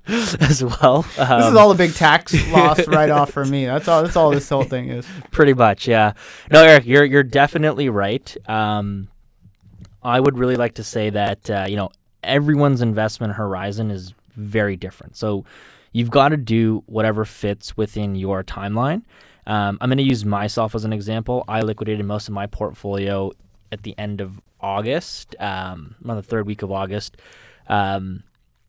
as 0.41 0.63
well. 0.63 1.01
this 1.01 1.13
is 1.17 1.29
Um, 1.29 1.57
all 1.57 1.71
a 1.71 1.75
big 1.75 1.93
tax 1.93 2.33
loss 2.51 2.87
write 2.87 3.09
off 3.09 3.31
for 3.31 3.43
me. 3.45 3.65
That's 3.65 3.87
all. 3.89 4.03
That's 4.03 4.15
all 4.15 4.31
this 4.31 4.47
whole 4.49 4.63
thing 4.63 4.89
is. 4.89 5.05
Pretty 5.31 5.53
much, 5.53 5.87
yeah. 5.87 6.13
No, 6.51 6.63
Eric, 6.63 6.85
you're 6.85 7.03
you're 7.05 7.23
definitely 7.23 7.89
right. 7.89 8.35
Um, 8.49 9.09
I 10.03 10.19
would 10.19 10.37
really 10.37 10.55
like 10.55 10.75
to 10.75 10.83
say 10.83 11.09
that 11.09 11.49
uh, 11.49 11.65
you 11.67 11.75
know 11.75 11.89
everyone's 12.23 12.81
investment 12.81 13.33
horizon 13.33 13.91
is 13.91 14.13
very 14.31 14.75
different. 14.75 15.15
So 15.15 15.45
you've 15.91 16.11
got 16.11 16.29
to 16.29 16.37
do 16.37 16.83
whatever 16.85 17.25
fits 17.25 17.75
within 17.75 18.15
your 18.15 18.43
timeline. 18.43 19.03
Um, 19.47 19.77
I'm 19.79 19.89
going 19.89 19.97
to 19.97 20.03
use 20.03 20.25
myself 20.25 20.75
as 20.75 20.83
an 20.83 20.91
example. 20.91 21.45
I 21.47 21.61
liquidated 21.61 22.05
most 22.05 22.27
of 22.27 22.33
my 22.33 22.47
portfolio 22.47 23.31
at 23.71 23.83
the 23.83 23.95
end 23.97 24.19
of 24.21 24.41
August, 24.59 25.35
um, 25.39 25.95
the 26.01 26.21
third 26.21 26.45
week 26.45 26.61
of 26.61 26.71
August. 26.71 27.17
Um, 27.69 28.23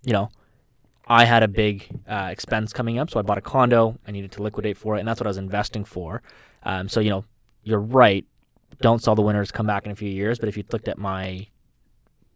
you 0.05 0.13
know, 0.13 0.31
I 1.07 1.25
had 1.25 1.43
a 1.43 1.49
big 1.49 1.89
uh, 2.09 2.29
expense 2.31 2.73
coming 2.73 2.99
up, 2.99 3.11
so 3.11 3.19
I 3.19 3.23
bought 3.23 3.39
a 3.39 3.43
condo. 3.43 3.99
I 4.07 4.13
needed 4.13 4.33
to 4.33 4.43
liquidate 4.43 4.77
for 4.77 4.97
it, 4.97 5.01
and 5.01 5.09
that's 5.09 5.21
what 5.21 5.27
I 5.27 5.31
was 5.31 5.39
investing 5.39 5.85
for. 5.85 6.23
Um, 6.63 6.89
so 6.89 7.01
you 7.01 7.11
know, 7.11 7.25
you're 7.65 7.81
right. 7.81 8.25
Don't 8.81 9.03
sell 9.03 9.15
the 9.15 9.23
winners. 9.23 9.51
Come 9.51 9.67
back 9.67 9.87
in 9.87 9.93
a 9.93 9.97
few 9.97 10.11
years. 10.11 10.39
But 10.39 10.49
if 10.49 10.57
you 10.57 10.65
looked 10.73 10.89
at 10.89 10.99
my 10.99 11.47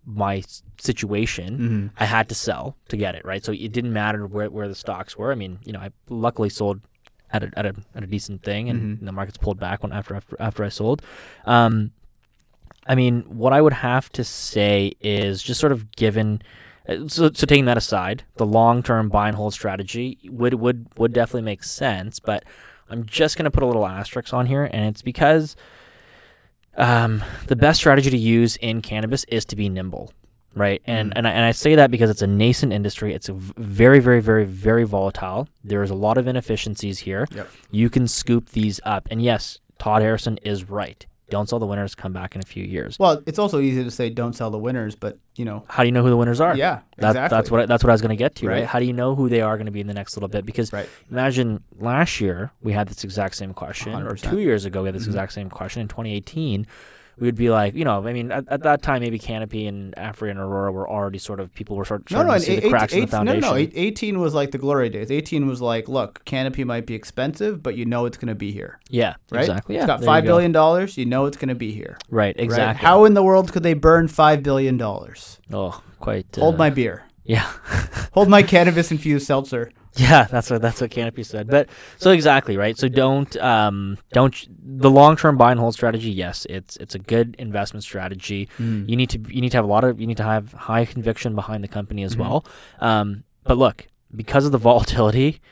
my 0.04 0.42
situation, 0.80 1.58
Mm-hmm. 1.58 1.86
I 1.96 2.06
had 2.06 2.28
to 2.30 2.34
sell 2.34 2.76
to 2.88 2.96
get 2.96 3.14
it 3.14 3.24
right. 3.24 3.44
So 3.44 3.52
it 3.52 3.72
didn't 3.72 3.92
matter 3.92 4.26
where, 4.26 4.50
where 4.50 4.68
the 4.68 4.74
stocks 4.74 5.16
were. 5.16 5.30
I 5.30 5.36
mean, 5.36 5.60
you 5.64 5.72
know, 5.72 5.78
I 5.78 5.90
luckily 6.08 6.48
sold 6.48 6.80
at 7.32 7.44
a, 7.44 7.50
at 7.56 7.66
a, 7.66 7.74
at 7.94 8.02
a 8.02 8.06
decent 8.06 8.42
thing, 8.42 8.68
and 8.68 8.96
mm-hmm. 8.96 9.06
the 9.06 9.12
market's 9.12 9.38
pulled 9.38 9.58
back 9.58 9.82
when 9.82 9.92
after 9.92 10.14
after 10.14 10.36
after 10.40 10.64
I 10.64 10.68
sold. 10.68 11.02
Um, 11.44 11.92
I 12.86 12.94
mean, 12.94 13.22
what 13.28 13.52
I 13.52 13.60
would 13.60 13.72
have 13.72 14.10
to 14.12 14.24
say 14.24 14.92
is 15.00 15.42
just 15.42 15.60
sort 15.60 15.72
of 15.72 15.92
given. 15.92 16.42
Uh, 16.88 17.06
so, 17.06 17.30
so 17.32 17.46
taking 17.46 17.66
that 17.66 17.76
aside, 17.76 18.24
the 18.36 18.46
long-term 18.46 19.08
buy 19.08 19.28
and 19.28 19.36
hold 19.36 19.54
strategy 19.54 20.18
would 20.24 20.54
would 20.54 20.88
would 20.98 21.12
definitely 21.12 21.42
make 21.42 21.62
sense. 21.62 22.18
But 22.18 22.44
I'm 22.90 23.06
just 23.06 23.36
going 23.36 23.44
to 23.44 23.50
put 23.50 23.62
a 23.62 23.66
little 23.66 23.86
asterisk 23.86 24.34
on 24.34 24.46
here, 24.46 24.64
and 24.64 24.84
it's 24.86 25.02
because 25.02 25.56
um, 26.76 27.22
the 27.46 27.56
best 27.56 27.78
strategy 27.78 28.10
to 28.10 28.18
use 28.18 28.56
in 28.56 28.82
cannabis 28.82 29.24
is 29.24 29.44
to 29.46 29.56
be 29.56 29.68
nimble 29.68 30.12
right? 30.54 30.82
And 30.86 31.10
mm. 31.10 31.12
and 31.16 31.26
I, 31.26 31.30
and 31.30 31.44
I 31.44 31.52
say 31.52 31.74
that 31.76 31.90
because 31.90 32.10
it's 32.10 32.22
a 32.22 32.26
nascent 32.26 32.72
industry. 32.72 33.14
It's 33.14 33.28
very 33.32 34.00
very 34.00 34.20
very 34.20 34.44
very 34.44 34.84
volatile. 34.84 35.48
There's 35.64 35.90
a 35.90 35.94
lot 35.94 36.18
of 36.18 36.26
inefficiencies 36.26 37.00
here. 37.00 37.26
Yep. 37.34 37.48
You 37.70 37.90
can 37.90 38.08
scoop 38.08 38.50
these 38.50 38.80
up, 38.84 39.08
and 39.10 39.22
yes, 39.22 39.60
Todd 39.78 40.02
Harrison 40.02 40.38
is 40.38 40.68
right. 40.68 41.06
Don't 41.32 41.48
sell 41.48 41.58
the 41.58 41.64
winners. 41.64 41.94
Come 41.94 42.12
back 42.12 42.34
in 42.34 42.42
a 42.42 42.44
few 42.44 42.62
years. 42.62 42.98
Well, 42.98 43.22
it's 43.24 43.38
also 43.38 43.58
easy 43.58 43.82
to 43.82 43.90
say 43.90 44.10
don't 44.10 44.34
sell 44.34 44.50
the 44.50 44.58
winners, 44.58 44.94
but 44.94 45.18
you 45.34 45.46
know 45.46 45.64
how 45.66 45.82
do 45.82 45.86
you 45.86 45.92
know 45.92 46.02
who 46.02 46.10
the 46.10 46.16
winners 46.18 46.42
are? 46.42 46.54
Yeah, 46.54 46.80
that, 46.98 47.12
exactly. 47.12 47.36
That's 47.36 47.50
what 47.50 47.68
that's 47.68 47.82
what 47.82 47.88
I 47.88 47.94
was 47.94 48.02
going 48.02 48.10
to 48.10 48.16
get 48.16 48.34
to. 48.36 48.48
Right. 48.48 48.60
right. 48.60 48.64
How 48.66 48.78
do 48.78 48.84
you 48.84 48.92
know 48.92 49.14
who 49.14 49.30
they 49.30 49.40
are 49.40 49.56
going 49.56 49.64
to 49.64 49.72
be 49.72 49.80
in 49.80 49.86
the 49.86 49.94
next 49.94 50.14
little 50.14 50.28
bit? 50.28 50.44
Because 50.44 50.74
right. 50.74 50.86
imagine 51.10 51.64
last 51.78 52.20
year 52.20 52.52
we 52.60 52.72
had 52.72 52.86
this 52.86 53.02
exact 53.02 53.36
same 53.36 53.54
question, 53.54 53.94
100%. 53.94 54.12
or 54.12 54.16
two 54.16 54.40
years 54.40 54.66
ago 54.66 54.82
we 54.82 54.88
had 54.88 54.94
this 54.94 55.04
mm-hmm. 55.04 55.12
exact 55.12 55.32
same 55.32 55.48
question 55.48 55.80
in 55.80 55.88
2018 55.88 56.66
we 57.18 57.26
would 57.28 57.34
be 57.34 57.50
like, 57.50 57.74
you 57.74 57.84
know, 57.84 58.06
I 58.06 58.12
mean, 58.12 58.32
at, 58.32 58.48
at 58.48 58.62
that 58.62 58.82
time, 58.82 59.02
maybe 59.02 59.18
Canopy 59.18 59.66
and 59.66 59.94
Aphria 59.96 60.30
and 60.30 60.40
Aurora 60.40 60.72
were 60.72 60.88
already 60.88 61.18
sort 61.18 61.40
of 61.40 61.52
people 61.54 61.76
were 61.76 61.84
sort 61.84 62.02
of 62.02 62.10
no, 62.10 62.22
no, 62.22 62.34
to 62.34 62.40
see 62.40 62.52
eight, 62.54 62.62
the 62.62 62.70
cracks 62.70 62.92
in 62.92 63.02
the 63.02 63.06
foundation. 63.06 63.40
No, 63.40 63.50
no, 63.50 63.56
no. 63.56 63.68
18 63.74 64.20
was 64.20 64.34
like 64.34 64.50
the 64.50 64.58
glory 64.58 64.88
days. 64.88 65.10
18 65.10 65.46
was 65.46 65.60
like, 65.60 65.88
look, 65.88 66.24
Canopy 66.24 66.64
might 66.64 66.86
be 66.86 66.94
expensive, 66.94 67.62
but 67.62 67.76
you 67.76 67.84
know 67.84 68.06
it's 68.06 68.16
going 68.16 68.28
to 68.28 68.34
be 68.34 68.50
here. 68.50 68.80
Yeah, 68.88 69.14
right? 69.30 69.40
exactly. 69.40 69.74
Yeah, 69.74 69.82
it's 69.82 69.86
got 69.86 70.04
five 70.04 70.24
billion 70.24 70.52
dollars. 70.52 70.96
You 70.96 71.06
know 71.06 71.26
it's 71.26 71.36
going 71.36 71.48
to 71.48 71.54
be 71.54 71.72
here. 71.72 71.98
Right, 72.08 72.34
exactly. 72.38 72.66
Right? 72.66 72.76
How 72.76 73.04
in 73.04 73.14
the 73.14 73.22
world 73.22 73.52
could 73.52 73.62
they 73.62 73.74
burn 73.74 74.08
five 74.08 74.42
billion 74.42 74.76
dollars? 74.76 75.38
Oh, 75.52 75.82
quite. 76.00 76.26
Uh, 76.36 76.42
Hold 76.42 76.58
my 76.58 76.70
beer. 76.70 77.04
Yeah. 77.24 77.50
Hold 78.12 78.28
my 78.28 78.42
cannabis 78.42 78.90
infused 78.90 79.26
seltzer. 79.26 79.70
Yeah, 79.96 80.24
that's 80.24 80.48
what 80.50 80.62
that's 80.62 80.80
what 80.80 80.90
Canopy 80.90 81.22
said. 81.22 81.48
But 81.48 81.68
so 81.98 82.12
exactly 82.12 82.56
right. 82.56 82.78
So 82.78 82.88
don't 82.88 83.36
um 83.36 83.98
don't 84.12 84.34
the 84.58 84.90
long 84.90 85.16
term 85.16 85.36
buy 85.36 85.50
and 85.50 85.60
hold 85.60 85.74
strategy. 85.74 86.10
Yes, 86.10 86.46
it's 86.48 86.76
it's 86.78 86.94
a 86.94 86.98
good 86.98 87.36
investment 87.38 87.84
strategy. 87.84 88.48
Mm. 88.58 88.88
You 88.88 88.96
need 88.96 89.10
to 89.10 89.18
you 89.28 89.42
need 89.42 89.50
to 89.50 89.58
have 89.58 89.66
a 89.66 89.68
lot 89.68 89.84
of 89.84 90.00
you 90.00 90.06
need 90.06 90.16
to 90.16 90.22
have 90.22 90.52
high 90.52 90.86
conviction 90.86 91.34
behind 91.34 91.62
the 91.62 91.68
company 91.68 92.04
as 92.04 92.12
mm-hmm. 92.12 92.22
well. 92.22 92.46
Um, 92.80 93.24
but 93.44 93.58
look, 93.58 93.86
because 94.14 94.46
of 94.46 94.52
the 94.52 94.58
volatility 94.58 95.42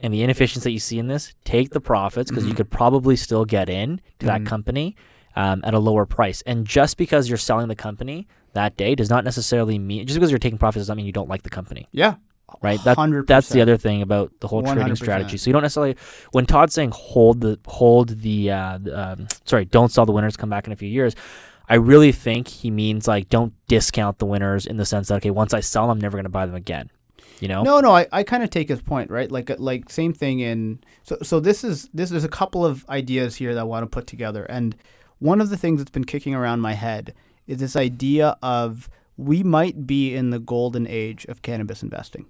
and 0.00 0.12
the 0.12 0.22
inefficiency 0.22 0.68
that 0.68 0.72
you 0.72 0.78
see 0.78 0.98
in 0.98 1.08
this, 1.08 1.34
take 1.44 1.70
the 1.70 1.80
profits 1.80 2.30
because 2.30 2.44
mm-hmm. 2.44 2.50
you 2.50 2.56
could 2.56 2.70
probably 2.70 3.16
still 3.16 3.46
get 3.46 3.70
in 3.70 4.02
to 4.18 4.26
mm-hmm. 4.26 4.44
that 4.44 4.48
company 4.48 4.96
um, 5.34 5.62
at 5.64 5.72
a 5.72 5.78
lower 5.78 6.04
price. 6.04 6.42
And 6.42 6.66
just 6.66 6.98
because 6.98 7.28
you're 7.28 7.38
selling 7.38 7.68
the 7.68 7.76
company 7.76 8.26
that 8.54 8.76
day 8.76 8.94
does 8.94 9.10
not 9.10 9.24
necessarily 9.24 9.78
mean 9.78 10.06
just 10.06 10.18
because 10.18 10.30
you're 10.30 10.38
taking 10.38 10.58
profits 10.58 10.82
does 10.82 10.88
not 10.88 10.96
mean 10.96 11.06
you 11.06 11.12
don't 11.12 11.28
like 11.28 11.42
the 11.42 11.50
company. 11.50 11.86
Yeah, 11.92 12.16
right? 12.62 12.82
That, 12.84 12.96
100%. 12.96 13.26
That's 13.26 13.48
the 13.48 13.60
other 13.60 13.76
thing 13.76 14.02
about 14.02 14.32
the 14.40 14.48
whole 14.48 14.62
100%. 14.62 14.74
trading 14.74 14.96
strategy. 14.96 15.36
So 15.36 15.48
you 15.48 15.52
don't 15.52 15.62
necessarily 15.62 15.96
when 16.32 16.46
Todd's 16.46 16.74
saying 16.74 16.92
hold 16.94 17.40
the 17.40 17.58
hold 17.66 18.20
the 18.20 18.50
uh, 18.50 18.78
um, 18.92 19.28
sorry, 19.44 19.64
don't 19.64 19.90
sell 19.90 20.06
the 20.06 20.12
winners, 20.12 20.36
come 20.36 20.50
back 20.50 20.66
in 20.66 20.72
a 20.72 20.76
few 20.76 20.88
years. 20.88 21.14
I 21.68 21.74
really 21.74 22.12
think 22.12 22.48
he 22.48 22.70
means 22.70 23.06
like 23.06 23.28
don't 23.28 23.52
discount 23.68 24.18
the 24.18 24.26
winners 24.26 24.66
in 24.66 24.76
the 24.76 24.86
sense 24.86 25.08
that 25.08 25.16
okay, 25.16 25.30
once 25.30 25.52
I 25.52 25.60
sell 25.60 25.84
them, 25.84 25.92
I'm 25.92 26.00
never 26.00 26.16
going 26.16 26.24
to 26.24 26.30
buy 26.30 26.46
them 26.46 26.54
again. 26.54 26.90
You 27.40 27.46
know? 27.46 27.62
No, 27.62 27.78
no, 27.78 27.94
I, 27.94 28.06
I 28.10 28.22
kind 28.24 28.42
of 28.42 28.50
take 28.50 28.68
his 28.68 28.82
point, 28.82 29.10
right? 29.10 29.30
Like 29.30 29.50
like 29.58 29.90
same 29.90 30.12
thing 30.12 30.40
in 30.40 30.80
so 31.04 31.18
so 31.22 31.40
this 31.40 31.62
is 31.62 31.88
this 31.94 32.10
is 32.10 32.24
a 32.24 32.28
couple 32.28 32.64
of 32.64 32.88
ideas 32.88 33.36
here 33.36 33.54
that 33.54 33.60
I 33.60 33.64
want 33.64 33.84
to 33.84 33.86
put 33.86 34.06
together. 34.06 34.44
And 34.44 34.74
one 35.18 35.40
of 35.40 35.50
the 35.50 35.56
things 35.56 35.78
that's 35.78 35.90
been 35.90 36.04
kicking 36.04 36.34
around 36.34 36.60
my 36.60 36.72
head 36.72 37.14
is 37.46 37.58
this 37.58 37.76
idea 37.76 38.36
of 38.42 38.88
we 39.16 39.42
might 39.42 39.86
be 39.86 40.14
in 40.14 40.30
the 40.30 40.38
golden 40.38 40.86
age 40.86 41.24
of 41.26 41.42
cannabis 41.42 41.82
investing 41.82 42.26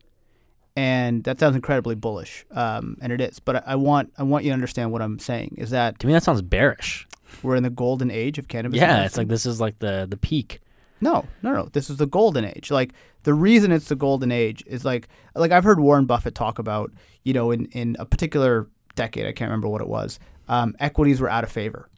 and 0.79 1.25
that 1.25 1.41
sounds 1.41 1.57
incredibly 1.57 1.97
bullish, 1.97 2.47
um, 2.53 2.97
and 3.01 3.13
it 3.13 3.21
is. 3.21 3.41
But 3.41 3.57
I, 3.57 3.73
I, 3.73 3.75
want 3.75 4.13
I 4.17 4.23
want 4.23 4.45
you 4.45 4.51
to 4.51 4.55
understand 4.55 4.93
what 4.93 5.03
I'm 5.03 5.19
saying 5.19 5.57
is 5.59 5.71
that 5.71 5.99
to 5.99 6.07
me 6.07 6.13
that 6.13 6.23
sounds 6.23 6.41
bearish. 6.41 7.09
We're 7.43 7.57
in 7.57 7.65
the 7.65 7.71
golden 7.71 8.13
age 8.13 8.39
of 8.39 8.47
cannabis. 8.47 8.79
Yeah, 8.79 9.05
it's 9.05 9.17
like 9.17 9.27
this 9.27 9.45
is 9.45 9.61
like 9.61 9.81
the 9.81 10.07
the 10.09 10.17
peak. 10.17 10.61
No, 11.01 11.25
no, 11.43 11.53
no. 11.53 11.69
This 11.73 11.91
is 11.91 11.97
the 11.97 12.07
golden 12.07 12.45
age. 12.45 12.71
Like 12.71 12.93
the 13.25 13.35
reason 13.35 13.73
it's 13.73 13.89
the 13.89 13.97
golden 13.97 14.31
age 14.31 14.63
is 14.69 14.85
like 14.85 15.09
like 15.35 15.51
I've 15.51 15.65
heard 15.65 15.81
Warren 15.81 16.07
Buffett 16.07 16.37
talk 16.37 16.61
about 16.61 16.93
you 17.25 17.33
know 17.33 17.51
in 17.51 17.67
in 17.73 17.97
a 17.99 18.07
particular 18.07 18.69
decade 18.95 19.27
I 19.27 19.33
can't 19.33 19.51
remember 19.51 19.69
what 19.69 19.81
it 19.81 19.89
was. 19.89 20.21
Um, 20.47 20.77
equities 20.79 21.21
were 21.21 21.29
out 21.29 21.43
of 21.43 21.51
favor, 21.51 21.91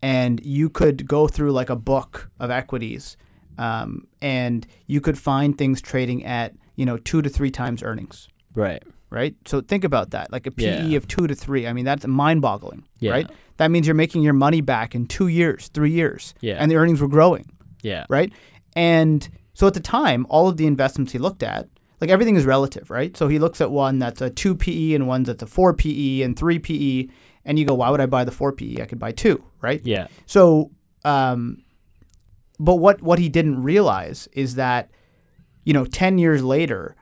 and 0.00 0.40
you 0.46 0.70
could 0.70 1.08
go 1.08 1.26
through 1.26 1.50
like 1.50 1.70
a 1.70 1.76
book 1.76 2.30
of 2.38 2.52
equities, 2.52 3.16
um, 3.58 4.06
and 4.20 4.64
you 4.86 5.00
could 5.00 5.18
find 5.18 5.58
things 5.58 5.80
trading 5.80 6.24
at 6.24 6.54
you 6.76 6.86
know, 6.86 6.96
two 6.96 7.22
to 7.22 7.28
three 7.28 7.50
times 7.50 7.82
earnings. 7.82 8.28
Right. 8.54 8.82
Right. 9.10 9.34
So 9.46 9.60
think 9.60 9.84
about 9.84 10.10
that. 10.10 10.32
Like 10.32 10.46
a 10.46 10.50
PE 10.50 10.86
yeah. 10.86 10.96
of 10.96 11.06
two 11.06 11.26
to 11.26 11.34
three. 11.34 11.66
I 11.66 11.72
mean, 11.72 11.84
that's 11.84 12.06
mind 12.06 12.40
boggling. 12.40 12.84
Yeah. 12.98 13.12
Right. 13.12 13.30
That 13.58 13.70
means 13.70 13.86
you're 13.86 13.94
making 13.94 14.22
your 14.22 14.32
money 14.32 14.62
back 14.62 14.94
in 14.94 15.06
two 15.06 15.28
years, 15.28 15.68
three 15.68 15.90
years. 15.90 16.34
Yeah. 16.40 16.56
And 16.58 16.70
the 16.70 16.76
earnings 16.76 17.00
were 17.00 17.08
growing. 17.08 17.50
Yeah. 17.82 18.06
Right. 18.08 18.32
And 18.74 19.28
so 19.54 19.66
at 19.66 19.74
the 19.74 19.80
time, 19.80 20.26
all 20.30 20.48
of 20.48 20.56
the 20.56 20.66
investments 20.66 21.12
he 21.12 21.18
looked 21.18 21.42
at, 21.42 21.68
like 22.00 22.10
everything 22.10 22.36
is 22.36 22.44
relative, 22.44 22.90
right? 22.90 23.16
So 23.16 23.28
he 23.28 23.38
looks 23.38 23.60
at 23.60 23.70
one 23.70 23.98
that's 23.98 24.20
a 24.20 24.28
two 24.28 24.54
PE 24.54 24.94
and 24.94 25.06
one 25.06 25.22
that's 25.22 25.42
a 25.42 25.46
four 25.46 25.72
PE 25.72 26.22
and 26.22 26.36
three 26.36 26.58
PE, 26.58 27.08
and 27.44 27.58
you 27.58 27.64
go, 27.64 27.74
why 27.74 27.90
would 27.90 28.00
I 28.00 28.06
buy 28.06 28.24
the 28.24 28.32
four 28.32 28.50
PE? 28.52 28.82
I 28.82 28.86
could 28.86 28.98
buy 28.98 29.12
two, 29.12 29.44
right? 29.60 29.80
Yeah. 29.84 30.08
So, 30.26 30.72
um, 31.04 31.62
but 32.58 32.76
what 32.76 33.02
what 33.02 33.18
he 33.20 33.28
didn't 33.28 33.62
realize 33.62 34.28
is 34.32 34.56
that 34.56 34.90
you 35.64 35.72
know, 35.72 35.84
10 35.84 36.18
years 36.18 36.42
later, 36.42 36.96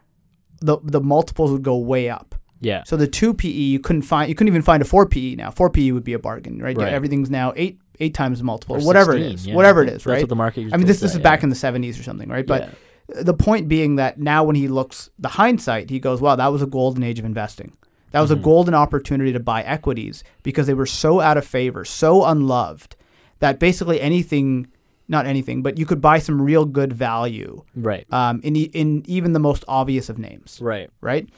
the 0.61 0.79
the 0.83 1.01
multiples 1.01 1.51
would 1.53 1.63
go 1.63 1.77
way 1.77 2.09
up. 2.09 2.35
Yeah. 2.61 2.83
So 2.85 2.97
the 2.97 3.09
2 3.09 3.35
PE 3.35 3.49
you 3.49 3.81
couldn't 3.81 4.03
find 4.03 4.29
you 4.29 4.35
couldn't 4.35 4.49
even 4.49 4.63
find 4.63 4.83
a 4.83 4.87
4 4.87 5.07
PE 5.07 5.37
now. 5.37 5.51
4 5.51 5.71
PE 5.71 5.93
would 5.93 6.05
be 6.05 6.13
a 6.13 6.19
bargain, 6.19 6.61
right? 6.63 6.77
right. 6.77 6.93
Everything's 6.93 7.31
now 7.31 7.53
8 7.57 7.79
eight 8.01 8.15
times 8.15 8.39
the 8.39 8.45
multiple, 8.45 8.77
or 8.77 8.81
whatever 8.81 9.13
16, 9.13 9.31
it 9.31 9.35
is, 9.35 9.47
yeah. 9.47 9.55
whatever 9.55 9.83
it 9.83 9.89
is, 9.91 10.05
right? 10.05 10.15
That's 10.15 10.23
what 10.25 10.29
the 10.31 10.37
market. 10.37 10.73
I 10.73 10.77
mean, 10.77 10.87
this 10.87 11.01
this 11.01 11.15
is 11.15 11.21
back 11.21 11.43
in 11.43 11.51
the 11.51 11.55
'70s 11.55 12.01
or 12.01 12.03
something, 12.03 12.29
right? 12.29 12.47
But 12.47 12.71
yeah. 13.09 13.23
the 13.23 13.35
point 13.35 13.69
being 13.69 13.97
that 13.97 14.19
now, 14.19 14.43
when 14.43 14.57
he 14.57 14.69
looks 14.69 15.11
the 15.19 15.29
hindsight, 15.29 15.91
he 15.91 16.01
goes, 16.01 16.21
"Wow, 16.21 16.37
that 16.37 16.49
was 16.49 16.63
a 16.63 16.67
golden 16.67 17.03
age 17.03 17.19
of 17.19 17.25
investing. 17.25 17.77
That 18.11 18.21
was 18.21 18.31
mm-hmm. 18.31 18.41
a 18.41 18.43
golden 18.43 18.75
opportunity 18.75 19.33
to 19.33 19.41
buy 19.41 19.63
equities 19.63 20.25
because 20.43 20.67
they 20.67 20.75
were 20.75 20.87
so 20.87 21.21
out 21.21 21.37
of 21.37 21.47
favor, 21.47 21.85
so 21.85 22.25
unloved, 22.25 22.97
that 23.39 23.61
basically 23.61 24.01
anything 24.01 24.67
not 25.11 25.27
anything, 25.27 25.61
but 25.61 25.77
you 25.77 25.85
could 25.85 26.01
buy 26.01 26.19
some 26.19 26.41
real 26.41 26.65
good 26.65 26.93
value. 26.93 27.63
Right. 27.75 28.07
Um, 28.13 28.41
in 28.43 28.57
in 28.57 29.03
even 29.07 29.33
the 29.33 29.41
most 29.41 29.65
obvious 29.69 30.09
of 30.09 30.19
names. 30.19 30.59
Right. 30.63 30.89
Right. 31.01 31.29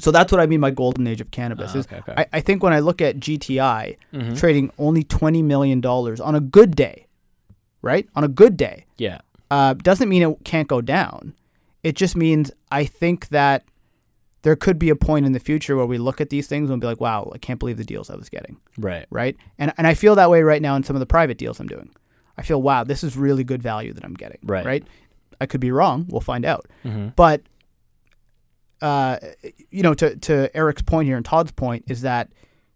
So 0.00 0.10
that's 0.10 0.32
what 0.32 0.40
I 0.40 0.46
mean 0.46 0.60
by 0.60 0.70
golden 0.70 1.06
age 1.06 1.20
of 1.20 1.30
cannabis. 1.30 1.74
Uh, 1.74 1.78
is 1.78 1.86
okay, 1.86 1.98
okay. 1.98 2.14
I, 2.16 2.38
I, 2.38 2.40
think 2.40 2.64
when 2.64 2.72
I 2.72 2.80
look 2.80 3.00
at 3.00 3.18
GTI 3.18 3.96
mm-hmm. 4.12 4.34
trading 4.34 4.72
only 4.76 5.04
twenty 5.04 5.42
million 5.42 5.80
dollars 5.80 6.20
on 6.20 6.34
a 6.34 6.40
good 6.40 6.74
day, 6.74 7.06
right? 7.80 8.08
On 8.16 8.24
a 8.24 8.28
good 8.28 8.56
day. 8.56 8.86
Yeah. 8.96 9.20
Uh, 9.50 9.74
doesn't 9.74 10.08
mean 10.08 10.22
it 10.22 10.36
can't 10.44 10.66
go 10.66 10.80
down. 10.80 11.34
It 11.84 11.94
just 11.94 12.16
means 12.16 12.50
I 12.72 12.86
think 12.86 13.28
that 13.28 13.62
there 14.42 14.56
could 14.56 14.78
be 14.78 14.90
a 14.90 14.96
point 14.96 15.26
in 15.26 15.32
the 15.32 15.38
future 15.38 15.76
where 15.76 15.86
we 15.86 15.98
look 15.98 16.20
at 16.20 16.30
these 16.30 16.46
things 16.46 16.70
and 16.70 16.80
be 16.80 16.86
like, 16.86 17.00
wow, 17.00 17.30
I 17.32 17.38
can't 17.38 17.60
believe 17.60 17.76
the 17.76 17.84
deals 17.84 18.10
I 18.10 18.16
was 18.16 18.28
getting. 18.28 18.56
Right. 18.78 19.06
Right. 19.10 19.36
And 19.58 19.72
and 19.76 19.86
I 19.86 19.94
feel 19.94 20.16
that 20.16 20.30
way 20.30 20.42
right 20.42 20.62
now 20.62 20.74
in 20.74 20.82
some 20.82 20.96
of 20.96 21.00
the 21.00 21.06
private 21.06 21.38
deals 21.38 21.60
I'm 21.60 21.68
doing. 21.68 21.90
I 22.36 22.42
feel, 22.42 22.60
wow, 22.60 22.84
this 22.84 23.04
is 23.04 23.16
really 23.16 23.44
good 23.44 23.62
value 23.62 23.92
that 23.92 24.04
I'm 24.04 24.14
getting. 24.14 24.38
Right. 24.42 24.64
Right. 24.64 24.84
I 25.40 25.46
could 25.46 25.60
be 25.60 25.70
wrong. 25.70 26.06
We'll 26.08 26.20
find 26.20 26.44
out. 26.44 26.66
Mm-hmm. 26.84 27.08
But, 27.16 27.42
uh, 28.82 29.18
you 29.70 29.82
know, 29.82 29.94
to, 29.94 30.16
to 30.16 30.56
Eric's 30.56 30.82
point 30.82 31.06
here 31.06 31.16
and 31.16 31.24
Todd's 31.24 31.52
point 31.52 31.84
is 31.88 32.02
that, 32.02 32.30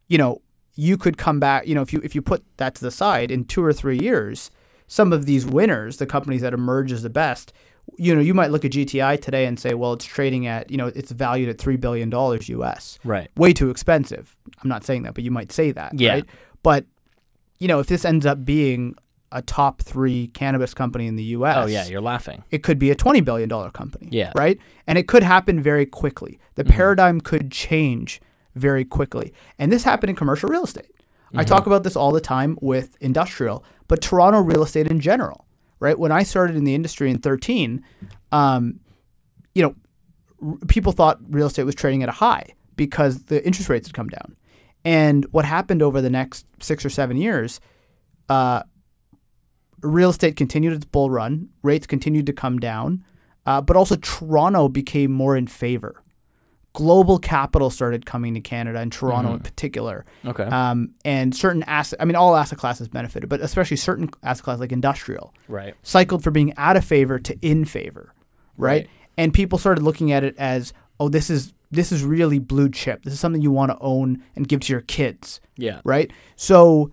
you 0.09 0.19
know, 0.19 0.43
you 0.75 0.97
could 0.97 1.19
come 1.19 1.41
back, 1.41 1.67
you 1.67 1.75
know, 1.75 1.83
if 1.83 1.93
you, 1.93 2.01
if 2.05 2.15
you 2.15 2.23
put 2.23 2.45
that 2.57 2.75
to 2.77 2.83
the 2.83 2.91
side 2.91 3.31
in 3.31 3.45
two 3.45 3.65
or 3.65 3.73
three 3.73 3.99
years, 3.99 4.51
some 4.87 5.13
of 5.13 5.27
these 5.27 5.45
winners, 5.45 5.97
the 5.97 6.07
companies 6.07 6.41
that 6.41 6.55
emerge 6.55 6.93
as 6.93 7.03
the 7.03 7.11
best, 7.11 7.53
you 7.97 8.15
know, 8.15 8.21
you 8.21 8.35
might 8.35 8.51
look 8.51 8.65
at 8.65 8.73
GTI 8.73 9.21
today 9.21 9.47
and 9.47 9.59
say, 9.59 9.75
well, 9.75 9.93
it's 9.95 10.05
trading 10.05 10.47
at, 10.47 10.71
you 10.71 10.77
know, 10.77 10.89
it's 10.89 11.11
valued 11.11 11.49
at 11.49 11.59
$3 11.59 11.81
billion 11.81 12.13
US. 12.13 12.99
Right. 13.05 13.31
Way 13.37 13.53
too 13.53 13.71
expensive. 13.71 14.37
I'm 14.63 14.69
not 14.69 14.85
saying 14.85 15.03
that, 15.03 15.15
but 15.15 15.25
you 15.25 15.31
might 15.31 15.53
say 15.53 15.73
that. 15.73 15.99
Yeah. 15.99 16.13
Right? 16.15 16.25
But, 16.63 16.87
you 17.59 17.69
know, 17.69 17.81
if 17.81 17.87
this 17.87 18.05
ends 18.05 18.27
up 18.27 18.45
being 18.45 18.95
a 19.33 19.43
top 19.43 19.83
three 19.83 20.29
cannabis 20.29 20.75
company 20.75 21.07
in 21.07 21.17
the 21.17 21.23
U.S. 21.25 21.57
Oh 21.59 21.67
yeah, 21.67 21.87
you're 21.87 22.01
laughing. 22.01 22.45
It 22.51 22.63
could 22.63 22.79
be 22.79 22.91
a 22.91 22.95
twenty 22.95 23.21
billion 23.21 23.49
dollar 23.49 23.71
company. 23.71 24.09
Yeah. 24.11 24.33
Right. 24.35 24.59
And 24.87 24.99
it 24.99 25.07
could 25.07 25.23
happen 25.23 25.61
very 25.61 25.87
quickly. 25.87 26.39
The 26.55 26.65
mm-hmm. 26.65 26.73
paradigm 26.73 27.21
could 27.21 27.51
change 27.51 28.21
very 28.55 28.85
quickly. 28.85 29.33
And 29.59 29.71
this 29.71 29.85
happened 29.85 30.11
in 30.11 30.17
commercial 30.17 30.49
real 30.49 30.65
estate. 30.65 30.93
Mm-hmm. 30.97 31.41
I 31.41 31.45
talk 31.45 31.67
about 31.67 31.85
this 31.85 31.97
all 31.97 32.11
the 32.11 32.21
time 32.21 32.59
with 32.61 32.97
industrial, 33.01 33.65
but 33.87 34.01
Toronto 34.01 34.41
real 34.41 34.63
estate 34.63 34.91
in 34.91 35.01
general. 35.01 35.47
Right. 35.81 35.99
When 35.99 36.11
I 36.11 36.23
started 36.23 36.57
in 36.57 36.65
the 36.65 36.75
industry 36.75 37.11
in 37.11 37.19
thirteen, 37.19 37.85
um, 38.33 38.81
you 39.55 39.63
know, 39.63 39.75
r- 40.43 40.59
people 40.69 40.93
thought 40.93 41.19
real 41.29 41.47
estate 41.47 41.65
was 41.65 41.75
trading 41.75 42.03
at 42.03 42.09
a 42.09 42.13
high 42.13 42.55
because 42.77 43.25
the 43.25 43.45
interest 43.45 43.69
rates 43.69 43.89
had 43.89 43.95
come 43.95 44.09
down. 44.09 44.37
And 44.85 45.27
what 45.33 45.45
happened 45.45 45.83
over 45.83 46.01
the 46.01 46.11
next 46.11 46.47
six 46.61 46.85
or 46.85 46.91
seven 46.91 47.17
years, 47.17 47.61
uh, 48.29 48.63
real 49.83 50.11
estate 50.11 50.37
continued 50.37 50.73
its 50.73 50.85
bull 50.85 51.11
run, 51.11 51.49
rates 51.63 51.87
continued 51.87 52.27
to 52.27 52.33
come 52.33 52.59
down, 52.59 53.05
uh, 53.47 53.61
but 53.61 53.77
also 53.77 53.97
Toronto 53.97 54.69
became 54.69 55.11
more 55.13 55.37
in 55.37 55.47
favor. 55.47 56.03
Global 56.75 57.19
capital 57.19 57.71
started 57.71 58.07
coming 58.07 58.35
to 58.35 58.41
Canada 58.41 58.79
and 58.79 58.93
Toronto 58.93 59.33
in 59.33 59.41
particular. 59.41 60.05
Okay. 60.25 60.45
Um, 60.45 60.91
and 61.05 61.35
certain 61.35 61.63
asset, 61.65 62.01
I 62.01 62.05
mean, 62.05 62.15
all 62.15 62.37
asset 62.37 62.59
classes 62.59 62.89
benefited, 62.89 63.29
but 63.29 63.41
especially 63.41 63.79
certain 63.79 64.11
asset 64.23 64.45
classes 64.45 64.61
like 64.61 64.71
industrial 64.71 65.35
right. 65.49 65.75
cycled 65.83 66.23
from 66.23 66.35
being 66.35 66.55
out 66.57 66.77
of 66.77 66.85
favor 66.85 67.19
to 67.19 67.37
in 67.43 67.65
favor, 67.65 68.13
right? 68.57 68.71
Right. 68.71 68.89
And 69.17 69.35
people 69.35 69.59
started 69.59 69.83
looking 69.83 70.13
at 70.13 70.23
it 70.23 70.37
as, 70.39 70.73
oh, 71.01 71.09
this 71.09 71.31
is 71.31 71.53
this 71.71 71.93
is 71.93 72.03
really 72.03 72.39
blue 72.39 72.69
chip. 72.71 73.03
This 73.03 73.13
is 73.13 73.21
something 73.21 73.43
you 73.43 73.51
want 73.51 73.71
to 73.73 73.79
own 73.81 74.23
and 74.37 74.49
give 74.49 74.61
to 74.61 74.73
your 74.73 74.81
kids, 74.83 75.41
Yeah. 75.57 75.81
right? 75.85 76.11
So, 76.37 76.93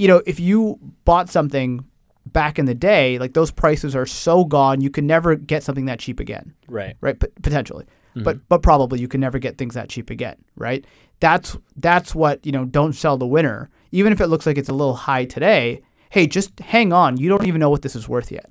you 0.00 0.08
know, 0.08 0.22
if 0.26 0.40
you 0.40 0.78
bought 1.04 1.28
something 1.28 1.84
back 2.26 2.58
in 2.58 2.64
the 2.66 2.74
day, 2.74 3.18
like 3.18 3.34
those 3.34 3.50
prices 3.50 3.94
are 3.94 4.06
so 4.06 4.44
gone, 4.44 4.80
you 4.80 4.90
can 4.90 5.06
never 5.06 5.34
get 5.36 5.62
something 5.62 5.86
that 5.86 5.98
cheap 5.98 6.20
again 6.20 6.54
Right. 6.68 6.96
right? 7.00 7.18
P- 7.20 7.26
potentially, 7.42 7.84
but 8.14 8.36
but 8.48 8.62
probably 8.62 9.00
you 9.00 9.08
can 9.08 9.20
never 9.20 9.38
get 9.38 9.58
things 9.58 9.74
that 9.74 9.88
cheap 9.88 10.10
again, 10.10 10.36
right? 10.56 10.84
That's 11.20 11.56
that's 11.76 12.14
what 12.14 12.44
you 12.46 12.52
know. 12.52 12.64
Don't 12.64 12.94
sell 12.94 13.16
the 13.18 13.26
winner, 13.26 13.68
even 13.92 14.12
if 14.12 14.20
it 14.20 14.28
looks 14.28 14.46
like 14.46 14.58
it's 14.58 14.68
a 14.70 14.74
little 14.74 14.94
high 14.94 15.26
today. 15.26 15.82
Hey, 16.10 16.26
just 16.26 16.58
hang 16.60 16.92
on. 16.92 17.18
You 17.18 17.28
don't 17.28 17.46
even 17.46 17.60
know 17.60 17.70
what 17.70 17.82
this 17.82 17.94
is 17.94 18.08
worth 18.08 18.32
yet. 18.32 18.50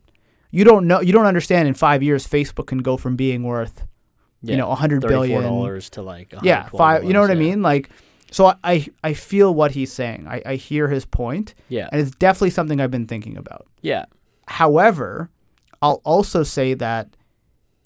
You 0.52 0.64
don't 0.64 0.88
know. 0.88 1.02
You 1.02 1.12
don't 1.14 1.26
understand. 1.26 1.68
In 1.68 1.74
five 1.74 2.02
years, 2.04 2.26
Facebook 2.28 2.68
can 2.68 2.80
go 2.80 2.95
from 2.97 3.16
being 3.16 3.43
worth, 3.43 3.84
Yeah. 4.41 4.52
you 4.52 4.58
know, 4.58 4.70
a 4.72 4.76
hundred 4.76 5.02
billion. 5.02 5.43
dollars 5.43 5.89
to 5.91 6.02
like 6.02 6.34
Yeah, 6.43 6.70
five. 6.70 7.04
You 7.04 7.14
know 7.14 7.22
what 7.22 7.32
I 7.32 7.36
mean? 7.36 7.62
Like, 7.62 7.89
so 8.32 8.54
I 8.64 8.88
I 9.04 9.14
feel 9.14 9.54
what 9.54 9.72
he's 9.72 9.92
saying. 9.92 10.28
I, 10.28 10.42
I 10.46 10.56
hear 10.56 10.88
his 10.88 11.06
point, 11.06 11.56
Yeah. 11.70 11.90
and 11.92 12.00
it's 12.02 12.12
definitely 12.12 12.52
something 12.52 12.80
I've 12.80 12.92
been 12.92 13.08
thinking 13.08 13.38
about. 13.38 13.68
Yeah. 13.82 14.06
However, 14.48 15.30
I'll 15.82 16.02
also 16.04 16.44
say 16.44 16.74
that 16.76 17.16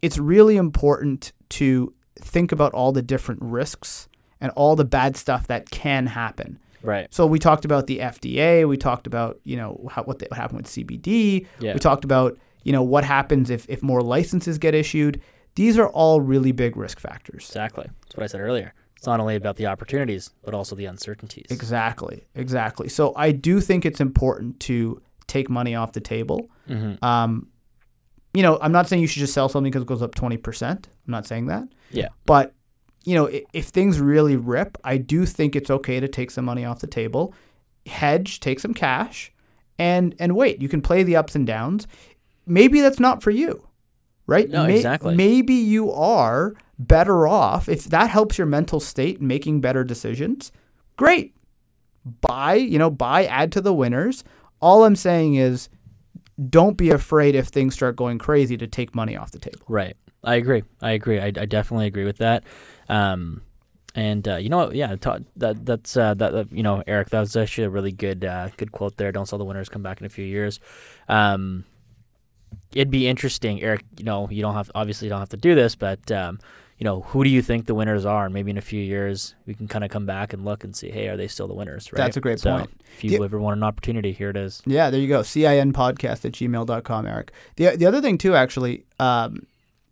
it's 0.02 0.18
really 0.18 0.58
important 0.58 1.32
to 1.50 1.94
think 2.20 2.52
about 2.52 2.74
all 2.74 2.92
the 2.92 3.02
different 3.02 3.42
risks 3.44 4.08
and 4.42 4.52
all 4.56 4.76
the 4.76 4.86
bad 4.86 5.16
stuff 5.18 5.48
that 5.48 5.70
can 5.70 6.08
happen. 6.08 6.60
Right. 6.82 7.08
So 7.14 7.26
we 7.26 7.40
talked 7.40 7.64
about 7.66 7.88
the 7.88 8.00
FDA. 8.00 8.68
We 8.68 8.76
talked 8.78 9.08
about 9.08 9.40
you 9.44 9.56
know 9.56 9.88
how, 9.92 10.04
what, 10.04 10.20
the, 10.20 10.26
what 10.30 10.38
happened 10.38 10.58
with 10.58 10.68
CBD. 10.68 11.46
Yeah. 11.60 11.74
We 11.74 11.80
talked 11.80 12.04
about 12.04 12.38
you 12.64 12.72
know 12.72 12.84
what 12.84 13.04
happens 13.04 13.50
if 13.50 13.70
if 13.70 13.82
more 13.84 14.02
licenses 14.02 14.58
get 14.58 14.74
issued. 14.76 15.22
These 15.56 15.78
are 15.78 15.88
all 15.90 16.20
really 16.20 16.52
big 16.52 16.76
risk 16.76 17.00
factors. 17.00 17.46
Exactly. 17.48 17.86
That's 18.06 18.18
what 18.18 18.24
I 18.24 18.28
said 18.28 18.42
earlier. 18.42 18.74
It's 19.04 19.08
not 19.10 19.20
only 19.20 19.36
about 19.36 19.58
the 19.58 19.68
opportunities, 19.68 20.30
but 20.46 20.54
also 20.54 20.78
the 20.78 20.86
uncertainties. 20.86 21.48
Exactly, 21.50 22.24
exactly. 22.36 22.88
So 22.88 23.12
I 23.18 23.34
do 23.34 23.60
think 23.60 23.86
it's 23.86 24.00
important 24.00 24.62
to 24.62 25.02
take 25.28 25.50
money 25.50 25.76
off 25.76 25.92
the 25.92 26.00
table. 26.00 26.50
Mm-hmm. 26.70 27.04
Um, 27.04 27.50
you 28.34 28.42
know, 28.42 28.58
I'm 28.62 28.72
not 28.72 28.88
saying 28.88 29.02
you 29.02 29.10
should 29.10 29.20
just 29.20 29.34
sell 29.34 29.50
something 29.50 29.70
because 29.70 29.82
it 29.82 29.90
goes 29.90 30.02
up 30.02 30.16
20%. 30.16 30.64
I'm 30.64 30.86
not 31.06 31.28
saying 31.28 31.48
that. 31.48 31.68
Yeah. 31.92 32.08
But, 32.26 32.54
you 33.04 33.14
know, 33.14 33.26
if, 33.26 33.44
if 33.52 33.66
things 33.66 34.00
really 34.00 34.38
rip, 34.38 34.78
I 34.86 34.96
do 34.96 35.26
think 35.26 35.58
it's 35.58 35.70
okay 35.70 36.00
to 36.00 36.08
take 36.08 36.32
some 36.32 36.46
money 36.46 36.64
off 36.64 36.80
the 36.80 36.88
table, 36.88 37.34
hedge, 37.86 38.40
take 38.40 38.62
some 38.62 38.74
cash, 38.74 39.34
and 39.78 40.16
and 40.18 40.34
wait. 40.34 40.62
You 40.62 40.70
can 40.70 40.82
play 40.82 41.04
the 41.04 41.18
ups 41.18 41.36
and 41.36 41.46
downs. 41.46 41.88
Maybe 42.46 42.80
that's 42.80 43.02
not 43.02 43.22
for 43.22 43.32
you, 43.32 43.68
right? 44.28 44.50
No, 44.50 44.66
exactly. 44.66 45.16
Maybe 45.16 45.54
you 45.54 45.92
are 45.92 46.54
better 46.80 47.28
off 47.28 47.70
if 47.70 47.86
that 47.86 48.10
helps 48.10 48.38
your 48.38 48.48
mental 48.48 48.80
state 48.80 49.22
making 49.22 49.62
better 49.62 49.84
decisions. 49.84 50.52
Great. 50.98 51.36
Buy, 52.22 52.56
you 52.56 52.78
know, 52.78 52.90
buy, 52.90 53.26
add 53.26 53.52
to 53.54 53.62
the 53.62 53.74
winners. 53.74 54.24
All 54.60 54.84
I'm 54.84 54.96
saying 54.96 55.36
is 55.36 55.70
don't 56.50 56.78
be 56.78 56.90
afraid 56.90 57.36
if 57.36 57.48
things 57.48 57.74
start 57.74 57.96
going 57.96 58.18
crazy 58.18 58.58
to 58.58 58.68
take 58.68 58.96
money 58.96 59.16
off 59.16 59.32
the 59.32 59.40
table. 59.40 59.60
Right. 59.68 59.96
I 60.24 60.36
agree. 60.36 60.64
I 60.82 60.92
agree. 60.92 61.20
I, 61.20 61.26
I 61.26 61.46
definitely 61.46 61.88
agree 61.88 62.06
with 62.06 62.18
that. 62.18 62.44
Um, 62.90 63.42
and 63.96 64.28
uh, 64.28 64.38
you 64.38 64.50
know 64.50 64.58
what? 64.58 64.76
Yeah, 64.76 64.96
ta- 64.96 65.20
that 65.38 65.66
that's 65.66 65.96
uh, 65.96 66.16
that, 66.16 66.32
that 66.32 66.52
you 66.52 66.64
know, 66.64 66.84
Eric. 66.88 67.10
That 67.10 67.20
was 67.20 67.36
actually 67.36 67.66
a 67.66 67.70
really 67.70 67.92
good 67.92 68.26
uh, 68.26 68.50
good 68.58 68.72
quote 68.72 68.98
there. 68.98 69.12
Don't 69.12 69.28
sell 69.28 69.38
the 69.38 69.46
winners. 69.46 69.70
Come 69.70 69.84
back 69.84 70.00
in 70.00 70.06
a 70.08 70.10
few 70.10 70.26
years. 70.26 70.60
Um, 71.08 71.66
it'd 72.76 72.92
be 72.92 73.08
interesting, 73.08 73.62
Eric. 73.62 73.84
You 73.98 74.06
know, 74.06 74.28
you 74.30 74.42
don't 74.42 74.54
have 74.54 74.72
obviously 74.76 75.08
you 75.08 75.10
don't 75.10 75.20
have 75.20 75.30
to 75.30 75.38
do 75.38 75.56
this, 75.56 75.76
but 75.76 76.12
um, 76.12 76.40
you 76.78 76.84
know, 76.86 77.02
who 77.02 77.24
do 77.24 77.30
you 77.30 77.42
think 77.42 77.66
the 77.66 77.76
winners 77.76 78.06
are? 78.06 78.26
And 78.26 78.34
maybe 78.34 78.52
in 78.52 78.58
a 78.58 78.62
few 78.62 78.82
years 78.82 79.36
we 79.46 79.54
can 79.54 79.68
kind 79.68 79.86
of 79.86 79.92
come 79.92 80.06
back 80.06 80.34
and 80.34 80.44
look 80.44 80.64
and 80.64 80.76
see, 80.76 80.90
hey, 80.90 81.08
are 81.08 81.16
they 81.16 81.28
still 81.28 81.48
the 81.48 81.54
winners? 81.54 81.92
Right. 81.94 81.98
That's 81.98 82.18
a 82.18 82.22
great 82.22 82.40
So 82.40 82.58
point. 82.58 82.82
If 82.98 83.04
you 83.04 83.24
ever 83.24 83.40
want 83.40 83.58
an 83.58 83.64
opportunity, 83.64 84.12
here 84.12 84.30
it 84.30 84.38
is. 84.38 84.62
Yeah, 84.66 84.90
there 84.90 85.00
you 85.00 85.08
go. 85.08 85.22
CIN 85.22 85.72
podcast 85.74 86.26
at 86.26 86.34
gmail.com, 86.34 87.06
Eric. 87.06 87.32
The, 87.56 87.76
the 87.78 87.86
other 87.86 88.02
thing, 88.02 88.18
too, 88.18 88.36
actually, 88.36 88.86
um, 89.00 89.46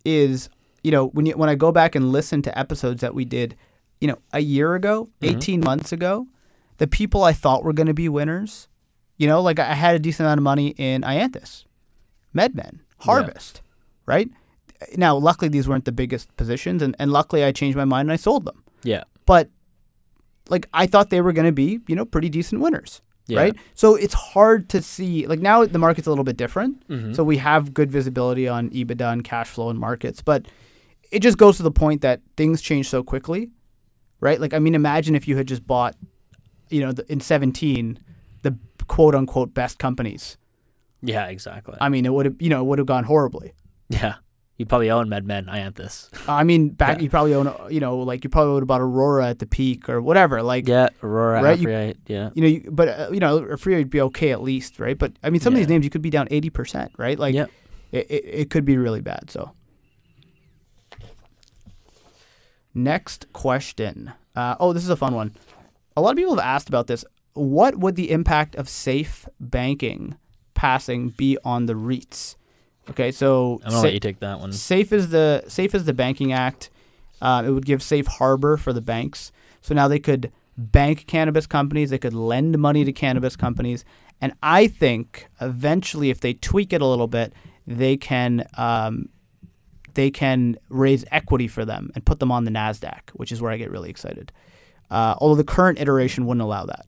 is, 0.03 0.49
you 0.83 0.91
know, 0.91 1.07
when, 1.07 1.25
you, 1.27 1.37
when 1.37 1.49
I 1.49 1.55
go 1.55 1.71
back 1.71 1.95
and 1.95 2.11
listen 2.11 2.41
to 2.43 2.59
episodes 2.59 3.01
that 3.01 3.13
we 3.13 3.25
did, 3.25 3.55
you 3.99 4.07
know, 4.07 4.17
a 4.33 4.39
year 4.39 4.75
ago, 4.75 5.09
18 5.21 5.61
months 5.61 5.91
ago, 5.91 6.27
the 6.77 6.87
people 6.87 7.23
I 7.23 7.33
thought 7.33 7.63
were 7.63 7.73
going 7.73 7.87
to 7.87 7.93
be 7.93 8.09
winners, 8.09 8.67
you 9.17 9.27
know, 9.27 9.39
like 9.41 9.59
I 9.59 9.75
had 9.75 9.95
a 9.95 9.99
decent 9.99 10.25
amount 10.25 10.39
of 10.39 10.43
money 10.43 10.69
in 10.77 11.03
Ianthus, 11.03 11.65
MedMen, 12.35 12.79
Harvest, 12.99 13.61
right? 14.05 14.29
Now, 14.95 15.15
luckily, 15.15 15.49
these 15.49 15.67
weren't 15.67 15.85
the 15.85 15.91
biggest 15.91 16.35
positions, 16.37 16.81
and, 16.81 16.95
and 16.97 17.11
luckily 17.11 17.43
I 17.43 17.51
changed 17.51 17.77
my 17.77 17.85
mind 17.85 18.07
and 18.07 18.13
I 18.13 18.15
sold 18.15 18.45
them. 18.45 18.63
Yeah. 18.83 19.03
But, 19.25 19.49
like, 20.49 20.67
I 20.73 20.87
thought 20.87 21.09
they 21.11 21.21
were 21.21 21.33
going 21.33 21.45
to 21.45 21.51
be, 21.51 21.79
you 21.87 21.95
know, 21.95 22.05
pretty 22.05 22.29
decent 22.29 22.61
winners 22.61 23.01
Yeah. 23.27 23.41
right? 23.41 23.55
So 23.75 23.95
it's 23.95 24.13
hard 24.15 24.69
to 24.69 24.81
see. 24.81 25.27
Like 25.27 25.39
now, 25.39 25.63
the 25.65 25.77
market's 25.77 26.07
a 26.07 26.09
little 26.09 26.23
bit 26.25 26.35
different. 26.37 26.87
Mhm. 26.87 27.15
So 27.15 27.23
we 27.23 27.37
have 27.37 27.73
good 27.73 27.91
visibility 27.91 28.47
on 28.47 28.69
EBITDA 28.71 29.13
and 29.13 29.23
cash 29.23 29.49
flow 29.49 29.69
and 29.69 29.79
markets, 29.79 30.21
but 30.23 30.47
it 31.11 31.19
just 31.21 31.37
goes 31.37 31.57
to 31.57 31.63
the 31.63 31.71
point 31.71 32.01
that 32.01 32.21
things 32.35 32.61
change 32.61 32.89
so 32.89 33.03
quickly, 33.03 33.51
right? 34.19 34.41
Like 34.41 34.53
I 34.53 34.59
mean, 34.59 34.73
imagine 34.75 35.13
if 35.15 35.27
you 35.27 35.37
had 35.37 35.47
just 35.47 35.65
bought, 35.67 35.95
you 36.69 36.81
know, 36.81 36.91
the, 36.91 37.05
in 37.11 37.19
seventeen, 37.21 37.99
the 38.41 38.57
quote 38.87 39.13
unquote 39.13 39.53
best 39.53 39.77
companies. 39.77 40.37
Yeah. 41.01 41.25
Exactly. 41.27 41.77
I 41.81 41.89
mean, 41.89 42.05
it 42.05 42.13
would 42.13 42.25
have, 42.25 42.35
you 42.39 42.49
know, 42.49 42.61
it 42.61 42.65
would 42.65 42.79
have 42.79 42.87
gone 42.87 43.03
horribly. 43.03 43.53
yeah. 43.89 44.15
You 44.57 44.67
probably 44.67 44.91
own 44.91 45.07
MedMen. 45.09 45.47
Ianthus. 45.47 45.49
I 45.49 45.59
am 45.59 45.73
this. 45.73 46.09
I 46.27 46.43
mean, 46.43 46.69
back 46.69 46.97
Yeah. 46.97 47.03
you 47.03 47.09
probably 47.09 47.33
own, 47.33 47.51
you 47.71 47.79
know, 47.79 47.97
like 47.97 48.23
you 48.23 48.29
probably 48.29 48.53
would 48.53 48.61
have 48.61 48.67
bought 48.67 48.81
Aurora 48.81 49.29
at 49.29 49.39
the 49.39 49.47
peak 49.47 49.89
or 49.89 50.03
whatever. 50.03 50.43
Like, 50.43 50.67
Yeah. 50.67 50.89
Aurora. 51.01 51.41
Right, 51.41 51.57
you- 51.57 51.69
yeah. 52.05 52.29
you 52.35 52.41
know, 52.43 52.47
you, 52.47 52.69
but 52.71 52.87
uh, 52.87 53.09
you 53.11 53.19
know, 53.19 53.41
Aphria 53.41 53.77
would 53.77 53.89
be 53.89 54.01
okay 54.01 54.29
at 54.29 54.43
least, 54.43 54.79
right? 54.79 54.95
But 54.95 55.13
I 55.23 55.31
mean, 55.31 55.41
some 55.41 55.53
of 55.53 55.57
these 55.57 55.67
names 55.67 55.83
you 55.83 55.89
could 55.89 56.03
be 56.03 56.11
down 56.11 56.27
eighty 56.29 56.51
percent, 56.51 56.91
right? 56.99 57.17
Like, 57.17 57.33
Yep. 57.33 57.49
it, 57.91 58.11
it, 58.11 58.23
it 58.25 58.49
could 58.51 58.63
be 58.63 58.77
really 58.77 59.01
bad. 59.01 59.31
So, 59.31 59.51
next 62.73 63.31
question. 63.33 64.11
Uh, 64.35 64.55
oh, 64.59 64.73
this 64.73 64.83
is 64.83 64.89
a 64.89 64.95
fun 64.95 65.13
one. 65.15 65.33
A 65.97 66.01
lot 66.01 66.11
of 66.11 66.17
people 66.17 66.35
have 66.35 66.45
asked 66.45 66.69
about 66.69 66.87
this. 66.87 67.03
What 67.33 67.77
would 67.79 67.95
the 67.95 68.11
impact 68.11 68.55
of 68.55 68.69
safe 68.69 69.27
banking 69.39 70.17
passing 70.61 71.09
be 71.09 71.39
on 71.43 71.65
the 71.65 71.73
REITs? 71.73 72.35
Okay, 72.87 73.11
so 73.11 73.59
I'm 73.63 73.69
gonna 73.71 73.77
sa- 73.77 73.81
let 73.81 73.93
you 73.93 73.99
take 73.99 74.19
that 74.19 74.39
one. 74.39 74.51
safe 74.51 74.93
is 74.93 75.09
the 75.09 75.43
safe 75.47 75.73
is 75.73 75.85
the 75.85 75.93
banking 75.93 76.31
act. 76.33 76.69
Uh, 77.19 77.41
it 77.43 77.49
would 77.49 77.65
give 77.65 77.81
safe 77.81 78.05
harbor 78.05 78.57
for 78.57 78.71
the 78.71 78.81
banks. 78.81 79.31
So 79.61 79.73
now 79.73 79.87
they 79.87 79.97
could 79.97 80.31
bank 80.57 81.07
cannabis 81.07 81.47
companies. 81.47 81.89
They 81.89 81.97
could 81.97 82.13
lend 82.13 82.59
money 82.59 82.85
to 82.85 82.93
cannabis 82.93 83.35
companies. 83.35 83.83
And 84.21 84.33
I 84.43 84.67
think 84.67 85.27
eventually, 85.39 86.11
if 86.11 86.19
they 86.19 86.33
tweak 86.33 86.73
it 86.73 86.81
a 86.81 86.85
little 86.85 87.07
bit, 87.07 87.33
they 87.65 87.97
can 87.97 88.45
um, 88.55 89.09
they 89.95 90.11
can 90.11 90.57
raise 90.69 91.03
equity 91.09 91.47
for 91.47 91.65
them 91.65 91.89
and 91.95 92.05
put 92.05 92.19
them 92.19 92.31
on 92.31 92.45
the 92.45 92.51
Nasdaq, 92.51 93.09
which 93.13 93.31
is 93.31 93.41
where 93.41 93.51
I 93.51 93.57
get 93.57 93.71
really 93.71 93.89
excited. 93.89 94.31
Uh, 94.91 95.15
although 95.17 95.35
the 95.35 95.43
current 95.43 95.79
iteration 95.79 96.27
wouldn't 96.27 96.43
allow 96.43 96.65
that, 96.67 96.85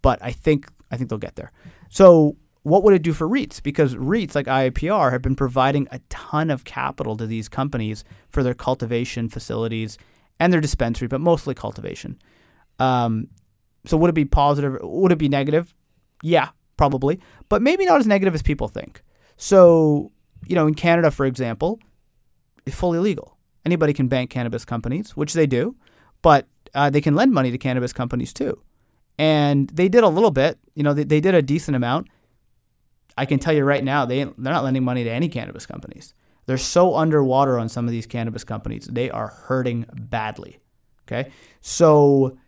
but 0.00 0.18
I 0.22 0.32
think 0.32 0.68
I 0.90 0.96
think 0.96 1.08
they'll 1.08 1.18
get 1.28 1.36
there. 1.36 1.52
So 1.88 2.36
what 2.62 2.82
would 2.82 2.94
it 2.94 3.02
do 3.02 3.12
for 3.12 3.28
REITs? 3.28 3.62
Because 3.62 3.94
REITs 3.94 4.34
like 4.34 4.46
IIPR 4.46 5.10
have 5.10 5.22
been 5.22 5.34
providing 5.34 5.88
a 5.90 5.98
ton 6.08 6.50
of 6.50 6.64
capital 6.64 7.16
to 7.16 7.26
these 7.26 7.48
companies 7.48 8.04
for 8.28 8.42
their 8.42 8.54
cultivation 8.54 9.28
facilities 9.28 9.98
and 10.38 10.52
their 10.52 10.60
dispensary, 10.60 11.08
but 11.08 11.20
mostly 11.20 11.54
cultivation. 11.54 12.18
Um, 12.78 13.28
so 13.84 13.96
would 13.96 14.10
it 14.10 14.14
be 14.14 14.24
positive? 14.24 14.78
Would 14.82 15.12
it 15.12 15.18
be 15.18 15.28
negative? 15.28 15.74
Yeah, 16.22 16.50
probably, 16.76 17.20
but 17.48 17.62
maybe 17.62 17.84
not 17.84 17.98
as 17.98 18.06
negative 18.06 18.34
as 18.34 18.42
people 18.42 18.68
think. 18.68 19.02
So 19.36 20.12
you 20.46 20.54
know, 20.54 20.66
in 20.66 20.74
Canada, 20.74 21.10
for 21.10 21.26
example, 21.26 21.80
it's 22.66 22.76
fully 22.76 22.98
legal. 22.98 23.36
Anybody 23.64 23.92
can 23.92 24.08
bank 24.08 24.30
cannabis 24.30 24.64
companies, 24.64 25.16
which 25.16 25.34
they 25.34 25.46
do, 25.46 25.76
but 26.20 26.46
uh, 26.74 26.90
they 26.90 27.00
can 27.00 27.14
lend 27.14 27.32
money 27.32 27.50
to 27.50 27.58
cannabis 27.58 27.92
companies 27.92 28.32
too. 28.32 28.60
And 29.18 29.68
they 29.70 29.88
did 29.88 30.02
a 30.02 30.08
little 30.08 30.30
bit. 30.30 30.58
You 30.74 30.82
know, 30.82 30.94
they, 30.94 31.04
they 31.04 31.20
did 31.20 31.34
a 31.34 31.42
decent 31.42 31.76
amount. 31.76 32.08
I 33.16 33.26
can 33.26 33.38
tell 33.38 33.52
you 33.52 33.64
right 33.64 33.84
now, 33.84 34.04
they 34.04 34.24
they're 34.24 34.34
not 34.36 34.64
lending 34.64 34.84
money 34.84 35.04
to 35.04 35.10
any 35.10 35.28
cannabis 35.28 35.66
companies. 35.66 36.14
They're 36.46 36.58
so 36.58 36.96
underwater 36.96 37.58
on 37.58 37.68
some 37.68 37.86
of 37.86 37.92
these 37.92 38.06
cannabis 38.06 38.44
companies. 38.44 38.86
They 38.90 39.10
are 39.10 39.28
hurting 39.28 39.86
badly. 39.92 40.58
Okay, 41.06 41.30
so 41.60 42.38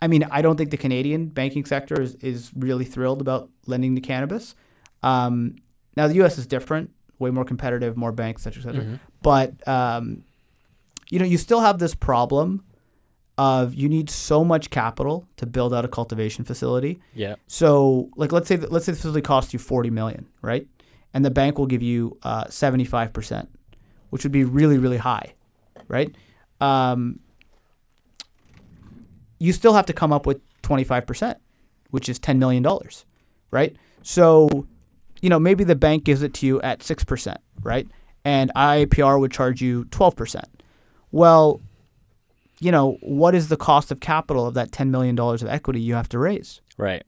I 0.00 0.06
mean, 0.08 0.24
I 0.30 0.42
don't 0.42 0.56
think 0.56 0.70
the 0.70 0.76
Canadian 0.76 1.26
banking 1.28 1.64
sector 1.64 2.00
is, 2.00 2.14
is 2.16 2.50
really 2.56 2.84
thrilled 2.84 3.20
about 3.20 3.50
lending 3.66 3.94
to 3.96 4.00
cannabis. 4.00 4.54
Um, 5.02 5.56
now 5.96 6.06
the 6.06 6.14
U.S. 6.16 6.38
is 6.38 6.46
different, 6.46 6.90
way 7.18 7.30
more 7.30 7.44
competitive, 7.44 7.96
more 7.96 8.12
banks, 8.12 8.46
et 8.46 8.54
cetera, 8.54 8.62
et 8.62 8.66
cetera. 8.66 8.82
But 9.22 9.68
um, 9.68 10.24
you 11.10 11.18
know, 11.18 11.24
you 11.24 11.38
still 11.38 11.60
have 11.60 11.78
this 11.78 11.94
problem 11.94 12.64
of 13.38 13.72
you 13.74 13.88
need 13.88 14.10
so 14.10 14.44
much 14.44 14.68
capital 14.68 15.26
to 15.36 15.46
build 15.46 15.72
out 15.72 15.84
a 15.84 15.88
cultivation 15.88 16.44
facility. 16.44 17.00
Yeah. 17.14 17.36
So, 17.46 18.10
like, 18.16 18.32
let's 18.32 18.48
say 18.48 18.56
that, 18.56 18.70
let's 18.70 18.84
say 18.84 18.92
the 18.92 18.96
facility 18.96 19.22
costs 19.22 19.52
you 19.52 19.58
forty 19.58 19.90
million, 19.90 20.26
right? 20.42 20.66
And 21.14 21.24
the 21.24 21.30
bank 21.30 21.56
will 21.56 21.66
give 21.66 21.82
you 21.82 22.18
seventy 22.50 22.84
five 22.84 23.12
percent, 23.12 23.48
which 24.10 24.24
would 24.24 24.32
be 24.32 24.44
really 24.44 24.76
really 24.76 24.98
high, 24.98 25.34
right? 25.86 26.14
Um, 26.60 27.20
you 29.38 29.52
still 29.52 29.72
have 29.72 29.86
to 29.86 29.92
come 29.92 30.12
up 30.12 30.26
with 30.26 30.40
twenty 30.62 30.84
five 30.84 31.06
percent, 31.06 31.38
which 31.90 32.08
is 32.08 32.18
ten 32.18 32.38
million 32.38 32.62
dollars, 32.62 33.06
right? 33.50 33.76
So, 34.02 34.66
you 35.22 35.30
know, 35.30 35.38
maybe 35.38 35.64
the 35.64 35.76
bank 35.76 36.04
gives 36.04 36.22
it 36.22 36.34
to 36.34 36.46
you 36.46 36.60
at 36.62 36.82
six 36.82 37.04
percent, 37.04 37.38
right? 37.62 37.86
And 38.24 38.50
IIPR 38.56 39.20
would 39.20 39.30
charge 39.30 39.62
you 39.62 39.84
twelve 39.86 40.16
percent. 40.16 40.62
Well, 41.12 41.60
you 42.60 42.72
know, 42.72 42.96
what 43.02 43.34
is 43.34 43.48
the 43.48 43.56
cost 43.56 43.90
of 43.92 44.00
capital 44.00 44.46
of 44.46 44.54
that 44.54 44.70
$10 44.70 44.88
million 44.90 45.18
of 45.18 45.46
equity 45.46 45.80
you 45.80 45.94
have 45.94 46.08
to 46.10 46.18
raise? 46.18 46.60
Right. 46.76 47.04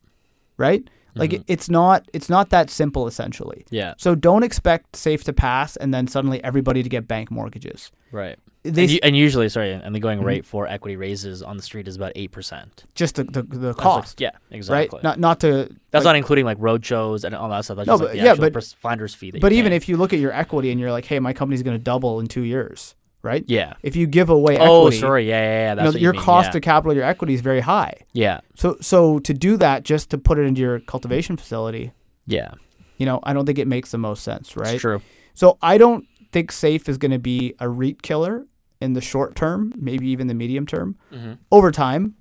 Right? 0.57 0.89
Like 1.17 1.33
it, 1.33 1.43
it's 1.49 1.69
not 1.69 2.09
it's 2.13 2.29
not 2.29 2.51
that 2.51 2.71
simple 2.71 3.09
essentially. 3.09 3.65
Yeah. 3.71 3.95
So 3.99 4.15
don't 4.15 4.45
expect 4.45 4.95
safe 4.95 5.25
to 5.25 5.33
pass 5.33 5.75
and 5.77 5.93
then 5.93 6.07
suddenly 6.07 6.43
everybody 6.45 6.85
to 6.85 6.89
get 6.89 7.09
bank 7.09 7.33
mortgages. 7.33 7.91
Right. 8.13 8.39
They 8.63 8.83
and, 8.83 8.91
u- 8.93 9.01
and 9.03 9.17
usually, 9.17 9.49
sorry, 9.49 9.73
and 9.73 9.83
the 9.83 9.99
Mm-hmm. 9.99 10.03
going 10.03 10.23
rate 10.23 10.45
for 10.45 10.69
equity 10.69 10.95
raises 10.95 11.43
on 11.43 11.57
the 11.57 11.63
street 11.65 11.89
is 11.89 11.97
about 11.97 12.13
eight 12.15 12.31
percent. 12.31 12.85
just 12.95 13.17
the 13.17 13.25
the, 13.25 13.43
the 13.43 13.75
cost, 13.75 14.21
yeah, 14.21 14.31
exactly. 14.53 14.99
right? 14.99 15.03
Not 15.03 15.19
not 15.19 15.41
to 15.41 15.69
That's 15.91 16.05
like- 16.05 16.11
not 16.11 16.17
including 16.17 16.45
like 16.45 16.59
road 16.61 16.87
shows 16.87 17.25
and 17.25 17.35
all 17.35 17.49
that 17.49 17.65
stuff. 17.65 17.79
That's 17.79 17.89
No, 17.89 17.95
just 17.95 18.03
but- 18.03 18.09
like 18.11 18.19
the 18.19 18.25
yeah, 18.25 18.35
but- 18.51 18.65
finder's 18.79 19.13
fee. 19.15 19.33
But 19.33 19.51
you 19.51 19.59
even 19.59 19.71
pay. 19.71 19.77
if 19.77 19.89
you 19.89 19.97
look 19.97 20.13
at 20.13 20.21
your 20.21 20.33
equity 20.33 20.71
and 20.71 20.79
you're 20.79 20.93
like, 20.93 21.07
"Hey, 21.07 21.19
my 21.19 21.33
company's 21.33 21.63
going 21.65 21.77
to 21.77 21.83
double 21.83 22.21
in 22.21 22.27
2 22.29 22.43
years." 22.43 22.95
Right? 23.23 23.45
yeah. 23.47 23.75
If 23.83 23.97
you 23.97 24.07
give 24.07 24.31
away 24.31 24.57
Oh, 24.59 24.87
equity, 24.87 24.99
sorry. 24.99 25.29
Yeah, 25.29 25.41
yeah, 25.43 25.51
yeah. 25.51 25.71
you 25.71 25.77
That's 25.77 25.85
know, 25.85 25.91
what 25.93 26.01
your 26.01 26.15
you 26.15 26.19
mean. 26.19 26.25
cost 26.25 26.51
yeah. 26.53 26.57
of 26.57 26.63
capital, 26.63 26.95
your 26.95 27.05
equity 27.05 27.35
is 27.35 27.43
very 27.43 27.61
high. 27.61 27.95
yeah, 28.13 28.41
So 28.55 28.77
so 28.81 29.19
to 29.21 29.35
do 29.35 29.57
that 29.59 29.83
just 29.85 30.09
to 30.11 30.19
put 30.19 30.39
it 30.39 30.43
into 30.43 30.61
your 30.63 30.81
cultivation 30.81 31.37
facility, 31.37 31.93
yeah. 32.27 32.53
you 32.97 33.05
know, 33.07 33.21
I 33.23 33.33
don't 33.35 33.45
think 33.45 33.59
it 33.59 33.69
makes 33.69 33.91
the 33.91 33.99
most 33.99 34.23
sense, 34.25 34.57
right? 34.57 34.75
It's 34.75 34.81
true. 34.81 35.03
So 35.35 35.59
I 35.61 35.77
don't 35.79 36.07
think 36.33 36.51
safe 36.51 36.89
is 36.89 36.97
going 36.97 37.11
to 37.13 37.19
be 37.19 37.55
a 37.59 37.69
REIT 37.69 38.03
killer 38.03 38.47
in 38.81 38.95
the 38.95 39.01
short 39.03 39.35
term, 39.37 39.73
maybe 39.77 40.09
even 40.09 40.27
the 40.27 40.35
medium 40.35 40.65
term. 40.67 40.97
Mm-hmm. 41.13 41.33
Over 41.53 41.71
time, 41.71 42.15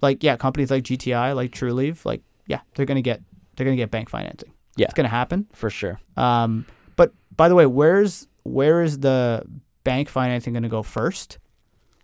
like 0.00 0.22
yeah, 0.24 0.36
companies 0.36 0.70
like 0.70 0.84
GTI, 0.84 1.34
like 1.36 1.50
Trulieve, 1.50 2.04
like 2.06 2.22
yeah, 2.46 2.60
they're 2.74 2.86
going 2.86 2.96
to 2.96 3.02
get 3.02 3.20
they're 3.56 3.64
going 3.66 3.76
to 3.76 3.82
get 3.82 3.90
bank 3.90 4.08
financing. 4.08 4.52
Yeah. 4.76 4.84
it's 4.86 4.94
going 4.94 5.04
to 5.04 5.10
happen. 5.10 5.46
For 5.52 5.68
sure. 5.70 5.98
Um, 6.16 6.66
but 6.96 7.12
by 7.36 7.48
the 7.48 7.54
way, 7.54 7.66
where's 7.66 8.26
where 8.44 8.82
is 8.82 9.00
the 9.00 9.42
bank 9.86 10.08
financing 10.08 10.52
going 10.52 10.62
to 10.64 10.68
go 10.68 10.82
first? 10.82 11.38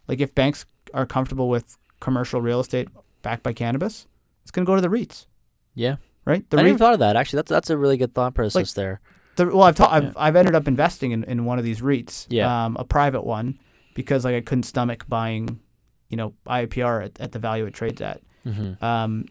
Like 0.08 0.20
if 0.20 0.34
banks 0.34 0.64
are 0.94 1.04
comfortable 1.06 1.48
with 1.48 1.76
commercial 2.00 2.40
real 2.40 2.60
estate 2.60 2.88
backed 3.22 3.42
by 3.42 3.52
cannabis, 3.52 4.06
it's 4.42 4.50
going 4.50 4.64
to 4.64 4.70
go 4.70 4.74
to 4.76 4.80
the 4.82 4.88
REITs, 4.88 5.26
Yeah. 5.74 5.96
right? 6.24 6.48
The 6.50 6.56
I 6.56 6.58
never 6.58 6.68
even 6.68 6.74
REIT, 6.76 6.78
thought 6.78 6.92
of 6.94 7.00
that. 7.00 7.16
Actually, 7.16 7.38
that's 7.38 7.50
that's 7.50 7.70
a 7.70 7.76
really 7.76 7.96
good 7.96 8.12
thought 8.14 8.34
process 8.34 8.72
there. 8.72 9.00
the, 9.36 9.46
well, 9.46 9.62
I've, 9.62 9.76
ta- 9.76 9.90
I've 9.90 10.16
I've 10.16 10.36
ended 10.36 10.54
up 10.54 10.66
investing 10.68 11.12
in, 11.12 11.24
in 11.24 11.44
one 11.44 11.58
of 11.58 11.64
these 11.64 11.80
REITs, 11.80 12.26
Yeah. 12.30 12.64
um, 12.64 12.76
a 12.78 12.84
private 12.84 13.22
one, 13.24 13.58
because 13.94 14.24
like 14.24 14.34
I 14.34 14.40
couldn't 14.40 14.64
stomach 14.64 15.04
buying, 15.08 15.60
you 16.08 16.16
know, 16.16 16.34
IPR 16.46 17.04
at, 17.04 17.20
at 17.20 17.32
the 17.32 17.38
value 17.38 17.66
it 17.66 17.74
trades 17.74 18.00
at. 18.00 18.20
Mm-hmm. 18.46 18.84
Um, 18.84 19.26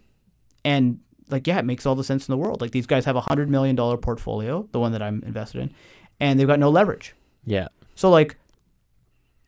and 0.63 0.99
like, 1.29 1.47
yeah, 1.47 1.59
it 1.59 1.65
makes 1.65 1.85
all 1.85 1.95
the 1.95 2.03
sense 2.03 2.27
in 2.27 2.31
the 2.31 2.37
world. 2.37 2.61
Like 2.61 2.71
these 2.71 2.87
guys 2.87 3.05
have 3.05 3.15
a 3.15 3.21
hundred 3.21 3.49
million 3.49 3.75
dollar 3.75 3.97
portfolio, 3.97 4.67
the 4.71 4.79
one 4.79 4.91
that 4.93 5.01
I'm 5.01 5.21
invested 5.25 5.61
in, 5.61 5.73
and 6.19 6.39
they've 6.39 6.47
got 6.47 6.59
no 6.59 6.69
leverage. 6.69 7.13
Yeah. 7.45 7.67
So 7.95 8.09
like, 8.09 8.37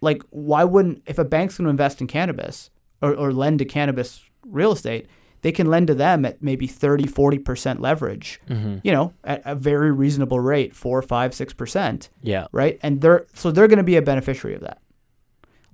like 0.03 0.21
why 0.29 0.63
wouldn't 0.63 1.01
if 1.05 1.17
a 1.17 1.25
bank's 1.25 1.57
going 1.57 1.65
to 1.65 1.69
invest 1.71 2.01
in 2.01 2.07
cannabis 2.07 2.69
or, 3.01 3.13
or 3.15 3.31
lend 3.31 3.59
to 3.59 3.65
cannabis 3.65 4.23
real 4.45 4.71
estate, 4.71 5.07
they 5.41 5.51
can 5.51 5.67
lend 5.67 5.87
to 5.87 5.93
them 5.95 6.25
at 6.25 6.41
maybe 6.41 6.67
30, 6.67 7.07
40 7.07 7.37
percent 7.39 7.81
leverage. 7.81 8.39
Mm-hmm. 8.49 8.77
You 8.83 8.91
know, 8.91 9.13
at 9.23 9.41
a 9.45 9.55
very 9.55 9.91
reasonable 9.91 10.39
rate, 10.39 10.75
four, 10.75 11.01
five, 11.01 11.33
six 11.33 11.53
percent 11.53 12.09
Yeah. 12.21 12.47
right? 12.51 12.79
And 12.83 13.01
they're 13.01 13.25
so 13.33 13.51
they're 13.51 13.67
going 13.67 13.77
to 13.77 13.83
be 13.83 13.97
a 13.97 14.01
beneficiary 14.01 14.55
of 14.55 14.61
that. 14.61 14.79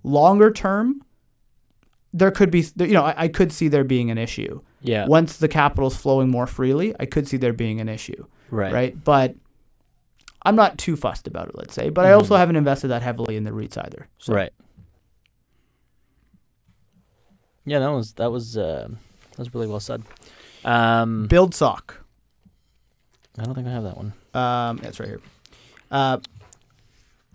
Longer 0.04 0.52
term, 0.52 1.02
there 2.14 2.32
could 2.32 2.50
be 2.52 2.66
you 2.78 2.88
know 2.94 3.04
I, 3.04 3.24
I 3.24 3.28
could 3.28 3.52
see 3.52 3.68
there 3.68 3.84
being 3.84 4.10
an 4.10 4.18
issue 4.18 4.62
Yeah. 4.82 5.06
once 5.08 5.38
the 5.38 5.48
capital's 5.48 5.96
flowing 5.98 6.30
more 6.30 6.48
freely. 6.48 6.96
I 7.00 7.06
could 7.06 7.28
see 7.28 7.38
there 7.38 7.54
being 7.54 7.80
an 7.82 7.90
issue, 7.90 8.26
Right. 8.50 8.74
right? 8.74 9.04
But 9.04 9.36
I'm 10.44 10.56
not 10.56 10.78
too 10.78 10.96
fussed 10.96 11.28
about 11.28 11.50
it. 11.50 11.56
Let's 11.56 11.74
say, 11.74 11.90
but 11.90 12.06
I 12.06 12.14
also 12.14 12.36
haven't 12.36 12.56
invested 12.56 12.90
that 12.90 13.02
heavily 13.02 13.36
in 13.36 13.44
the 13.44 13.52
REITs 13.52 13.78
either. 13.78 14.08
So. 14.18 14.34
Right. 14.34 14.54
Yeah, 17.66 17.80
that 17.80 17.92
was 17.92 18.14
that 18.14 18.32
was 18.32 18.58
uh, 18.58 18.88
that 18.90 19.38
was 19.38 19.54
really 19.54 19.68
well 19.68 19.80
said. 19.80 20.02
Um, 20.64 21.28
Build 21.28 21.54
sock. 21.54 22.04
I 23.38 23.44
don't 23.44 23.54
think 23.54 23.68
I 23.68 23.72
have 23.72 23.84
that 23.84 23.98
one. 23.98 24.14
Um, 24.34 24.78
that's 24.78 25.00
right 25.00 25.10
here. 25.10 25.22
Uh, 25.92 26.18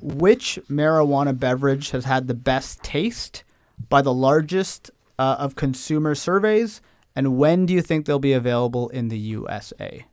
which 0.01 0.59
marijuana 0.69 1.39
beverage 1.39 1.91
has 1.91 2.05
had 2.05 2.29
the 2.29 2.35
best 2.35 2.83
taste 2.83 3.45
by 3.89 4.03
the 4.03 4.13
largest 4.13 4.91
uh, 5.19 5.37
of 5.39 5.57
consumer 5.57 6.15
surveys, 6.15 6.81
and 7.17 7.39
when 7.39 7.65
do 7.67 7.73
you 7.73 7.81
think 7.81 8.07
they'll 8.07 8.19
be 8.19 8.33
available 8.33 8.89
in 8.91 9.09
the 9.09 9.19
USA? 9.19 10.05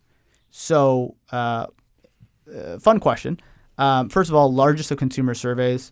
So, 0.50 1.16
uh, 1.32 1.68
uh, 2.56 2.80
fun 2.80 3.00
question. 3.00 3.40
Um, 3.78 4.10
first 4.10 4.30
of 4.30 4.36
all, 4.36 4.54
largest 4.54 4.92
of 4.92 4.98
consumer 4.98 5.34
surveys. 5.34 5.92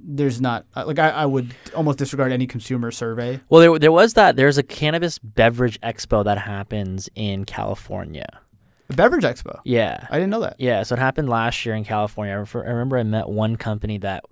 There's 0.00 0.40
not 0.40 0.64
uh, 0.76 0.84
like 0.86 0.98
I, 1.00 1.10
I 1.10 1.26
would 1.26 1.54
almost 1.74 1.98
disregard 1.98 2.30
any 2.30 2.46
consumer 2.46 2.90
survey. 2.92 3.40
Well, 3.48 3.60
there 3.60 3.78
there 3.78 3.92
was 3.92 4.14
that. 4.14 4.36
There's 4.36 4.56
a 4.56 4.62
cannabis 4.62 5.18
beverage 5.18 5.80
expo 5.80 6.24
that 6.24 6.38
happens 6.38 7.08
in 7.16 7.44
California. 7.44 8.40
The 8.86 8.94
beverage 8.94 9.24
expo. 9.24 9.58
Yeah. 9.64 10.06
I 10.10 10.14
didn't 10.14 10.30
know 10.30 10.40
that. 10.40 10.56
Yeah, 10.58 10.82
so 10.84 10.94
it 10.94 10.98
happened 10.98 11.28
last 11.28 11.66
year 11.66 11.74
in 11.74 11.84
California. 11.84 12.32
I 12.32 12.36
refer- 12.36 12.64
I 12.64 12.70
remember 12.70 12.96
I 12.96 13.02
met 13.02 13.28
one 13.28 13.56
company 13.56 13.98
that 13.98 14.24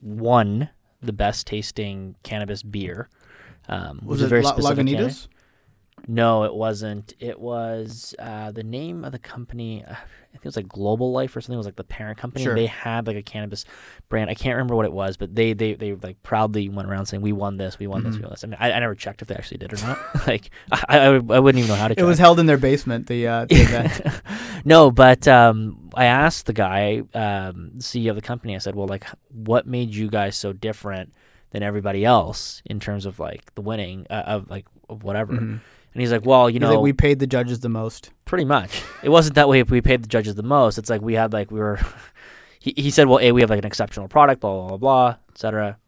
won 0.00 0.68
the 1.02 1.12
best 1.12 1.46
tasting 1.46 2.14
cannabis 2.22 2.62
beer. 2.62 3.08
Um, 3.68 4.00
Was 4.04 4.20
is 4.20 4.26
it 4.26 4.28
very 4.28 4.42
La- 4.42 4.52
specific. 4.52 4.86
Lagunitas? 4.86 5.28
No, 6.08 6.44
it 6.44 6.54
wasn't. 6.54 7.14
It 7.18 7.40
was 7.40 8.14
uh, 8.18 8.52
the 8.52 8.62
name 8.62 9.04
of 9.04 9.10
the 9.12 9.18
company. 9.18 9.82
Uh, 9.84 9.92
I 9.92 10.28
think 10.38 10.44
it 10.44 10.48
was 10.48 10.56
like 10.56 10.68
Global 10.68 11.10
Life 11.10 11.34
or 11.34 11.40
something. 11.40 11.54
It 11.54 11.56
was 11.56 11.66
like 11.66 11.76
the 11.76 11.84
parent 11.84 12.18
company. 12.18 12.44
Sure. 12.44 12.54
They 12.54 12.66
had 12.66 13.06
like 13.06 13.16
a 13.16 13.22
cannabis 13.22 13.64
brand. 14.08 14.30
I 14.30 14.34
can't 14.34 14.54
remember 14.54 14.76
what 14.76 14.84
it 14.84 14.92
was, 14.92 15.16
but 15.16 15.34
they 15.34 15.52
they 15.52 15.74
they 15.74 15.94
like 15.94 16.22
proudly 16.22 16.68
went 16.68 16.88
around 16.88 17.06
saying, 17.06 17.22
"We 17.22 17.32
won 17.32 17.56
this. 17.56 17.78
We 17.78 17.86
won 17.88 18.04
this. 18.04 18.14
Mhm. 18.14 18.18
We 18.18 18.22
won 18.24 18.30
this." 18.30 18.44
I 18.44 18.46
mean, 18.46 18.56
I, 18.60 18.72
I 18.72 18.78
never 18.78 18.94
checked 18.94 19.22
if 19.22 19.28
they 19.28 19.34
actually 19.34 19.56
did 19.58 19.72
or 19.72 19.84
not. 19.84 19.98
like, 20.28 20.50
I, 20.70 20.84
I 20.98 21.06
I 21.14 21.18
wouldn't 21.40 21.56
even 21.58 21.68
know 21.68 21.74
how 21.74 21.88
to. 21.88 21.98
It 21.98 22.04
was 22.04 22.18
held 22.18 22.38
in 22.38 22.46
their 22.46 22.58
basement. 22.58 23.06
The, 23.08 23.26
uh, 23.26 23.44
the 23.46 23.54
event. 23.62 24.00
no, 24.64 24.90
but 24.92 25.26
um, 25.26 25.90
I 25.94 26.04
asked 26.04 26.46
the 26.46 26.52
guy, 26.52 26.98
um, 27.14 27.72
CEO 27.78 28.10
of 28.10 28.16
the 28.16 28.22
company. 28.22 28.54
I 28.54 28.58
said, 28.58 28.76
"Well, 28.76 28.86
like, 28.86 29.04
what 29.32 29.66
made 29.66 29.92
you 29.94 30.08
guys 30.08 30.36
so 30.36 30.52
different 30.52 31.14
than 31.50 31.62
everybody 31.64 32.04
else 32.04 32.60
in 32.66 32.78
terms 32.78 33.06
of 33.06 33.18
like 33.18 33.52
the 33.54 33.62
winning 33.62 34.06
uh, 34.10 34.22
of 34.26 34.50
like 34.50 34.66
of 34.88 35.02
whatever?" 35.02 35.32
Mhm. 35.32 35.60
And 35.96 36.00
he's 36.02 36.12
like, 36.12 36.26
"Well, 36.26 36.50
you 36.50 36.58
know, 36.60 36.72
like, 36.74 36.80
we 36.82 36.92
paid 36.92 37.20
the 37.20 37.26
judges 37.26 37.60
the 37.60 37.70
most. 37.70 38.10
pretty 38.26 38.44
much. 38.44 38.82
It 39.02 39.08
wasn't 39.08 39.36
that 39.36 39.48
way. 39.48 39.60
If 39.60 39.70
we 39.70 39.80
paid 39.80 40.02
the 40.02 40.08
judges 40.08 40.34
the 40.34 40.42
most, 40.42 40.76
it's 40.76 40.90
like 40.90 41.00
we 41.00 41.14
had 41.14 41.32
like 41.32 41.50
we 41.50 41.58
were." 41.58 41.80
he 42.60 42.74
he 42.76 42.90
said, 42.90 43.06
"Well, 43.08 43.18
a 43.20 43.32
we 43.32 43.40
have 43.40 43.48
like 43.48 43.60
an 43.60 43.64
exceptional 43.64 44.06
product, 44.06 44.42
blah 44.42 44.52
blah 44.52 44.68
blah, 44.68 44.76
blah 44.76 45.16
etc." 45.32 45.78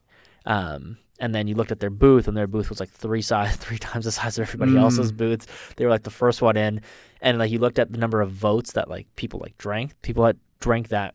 Um, 0.46 0.96
and 1.20 1.34
then 1.34 1.46
you 1.46 1.54
looked 1.56 1.72
at 1.72 1.80
their 1.80 1.90
booth, 1.90 2.26
and 2.26 2.34
their 2.34 2.46
booth 2.46 2.70
was 2.70 2.80
like 2.80 2.88
three 2.88 3.20
size, 3.20 3.54
three 3.66 3.76
times 3.76 4.06
the 4.06 4.12
size 4.12 4.38
of 4.38 4.42
everybody 4.48 4.78
else's 4.78 5.12
Mm. 5.12 5.16
booths. 5.18 5.46
They 5.76 5.84
were 5.84 5.90
like 5.90 6.04
the 6.04 6.10
first 6.10 6.40
one 6.40 6.56
in, 6.56 6.80
and 7.20 7.38
like 7.38 7.50
you 7.50 7.58
looked 7.58 7.78
at 7.78 7.92
the 7.92 7.98
number 7.98 8.22
of 8.22 8.30
votes 8.30 8.72
that 8.72 8.88
like 8.88 9.06
people 9.16 9.40
like 9.40 9.58
drank. 9.58 10.00
People 10.00 10.24
had 10.24 10.38
drank 10.60 10.88
that 10.88 11.14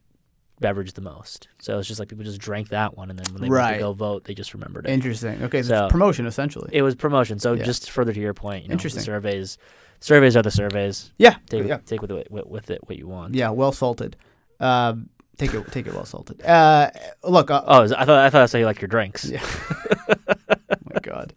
beverage 0.60 0.94
the 0.94 1.02
most. 1.02 1.48
So 1.60 1.80
it's 1.80 1.88
just 1.88 2.00
like 2.00 2.10
people 2.10 2.24
just 2.24 2.40
drank 2.40 2.70
that 2.70 2.96
one, 2.98 3.10
and 3.10 3.18
then 3.20 3.26
when 3.34 3.42
they 3.42 3.50
went 3.50 3.74
to 3.74 3.80
go 3.80 3.94
vote, 3.94 4.24
they 4.26 4.34
just 4.34 4.54
remembered 4.54 4.86
it. 4.86 4.92
Interesting. 4.92 5.42
Okay, 5.44 5.62
so, 5.62 5.68
So- 5.70 5.84
it's 5.86 5.92
promotion 5.92 6.26
essentially. 6.26 6.70
it 6.72 6.82
was 6.82 6.96
promotion. 6.96 7.40
So 7.40 7.54
Yeah. 7.54 7.64
just 7.64 7.90
further 7.92 8.14
to 8.14 8.20
your 8.20 8.34
point, 8.34 8.64
you 8.64 8.70
know, 8.70 8.74
Interesting. 8.74 9.04
Surveys, 9.04 9.58
surveys 10.00 10.36
are 10.38 10.42
the 10.44 10.52
surveys. 10.52 11.12
yeah, 11.18 11.36
Take 11.50 11.66
yeah, 11.68 11.78
take 11.86 12.02
with 12.02 12.12
it 12.12 12.32
with, 12.32 12.46
with 12.48 12.70
it 12.72 12.88
what 12.88 12.98
you 12.98 13.08
want. 13.08 13.36
yeah. 13.36 13.50
Well 13.50 13.72
salted. 13.72 14.16
Um, 14.60 15.10
take 15.38 15.54
it, 15.54 15.70
take 15.72 15.88
it 15.88 15.94
well 15.94 16.06
salted. 16.06 16.42
Uh, 16.46 16.92
look. 17.24 17.50
Uh, 17.52 17.64
Oh, 17.66 17.84
I 17.84 17.88
thought 17.88 18.10
I 18.10 18.30
thought 18.30 18.50
I 18.50 18.52
how 18.52 18.60
you 18.60 18.66
like 18.66 18.80
your 18.82 18.88
drinks. 18.88 19.26
Yeah. 19.26 19.44
oh 20.10 20.78
my 20.94 21.00
god. 21.02 21.34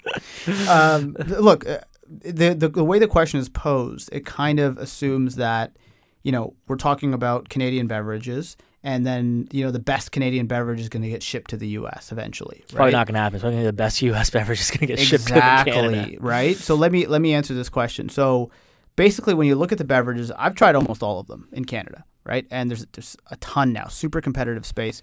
Um, 0.69 1.17
look, 1.41 1.67
uh, 1.69 1.79
the, 2.09 2.55
the 2.55 2.69
the 2.69 2.85
way 2.85 2.99
the 2.99 3.09
question 3.09 3.41
is 3.41 3.49
posed, 3.49 4.09
it 4.13 4.25
kind 4.25 4.61
of 4.61 4.79
assumes 4.79 5.37
that, 5.37 5.77
you 6.23 6.31
know, 6.33 6.55
we're 6.69 6.77
talking 6.77 7.13
about 7.15 7.49
Canadian 7.49 7.87
beverages, 7.89 8.57
and 8.83 9.07
then 9.07 9.49
you 9.53 9.65
know 9.65 9.71
the 9.71 9.79
best 9.79 10.13
Canadian 10.13 10.47
beverage 10.47 10.81
is 10.81 10.89
going 10.89 11.03
to 11.03 11.09
get 11.09 11.23
shipped 11.23 11.51
to 11.51 11.57
the 11.57 11.69
U.S. 11.69 12.13
eventually. 12.13 12.59
It's 12.63 12.73
probably 12.73 12.93
not 12.93 13.07
going 13.07 13.15
to 13.15 13.21
happen. 13.21 13.37
It's 13.37 13.43
probably 13.43 13.65
the 13.65 13.73
best 13.73 14.03
U.S. 14.11 14.31
beverage 14.31 14.61
is 14.61 14.71
going 14.71 14.81
to 14.81 14.87
get 14.87 15.01
exactly, 15.01 15.19
shipped 15.19 15.27
to 15.27 15.73
Canada. 15.73 16.17
right? 16.21 16.57
So 16.57 16.75
let 16.75 16.93
me 16.93 17.07
let 17.07 17.21
me 17.21 17.35
answer 17.35 17.55
this 17.55 17.69
question. 17.69 18.09
So 18.09 18.51
basically, 18.97 19.35
when 19.35 19.47
you 19.47 19.55
look 19.55 19.73
at 19.73 19.79
the 19.79 19.85
beverages, 19.85 20.31
I've 20.33 20.55
tried 20.55 20.75
almost 20.75 21.03
all 21.03 21.21
of 21.21 21.27
them 21.27 21.49
in 21.53 21.65
Canada, 21.65 22.05
right? 22.25 22.47
And 22.51 22.71
there's 22.71 22.87
there's 22.93 23.17
a 23.31 23.37
ton 23.37 23.73
now, 23.73 23.87
super 23.89 24.21
competitive 24.21 24.67
space. 24.67 25.03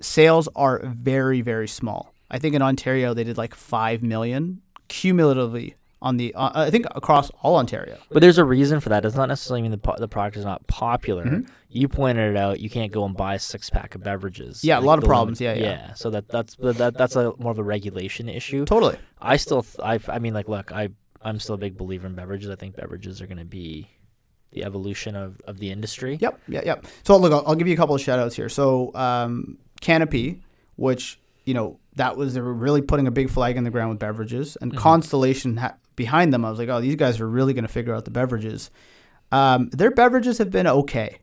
Sales 0.00 0.48
are 0.56 0.80
very 0.84 1.40
very 1.40 1.68
small. 1.68 2.14
I 2.30 2.38
think 2.38 2.54
in 2.54 2.62
Ontario 2.62 3.14
they 3.14 3.24
did 3.24 3.38
like 3.38 3.54
five 3.54 4.02
million 4.02 4.60
cumulatively 4.88 5.76
on 6.04 6.18
the 6.18 6.34
uh, 6.34 6.50
I 6.54 6.70
think 6.70 6.86
across 6.94 7.30
all 7.42 7.56
Ontario. 7.56 7.96
But 8.10 8.20
there's 8.20 8.36
a 8.36 8.44
reason 8.44 8.78
for 8.78 8.90
that. 8.90 8.98
It 8.98 9.02
does 9.02 9.16
not 9.16 9.28
necessarily 9.28 9.62
mean 9.62 9.70
the 9.70 9.78
po- 9.78 9.96
the 9.98 10.06
product 10.06 10.36
is 10.36 10.44
not 10.44 10.64
popular. 10.66 11.24
Mm-hmm. 11.24 11.50
You 11.70 11.88
pointed 11.88 12.30
it 12.30 12.36
out. 12.36 12.60
You 12.60 12.68
can't 12.68 12.92
go 12.92 13.04
and 13.06 13.16
buy 13.16 13.34
a 13.34 13.38
six 13.38 13.70
pack 13.70 13.94
of 13.94 14.04
beverages. 14.04 14.62
Yeah, 14.62 14.76
like 14.76 14.84
a 14.84 14.86
lot 14.86 14.98
of 14.98 15.04
problems. 15.04 15.40
Yeah, 15.40 15.54
yeah, 15.54 15.62
yeah. 15.62 15.94
So 15.94 16.10
that 16.10 16.28
that's 16.28 16.56
that 16.60 16.94
that's 16.94 17.16
a 17.16 17.32
more 17.38 17.50
of 17.50 17.58
a 17.58 17.64
regulation 17.64 18.28
issue. 18.28 18.66
Totally. 18.66 18.98
I 19.20 19.38
still 19.38 19.62
th- 19.62 19.80
I 19.82 19.98
I 20.12 20.18
mean 20.18 20.34
like 20.34 20.46
look 20.46 20.70
I 20.70 20.90
I'm 21.22 21.40
still 21.40 21.54
a 21.54 21.58
big 21.58 21.78
believer 21.78 22.06
in 22.06 22.14
beverages. 22.14 22.50
I 22.50 22.56
think 22.56 22.76
beverages 22.76 23.22
are 23.22 23.26
going 23.26 23.38
to 23.38 23.46
be 23.46 23.88
the 24.52 24.62
evolution 24.62 25.16
of, 25.16 25.40
of 25.46 25.58
the 25.58 25.70
industry. 25.70 26.18
Yep, 26.20 26.40
yeah, 26.48 26.60
yep. 26.64 26.86
So 27.02 27.16
look, 27.16 27.32
I'll, 27.32 27.42
I'll, 27.46 27.54
give 27.54 27.66
you 27.66 27.74
a 27.74 27.76
couple 27.76 27.94
of 27.94 28.00
shout 28.00 28.18
outs 28.18 28.36
here. 28.36 28.48
So 28.50 28.94
um, 28.94 29.58
Canopy, 29.80 30.42
which 30.76 31.18
you 31.44 31.54
know 31.54 31.80
that 31.96 32.16
was 32.16 32.34
they 32.34 32.40
were 32.40 32.52
really 32.52 32.82
putting 32.82 33.06
a 33.06 33.10
big 33.10 33.30
flag 33.30 33.56
in 33.56 33.64
the 33.64 33.70
ground 33.70 33.90
with 33.90 33.98
beverages, 33.98 34.56
and 34.60 34.70
mm-hmm. 34.70 34.80
Constellation 34.80 35.56
ha- 35.56 35.76
behind 35.96 36.32
them. 36.32 36.44
I 36.44 36.50
was 36.50 36.58
like, 36.58 36.68
oh, 36.68 36.80
these 36.80 36.96
guys 36.96 37.20
are 37.20 37.28
really 37.28 37.54
going 37.54 37.66
to 37.66 37.72
figure 37.72 37.94
out 37.94 38.04
the 38.04 38.10
beverages. 38.10 38.70
Um, 39.32 39.70
their 39.70 39.90
beverages 39.90 40.38
have 40.38 40.50
been 40.50 40.66
okay. 40.66 41.18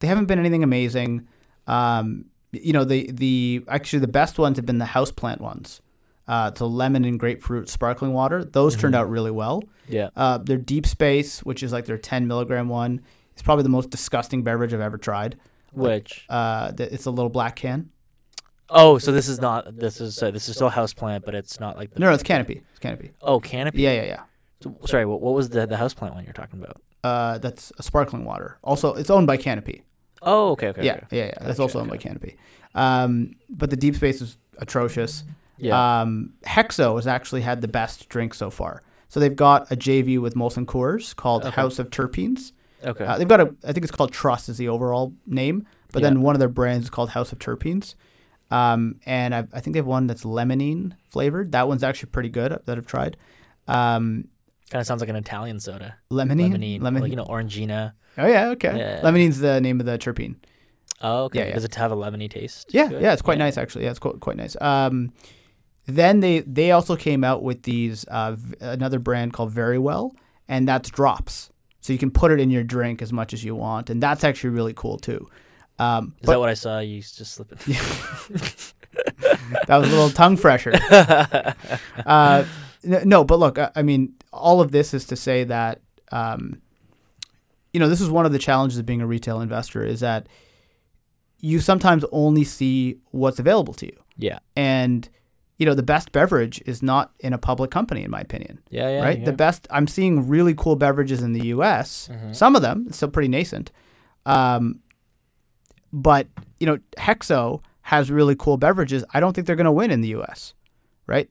They 0.00 0.06
haven't 0.06 0.26
been 0.26 0.38
anything 0.38 0.62
amazing. 0.62 1.28
Um, 1.66 2.26
you 2.52 2.72
know, 2.72 2.84
the 2.84 3.10
the 3.12 3.64
actually 3.68 4.00
the 4.00 4.08
best 4.08 4.38
ones 4.38 4.56
have 4.56 4.66
been 4.66 4.78
the 4.78 4.84
houseplant 4.84 5.40
ones. 5.40 5.80
Uh, 6.26 6.50
a 6.58 6.64
lemon 6.64 7.04
and 7.04 7.20
grapefruit 7.20 7.68
sparkling 7.68 8.14
water. 8.14 8.44
Those 8.44 8.72
mm-hmm. 8.72 8.80
turned 8.80 8.94
out 8.94 9.10
really 9.10 9.30
well. 9.30 9.62
Yeah. 9.88 10.08
Uh, 10.16 10.38
their 10.38 10.56
Deep 10.56 10.86
Space, 10.86 11.42
which 11.42 11.62
is 11.62 11.70
like 11.70 11.84
their 11.84 11.98
10 11.98 12.26
milligram 12.26 12.70
one, 12.70 13.02
is 13.36 13.42
probably 13.42 13.62
the 13.62 13.68
most 13.68 13.90
disgusting 13.90 14.42
beverage 14.42 14.72
I've 14.72 14.80
ever 14.80 14.96
tried. 14.96 15.36
Which? 15.72 16.24
Uh, 16.30 16.72
it's 16.78 17.04
a 17.04 17.10
little 17.10 17.28
black 17.28 17.56
can. 17.56 17.90
Oh, 18.70 18.98
so 18.98 19.12
this 19.12 19.28
is 19.28 19.40
not 19.40 19.76
this 19.76 20.00
is 20.00 20.22
uh, 20.22 20.30
this 20.30 20.48
is 20.48 20.56
still 20.56 20.70
houseplant, 20.70 21.24
but 21.24 21.34
it's 21.34 21.60
not 21.60 21.76
like 21.76 21.92
the 21.92 22.00
no, 22.00 22.08
no, 22.08 22.14
it's 22.14 22.22
canopy. 22.22 22.62
It's 22.70 22.78
canopy. 22.78 23.12
Oh, 23.20 23.40
canopy. 23.40 23.82
Yeah, 23.82 23.92
yeah, 23.92 24.04
yeah. 24.04 24.22
So, 24.62 24.76
sorry, 24.86 25.04
what, 25.04 25.20
what 25.20 25.34
was 25.34 25.50
the 25.50 25.66
the 25.66 25.76
houseplant 25.76 26.14
one 26.14 26.24
you're 26.24 26.32
talking 26.32 26.62
about? 26.62 26.80
Uh, 27.02 27.38
that's 27.38 27.70
a 27.78 27.82
sparkling 27.82 28.24
water. 28.24 28.58
Also, 28.64 28.94
it's 28.94 29.10
owned 29.10 29.26
by 29.26 29.36
Canopy. 29.36 29.84
Oh, 30.22 30.52
okay, 30.52 30.68
okay. 30.68 30.84
Yeah, 30.84 30.94
okay. 30.94 31.06
yeah, 31.10 31.24
yeah. 31.24 31.30
Gotcha, 31.34 31.46
that's 31.46 31.60
also 31.60 31.80
owned 31.80 31.90
okay. 31.90 31.98
by 31.98 32.02
Canopy. 32.02 32.36
Um, 32.74 33.36
but 33.50 33.68
the 33.68 33.76
deep 33.76 33.94
space 33.94 34.22
is 34.22 34.38
atrocious. 34.56 35.24
Yeah. 35.58 36.00
Um, 36.00 36.32
Hexo 36.46 36.96
has 36.96 37.06
actually 37.06 37.42
had 37.42 37.60
the 37.60 37.68
best 37.68 38.08
drink 38.08 38.32
so 38.32 38.50
far. 38.50 38.82
So 39.08 39.20
they've 39.20 39.36
got 39.36 39.70
a 39.70 39.76
JV 39.76 40.18
with 40.18 40.34
Molson 40.34 40.64
Coors 40.64 41.14
called 41.14 41.44
okay. 41.44 41.54
House 41.54 41.78
of 41.78 41.90
Terpenes. 41.90 42.52
Okay. 42.82 43.04
Uh, 43.04 43.18
they've 43.18 43.28
got 43.28 43.40
a, 43.40 43.54
I 43.64 43.72
think 43.72 43.84
it's 43.84 43.92
called 43.94 44.12
Truss 44.12 44.48
is 44.48 44.56
the 44.56 44.68
overall 44.68 45.12
name, 45.26 45.66
but 45.92 46.02
yeah. 46.02 46.08
then 46.08 46.22
one 46.22 46.34
of 46.34 46.38
their 46.38 46.48
brands 46.48 46.84
is 46.84 46.90
called 46.90 47.10
House 47.10 47.32
of 47.32 47.38
Terpenes. 47.38 47.94
Um, 48.54 49.00
and 49.04 49.34
I've, 49.34 49.48
i 49.52 49.60
think 49.60 49.74
they 49.74 49.78
have 49.78 49.86
one 49.86 50.06
that's 50.06 50.24
lemonine 50.24 50.96
flavored. 51.08 51.52
That 51.52 51.66
one's 51.66 51.82
actually 51.82 52.10
pretty 52.10 52.28
good 52.28 52.56
that 52.66 52.78
I've 52.78 52.86
tried. 52.86 53.16
Um, 53.66 54.28
kind 54.70 54.80
of 54.80 54.86
sounds 54.86 55.00
like 55.00 55.10
an 55.10 55.16
Italian 55.16 55.58
soda. 55.58 55.96
Lemonine, 56.10 56.52
lemonine, 56.52 56.80
lemonine. 56.80 57.00
Like, 57.00 57.10
you 57.10 57.16
know, 57.16 57.24
Orangina. 57.24 57.94
Oh 58.16 58.26
yeah, 58.26 58.50
okay. 58.50 58.78
Yeah. 58.78 59.00
Lemonine's 59.02 59.40
the 59.40 59.60
name 59.60 59.80
of 59.80 59.86
the 59.86 59.98
terpene. 59.98 60.36
Oh 61.00 61.24
okay. 61.24 61.40
Yeah, 61.40 61.46
yeah. 61.46 61.54
Does 61.54 61.64
it 61.64 61.74
have 61.74 61.90
a 61.90 61.96
lemony 61.96 62.30
taste? 62.30 62.72
Yeah, 62.72 62.90
yeah. 62.90 63.12
It's 63.12 63.22
quite 63.22 63.38
yeah. 63.38 63.44
nice 63.44 63.58
actually. 63.58 63.84
Yeah, 63.84 63.90
it's 63.90 63.98
quite, 63.98 64.20
quite 64.20 64.36
nice. 64.36 64.56
Um, 64.60 65.12
then 65.86 66.20
they 66.20 66.40
they 66.40 66.70
also 66.70 66.94
came 66.94 67.24
out 67.24 67.42
with 67.42 67.64
these 67.64 68.04
uh, 68.04 68.36
v- 68.36 68.54
another 68.60 69.00
brand 69.00 69.32
called 69.32 69.52
Veryvell, 69.52 70.12
and 70.48 70.68
that's 70.68 70.90
drops. 70.90 71.50
So 71.80 71.92
you 71.92 71.98
can 71.98 72.10
put 72.10 72.30
it 72.30 72.40
in 72.40 72.50
your 72.50 72.62
drink 72.62 73.02
as 73.02 73.12
much 73.12 73.34
as 73.34 73.44
you 73.44 73.56
want, 73.56 73.90
and 73.90 74.00
that's 74.00 74.22
actually 74.22 74.50
really 74.50 74.74
cool 74.74 74.96
too. 74.96 75.28
Um, 75.78 76.14
Is 76.20 76.26
but, 76.26 76.32
that 76.32 76.40
what 76.40 76.48
I 76.48 76.54
saw? 76.54 76.78
You 76.78 77.00
just 77.00 77.32
slip 77.32 77.52
it. 77.52 77.58
that 79.66 79.76
was 79.76 79.88
a 79.88 79.92
little 79.92 80.10
tongue 80.10 80.36
fresher. 80.36 80.72
Uh, 82.06 82.44
no, 82.82 83.24
but 83.24 83.38
look, 83.38 83.58
I, 83.58 83.70
I, 83.76 83.82
mean, 83.82 84.14
all 84.30 84.60
of 84.60 84.70
this 84.72 84.92
is 84.92 85.06
to 85.06 85.16
say 85.16 85.44
that, 85.44 85.80
um, 86.12 86.60
you 87.72 87.80
know, 87.80 87.88
this 87.88 88.00
is 88.00 88.10
one 88.10 88.26
of 88.26 88.32
the 88.32 88.38
challenges 88.38 88.78
of 88.78 88.84
being 88.84 89.00
a 89.00 89.06
retail 89.06 89.40
investor 89.40 89.82
is 89.82 90.00
that 90.00 90.28
you 91.40 91.60
sometimes 91.60 92.04
only 92.12 92.44
see 92.44 92.98
what's 93.10 93.38
available 93.38 93.72
to 93.74 93.86
you. 93.86 93.98
Yeah. 94.18 94.38
And, 94.54 95.08
you 95.58 95.66
know, 95.66 95.74
the 95.74 95.82
best 95.82 96.12
beverage 96.12 96.62
is 96.66 96.82
not 96.82 97.12
in 97.20 97.32
a 97.32 97.38
public 97.38 97.70
company, 97.70 98.02
in 98.02 98.10
my 98.10 98.20
opinion. 98.20 98.60
Yeah, 98.68 98.90
yeah. 98.90 99.02
Right? 99.02 99.18
Yeah. 99.18 99.24
The 99.24 99.32
best, 99.32 99.66
I'm 99.70 99.86
seeing 99.86 100.28
really 100.28 100.54
cool 100.54 100.76
beverages 100.76 101.22
in 101.22 101.32
the 101.32 101.46
US, 101.48 102.08
mm-hmm. 102.12 102.32
some 102.32 102.54
of 102.54 102.62
them, 102.62 102.88
still 102.92 103.08
pretty 103.08 103.28
nascent. 103.28 103.70
Um, 104.26 104.80
but 105.94 106.26
you 106.58 106.66
know, 106.66 106.78
Hexo 106.98 107.62
has 107.82 108.10
really 108.10 108.34
cool 108.34 108.56
beverages. 108.56 109.04
I 109.14 109.20
don't 109.20 109.32
think 109.32 109.46
they're 109.46 109.56
going 109.56 109.64
to 109.64 109.72
win 109.72 109.90
in 109.90 110.00
the 110.00 110.08
U.S. 110.08 110.52
Right? 111.06 111.30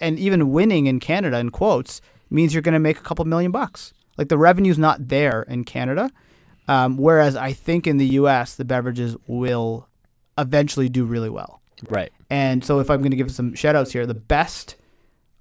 And 0.00 0.18
even 0.18 0.50
winning 0.50 0.86
in 0.86 1.00
Canada, 1.00 1.38
in 1.38 1.50
quotes, 1.50 2.00
means 2.28 2.52
you're 2.52 2.62
going 2.62 2.74
to 2.74 2.80
make 2.80 2.98
a 2.98 3.02
couple 3.02 3.24
million 3.24 3.50
bucks. 3.50 3.94
Like 4.18 4.28
the 4.28 4.36
revenue's 4.36 4.78
not 4.78 5.08
there 5.08 5.42
in 5.42 5.64
Canada, 5.64 6.10
um, 6.68 6.96
whereas 6.96 7.36
I 7.36 7.52
think 7.52 7.86
in 7.86 7.96
the 7.96 8.06
U.S. 8.06 8.56
the 8.56 8.64
beverages 8.64 9.16
will 9.26 9.88
eventually 10.36 10.88
do 10.88 11.04
really 11.04 11.30
well. 11.30 11.62
Right. 11.88 12.12
And 12.28 12.64
so 12.64 12.80
if 12.80 12.90
I'm 12.90 13.00
going 13.00 13.12
to 13.12 13.16
give 13.16 13.30
some 13.30 13.54
shout 13.54 13.76
outs 13.76 13.92
here, 13.92 14.06
the 14.06 14.14
best 14.14 14.76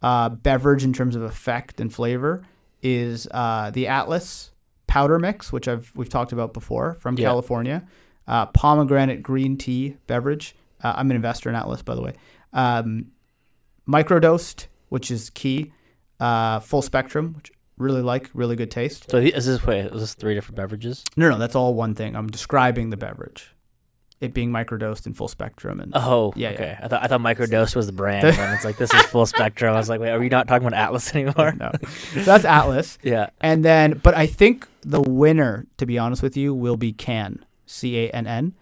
uh, 0.01 0.29
beverage 0.29 0.83
in 0.83 0.93
terms 0.93 1.15
of 1.15 1.23
effect 1.23 1.81
and 1.81 1.93
flavor 1.93 2.43
is 2.81 3.27
uh, 3.31 3.71
the 3.71 3.87
Atlas 3.87 4.51
powder 4.87 5.19
mix, 5.19 5.51
which 5.51 5.67
I've 5.67 5.91
we've 5.95 6.09
talked 6.09 6.31
about 6.31 6.53
before 6.53 6.95
from 6.99 7.17
yeah. 7.17 7.25
California 7.25 7.83
uh, 8.29 8.45
pomegranate 8.45 9.21
green 9.21 9.57
tea 9.57 9.97
beverage. 10.07 10.55
Uh, 10.81 10.93
I'm 10.95 11.09
an 11.09 11.15
investor 11.15 11.49
in 11.49 11.55
Atlas, 11.55 11.81
by 11.81 11.95
the 11.95 12.01
way. 12.01 12.13
Um, 12.53 13.07
microdosed, 13.87 14.67
which 14.89 15.11
is 15.11 15.29
key. 15.31 15.73
Uh, 16.19 16.59
full 16.59 16.81
spectrum, 16.81 17.33
which 17.35 17.51
really 17.77 18.01
like, 18.01 18.29
really 18.33 18.55
good 18.55 18.69
taste. 18.69 19.09
So 19.09 19.17
is 19.17 19.45
this 19.45 19.65
wait, 19.65 19.85
is 19.85 20.01
this 20.01 20.13
three 20.13 20.35
different 20.35 20.57
beverages? 20.57 21.03
No, 21.17 21.29
no, 21.29 21.37
that's 21.37 21.55
all 21.55 21.73
one 21.73 21.95
thing. 21.95 22.15
I'm 22.15 22.27
describing 22.27 22.91
the 22.91 22.97
beverage. 22.97 23.55
It 24.21 24.33
being 24.33 24.51
microdosed 24.51 25.05
and 25.05 25.15
full 25.15 25.29
spectrum, 25.29 25.79
and 25.79 25.93
oh, 25.95 26.33
yeah, 26.35 26.49
okay. 26.49 26.75
Yeah. 26.77 26.85
I 26.85 26.87
thought 26.89 27.03
I 27.03 27.07
thought 27.07 27.21
microdose 27.21 27.73
was 27.73 27.85
the 27.85 27.93
brand, 27.93 28.25
and 28.25 28.53
it's 28.53 28.65
like 28.65 28.75
this 28.75 28.93
is 28.93 29.01
full 29.03 29.25
spectrum. 29.25 29.73
I 29.73 29.77
was 29.77 29.87
like, 29.87 30.01
wait, 30.01 30.09
are 30.09 30.19
we 30.19 30.27
not 30.27 30.45
talking 30.45 30.67
about 30.67 30.77
Atlas 30.77 31.15
anymore? 31.15 31.53
no, 31.53 31.71
so 32.13 32.23
that's 32.23 32.43
Atlas. 32.43 32.97
yeah, 33.01 33.29
and 33.39 33.63
then, 33.63 33.97
but 34.03 34.15
I 34.15 34.27
think 34.27 34.67
the 34.81 35.01
winner, 35.01 35.65
to 35.77 35.85
be 35.85 35.97
honest 35.97 36.21
with 36.21 36.35
you, 36.35 36.53
will 36.53 36.75
be 36.75 36.91
Cann. 36.91 37.45
C 37.69 37.97
A 37.99 38.09
N 38.09 38.27
N. 38.27 38.53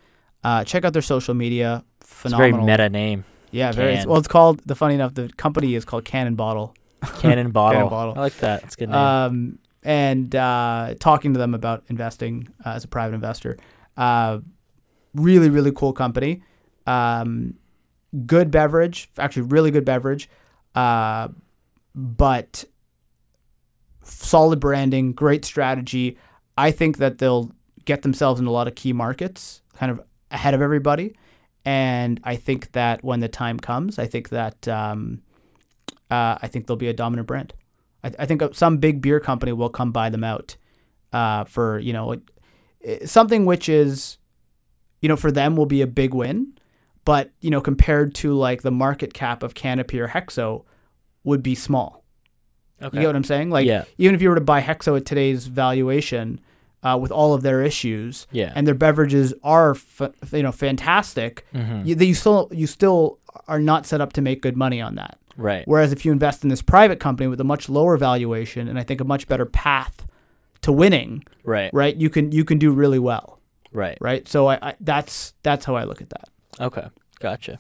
Uh, 0.44 0.64
check 0.64 0.86
out 0.86 0.94
their 0.94 1.02
social 1.02 1.34
media. 1.34 1.84
Phenomenal. 2.02 2.48
It's 2.48 2.56
very 2.56 2.66
meta 2.66 2.90
name. 2.90 3.24
Yeah, 3.52 3.72
Can. 3.72 3.76
very. 3.76 4.06
Well, 4.06 4.18
it's 4.18 4.28
called. 4.28 4.62
The 4.66 4.76
funny 4.76 4.96
enough, 4.96 5.14
the 5.14 5.30
company 5.38 5.76
is 5.76 5.86
called 5.86 6.06
Cannon 6.06 6.36
Bottle. 6.36 6.76
Cannon 7.20 7.52
Bottle. 7.52 7.78
Cannon 7.80 7.90
Bottle. 7.90 8.14
I 8.18 8.20
like 8.20 8.38
that. 8.38 8.64
It's 8.64 8.76
good 8.76 8.90
name. 8.90 8.98
Um, 8.98 9.60
and 9.84 10.36
uh, 10.36 10.96
talking 11.00 11.34
to 11.34 11.40
them 11.40 11.54
about 11.54 11.84
investing 11.88 12.50
uh, 12.66 12.72
as 12.72 12.84
a 12.84 12.88
private 12.88 13.16
investor. 13.16 13.58
Uh, 13.96 14.40
really, 15.14 15.50
really 15.50 15.72
cool 15.72 15.94
company. 15.94 16.44
Um, 16.86 17.56
good 18.26 18.52
beverage, 18.52 19.10
actually, 19.18 19.44
really 19.44 19.72
good 19.72 19.86
beverage. 19.86 20.30
Uh, 20.76 21.30
but 21.96 22.66
solid 24.04 24.60
branding, 24.60 25.14
great 25.14 25.46
strategy. 25.46 26.18
I 26.58 26.72
think 26.72 26.98
that 26.98 27.20
they'll 27.20 27.52
get 27.88 28.04
themselves 28.04 28.40
in 28.40 28.46
a 28.46 28.52
lot 28.52 28.68
of 28.68 28.76
key 28.76 28.94
markets, 28.94 29.64
kind 29.76 29.92
of 29.92 30.00
ahead 30.30 30.54
of 30.54 30.62
everybody. 30.62 31.16
And 31.66 32.20
I 32.24 32.36
think 32.36 32.74
that 32.74 33.04
when 33.04 33.22
the 33.22 33.28
time 33.28 33.60
comes, 33.60 33.98
I 33.98 34.06
think 34.06 34.30
that 34.30 34.68
um, 34.68 35.24
uh, 36.12 36.38
I 36.42 36.48
think 36.48 36.68
they'll 36.68 36.78
be 36.78 36.90
a 36.90 36.94
dominant 36.94 37.28
brand. 37.28 37.54
I, 38.04 38.12
I, 38.20 38.26
think 38.26 38.44
some 38.54 38.78
big 38.78 39.02
beer 39.02 39.20
company 39.20 39.52
will 39.52 39.70
come 39.70 39.92
buy 39.92 40.10
them 40.10 40.24
out 40.24 40.56
uh, 41.12 41.46
for 41.46 41.80
you 41.80 41.94
know 41.94 42.22
something 43.06 43.46
which 43.46 43.68
is 43.68 44.18
you 45.02 45.10
know 45.10 45.16
for 45.16 45.32
them 45.32 45.56
will 45.56 45.66
be 45.66 45.82
a 45.82 45.88
big 45.88 46.14
win, 46.14 46.54
but 47.06 47.32
you 47.42 47.50
know 47.50 47.62
compared 47.62 48.14
to 48.16 48.34
like 48.34 48.62
the 48.62 48.72
market 48.72 49.14
cap 49.14 49.44
of 49.44 49.56
Canopy 49.56 50.00
or 50.00 50.10
Hexo 50.10 50.64
would 51.24 51.42
be 51.42 51.56
small. 51.56 52.04
Okay. 52.82 52.98
You 52.98 53.02
get 53.02 53.08
what 53.08 53.16
I'm 53.16 53.24
saying? 53.24 53.50
Like 53.50 53.66
yeah. 53.66 53.86
even 53.98 54.14
if 54.14 54.22
you 54.22 54.30
were 54.30 54.36
to 54.36 54.42
buy 54.42 54.62
Hexo 54.62 54.96
at 54.96 55.06
today's 55.06 55.48
valuation, 55.48 56.40
uh, 56.84 56.98
with 57.02 57.12
all 57.12 57.34
of 57.34 57.42
their 57.44 57.62
issues. 57.62 58.28
Yeah. 58.32 58.54
And 58.56 58.66
their 58.68 58.76
beverages 58.76 59.34
are 59.44 59.72
f- 59.72 60.02
you 60.32 60.44
know 60.44 60.52
fantastic. 60.52 61.46
Mm-hmm. 61.54 61.86
You, 61.88 61.96
you 61.96 62.14
still 62.14 62.50
you 62.52 62.68
still 62.68 63.20
are 63.48 63.60
not 63.60 63.86
set 63.86 64.02
up 64.02 64.14
to 64.14 64.22
make 64.22 64.42
good 64.42 64.58
money 64.58 64.82
on 64.82 64.96
that. 64.96 65.18
Right. 65.36 65.68
Whereas 65.68 65.92
if 65.92 66.04
you 66.06 66.12
invest 66.12 66.44
in 66.44 66.50
this 66.50 66.62
private 66.64 67.00
company 67.00 67.28
with 67.28 67.40
a 67.40 67.44
much 67.44 67.70
lower 67.70 67.96
valuation 67.98 68.68
and 68.68 68.80
I 68.80 68.84
think 68.84 69.02
a 69.02 69.04
much 69.04 69.28
better 69.28 69.46
path 69.46 70.08
to 70.62 70.72
winning, 70.72 71.24
Right. 71.44 71.72
right? 71.74 71.96
You 71.96 72.10
can 72.10 72.32
you 72.32 72.44
can 72.44 72.58
do 72.58 72.72
really 72.72 72.98
well, 73.00 73.40
Right. 73.72 73.98
right? 74.02 74.28
So 74.28 74.48
I, 74.48 74.58
I 74.70 74.76
that's 74.80 75.34
that's 75.44 75.66
how 75.66 75.76
I 75.76 75.84
look 75.84 76.02
at 76.02 76.10
that. 76.10 76.30
Okay. 76.60 76.88
Gotcha. 77.20 77.60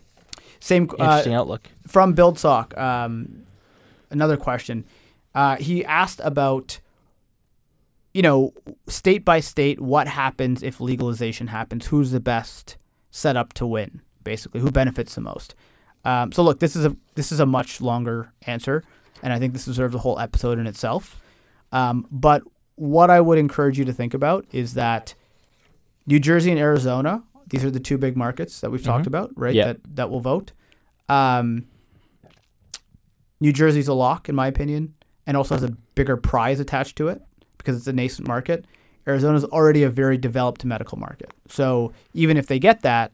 Same 0.59 0.83
uh, 0.89 1.03
Interesting 1.03 1.33
outlook. 1.35 1.69
from 1.87 2.15
BuildSock. 2.15 2.75
Um, 2.77 3.43
another 4.09 4.37
question. 4.37 4.85
Uh, 5.35 5.55
he 5.57 5.85
asked 5.85 6.19
about, 6.23 6.79
you 8.17 8.23
know, 8.23 8.51
state 8.87 9.23
by 9.23 9.39
state, 9.39 9.79
what 9.79 10.07
happens 10.07 10.63
if 10.63 10.81
legalization 10.81 11.45
happens? 11.45 11.85
Who's 11.85 12.09
the 12.09 12.19
best 12.19 12.75
set 13.11 13.37
up 13.37 13.53
to 13.53 13.67
win? 13.67 14.01
Basically, 14.23 14.59
who 14.59 14.71
benefits 14.71 15.13
the 15.13 15.21
most? 15.21 15.53
Um, 16.03 16.31
so 16.31 16.41
look, 16.41 16.59
this 16.59 16.75
is 16.75 16.83
a 16.83 16.97
this 17.13 17.31
is 17.31 17.39
a 17.39 17.45
much 17.45 17.79
longer 17.79 18.33
answer, 18.47 18.83
and 19.21 19.31
I 19.31 19.37
think 19.37 19.53
this 19.53 19.65
deserves 19.65 19.93
a 19.93 19.99
whole 19.99 20.17
episode 20.17 20.57
in 20.57 20.65
itself. 20.65 21.21
Um, 21.71 22.07
but 22.09 22.41
what 22.73 23.11
I 23.11 23.21
would 23.21 23.37
encourage 23.37 23.77
you 23.77 23.85
to 23.85 23.93
think 23.93 24.15
about 24.15 24.47
is 24.51 24.73
that 24.73 25.13
New 26.07 26.19
Jersey 26.19 26.49
and 26.49 26.59
Arizona, 26.59 27.21
these 27.45 27.63
are 27.63 27.69
the 27.69 27.79
two 27.79 27.99
big 27.99 28.17
markets 28.17 28.61
that 28.61 28.71
we've 28.71 28.83
talked 28.83 29.05
about, 29.05 29.29
right? 29.35 29.53
Yeah. 29.53 29.65
That 29.65 29.95
that 29.95 30.09
will 30.09 30.21
vote. 30.21 30.53
Um, 31.07 31.67
New 33.39 33.53
Jersey's 33.53 33.87
a 33.87 33.93
lock, 33.93 34.27
in 34.27 34.33
my 34.33 34.47
opinion, 34.47 34.95
and 35.27 35.37
also 35.37 35.53
has 35.53 35.63
a 35.63 35.69
bigger 35.93 36.17
prize 36.17 36.59
attached 36.59 36.95
to 36.95 37.09
it 37.09 37.21
because 37.67 37.77
it's 37.79 37.87
a 37.87 37.93
nascent 37.93 38.27
market. 38.27 38.65
Arizona's 39.05 39.43
already 39.43 39.83
a 39.83 39.89
very 39.89 40.17
developed 40.17 40.63
medical 40.65 40.97
market. 40.97 41.31
So 41.49 41.91
even 42.13 42.37
if 42.37 42.47
they 42.47 42.59
get 42.59 42.81
that, 42.83 43.11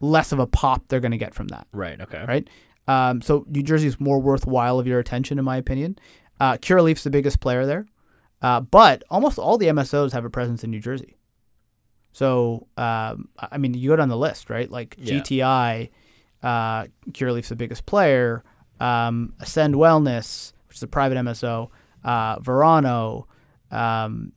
less 0.00 0.30
of 0.30 0.38
a 0.38 0.46
pop 0.46 0.82
they're 0.88 1.00
going 1.00 1.10
to 1.12 1.18
get 1.18 1.34
from 1.34 1.48
that, 1.48 1.66
Right. 1.72 2.00
Okay. 2.00 2.24
right? 2.28 2.48
Um, 2.88 3.20
so 3.22 3.44
New 3.48 3.62
Jersey 3.64 3.88
is 3.88 3.98
more 3.98 4.20
worthwhile 4.20 4.78
of 4.78 4.86
your 4.86 5.00
attention, 5.00 5.38
in 5.40 5.44
my 5.44 5.56
opinion. 5.56 5.98
Uh, 6.38 6.52
Curaleaf's 6.58 7.02
the 7.02 7.10
biggest 7.10 7.40
player 7.40 7.66
there, 7.66 7.86
uh, 8.42 8.60
but 8.60 9.02
almost 9.10 9.38
all 9.38 9.58
the 9.58 9.66
MSOs 9.66 10.12
have 10.12 10.24
a 10.24 10.30
presence 10.30 10.62
in 10.62 10.70
New 10.70 10.80
Jersey. 10.80 11.16
So 12.12 12.66
um, 12.76 13.28
I 13.38 13.58
mean, 13.58 13.74
you 13.74 13.90
go 13.90 13.96
down 13.96 14.08
the 14.08 14.16
list, 14.16 14.48
right? 14.50 14.70
Like 14.70 14.94
Yeah. 14.98 15.14
GTI, 15.20 15.90
uh, 16.42 16.86
Curaleaf's 17.10 17.48
the 17.50 17.56
biggest 17.56 17.86
player. 17.86 18.44
Um, 18.80 19.34
Ascend 19.40 19.74
Wellness, 19.74 20.52
which 20.68 20.76
is 20.76 20.82
a 20.82 20.86
private 20.86 21.16
MSO, 21.18 21.70
uh, 22.04 22.38
Verano, 22.40 23.26
um, 23.70 24.32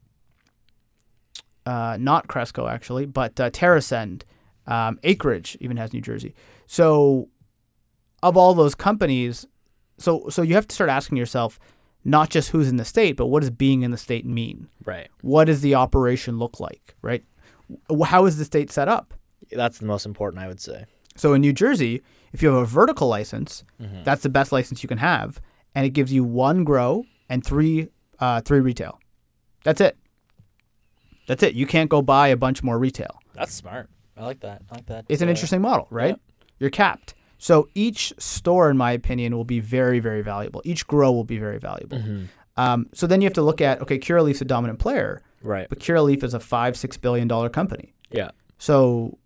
uh, 1.65 1.97
not 1.99 2.27
Cresco 2.27 2.67
actually, 2.67 3.05
but 3.05 3.39
uh, 3.39 3.49
TerrAscend, 3.49 4.23
um, 4.67 4.99
Acreage 5.03 5.57
even 5.59 5.77
has 5.77 5.93
New 5.93 6.01
Jersey. 6.01 6.33
So 6.67 7.29
of 8.23 8.35
all 8.37 8.53
those 8.53 8.75
companies, 8.75 9.45
so 9.97 10.27
so 10.29 10.41
you 10.41 10.55
have 10.55 10.67
to 10.67 10.73
start 10.75 10.89
asking 10.89 11.17
yourself 11.17 11.59
not 12.05 12.29
just 12.29 12.49
who's 12.51 12.69
in 12.69 12.77
the 12.77 12.85
state, 12.85 13.17
but 13.17 13.27
what 13.27 13.41
does 13.41 13.49
being 13.49 13.81
in 13.81 13.91
the 13.91 13.97
state 13.97 14.25
mean? 14.25 14.67
Right. 14.85 15.09
What 15.21 15.45
does 15.45 15.61
the 15.61 15.75
operation 15.75 16.37
look 16.39 16.59
like, 16.59 16.95
right? 17.01 17.23
How 18.05 18.25
is 18.25 18.37
the 18.37 18.45
state 18.45 18.71
set 18.71 18.87
up? 18.87 19.13
That's 19.51 19.79
the 19.79 19.85
most 19.85 20.05
important, 20.05 20.41
I 20.43 20.47
would 20.47 20.61
say. 20.61 20.85
So 21.15 21.33
in 21.33 21.41
New 21.41 21.53
Jersey, 21.53 22.01
if 22.31 22.41
you 22.41 22.49
have 22.49 22.57
a 22.57 22.65
vertical 22.65 23.07
license, 23.07 23.63
Mm-hmm. 23.81 24.03
that's 24.03 24.23
the 24.23 24.29
best 24.29 24.51
license 24.51 24.81
you 24.83 24.87
can 24.89 24.97
have, 24.99 25.39
and 25.75 25.85
it 25.85 25.89
gives 25.91 26.11
you 26.13 26.23
one 26.23 26.63
grow 26.63 27.03
and 27.29 27.45
three 27.45 27.89
uh, 28.19 28.41
three 28.41 28.59
retail. 28.59 28.99
That's 29.63 29.81
it. 29.81 29.97
That's 31.27 31.43
it. 31.43 31.53
You 31.53 31.65
can't 31.67 31.89
go 31.89 32.01
buy 32.01 32.29
a 32.29 32.37
bunch 32.37 32.63
more 32.63 32.79
retail. 32.79 33.19
That's 33.33 33.53
smart. 33.53 33.89
I 34.17 34.25
like 34.25 34.39
that. 34.41 34.63
I 34.71 34.75
like 34.75 34.85
that. 34.87 35.05
It's 35.09 35.21
an 35.21 35.27
Uh, 35.29 35.31
interesting 35.31 35.61
model, 35.61 35.87
right? 35.91 36.17
You're 36.59 36.69
capped. 36.69 37.13
So 37.37 37.69
each 37.73 38.13
store, 38.17 38.69
in 38.69 38.77
my 38.77 38.91
opinion, 38.91 39.35
will 39.37 39.45
be 39.45 39.59
very, 39.61 39.99
very 39.99 40.21
valuable. 40.21 40.61
Each 40.65 40.85
grow 40.85 41.11
will 41.11 41.23
be 41.23 41.37
very 41.37 41.57
valuable. 41.57 41.97
Mm-hmm. 41.99 42.25
Um, 42.57 42.87
so 42.93 43.07
then 43.07 43.21
you 43.21 43.25
have 43.25 43.33
to 43.35 43.41
look 43.41 43.61
at 43.61 43.81
okay, 43.81 43.97
Curaleaf's 43.97 44.41
a 44.41 44.45
dominant 44.45 44.79
player, 44.79 45.21
Right. 45.41 45.69
but 45.69 45.79
Curaleaf 45.79 46.23
is 46.23 46.33
a 46.33 46.39
five, 46.39 46.75
six 46.75 46.97
billion 46.97 47.27
dollar 47.29 47.47
company. 47.47 47.93
Yeah. 48.11 48.31
So 48.57 49.17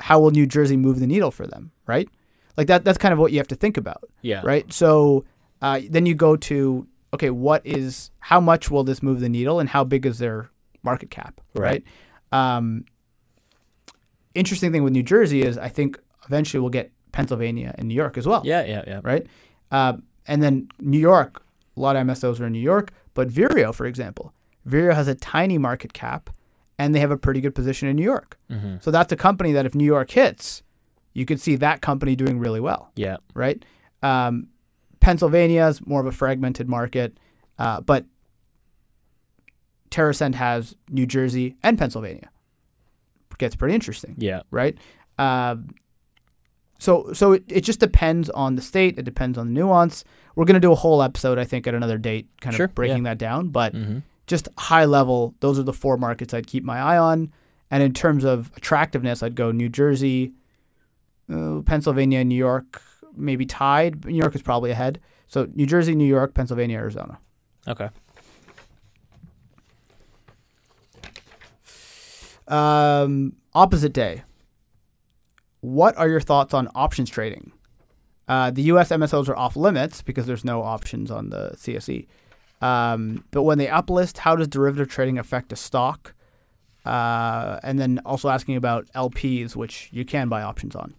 how 0.00 0.20
will 0.20 0.30
New 0.30 0.46
Jersey 0.46 0.76
move 0.78 0.98
the 1.00 1.06
needle 1.06 1.30
for 1.30 1.46
them, 1.46 1.72
right? 1.86 2.08
Like 2.56 2.68
that. 2.68 2.84
That's 2.84 2.96
kind 2.98 3.12
of 3.12 3.18
what 3.18 3.32
you 3.32 3.38
have 3.38 3.48
to 3.48 3.54
think 3.56 3.76
about, 3.76 4.04
Yeah. 4.22 4.40
right? 4.44 4.72
So 4.72 5.24
uh, 5.60 5.80
then 5.90 6.06
you 6.06 6.14
go 6.14 6.36
to 6.36 6.86
okay, 7.14 7.30
what 7.30 7.64
is 7.66 8.10
how 8.20 8.40
much 8.40 8.70
will 8.70 8.84
this 8.84 9.02
move 9.02 9.20
the 9.20 9.28
needle, 9.28 9.60
and 9.60 9.68
how 9.70 9.84
big 9.84 10.04
is 10.06 10.18
their 10.18 10.50
market 10.82 11.10
cap, 11.10 11.40
Right. 11.54 11.82
right? 12.32 12.58
Um, 12.58 12.84
interesting 14.34 14.72
thing 14.72 14.82
with 14.84 14.92
New 14.92 15.02
Jersey 15.02 15.42
is 15.42 15.58
I 15.58 15.68
think 15.68 15.98
eventually 16.26 16.60
we'll 16.60 16.70
get 16.70 16.92
Pennsylvania 17.12 17.74
and 17.78 17.88
New 17.88 17.94
York 17.94 18.16
as 18.18 18.26
well, 18.26 18.42
Yeah. 18.44 18.64
Yeah. 18.64 18.84
Yeah. 18.86 19.00
right? 19.02 19.26
Um, 19.70 20.02
and 20.26 20.42
then 20.42 20.68
New 20.80 20.98
York, 20.98 21.42
a 21.76 21.80
lot 21.80 21.96
of 21.96 22.06
MSOs 22.06 22.40
are 22.40 22.46
in 22.46 22.52
New 22.52 22.58
York, 22.60 22.92
but 23.14 23.28
Vireo, 23.28 23.72
for 23.74 23.86
example, 23.86 24.32
Vireo 24.66 24.94
has 24.94 25.08
a 25.08 25.14
tiny 25.14 25.58
market 25.58 25.92
cap, 25.92 26.30
and 26.78 26.94
they 26.94 27.00
have 27.00 27.10
a 27.10 27.16
pretty 27.16 27.40
good 27.40 27.54
position 27.54 27.88
in 27.88 27.96
New 27.96 28.04
York. 28.04 28.38
Mm-hmm. 28.50 28.76
So 28.80 28.90
that's 28.90 29.10
a 29.12 29.16
company 29.16 29.52
that 29.52 29.66
if 29.66 29.74
New 29.74 29.84
York 29.86 30.10
hits, 30.10 30.62
you 31.14 31.24
could 31.24 31.40
see 31.40 31.56
that 31.56 31.80
company 31.80 32.14
doing 32.14 32.38
really 32.38 32.60
well, 32.60 32.92
Yeah. 32.94 33.16
right? 33.34 33.64
Um, 34.02 34.48
Pennsylvania 35.00 35.66
is 35.66 35.84
more 35.86 36.00
of 36.00 36.06
a 36.06 36.12
fragmented 36.12 36.68
market, 36.68 37.18
uh, 37.58 37.80
but 37.80 38.04
TerrAscend 39.90 40.34
has 40.34 40.76
New 40.90 41.06
Jersey 41.06 41.56
and 41.62 41.78
Pennsylvania. 41.78 42.30
Gets 43.38 43.54
pretty 43.54 43.74
interesting 43.74 44.16
Yeah. 44.18 44.40
right? 44.50 44.76
Um, 45.16 45.68
so 46.80 47.12
so 47.12 47.32
it, 47.32 47.44
it 47.48 47.60
just 47.62 47.78
depends 47.80 48.28
on 48.30 48.56
the 48.56 48.62
state. 48.62 48.98
It 48.98 49.04
depends 49.04 49.38
on 49.38 49.46
the 49.48 49.52
nuance. 49.52 50.02
We're 50.34 50.44
gonna 50.44 50.58
do 50.60 50.72
a 50.72 50.76
whole 50.76 51.02
episode, 51.02 51.38
I 51.38 51.44
think, 51.44 51.66
at 51.68 51.74
another 51.74 51.98
date, 51.98 52.28
kind 52.40 52.54
Sure, 52.56 52.66
of 52.66 52.74
breaking 52.74 53.04
that 53.04 53.16
down. 53.18 53.48
But 53.50 53.74
Mm-hmm. 53.74 53.98
just 54.26 54.48
high 54.58 54.84
level, 54.86 55.34
those 55.40 55.56
are 55.58 55.62
the 55.62 55.72
four 55.72 55.96
markets 55.96 56.34
I'd 56.34 56.48
keep 56.48 56.64
my 56.64 56.78
eye 56.80 56.98
on. 56.98 57.32
And 57.70 57.80
in 57.82 57.92
terms 57.94 58.24
of 58.24 58.50
attractiveness, 58.56 59.22
I'd 59.22 59.36
go 59.36 59.52
New 59.52 59.68
Jersey, 59.68 60.32
uh, 61.32 61.60
Pennsylvania, 61.64 62.24
New 62.24 62.34
York, 62.34 62.82
maybe 63.16 63.46
tied. 63.46 64.04
New 64.04 64.16
York 64.16 64.34
is 64.34 64.42
probably 64.42 64.70
ahead. 64.70 65.00
So 65.26 65.48
New 65.54 65.66
Jersey, 65.66 65.94
New 65.94 66.06
York, 66.06 66.34
Pennsylvania, 66.34 66.78
Arizona. 66.78 67.18
Okay. 67.66 67.90
Um, 72.48 73.34
opposite 73.54 73.92
day. 73.92 74.22
What 75.60 75.96
are 75.98 76.08
your 76.08 76.20
thoughts 76.20 76.54
on 76.54 76.68
options 76.74 77.10
trading? 77.10 77.52
Uh, 78.26 78.50
the 78.50 78.62
U.S. 78.62 78.90
MSOs 78.90 79.28
are 79.28 79.36
off 79.36 79.56
limits 79.56 80.02
because 80.02 80.26
there's 80.26 80.44
no 80.44 80.62
options 80.62 81.10
on 81.10 81.30
the 81.30 81.52
CSE. 81.56 82.06
Um, 82.60 83.24
but 83.30 83.42
when 83.42 83.58
they 83.58 83.66
uplist, 83.66 84.18
how 84.18 84.36
does 84.36 84.48
derivative 84.48 84.88
trading 84.88 85.18
affect 85.18 85.52
a 85.52 85.56
stock? 85.56 86.14
Uh, 86.84 87.58
and 87.62 87.78
then 87.78 88.00
also 88.04 88.28
asking 88.28 88.56
about 88.56 88.86
LPs, 88.94 89.56
which 89.56 89.88
you 89.92 90.04
can 90.04 90.28
buy 90.28 90.42
options 90.42 90.74
on. 90.76 90.94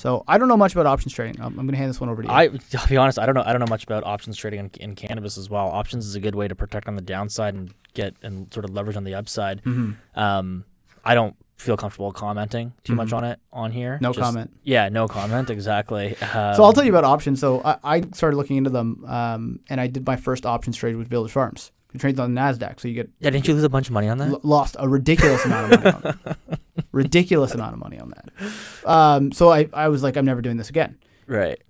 So 0.00 0.24
I 0.26 0.38
don't 0.38 0.48
know 0.48 0.56
much 0.56 0.72
about 0.72 0.86
options 0.86 1.12
trading. 1.12 1.40
I'm, 1.40 1.48
I'm 1.58 1.66
going 1.66 1.72
to 1.72 1.76
hand 1.76 1.90
this 1.90 2.00
one 2.00 2.08
over 2.08 2.22
to 2.22 2.28
you. 2.28 2.32
I, 2.34 2.44
I'll 2.78 2.86
be 2.88 2.96
honest. 2.96 3.18
I 3.18 3.26
don't 3.26 3.34
know. 3.34 3.42
I 3.44 3.52
don't 3.52 3.60
know 3.60 3.66
much 3.68 3.84
about 3.84 4.02
options 4.04 4.36
trading 4.36 4.60
in, 4.60 4.70
in 4.80 4.94
cannabis 4.94 5.36
as 5.36 5.50
well. 5.50 5.68
Options 5.68 6.06
is 6.06 6.14
a 6.14 6.20
good 6.20 6.34
way 6.34 6.48
to 6.48 6.54
protect 6.54 6.88
on 6.88 6.96
the 6.96 7.02
downside 7.02 7.54
and 7.54 7.74
get 7.94 8.14
and 8.22 8.52
sort 8.52 8.64
of 8.64 8.70
leverage 8.70 8.96
on 8.96 9.04
the 9.04 9.14
upside. 9.14 9.62
Mhm. 9.62 9.96
Um, 10.16 10.64
I 11.04 11.14
don't 11.14 11.36
feel 11.58 11.76
comfortable 11.76 12.10
commenting 12.12 12.72
too 12.84 12.94
much 12.94 13.08
Mhm. 13.10 13.16
on 13.18 13.24
it 13.24 13.38
on 13.52 13.70
here. 13.72 13.98
No 14.00 14.12
Just- 14.14 14.20
comment. 14.24 14.50
Yeah, 14.62 14.88
no 14.88 15.06
comment. 15.06 15.50
Exactly. 15.58 16.16
Um, 16.22 16.54
So 16.54 16.64
I'll 16.64 16.72
tell 16.72 16.84
you 16.84 16.90
about 16.90 17.04
options. 17.04 17.38
So 17.38 17.60
I, 17.62 17.76
I 17.84 18.00
started 18.14 18.36
looking 18.38 18.56
into 18.56 18.70
them, 18.70 19.04
um, 19.06 19.60
and 19.68 19.78
I 19.80 19.86
did 19.86 20.06
my 20.06 20.16
first 20.16 20.46
options 20.46 20.76
trade 20.78 20.96
with 20.96 21.08
Village 21.08 21.32
Farms. 21.32 21.72
It 21.94 21.98
trades 22.00 22.20
on 22.20 22.32
Nasdaq, 22.34 22.80
so 22.80 22.88
you 22.88 22.94
get 22.94 23.10
Yeah, 23.18 23.30
didn't 23.30 23.48
you 23.48 23.54
lose 23.54 23.64
a 23.64 23.68
bunch 23.68 23.88
of 23.88 23.92
money 23.92 24.08
on 24.08 24.18
that? 24.18 24.28
l- 24.30 24.40
lost 24.42 24.76
a 24.78 24.88
ridiculous 24.88 25.44
amount 25.44 25.72
of 25.72 25.82
money 25.82 25.94
on 25.96 26.02
that. 26.02 26.38
Ridiculous 26.92 27.52
amount 27.54 27.74
of 27.74 27.78
money 27.78 27.98
on 28.00 28.10
that. 28.16 28.88
Um, 28.88 29.32
so 29.32 29.50
I, 29.50 29.68
I 29.72 29.88
was 29.88 30.02
like, 30.02 30.16
I'm 30.16 30.24
never 30.24 30.40
doing 30.42 30.56
this 30.56 30.70
again. 30.70 30.98
right. 31.26 31.60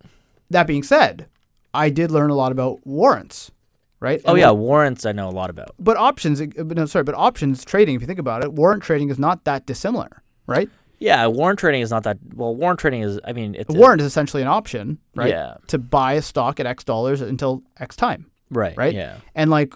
That 0.51 0.67
being 0.67 0.83
said, 0.83 1.27
I 1.73 1.91
did 1.91 2.11
learn 2.11 2.31
a 2.31 2.35
lot 2.35 2.51
about 2.53 2.85
warrants, 2.85 3.53
right? 4.01 4.21
Oh 4.25 4.31
And 4.33 4.41
yeah, 4.41 4.49
what- 4.51 4.57
warrants 4.59 5.07
I 5.07 5.13
know 5.13 5.29
a 5.29 5.31
lot 5.31 5.49
about. 5.51 5.75
but 5.79 5.97
options, 5.97 6.41
uh, 6.41 6.47
but 6.57 6.77
no, 6.77 6.87
sorry, 6.87 7.05
but 7.05 7.15
options 7.15 7.65
trading, 7.65 7.95
if 7.95 8.01
you 8.01 8.07
think 8.09 8.19
about 8.19 8.43
it, 8.43 8.53
warrant 8.53 8.83
trading 8.83 9.11
is 9.11 9.19
not 9.19 9.45
that 9.45 9.67
dissimilar, 9.67 10.23
right? 10.47 10.69
Yeah, 10.99 11.27
warrant 11.29 11.59
trading 11.61 11.83
is 11.83 11.91
not 11.91 12.03
that. 12.03 12.19
Well, 12.35 12.55
warrant 12.55 12.79
trading 12.81 13.01
is. 13.03 13.19
I 13.25 13.33
mean, 13.33 13.55
it's 13.55 13.73
A 13.75 13.79
warrant 13.79 14.01
is 14.03 14.07
essentially 14.07 14.43
an 14.43 14.49
option, 14.49 14.99
right? 15.15 15.31
Yeah. 15.31 15.55
To 15.69 15.79
buy 15.79 16.15
a 16.15 16.23
stock 16.23 16.61
at 16.61 16.67
X 16.67 16.85
dollars 16.85 17.21
until 17.23 17.63
X 17.79 17.97
time. 17.97 18.27
Right. 18.51 18.77
right? 18.77 18.93
Yeah. 18.95 19.17
And 19.35 19.49
like, 19.51 19.73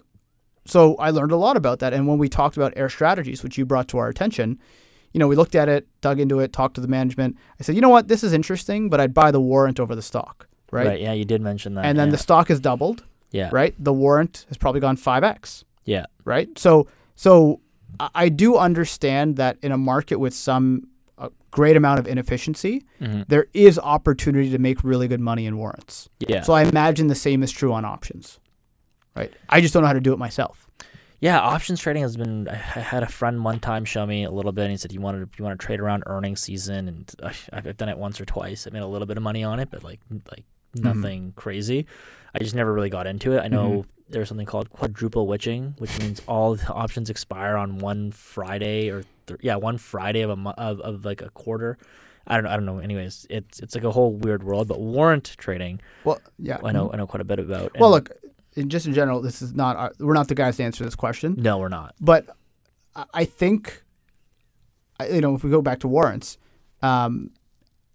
so 0.65 0.97
I 0.97 1.11
learned 1.11 1.32
a 1.32 1.36
lot 1.36 1.57
about 1.57 1.78
that. 1.81 1.93
And 1.93 2.07
when 2.07 2.19
we 2.19 2.28
talked 2.28 2.57
about 2.57 2.73
Ayr 2.77 2.89
Strategies, 2.89 3.43
which 3.43 3.59
you 3.59 3.65
brought 3.66 3.89
to 3.89 3.99
our 3.99 4.09
attention, 4.09 4.59
you 5.12 5.20
know, 5.20 5.28
we 5.28 5.36
looked 5.36 5.55
at 5.55 5.69
it, 5.69 5.86
dug 6.01 6.19
into 6.19 6.41
it, 6.41 6.53
talked 6.53 6.74
to 6.74 6.81
the 6.81 6.89
management. 6.89 7.36
I 7.61 7.62
said, 7.62 7.74
you 7.74 7.81
know 7.81 7.89
what, 7.89 8.09
this 8.09 8.24
is 8.24 8.32
interesting, 8.32 8.89
but 8.91 9.01
I'd 9.01 9.15
buy 9.15 9.31
the 9.31 9.41
warrant 9.41 9.78
over 9.78 9.95
the 9.95 10.03
stock, 10.03 10.49
right? 10.73 10.86
Right. 10.86 11.01
Yeah, 11.01 11.12
you 11.12 11.24
did 11.24 11.41
mention 11.41 11.74
that. 11.74 11.85
And 11.85 11.99
then 11.99 12.09
yeah. 12.09 12.12
the 12.12 12.19
stock 12.19 12.49
has 12.49 12.59
doubled, 12.61 13.05
yeah. 13.31 13.49
right? 13.53 13.74
The 13.78 13.93
warrant 13.93 14.45
has 14.49 14.57
probably 14.57 14.81
gone 14.81 14.97
five 14.97 15.23
x, 15.23 15.65
Yeah. 15.85 16.07
right? 16.24 16.49
So, 16.59 16.89
so 17.15 17.61
I- 18.01 18.28
do 18.28 18.57
understand 18.57 19.36
that 19.36 19.57
in 19.62 19.70
a 19.70 19.78
market 19.78 20.19
with 20.19 20.35
some 20.35 20.89
a 21.16 21.31
great 21.53 21.77
amount 21.77 22.01
of 22.01 22.09
inefficiency, 22.09 22.82
hmm 22.99 23.23
there 23.28 23.47
is 23.55 23.78
opportunity 23.78 24.51
to 24.51 24.59
make 24.59 24.82
really 24.82 25.07
good 25.07 25.20
money 25.20 25.47
in 25.47 25.57
warrants. 25.57 26.09
Yeah. 26.19 26.43
So 26.43 26.55
I 26.55 26.62
imagine 26.65 27.07
the 27.07 27.15
same 27.15 27.45
is 27.45 27.53
true 27.53 27.73
on 27.73 27.85
options, 27.85 28.41
right? 29.15 29.32
I 29.49 29.61
just 29.61 29.74
don't 29.74 29.82
know 29.82 29.89
how 29.89 29.93
to 29.93 30.01
do 30.01 30.12
it 30.12 30.19
myself. 30.19 30.69
Yeah, 31.20 31.41
options 31.41 31.81
trading 31.81 32.03
has 32.03 32.16
been. 32.16 32.49
I 32.49 32.55
had 32.55 33.03
a 33.03 33.07
friend 33.07 33.43
one 33.43 33.59
time 33.59 33.86
show 33.86 34.05
me 34.05 34.24
a 34.24 34.31
little 34.31 34.53
bit, 34.53 34.65
and 34.65 34.70
he 34.73 34.77
said, 34.77 34.93
"You 34.93 35.01
wanted 35.01 35.28
you 35.39 35.45
want 35.45 35.59
to 35.59 35.66
trade 35.66 35.81
around 35.81 36.03
earnings 36.07 36.43
season?" 36.43 36.89
And 36.89 37.35
I've 37.51 37.77
done 37.78 37.89
it 37.89 37.97
once 37.97 38.20
or 38.20 38.27
twice. 38.27 38.66
I 38.66 38.70
made 38.70 38.82
a 38.82 38.86
little 38.86 39.07
bit 39.07 39.16
of 39.16 39.23
money 39.23 39.43
on 39.43 39.59
it, 39.59 39.70
but 39.70 39.82
like 39.82 40.01
like 40.11 40.45
mm-hmm. 40.77 40.82
nothing 40.82 41.23
mm-hmm. 41.23 41.41
crazy. 41.41 41.86
I 42.35 42.41
just 42.41 42.55
never 42.55 42.73
really 42.73 42.91
got 42.91 43.07
into 43.07 43.32
it. 43.32 43.41
I 43.41 43.49
know 43.49 43.70
mm-hmm. 43.70 43.91
there's 44.11 44.28
something 44.28 44.47
called 44.47 44.69
quadruple 44.70 45.27
witching, 45.27 45.74
which 45.78 45.99
means 46.01 46.20
all 46.27 46.57
the 46.57 46.70
options 46.73 47.09
expire 47.09 47.57
on 47.57 47.78
one 47.78 48.11
Friday 48.12 48.91
or 48.91 49.05
th- 49.27 49.41
yeah, 49.43 49.57
one 49.57 49.78
Friday 49.78 50.20
of 50.23 50.31
a 50.31 50.36
mo- 50.36 50.55
of, 50.59 50.81
of 50.81 51.05
like 51.05 51.23
a 51.23 51.31
quarter. 51.31 51.78
I 52.27 52.36
don't 52.36 52.47
I 52.47 52.55
don't 52.55 52.66
know. 52.66 52.81
Anyways, 52.81 53.27
it's 53.31 53.61
it's 53.61 53.74
like 53.74 53.85
a 53.85 53.91
whole 53.91 54.12
weird 54.12 54.43
world. 54.43 54.69
But 54.69 54.81
warrant 54.81 55.36
trading, 55.39 55.81
well, 56.05 56.20
yeah, 56.39 56.59
I 56.62 56.73
know 56.73 56.91
I 56.93 56.97
know 56.97 57.07
quite 57.07 57.20
a 57.20 57.24
bit 57.24 57.39
about. 57.39 57.78
Well, 57.78 57.91
look, 57.91 58.11
in, 58.56 58.68
just 58.68 58.86
in 58.86 58.94
general, 58.94 59.20
this 59.20 59.43
is 59.43 59.55
not 59.55 59.76
our, 59.76 59.93
we're 59.98 60.14
not 60.14 60.28
the 60.28 60.35
guys 60.35 60.56
to 60.59 60.64
answer 60.64 60.85
this 60.85 60.94
question. 60.94 61.35
No, 61.39 61.59
we're 61.59 61.68
not. 61.68 61.94
But 62.01 62.28
I 63.12 63.24
think, 63.24 63.82
you 65.10 65.20
know, 65.20 65.35
if 65.35 65.43
we 65.43 65.51
go 65.51 65.62
back 65.62 65.81
to 65.81 65.89
warrants, 65.89 66.39
um, 66.82 67.31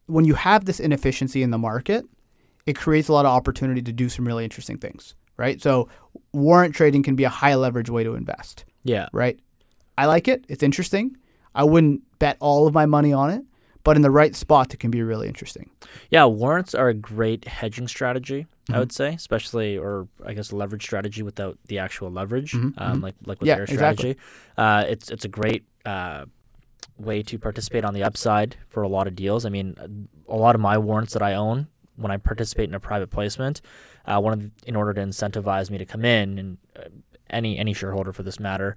when 0.07 0.25
you 0.25 0.33
have 0.33 0.65
this 0.65 0.79
inefficiency 0.79 1.43
in 1.43 1.51
the 1.51 1.57
market, 1.57 2.05
it 2.65 2.75
creates 2.75 3.07
a 3.07 3.13
lot 3.13 3.25
of 3.25 3.31
opportunity 3.31 3.81
to 3.81 3.93
do 3.93 4.09
some 4.09 4.25
really 4.27 4.43
interesting 4.43 4.77
things, 4.77 5.15
right? 5.37 5.61
So 5.61 5.87
warrant 6.33 6.75
trading 6.75 7.03
can 7.03 7.15
be 7.15 7.23
a 7.23 7.29
high 7.29 7.55
leverage 7.55 7.89
way 7.89 8.03
to 8.03 8.15
invest. 8.15 8.65
Yeah. 8.83 9.07
Right. 9.13 9.39
I 9.97 10.05
like 10.05 10.27
it. 10.27 10.45
It's 10.49 10.63
interesting. 10.63 11.17
I 11.55 11.63
wouldn't 11.63 12.01
bet 12.19 12.37
all 12.39 12.67
of 12.67 12.73
my 12.73 12.85
money 12.85 13.13
on 13.13 13.29
it, 13.29 13.43
but 13.83 13.95
in 13.95 14.01
the 14.01 14.11
right 14.11 14.35
spot, 14.35 14.73
it 14.73 14.77
can 14.77 14.91
be 14.91 15.01
really 15.01 15.27
interesting. 15.27 15.69
Yeah, 16.09 16.25
warrants 16.25 16.75
are 16.75 16.89
a 16.89 16.93
great 16.93 17.47
hedging 17.47 17.87
strategy. 17.87 18.45
Mm-hmm. 18.69 18.75
I 18.75 18.79
would 18.79 18.91
say, 18.91 19.13
especially, 19.13 19.77
or 19.77 20.07
I 20.25 20.33
guess, 20.33 20.53
leverage 20.53 20.83
strategy 20.83 21.23
without 21.23 21.57
the 21.65 21.79
actual 21.79 22.11
leverage, 22.11 22.53
mm-hmm. 22.53 22.79
um, 22.79 22.93
mm-hmm. 22.93 23.03
like 23.03 23.15
like 23.25 23.39
with 23.39 23.47
yeah, 23.47 23.55
their 23.55 23.67
strategy. 23.67 24.11
Exactly. 24.11 24.25
Uh, 24.57 24.85
it's 24.87 25.09
it's 25.09 25.25
a 25.25 25.27
great 25.27 25.63
uh, 25.85 26.25
way 26.97 27.23
to 27.23 27.39
participate 27.39 27.83
on 27.83 27.93
the 27.93 28.03
upside 28.03 28.57
for 28.67 28.83
a 28.83 28.87
lot 28.87 29.07
of 29.07 29.15
deals. 29.15 29.45
I 29.45 29.49
mean, 29.49 30.07
a 30.27 30.35
lot 30.35 30.55
of 30.55 30.61
my 30.61 30.77
warrants 30.77 31.13
that 31.13 31.21
I 31.21 31.33
own 31.33 31.67
when 31.95 32.11
I 32.11 32.17
participate 32.17 32.69
in 32.69 32.75
a 32.75 32.79
private 32.79 33.09
placement, 33.09 33.61
uh, 34.05 34.19
one 34.21 34.33
of 34.33 34.39
the, 34.41 34.51
in 34.65 34.75
order 34.75 34.93
to 34.93 35.01
incentivize 35.01 35.69
me 35.69 35.77
to 35.77 35.85
come 35.85 36.05
in, 36.05 36.39
and 36.39 36.57
uh, 36.77 36.83
any 37.29 37.57
any 37.57 37.73
shareholder 37.73 38.13
for 38.13 38.23
this 38.23 38.39
matter, 38.39 38.75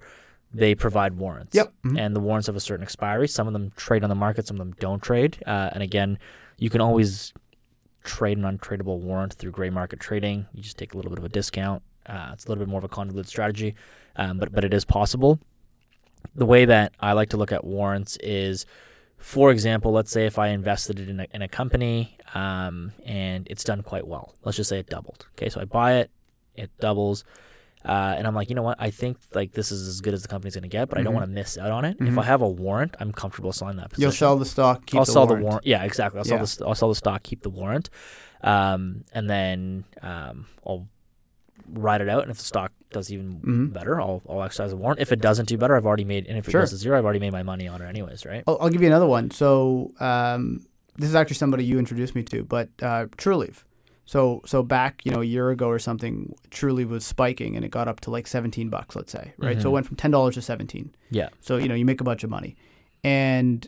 they 0.53 0.75
provide 0.75 1.17
warrants. 1.17 1.55
Yep. 1.55 1.73
Mm-hmm. 1.85 1.97
And 1.97 2.15
the 2.15 2.19
warrants 2.19 2.47
have 2.47 2.55
a 2.55 2.59
certain 2.59 2.83
expiry. 2.83 3.27
Some 3.27 3.47
of 3.47 3.53
them 3.53 3.71
trade 3.75 4.03
on 4.03 4.09
the 4.09 4.15
market, 4.15 4.47
some 4.47 4.55
of 4.55 4.59
them 4.59 4.75
don't 4.79 5.01
trade. 5.01 5.41
Uh, 5.45 5.69
and 5.73 5.81
again, 5.81 6.19
you 6.57 6.69
can 6.69 6.81
always 6.81 7.33
trade 8.03 8.37
an 8.37 8.43
untradeable 8.43 8.99
warrant 8.99 9.33
through 9.33 9.51
gray 9.51 9.69
market 9.69 9.99
trading. 9.99 10.45
You 10.53 10.61
just 10.61 10.77
take 10.77 10.93
a 10.93 10.97
little 10.97 11.09
bit 11.09 11.19
of 11.19 11.25
a 11.25 11.29
discount. 11.29 11.83
Uh, 12.05 12.31
it's 12.33 12.45
a 12.45 12.49
little 12.49 12.63
bit 12.63 12.69
more 12.69 12.79
of 12.79 12.83
a 12.83 12.89
convoluted 12.89 13.29
strategy, 13.29 13.75
um, 14.15 14.37
but 14.37 14.51
but 14.51 14.63
it 14.63 14.73
is 14.73 14.85
possible. 14.85 15.39
The 16.35 16.45
way 16.45 16.65
that 16.65 16.93
I 16.99 17.13
like 17.13 17.29
to 17.29 17.37
look 17.37 17.51
at 17.51 17.63
warrants 17.63 18.17
is 18.17 18.65
for 19.23 19.51
example, 19.51 19.93
let's 19.93 20.11
say 20.11 20.25
if 20.25 20.37
I 20.37 20.49
invested 20.49 20.99
in 20.99 21.21
a, 21.21 21.27
in 21.33 21.41
a 21.41 21.47
company 21.47 22.17
um, 22.33 22.91
and 23.05 23.47
it's 23.49 23.63
done 23.63 23.81
quite 23.81 24.05
well. 24.05 24.35
Let's 24.43 24.57
just 24.57 24.69
say 24.69 24.79
it 24.79 24.89
doubled. 24.89 25.27
Okay, 25.37 25.47
so 25.47 25.61
I 25.61 25.65
buy 25.65 25.93
it, 25.93 26.11
it 26.55 26.69
doubles, 26.81 27.23
uh, 27.85 28.15
and 28.17 28.25
I'm 28.25 28.35
like, 28.35 28.49
you 28.49 28.55
know 28.55 28.63
what? 28.63 28.77
I 28.79 28.89
think 28.89 29.17
like 29.33 29.51
this 29.51 29.71
is 29.71 29.87
as 29.87 30.01
good 30.01 30.13
as 30.13 30.21
the 30.21 30.27
company's 30.27 30.55
going 30.55 30.63
to 30.63 30.69
get, 30.69 30.89
but 30.89 30.95
mm-hmm. 30.95 31.01
I 31.01 31.03
don't 31.03 31.13
mm-hmm. 31.13 31.19
want 31.19 31.29
to 31.29 31.33
miss 31.33 31.57
out 31.57 31.71
on 31.71 31.85
it. 31.85 31.97
Mm-hmm. 31.97 32.13
If 32.13 32.17
I 32.17 32.23
have 32.23 32.41
a 32.41 32.47
warrant, 32.47 32.95
I'm 32.99 33.11
comfortable 33.11 33.51
selling 33.51 33.77
that 33.77 33.89
position. 33.89 34.01
You'll 34.03 34.11
sell 34.11 34.37
the 34.37 34.45
stock. 34.45 34.83
I'll 34.93 35.05
the 35.05 35.11
sell 35.11 35.27
warrant. 35.27 35.41
the 35.41 35.45
warrant. 35.45 35.65
Yeah, 35.65 35.83
exactly. 35.83 36.19
I'll 36.19 36.27
yeah. 36.27 36.43
sell 36.43 36.65
the 36.65 36.69
I'll 36.69 36.75
sell 36.75 36.89
the 36.89 36.95
stock, 36.95 37.23
keep 37.23 37.41
the 37.41 37.49
warrant, 37.49 37.89
um, 38.41 39.03
and 39.13 39.29
then 39.29 39.83
um, 40.01 40.45
I'll 40.65 40.87
ride 41.73 42.01
it 42.01 42.09
out. 42.09 42.21
And 42.23 42.31
if 42.31 42.37
the 42.37 42.43
stock 42.43 42.71
does 42.91 43.11
even 43.11 43.35
mm-hmm. 43.35 43.65
better, 43.67 43.99
I'll, 43.99 44.21
I'll 44.29 44.43
exercise 44.43 44.71
a 44.71 44.77
warrant. 44.77 45.01
If 45.01 45.11
it 45.11 45.19
doesn't 45.19 45.49
do 45.49 45.57
better, 45.57 45.75
I've 45.75 45.85
already 45.85 46.05
made, 46.05 46.27
and 46.27 46.37
if 46.37 46.47
it 46.47 46.51
sure. 46.51 46.61
goes 46.61 46.69
to 46.69 46.77
zero, 46.77 46.97
I've 46.97 47.03
already 47.03 47.19
made 47.19 47.33
my 47.33 47.43
money 47.43 47.67
on 47.67 47.81
it 47.81 47.87
anyways, 47.87 48.25
right? 48.25 48.43
I'll, 48.47 48.57
I'll 48.61 48.69
give 48.69 48.81
you 48.81 48.87
another 48.87 49.07
one. 49.07 49.31
So 49.31 49.91
um, 49.99 50.65
this 50.95 51.09
is 51.09 51.15
actually 51.15 51.35
somebody 51.35 51.65
you 51.65 51.79
introduced 51.79 52.15
me 52.15 52.23
to, 52.23 52.43
but 52.43 52.69
uh. 52.81 53.07
So 54.05 54.41
so 54.45 54.63
back 54.63 55.05
you 55.05 55.11
know 55.11 55.21
a 55.21 55.25
year 55.25 55.49
ago 55.49 55.67
or 55.67 55.79
something, 55.79 56.35
Trulieve 56.51 56.89
was 56.89 57.05
spiking 57.05 57.55
and 57.55 57.63
it 57.63 57.69
got 57.69 57.87
up 57.87 58.01
to 58.01 58.11
like 58.11 58.27
17 58.27 58.69
bucks, 58.69 58.95
let's 58.95 59.11
say, 59.11 59.33
right? 59.37 59.53
Mm-hmm. 59.53 59.61
So 59.61 59.67
it 59.67 59.69
mm-hmm. 59.69 59.71
went 59.71 59.85
from 59.87 59.95
ten 59.95 60.11
dollars 60.11 60.35
to 60.35 60.41
17. 60.41 60.93
Yeah. 61.09 61.29
So 61.41 61.57
you 61.57 61.67
know 61.67 61.75
you 61.75 61.85
make 61.85 62.01
a 62.01 62.03
bunch 62.03 62.23
of 62.23 62.29
money, 62.29 62.55
and 63.03 63.67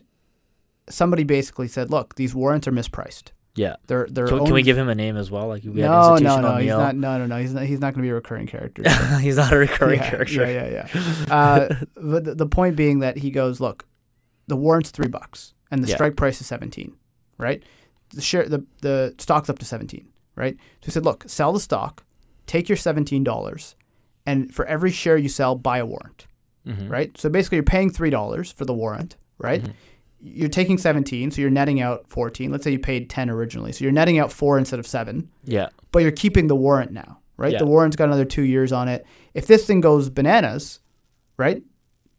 somebody 0.88 1.24
basically 1.24 1.68
said, 1.68 1.90
look, 1.90 2.14
these 2.16 2.34
warrants 2.34 2.68
are 2.68 2.72
mispriced. 2.72 3.32
Yeah, 3.56 3.76
they're 3.86 4.06
they're. 4.10 4.26
Can, 4.26 4.44
can 4.44 4.54
we 4.54 4.62
give 4.62 4.76
him 4.76 4.90
a 4.90 4.94
name 4.94 5.16
as 5.16 5.30
well? 5.30 5.48
Like 5.48 5.62
we 5.64 5.80
no, 5.80 6.16
no, 6.16 6.40
no, 6.40 6.56
he's 6.58 6.68
not. 6.68 6.94
No, 6.94 7.16
no, 7.16 7.26
no. 7.26 7.38
He's 7.38 7.54
not. 7.54 7.64
He's 7.64 7.80
not 7.80 7.94
going 7.94 8.02
to 8.02 8.06
be 8.06 8.10
a 8.10 8.14
recurring 8.14 8.46
character. 8.46 8.82
he's 9.20 9.38
not 9.38 9.50
a 9.50 9.56
recurring 9.56 9.98
yeah, 9.98 10.10
character. 10.10 10.50
Yeah, 10.50 10.68
yeah, 10.68 10.88
yeah. 10.94 11.34
uh, 11.34 11.74
but 11.96 12.24
the, 12.24 12.34
the, 12.34 12.46
point 12.46 12.76
being 12.76 12.98
that 12.98 13.16
he 13.16 13.30
goes, 13.30 13.58
look, 13.58 13.86
the 14.46 14.56
warrant's 14.56 14.90
three 14.90 15.08
bucks, 15.08 15.54
and 15.70 15.82
the 15.82 15.88
yeah. 15.88 15.94
strike 15.94 16.16
price 16.16 16.38
is 16.38 16.46
seventeen, 16.46 16.96
right? 17.38 17.62
The 18.10 18.20
share, 18.20 18.46
the 18.46 18.66
the 18.82 19.14
stock's 19.16 19.48
up 19.48 19.58
to 19.60 19.64
seventeen, 19.64 20.06
right? 20.36 20.56
So 20.56 20.86
he 20.86 20.90
said, 20.92 21.04
look, 21.04 21.24
sell 21.26 21.52
the 21.52 21.60
stock, 21.60 22.04
take 22.46 22.68
your 22.68 22.76
seventeen 22.76 23.24
dollars, 23.24 23.74
and 24.24 24.54
for 24.54 24.64
every 24.66 24.92
share 24.92 25.16
you 25.16 25.28
sell, 25.28 25.56
buy 25.56 25.78
a 25.78 25.86
warrant, 25.86 26.26
mm-hmm. 26.66 26.88
right? 26.88 27.18
So 27.18 27.28
basically, 27.28 27.56
you're 27.56 27.64
paying 27.64 27.90
three 27.90 28.10
dollars 28.10 28.52
for 28.52 28.64
the 28.64 28.74
warrant, 28.74 29.16
right? 29.38 29.62
Mm-hmm 29.62 29.72
you're 30.20 30.48
taking 30.48 30.78
17, 30.78 31.30
so 31.30 31.40
you're 31.40 31.50
netting 31.50 31.80
out 31.80 32.08
14. 32.08 32.50
Let's 32.50 32.64
say 32.64 32.72
you 32.72 32.78
paid 32.78 33.08
10 33.10 33.30
originally, 33.30 33.72
so 33.72 33.84
you're 33.84 33.92
netting 33.92 34.18
out 34.18 34.32
four 34.32 34.58
instead 34.58 34.78
of 34.78 34.86
seven. 34.86 35.30
Yeah. 35.44 35.68
But 35.92 36.00
you're 36.00 36.12
keeping 36.12 36.46
the 36.46 36.56
warrant 36.56 36.90
now, 36.90 37.18
right? 37.36 37.52
Yeah. 37.52 37.58
The 37.58 37.66
warrant's 37.66 37.96
got 37.96 38.04
another 38.04 38.24
two 38.24 38.42
years 38.42 38.72
on 38.72 38.88
it. 38.88 39.06
If 39.34 39.46
this 39.46 39.66
thing 39.66 39.80
goes 39.80 40.08
bananas, 40.08 40.80
right? 41.36 41.62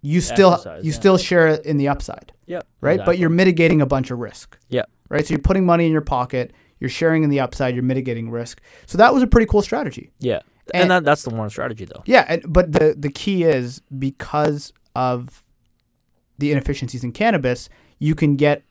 You 0.02 0.22
still 0.22 0.54
Exercise, 0.54 0.86
you 0.86 0.92
yeah. 0.92 0.98
still 0.98 1.18
share 1.18 1.48
it 1.48 1.66
in 1.66 1.78
the 1.78 1.88
upside. 1.88 2.32
Yeah. 2.46 2.62
Right, 2.82 2.94
exactly. 2.94 3.14
but 3.14 3.20
you're 3.20 3.30
mitigating 3.30 3.82
a 3.82 3.86
bunch 3.86 4.12
of 4.12 4.20
risk. 4.20 4.58
Yeah. 4.70 4.84
Right, 5.10 5.26
so 5.26 5.34
you're 5.34 5.42
putting 5.42 5.66
money 5.66 5.86
in 5.86 5.92
your 5.92 6.02
pocket. 6.02 6.54
You're 6.80 6.90
sharing 6.90 7.24
in 7.24 7.30
the 7.30 7.40
upside. 7.40 7.74
You're 7.76 7.84
mitigating 7.84 8.30
risk. 8.30 8.62
So 8.86 8.98
that 8.98 9.14
was 9.14 9.24
a 9.24 9.28
pretty 9.28 9.48
cool 9.48 9.62
strategy. 9.62 10.12
Yeah. 10.20 10.42
And, 10.74 10.84
and 10.84 10.92
that, 10.92 11.04
that's 11.06 11.24
the 11.24 11.30
warrant 11.30 11.52
strategy, 11.52 11.86
though. 11.86 12.04
Yeah, 12.06 12.26
and, 12.28 12.44
but 12.46 12.74
the 12.74 12.94
the 12.98 13.10
key 13.10 13.44
is 13.44 13.82
because 13.98 14.74
of 14.96 15.44
the 16.40 16.52
inefficiencies 16.52 17.04
in 17.04 17.14
cannabis, 17.14 17.70
you 18.00 18.16
can 18.16 18.36
get 18.36 18.64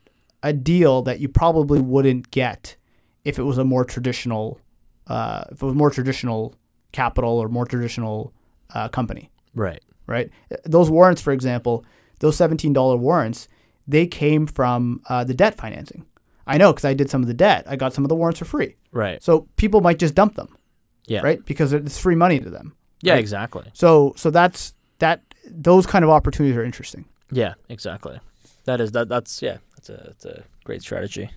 a 0.43 0.53
deal 0.53 1.01
that 1.01 1.19
you 1.19 1.27
probably 1.27 1.81
wouldn't 1.81 2.29
get 2.29 2.75
if 3.25 3.39
it 3.39 3.43
was 3.43 3.57
a 3.57 3.63
more 3.63 3.83
traditional, 3.83 4.61
uh, 5.07 5.45
if 5.51 5.61
it 5.61 5.65
was 5.65 5.73
more 5.73 5.89
traditional 5.89 6.53
capital 6.91 7.39
or 7.39 7.49
more 7.49 7.65
traditional 7.65 8.31
uh, 8.75 8.87
company. 8.89 9.31
Right. 9.55 9.83
Right. 10.05 10.29
Those 10.65 10.91
warrants, 10.91 11.21
for 11.21 11.33
example, 11.33 11.83
those 12.19 12.37
seventeen 12.37 12.73
dollar 12.73 12.95
warrants, 12.95 13.47
they 13.87 14.05
came 14.05 14.45
from 14.45 15.01
uh, 15.09 15.23
the 15.23 15.33
debt 15.33 15.55
financing. 15.55 16.05
I 16.47 16.57
know 16.57 16.71
because 16.71 16.85
I 16.85 16.93
did 16.93 17.09
some 17.09 17.21
of 17.21 17.27
the 17.27 17.33
debt. 17.33 17.65
I 17.67 17.75
got 17.75 17.93
some 17.93 18.03
of 18.05 18.09
the 18.09 18.15
warrants 18.15 18.39
for 18.39 18.45
free. 18.45 18.75
Right. 18.91 19.21
So 19.21 19.47
people 19.57 19.81
might 19.81 19.99
just 19.99 20.15
dump 20.15 20.35
them. 20.35 20.55
Yeah. 21.05 21.21
Right. 21.21 21.43
Because 21.45 21.73
it's 21.73 21.97
free 21.97 22.15
money 22.15 22.39
to 22.39 22.49
them. 22.49 22.75
Yeah. 23.01 23.13
Right? 23.13 23.19
Exactly. 23.19 23.69
So 23.73 24.13
so 24.15 24.29
that's 24.29 24.73
that. 24.99 25.21
Those 25.49 25.85
kind 25.85 26.03
of 26.03 26.09
opportunities 26.09 26.57
are 26.57 26.63
interesting. 26.63 27.05
Yeah. 27.31 27.53
Exactly. 27.69 28.19
That 28.65 28.81
is 28.81 28.91
that. 28.91 29.07
That's 29.07 29.41
yeah. 29.41 29.57
That's 29.75 29.89
a 29.89 30.03
that's 30.05 30.25
a 30.25 30.43
great 30.63 30.81
strategy. 30.81 31.29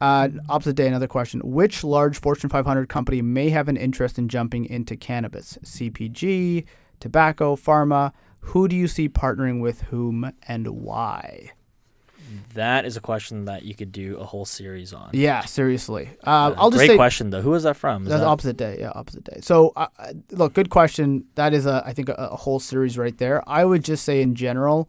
Uh, 0.00 0.28
opposite 0.48 0.76
day, 0.76 0.86
another 0.86 1.06
question: 1.06 1.40
Which 1.40 1.82
large 1.82 2.20
Fortune 2.20 2.50
500 2.50 2.88
company 2.88 3.22
may 3.22 3.48
have 3.48 3.68
an 3.68 3.78
interest 3.78 4.18
in 4.18 4.28
jumping 4.28 4.66
into 4.66 4.94
cannabis? 4.96 5.58
CPG, 5.64 6.66
tobacco, 7.00 7.56
pharma. 7.56 8.12
Who 8.40 8.68
do 8.68 8.76
you 8.76 8.88
see 8.88 9.08
partnering 9.08 9.60
with 9.60 9.82
whom 9.82 10.30
and 10.46 10.68
why? 10.68 11.52
That 12.54 12.84
is 12.84 12.96
a 12.96 13.00
question 13.00 13.44
that 13.44 13.62
you 13.64 13.74
could 13.74 13.92
do 13.92 14.16
a 14.18 14.24
whole 14.24 14.44
series 14.44 14.92
on. 14.92 15.10
Yeah, 15.12 15.44
seriously. 15.44 16.10
Uh, 16.26 16.30
uh, 16.30 16.54
I'll 16.56 16.70
just 16.70 16.80
great 16.80 16.90
say, 16.90 16.96
question 16.96 17.30
though. 17.30 17.42
Who 17.42 17.54
is 17.54 17.62
that 17.64 17.76
from? 17.76 18.02
Is 18.02 18.08
that's 18.08 18.20
that... 18.20 18.26
opposite 18.26 18.56
day. 18.56 18.78
Yeah, 18.80 18.92
opposite 18.94 19.24
day. 19.24 19.38
So, 19.42 19.72
uh, 19.76 19.86
look, 20.32 20.54
good 20.54 20.70
question. 20.70 21.24
That 21.34 21.54
is 21.54 21.66
a 21.66 21.82
I 21.86 21.92
think 21.92 22.08
a, 22.08 22.14
a 22.14 22.36
whole 22.36 22.60
series 22.60 22.98
right 22.98 23.16
there. 23.18 23.42
I 23.48 23.64
would 23.64 23.84
just 23.84 24.04
say 24.04 24.22
in 24.22 24.34
general 24.34 24.88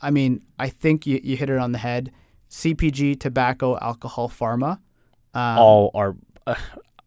I 0.00 0.10
mean, 0.10 0.44
I 0.58 0.68
think 0.68 1.06
you, 1.06 1.20
you 1.22 1.36
hit 1.36 1.50
it 1.50 1.58
on 1.58 1.72
the 1.72 1.78
head. 1.78 2.12
CPG, 2.50 3.18
tobacco, 3.18 3.78
alcohol, 3.78 4.28
pharma. 4.28 4.78
Um, 5.34 5.58
all 5.58 5.90
are, 5.94 6.16
uh, 6.46 6.54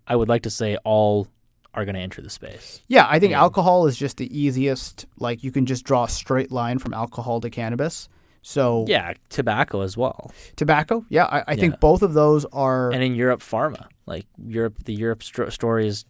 I 0.08 0.16
would 0.16 0.28
like 0.28 0.44
to 0.44 0.50
say, 0.50 0.78
all 0.84 1.28
are 1.74 1.86
going 1.86 1.96
to 1.96 2.02
enter 2.02 2.22
the 2.22 2.30
space. 2.30 2.82
Yeah, 2.88 3.08
I 3.10 3.20
think 3.20 3.32
yeah. 3.32 3.42
alcohol 3.42 3.88
is 3.88 3.98
just 3.98 4.18
the 4.18 4.38
easiest. 4.38 5.06
Like, 5.18 5.44
you 5.44 5.52
can 5.52 5.66
just 5.66 5.86
draw 5.86 6.06
a 6.06 6.10
straight 6.10 6.52
line 6.52 6.80
from 6.80 6.94
alcohol 6.94 7.40
to 7.42 7.50
cannabis. 7.50 8.10
So 8.48 8.86
yeah, 8.88 9.12
tobacco 9.28 9.82
as 9.82 9.98
well. 9.98 10.32
Tobacco, 10.56 11.06
yeah, 11.10 11.26
I, 11.26 11.40
I 11.40 11.44
yeah. 11.50 11.56
think 11.56 11.82
both 11.82 12.02
of 12.02 12.14
those 12.14 12.46
are. 12.54 12.92
And 12.94 13.04
in 13.04 13.14
Europe, 13.14 13.42
pharma, 13.42 13.88
like 14.06 14.26
Europe, 14.42 14.86
the 14.86 14.94
Europe 14.94 15.22
st- 15.22 15.52
story 15.52 15.86
is 15.86 16.06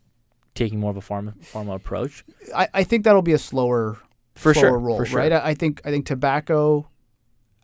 taking 0.53 0.79
more 0.79 0.91
of 0.91 0.97
a 0.97 1.01
pharma 1.01 1.35
pharma 1.39 1.73
approach. 1.73 2.23
I, 2.55 2.67
I 2.75 2.83
think 2.83 3.05
that'll 3.05 3.23
be 3.23 3.33
a 3.33 3.39
slower 3.39 3.97
for 4.35 4.53
sure, 4.53 4.77
role, 4.77 4.97
for 4.97 5.05
sure. 5.07 5.17
right? 5.17 5.31
I 5.31 5.55
think 5.55 5.81
I 5.83 5.89
think 5.89 6.05
tobacco, 6.05 6.87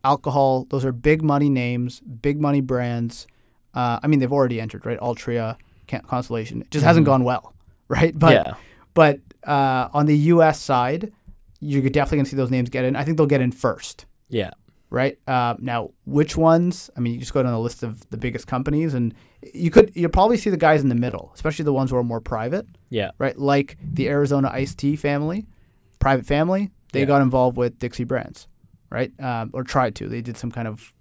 alcohol, 0.04 0.66
those 0.72 0.86
are 0.86 0.92
big 0.92 1.22
money 1.22 1.50
names, 1.50 2.00
big 2.00 2.42
money 2.42 2.62
brands. 2.62 3.28
Uh, 3.76 4.00
I 4.02 4.08
mean, 4.08 4.22
they've 4.22 4.34
already 4.34 4.60
entered, 4.60 4.88
right? 4.88 5.00
Altria, 5.00 5.56
Constellation, 6.08 6.62
it 6.62 6.72
just 6.72 6.82
mm-hmm. 6.82 6.88
hasn't 6.88 7.06
gone 7.06 7.24
well, 7.24 7.54
right? 7.90 8.18
But 8.18 8.34
yeah. 8.34 8.54
but 8.96 9.20
uh, 9.44 9.90
on 9.94 10.08
the 10.08 10.18
U.S. 10.34 10.60
side, 10.60 11.14
you're 11.60 11.88
definitely 11.92 12.18
going 12.18 12.26
to 12.26 12.32
see 12.32 12.38
those 12.38 12.50
names 12.50 12.70
get 12.70 12.86
in. 12.86 12.96
I 12.96 13.04
think 13.04 13.18
they'll 13.18 13.28
get 13.28 13.40
in 13.40 13.52
first. 13.52 14.08
Yeah. 14.30 14.50
Right 14.94 15.18
uh, 15.28 15.56
now, 15.58 15.90
which 16.06 16.38
ones? 16.38 16.92
I 16.96 17.00
mean, 17.00 17.14
you 17.16 17.20
just 17.20 17.34
go 17.34 17.42
down 17.42 17.52
the 17.52 17.58
list 17.60 17.82
of 17.82 18.08
the 18.12 18.18
biggest 18.18 18.46
companies, 18.46 18.94
and 18.94 19.12
you 19.52 19.72
could 19.72 19.92
you'll 19.96 20.12
probably 20.12 20.38
see 20.38 20.52
the 20.52 20.56
guys 20.58 20.84
in 20.84 20.90
the 20.90 20.94
middle, 20.96 21.32
especially 21.34 21.66
the 21.66 21.74
ones 21.74 21.90
who 21.90 21.98
are 21.98 22.04
more 22.04 22.22
private. 22.22 22.68
Yeah. 22.92 23.10
Right, 23.18 23.36
like 23.36 23.76
the 23.84 24.08
Arizona 24.08 24.52
Ice 24.54 24.76
Tea 24.76 24.96
family, 24.96 25.48
private 25.98 26.28
family. 26.28 26.70
They 26.92 27.00
Yeah. 27.00 27.06
got 27.08 27.22
involved 27.24 27.58
with 27.58 27.80
Dixie 27.80 28.04
Brands, 28.04 28.48
right? 28.92 29.12
Um, 29.20 29.50
or 29.54 29.64
tried 29.64 29.96
to. 29.96 30.08
They 30.08 30.22
did 30.22 30.38
some 30.38 30.52
kind 30.52 30.68
of 30.68 30.94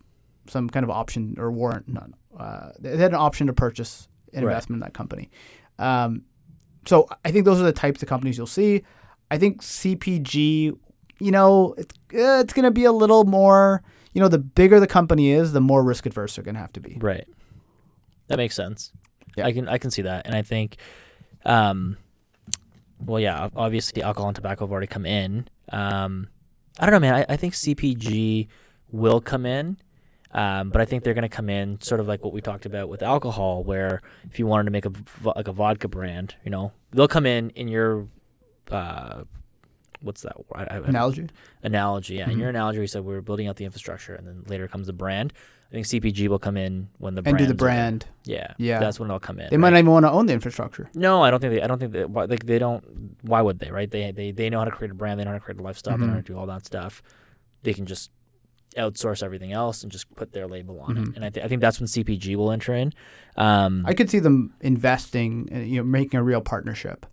some 0.49 0.71
kind 0.71 0.85
of 0.85 0.91
option 0.91 1.35
or 1.39 1.53
warrant. 1.53 1.87
Not, 1.87 2.11
uh, 2.35 2.71
they 2.81 2.97
had 2.97 3.11
an 3.13 3.17
option 3.21 3.47
to 3.49 3.53
purchase 3.53 4.09
an 4.33 4.43
Right. 4.43 4.53
investment 4.53 4.79
in 4.79 4.87
that 4.87 4.95
company. 4.95 5.31
Um, 5.79 6.23
so 6.87 7.07
I 7.27 7.31
think 7.31 7.45
those 7.45 7.61
are 7.61 7.65
the 7.65 7.73
types 7.75 8.03
of 8.03 8.09
companies 8.09 8.39
you'll 8.39 8.47
see. 8.47 8.85
I 9.31 9.37
think 9.37 9.61
CPG, 9.63 10.73
you 11.23 11.31
know, 11.31 11.75
it's 11.79 11.95
uh, 12.15 12.41
it's 12.41 12.53
going 12.53 12.65
to 12.65 12.71
be 12.71 12.85
a 12.85 12.93
little 12.93 13.25
more. 13.25 13.83
You 14.13 14.21
know, 14.21 14.29
the 14.29 14.39
bigger 14.39 14.79
the 14.81 14.87
company 14.87 15.31
is, 15.31 15.53
the 15.53 15.61
more 15.61 15.83
risk 15.83 16.05
adverse 16.05 16.37
they're 16.37 16.45
going 16.45 16.57
to 16.57 16.61
have 16.61 16.73
to 16.75 16.81
be. 16.81 16.99
Right. 17.01 17.27
That 18.27 18.37
makes 18.37 18.55
sense. 18.55 18.93
Yeah. 19.37 19.47
I 19.47 19.53
can 19.53 19.69
I 19.69 19.79
can 19.79 19.91
see 19.91 20.03
that, 20.03 20.27
and 20.27 20.35
I 20.35 20.43
think, 20.43 20.77
um, 21.45 21.97
well, 23.01 23.21
yeah, 23.21 23.49
obviously 23.57 24.03
alcohol 24.03 24.29
and 24.29 24.37
tobacco 24.37 24.67
have 24.67 24.73
already 24.73 24.87
come 24.87 25.07
in. 25.07 25.49
Um, 25.71 26.29
I 26.79 26.87
don't 26.87 26.93
know, 26.93 27.01
man. 27.01 27.15
I, 27.15 27.33
I 27.35 27.37
think 27.37 27.55
CPG 27.55 28.49
will 28.91 29.21
come 29.21 29.47
in, 29.47 29.79
um, 30.33 30.71
but 30.71 30.81
I 30.81 30.85
think 30.85 31.05
they're 31.05 31.15
going 31.15 31.23
to 31.23 31.29
come 31.29 31.49
in 31.49 31.81
sort 31.81 32.01
of 32.01 32.09
like 32.09 32.25
what 32.25 32.33
we 32.33 32.41
talked 32.41 32.67
about 32.67 32.89
with 32.89 33.03
alcohol, 33.03 33.65
where 33.65 34.03
if 34.25 34.39
you 34.39 34.47
wanted 34.47 34.65
to 34.65 34.71
make 34.71 34.87
a 34.87 34.93
like 35.25 35.49
a 35.49 35.53
vodka 35.53 35.89
brand, 35.89 36.35
you 36.45 36.51
know, 36.51 36.73
they'll 36.91 37.09
come 37.09 37.27
in 37.27 37.51
in 37.51 37.69
your, 37.69 38.09
uh, 38.71 39.23
what's 40.03 40.23
that? 40.23 40.35
I, 40.55 40.63
I, 40.65 40.77
Analogy. 40.79 41.29
analogy. 41.63 42.15
Yeah, 42.17 42.29
in 42.31 42.37
Mhm. 42.37 42.41
your 42.41 42.49
analogy, 42.51 42.81
you 42.81 42.87
said 42.87 43.05
we 43.05 43.15
were 43.15 43.23
building 43.23 43.49
out 43.49 43.57
the 43.57 43.65
infrastructure, 43.65 44.15
and 44.15 44.27
then 44.27 44.45
later 44.49 44.69
comes 44.69 44.87
the 44.87 44.93
brand. 44.93 45.33
I 45.71 45.75
think 45.75 45.87
CPG 45.87 46.29
will 46.29 46.39
come 46.39 46.59
in 46.59 46.89
when 46.99 47.15
the 47.15 47.23
brand 47.23 47.39
And 47.39 47.47
do 47.47 47.51
the 47.51 47.57
brand. 47.57 48.05
Yeah, 48.25 48.53
Yeah. 48.59 48.79
that's 48.79 49.01
when 49.01 49.09
they'll 49.09 49.19
come 49.19 49.39
in. 49.39 49.49
They 49.51 49.57
might 49.57 49.69
right? 49.69 49.73
not 49.75 49.79
even 49.79 49.93
want 49.93 50.05
to 50.05 50.11
own 50.11 50.27
the 50.27 50.35
infrastructure. 50.35 50.91
No, 50.95 51.23
I 51.23 51.31
don't 51.31 51.41
think 51.41 51.55
they. 51.55 51.63
I 51.63 51.67
don't 51.67 51.79
think 51.79 51.93
that. 51.93 52.11
why- 52.11 52.27
Like 52.27 52.45
they 52.45 52.59
don't. 52.59 52.85
Why 53.23 53.41
would 53.41 53.59
they? 53.59 53.71
Right? 53.71 53.91
They 53.91 54.13
they 54.13 54.33
they 54.33 54.51
know 54.51 54.59
how 54.59 54.67
to 54.67 54.71
create 54.71 54.91
a 54.91 54.95
brand. 54.95 55.19
They 55.19 55.25
know 55.25 55.31
how 55.31 55.39
to 55.39 55.45
create 55.45 55.59
a 55.59 55.63
lifestyle. 55.63 55.97
They 55.97 56.05
know 56.05 56.13
how 56.13 56.19
to 56.19 56.23
do 56.23 56.37
all 56.37 56.47
that 56.47 56.67
stuff. 56.67 57.03
They 57.63 57.73
can 57.73 57.87
just 57.87 58.11
outsource 58.77 59.23
everything 59.23 59.53
else 59.53 59.83
and 59.83 59.93
just 59.93 60.15
put 60.15 60.33
their 60.33 60.47
label 60.47 60.81
on 60.81 60.97
Mhm. 60.97 61.09
it. 61.11 61.17
And 61.17 61.25
I, 61.27 61.31
th- 61.31 61.45
I 61.45 61.49
think 61.49 61.61
that's 61.61 61.79
when 61.79 61.87
CPG 61.87 62.37
will 62.37 62.51
enter 62.51 62.75
in. 62.75 62.93
Um, 63.37 63.85
I 63.87 63.93
could 63.93 64.09
see 64.09 64.19
them 64.19 64.55
investing, 64.63 65.49
uh, 65.55 65.59
you 65.59 65.77
know, 65.77 65.85
making 65.85 66.19
a 66.19 66.23
real 66.23 66.41
partnership. 66.41 67.05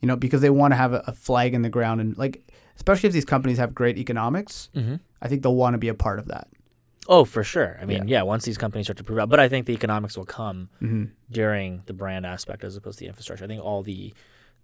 You 0.00 0.06
know, 0.08 0.16
because 0.16 0.40
they 0.40 0.50
want 0.50 0.72
to 0.72 0.76
have 0.76 0.92
a, 0.92 1.02
a 1.06 1.12
flag 1.12 1.52
in 1.54 1.62
the 1.62 1.68
ground, 1.68 2.00
and 2.00 2.16
like, 2.16 2.42
especially 2.76 3.06
if 3.08 3.12
these 3.12 3.24
companies 3.26 3.58
have 3.58 3.74
great 3.74 3.98
economics, 3.98 4.70
mhm. 4.74 5.00
I 5.20 5.28
think 5.28 5.42
they'll 5.42 5.54
want 5.54 5.74
to 5.74 5.78
be 5.78 5.88
a 5.88 5.94
part 5.94 6.18
of 6.18 6.26
that. 6.28 6.48
Oh, 7.08 7.24
for 7.24 7.42
sure. 7.42 7.78
I 7.82 7.86
mean, 7.86 8.08
yeah. 8.08 8.22
Once 8.22 8.44
these 8.44 8.56
companies 8.58 8.86
start 8.86 8.96
to 8.98 9.04
prove 9.04 9.18
out, 9.18 9.28
but 9.28 9.40
I 9.40 9.48
think 9.48 9.66
the 9.66 9.72
economics 9.74 10.16
will 10.16 10.26
come 10.26 10.68
Mm-hmm. 10.80 11.04
during 11.30 11.82
the 11.86 11.92
brand 11.92 12.24
aspect 12.24 12.62
as 12.64 12.76
opposed 12.76 12.98
to 12.98 13.04
the 13.04 13.08
infrastructure. 13.08 13.44
I 13.44 13.48
think 13.48 13.62
all 13.62 13.82
the 13.82 14.14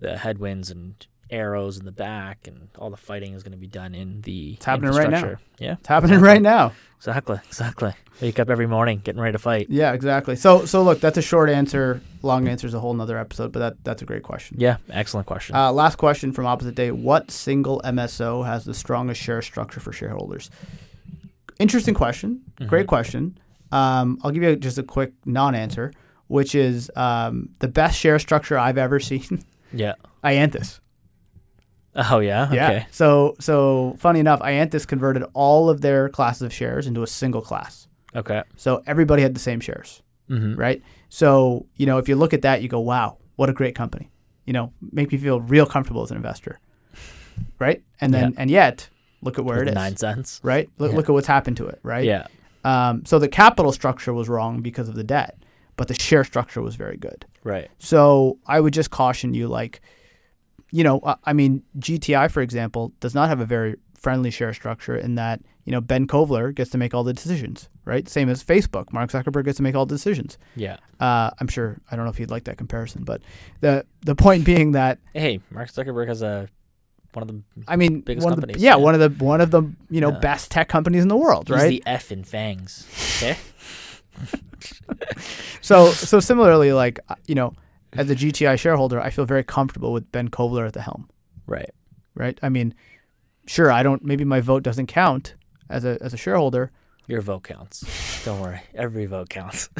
the 0.00 0.16
headwinds 0.18 0.70
and 0.70 0.94
arrows 1.30 1.76
in 1.78 1.84
the 1.84 1.92
back 1.92 2.46
and 2.46 2.68
all 2.78 2.90
the 2.90 2.96
fighting 2.96 3.34
is 3.34 3.42
going 3.42 3.52
to 3.52 3.58
be 3.58 3.66
done 3.66 3.94
in 3.94 4.20
the 4.22 4.54
It's 4.54 4.64
happening 4.64 4.92
right 4.92 5.10
now. 5.10 5.36
Yeah, 5.58 5.72
It's 5.80 5.88
happening 5.88 6.20
right 6.20 6.40
now. 6.40 6.72
exactly, 6.98 7.38
exactly. 7.48 7.92
Wake 8.20 8.38
up 8.38 8.48
every 8.48 8.66
morning 8.66 9.00
getting 9.04 9.20
ready 9.20 9.32
to 9.32 9.38
fight. 9.38 9.66
Yeah, 9.68 9.92
exactly. 9.92 10.36
So, 10.36 10.64
so 10.66 10.82
look, 10.82 11.00
that's 11.00 11.18
a 11.18 11.22
short 11.22 11.50
answer. 11.50 12.00
Long 12.22 12.46
answer 12.48 12.66
is 12.66 12.74
a 12.74 12.80
whole 12.80 12.94
nother 12.94 13.18
episode, 13.18 13.52
but 13.52 13.58
that 13.60 13.84
that's 13.84 14.02
a 14.02 14.04
great 14.04 14.22
question. 14.22 14.56
Yeah, 14.60 14.76
excellent 14.90 15.26
question. 15.26 15.54
Uh, 15.56 15.72
last 15.72 15.96
question 15.96 16.32
from 16.32 16.46
opposite 16.46 16.74
day: 16.74 16.90
What 16.92 17.30
single 17.30 17.80
MSO 17.84 18.44
has 18.46 18.64
the 18.64 18.74
strongest 18.74 19.20
share 19.20 19.42
structure 19.42 19.80
for 19.80 19.92
shareholders? 19.92 20.50
Interesting 21.58 21.94
question. 21.94 22.42
Great 22.66 22.84
Mhm. 22.86 22.88
question. 22.88 23.38
Um, 23.72 24.18
I'll 24.22 24.30
give 24.30 24.42
you 24.42 24.56
just 24.56 24.78
a 24.78 24.82
quick 24.82 25.12
non-answer, 25.24 25.92
which 26.28 26.54
is 26.54 26.90
um, 26.96 27.48
the 27.58 27.68
best 27.68 27.98
share 27.98 28.18
structure 28.18 28.58
I've 28.58 28.78
ever 28.78 29.00
seen. 29.00 29.42
yeah. 29.72 29.94
Ianthus. 30.24 30.80
Oh 31.96 32.18
yeah. 32.20 32.52
Yeah. 32.52 32.66
Okay. 32.70 32.86
So, 32.90 33.34
so 33.40 33.96
funny 33.98 34.20
enough, 34.20 34.40
Ianthus 34.40 34.86
converted 34.86 35.24
all 35.32 35.70
of 35.70 35.80
their 35.80 36.08
classes 36.08 36.42
of 36.42 36.52
shares 36.52 36.86
into 36.86 37.02
a 37.02 37.06
single 37.06 37.40
class. 37.42 37.88
Okay. 38.14 38.42
So 38.56 38.82
everybody 38.86 39.22
had 39.22 39.34
the 39.34 39.40
same 39.40 39.60
shares, 39.60 40.02
Mm-hmm. 40.30 40.54
right? 40.56 40.82
So 41.08 41.66
you 41.76 41.86
know, 41.86 41.98
if 41.98 42.08
you 42.08 42.16
look 42.16 42.34
at 42.34 42.42
that, 42.42 42.60
you 42.62 42.68
go, 42.68 42.80
"Wow, 42.80 43.18
what 43.36 43.48
a 43.48 43.52
great 43.52 43.74
company!" 43.74 44.10
You 44.44 44.52
know, 44.52 44.72
make 44.92 45.10
me 45.12 45.18
feel 45.18 45.40
real 45.40 45.66
comfortable 45.66 46.02
as 46.02 46.10
an 46.10 46.16
investor, 46.16 46.60
right? 47.58 47.82
And 48.00 48.12
then, 48.12 48.34
and 48.36 48.50
yet, 48.50 48.88
look 49.22 49.38
at 49.38 49.44
where 49.44 49.62
it 49.62 49.68
is, 49.68 49.74
Nine 49.74 49.96
cents. 49.96 50.40
right? 50.42 50.68
Look, 50.78 50.90
Yeah. 50.92 50.96
look 50.96 51.08
at 51.08 51.12
what's 51.12 51.26
happened 51.26 51.56
to 51.58 51.66
it, 51.66 51.80
right? 51.82 52.04
Yeah. 52.04 52.26
Um, 52.64 53.04
so 53.04 53.18
the 53.18 53.28
capital 53.28 53.72
structure 53.72 54.12
was 54.12 54.28
wrong 54.28 54.60
because 54.60 54.88
of 54.88 54.94
the 54.94 55.04
debt, 55.04 55.36
but 55.76 55.88
the 55.88 55.94
share 55.94 56.24
structure 56.24 56.60
was 56.62 56.74
very 56.76 56.96
good. 56.96 57.24
Right. 57.44 57.68
So 57.78 58.38
I 58.46 58.60
would 58.60 58.72
just 58.74 58.90
caution 58.90 59.34
you, 59.34 59.46
like, 59.48 59.80
you 60.76 60.84
know, 60.84 61.00
I- 61.24 61.32
mean, 61.32 61.62
GTI, 61.78 62.28
for 62.30 62.42
example, 62.42 62.92
does 63.00 63.14
not 63.14 63.28
have 63.28 63.40
a 63.40 63.46
very 63.46 63.76
friendly 63.98 64.30
share 64.30 64.52
structure 64.52 64.96
in 64.96 65.14
that, 65.16 65.40
you 65.64 65.72
know, 65.72 65.80
Ben 65.80 66.06
Kovler 66.06 66.54
gets 66.54 66.70
to 66.70 66.78
make 66.78 66.92
all 66.94 67.02
the 67.02 67.12
decisions, 67.14 67.68
right? 67.86 68.06
Same 68.08 68.28
as 68.28 68.44
Facebook. 68.44 68.92
Mark 68.92 69.10
Zuckerberg 69.10 69.44
gets 69.46 69.56
to 69.56 69.62
make 69.62 69.74
all 69.74 69.86
the 69.86 69.94
decisions. 69.94 70.36
Yeah. 70.54 70.76
Uh, 71.00 71.30
I'm 71.40 71.48
sure, 71.48 71.78
I 71.90 71.96
don't 71.96 72.04
know 72.04 72.10
if 72.10 72.20
you'd 72.20 72.30
like 72.30 72.44
that 72.44 72.58
comparison, 72.58 73.04
but 73.04 73.22
the 73.60 73.84
the 74.04 74.14
point 74.14 74.44
being 74.44 74.72
that, 74.72 74.98
Hey, 75.14 75.40
Mark 75.50 75.70
Zuckerberg 75.72 76.08
has 76.08 76.22
a 76.22 76.48
one 77.14 77.22
of 77.22 77.28
the 77.28 77.40
I 77.66 77.76
mean, 77.76 78.02
Biggest 78.02 78.28
of 78.28 78.38
the, 78.40 78.46
yeah, 78.58 78.72
yeah. 78.72 78.76
one 78.76 78.94
of 78.94 79.00
the 79.00 79.24
one 79.24 79.40
of 79.40 79.50
the 79.50 79.62
you 79.88 80.00
know 80.02 80.10
Yeah. 80.12 80.18
best 80.20 80.50
tech 80.50 80.68
companies 80.68 81.02
in 81.02 81.08
the 81.08 81.16
world, 81.16 81.48
he's 81.48 81.56
right? 81.56 81.68
the 81.70 81.82
F 81.86 82.12
in 82.12 82.22
FAANGs. 82.22 82.84
Okay. 83.16 83.36
So 85.60 85.90
so 85.90 86.20
similarly, 86.20 86.72
like 86.72 87.00
uh, 87.08 87.14
you 87.26 87.34
know, 87.34 87.52
as 87.98 88.10
a 88.10 88.16
GTI 88.16 88.58
shareholder, 88.58 89.00
I 89.00 89.10
feel 89.10 89.24
very 89.24 89.44
comfortable 89.44 89.92
with 89.92 90.10
Ben 90.12 90.28
Kovler 90.28 90.66
at 90.66 90.72
the 90.72 90.82
helm. 90.82 91.08
right. 91.46 91.70
right? 92.14 92.38
I 92.42 92.48
mean, 92.48 92.74
sure, 93.46 93.70
I 93.70 93.82
don't. 93.82 94.04
Maybe 94.04 94.24
my 94.24 94.40
vote 94.40 94.62
doesn't 94.62 94.86
count 94.86 95.34
as 95.68 95.84
a 95.84 95.98
as 96.00 96.14
a 96.14 96.16
shareholder, 96.16 96.70
Your 97.06 97.20
vote 97.20 97.44
counts. 97.44 98.24
Don't 98.24 98.40
worry. 98.40 98.60
Every 98.74 99.06
vote 99.06 99.28
counts. 99.28 99.68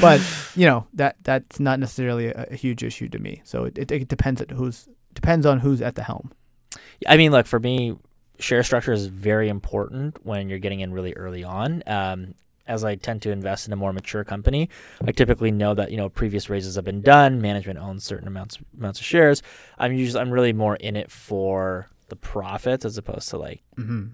but 0.00 0.20
you 0.54 0.66
know 0.66 0.86
that 0.94 1.16
that's 1.22 1.60
not 1.60 1.80
necessarily 1.80 2.28
a, 2.28 2.46
a 2.50 2.56
huge 2.56 2.82
issue 2.82 3.08
to 3.08 3.18
me. 3.18 3.42
So 3.44 3.64
it, 3.64 3.78
it, 3.78 3.90
it 3.90 4.08
depends 4.08 4.40
at 4.40 4.50
who's 4.50 4.88
depends 5.14 5.46
on 5.46 5.60
who's 5.60 5.82
at 5.82 5.94
the 5.94 6.02
helm. 6.02 6.32
I 7.06 7.16
mean, 7.16 7.32
look 7.32 7.46
for 7.46 7.60
me, 7.60 7.96
share 8.38 8.62
structure 8.62 8.92
is 8.92 9.06
very 9.06 9.48
important 9.48 10.24
when 10.24 10.48
you're 10.48 10.58
getting 10.58 10.80
in 10.80 10.92
really 10.92 11.14
early 11.14 11.44
on. 11.44 11.82
Um, 11.86 12.34
as 12.68 12.84
I 12.84 12.96
tend 12.96 13.22
to 13.22 13.30
invest 13.30 13.66
in 13.66 13.72
a 13.72 13.76
more 13.76 13.92
mature 13.92 14.24
company, 14.24 14.68
I 15.06 15.12
typically 15.12 15.50
know 15.50 15.74
that 15.74 15.90
you 15.90 15.96
know 15.96 16.08
previous 16.08 16.48
raises 16.50 16.74
have 16.76 16.84
been 16.84 17.02
done. 17.02 17.40
Management 17.40 17.78
owns 17.78 18.04
certain 18.04 18.28
amounts 18.28 18.58
amounts 18.78 19.00
of 19.00 19.06
shares. 19.06 19.42
I'm 19.78 19.92
usually 19.92 20.20
I'm 20.20 20.30
really 20.30 20.52
more 20.52 20.76
in 20.76 20.96
it 20.96 21.10
for 21.10 21.88
the 22.08 22.16
profits 22.16 22.84
as 22.84 22.98
opposed 22.98 23.28
to 23.30 23.38
like 23.38 23.62
Mm-hmm. 23.76 24.06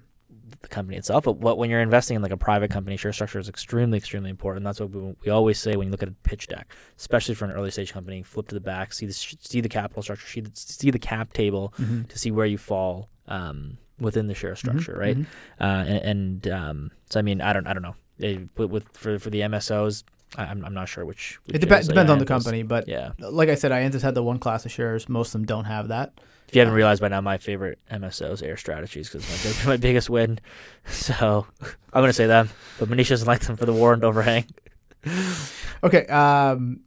the 0.61 0.69
company 0.69 0.97
itself. 0.97 1.25
But 1.25 1.39
what 1.39 1.57
when 1.59 1.71
you're 1.71 1.81
investing 1.81 2.17
in 2.17 2.23
like 2.23 2.33
a 2.33 2.37
private 2.37 2.71
company, 2.71 2.97
share 2.97 3.13
structure 3.13 3.39
is 3.39 3.49
extremely 3.49 3.97
extremely 3.99 4.31
important. 4.31 4.65
That's 4.65 4.81
what 4.81 4.91
we, 4.91 5.15
we 5.25 5.31
always 5.31 5.59
say 5.59 5.77
when 5.77 5.87
you 5.89 5.91
look 5.93 6.03
at 6.03 6.09
a 6.09 6.15
pitch 6.25 6.47
deck, 6.49 6.73
especially 6.99 7.35
for 7.35 7.45
an 7.47 7.53
early 7.53 7.71
stage 7.71 7.93
company. 7.93 8.23
Flip 8.23 8.49
to 8.49 8.55
the 8.55 8.61
back, 8.61 8.93
see 8.93 9.07
the 9.07 9.13
see 9.13 9.61
the 9.61 9.69
capital 9.69 10.03
structure, 10.03 10.27
see 10.27 10.41
the, 10.41 10.51
see 10.55 10.91
the 10.91 10.99
cap 10.99 11.33
table 11.33 11.73
Mm-hmm. 11.81 12.03
to 12.05 12.19
see 12.19 12.31
where 12.31 12.47
you 12.47 12.59
fall 12.59 13.09
um, 13.29 13.79
within 14.01 14.27
the 14.27 14.35
share 14.35 14.57
structure, 14.57 14.97
right? 14.99 15.17
Mhm. 15.17 15.27
Uh, 15.61 15.85
and 15.87 16.03
and 16.45 16.49
um, 16.49 16.91
so 17.11 17.19
I 17.19 17.23
mean, 17.23 17.41
I 17.41 17.53
don't 17.53 17.67
I 17.67 17.73
don't 17.73 17.83
know. 17.83 17.95
With, 18.19 18.71
with 18.71 18.89
for 18.97 19.19
for 19.19 19.31
the 19.31 19.41
MSOs, 19.41 20.05
I, 20.37 20.45
I'm 20.45 20.65
I'm 20.65 20.75
not 20.75 20.89
sure 20.89 21.05
which. 21.05 21.39
which 21.47 21.57
It 21.57 21.59
dep- 21.61 21.69
depends 21.69 21.89
I 21.91 22.07
on 22.13 22.19
the 22.19 22.25
company, 22.27 22.63
but 22.63 22.89
Yeah, 22.89 23.13
like 23.19 23.49
I 23.49 23.55
said, 23.55 23.73
Ianthus 23.73 24.03
had 24.03 24.15
the 24.15 24.23
one 24.23 24.39
class 24.39 24.65
of 24.65 24.71
shares. 24.73 25.09
Most 25.09 25.29
of 25.29 25.33
them 25.41 25.47
don't 25.47 25.65
have 25.65 25.89
that. 25.89 26.13
if 26.49 26.55
you 26.55 26.61
haven't 26.61 26.75
realized 26.75 27.01
by 27.01 27.09
now, 27.09 27.21
my 27.21 27.39
favorite 27.39 27.79
MSO 27.91 28.33
is 28.33 28.43
Ayr 28.43 28.57
Strategies 28.57 29.09
because 29.11 29.29
my, 29.29 29.51
big- 29.51 29.67
my 29.67 29.77
biggest 29.77 30.09
win. 30.11 30.39
So 30.87 31.47
I'm 31.93 32.03
gonna 32.03 32.13
say 32.13 32.27
them, 32.27 32.49
but 32.79 32.89
Manish 32.89 33.09
doesn't 33.09 33.27
like 33.29 33.41
them 33.41 33.57
for 33.57 33.67
the 33.67 33.73
warrant 33.73 34.05
overhang. 34.05 34.45
Okay. 35.85 36.07
Um, 36.07 36.81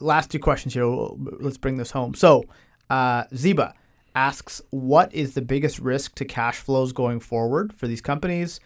last 0.00 0.30
two 0.32 0.38
questions 0.40 0.74
here. 0.74 0.84
Let's 0.84 1.58
bring 1.58 1.76
this 1.76 1.92
home. 1.92 2.14
So, 2.14 2.44
uh, 2.90 3.24
Ziba 3.34 3.74
asks, 4.16 4.60
what 4.70 5.14
is 5.14 5.34
the 5.34 5.42
biggest 5.42 5.78
risk 5.78 6.14
to 6.16 6.24
cash 6.24 6.56
flows 6.58 6.92
going 6.92 7.20
forward 7.20 7.72
for 7.72 7.86
these 7.86 8.00
companies? 8.00 8.58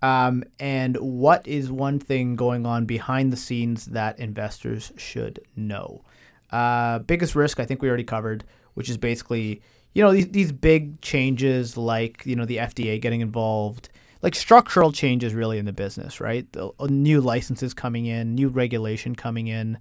Um, 0.00 0.44
and 0.60 0.96
what 0.96 1.46
is 1.46 1.70
one 1.70 1.98
thing 1.98 2.36
going 2.36 2.66
on 2.66 2.86
behind 2.86 3.32
the 3.32 3.36
scenes 3.36 3.86
that 3.86 4.18
investors 4.18 4.92
should 4.96 5.40
know? 5.56 6.02
Uh, 6.50 7.00
biggest 7.00 7.34
risk, 7.34 7.60
I 7.60 7.64
think 7.64 7.82
we 7.82 7.88
already 7.88 8.04
covered, 8.04 8.44
which 8.74 8.88
is 8.88 8.96
basically, 8.96 9.60
you 9.94 10.02
know, 10.02 10.12
these, 10.12 10.28
these 10.28 10.52
big 10.52 11.00
changes 11.00 11.76
like, 11.76 12.24
you 12.24 12.36
know, 12.36 12.44
the 12.44 12.58
FDA 12.58 13.00
getting 13.00 13.20
involved, 13.20 13.88
like 14.22 14.34
structural 14.34 14.92
changes 14.92 15.34
really 15.34 15.58
in 15.58 15.64
the 15.64 15.72
business, 15.72 16.20
right? 16.20 16.50
The, 16.52 16.70
uh, 16.78 16.86
new 16.88 17.20
licenses 17.20 17.74
coming 17.74 18.06
in, 18.06 18.34
new 18.34 18.48
regulation 18.48 19.14
coming 19.14 19.48
in. 19.48 19.78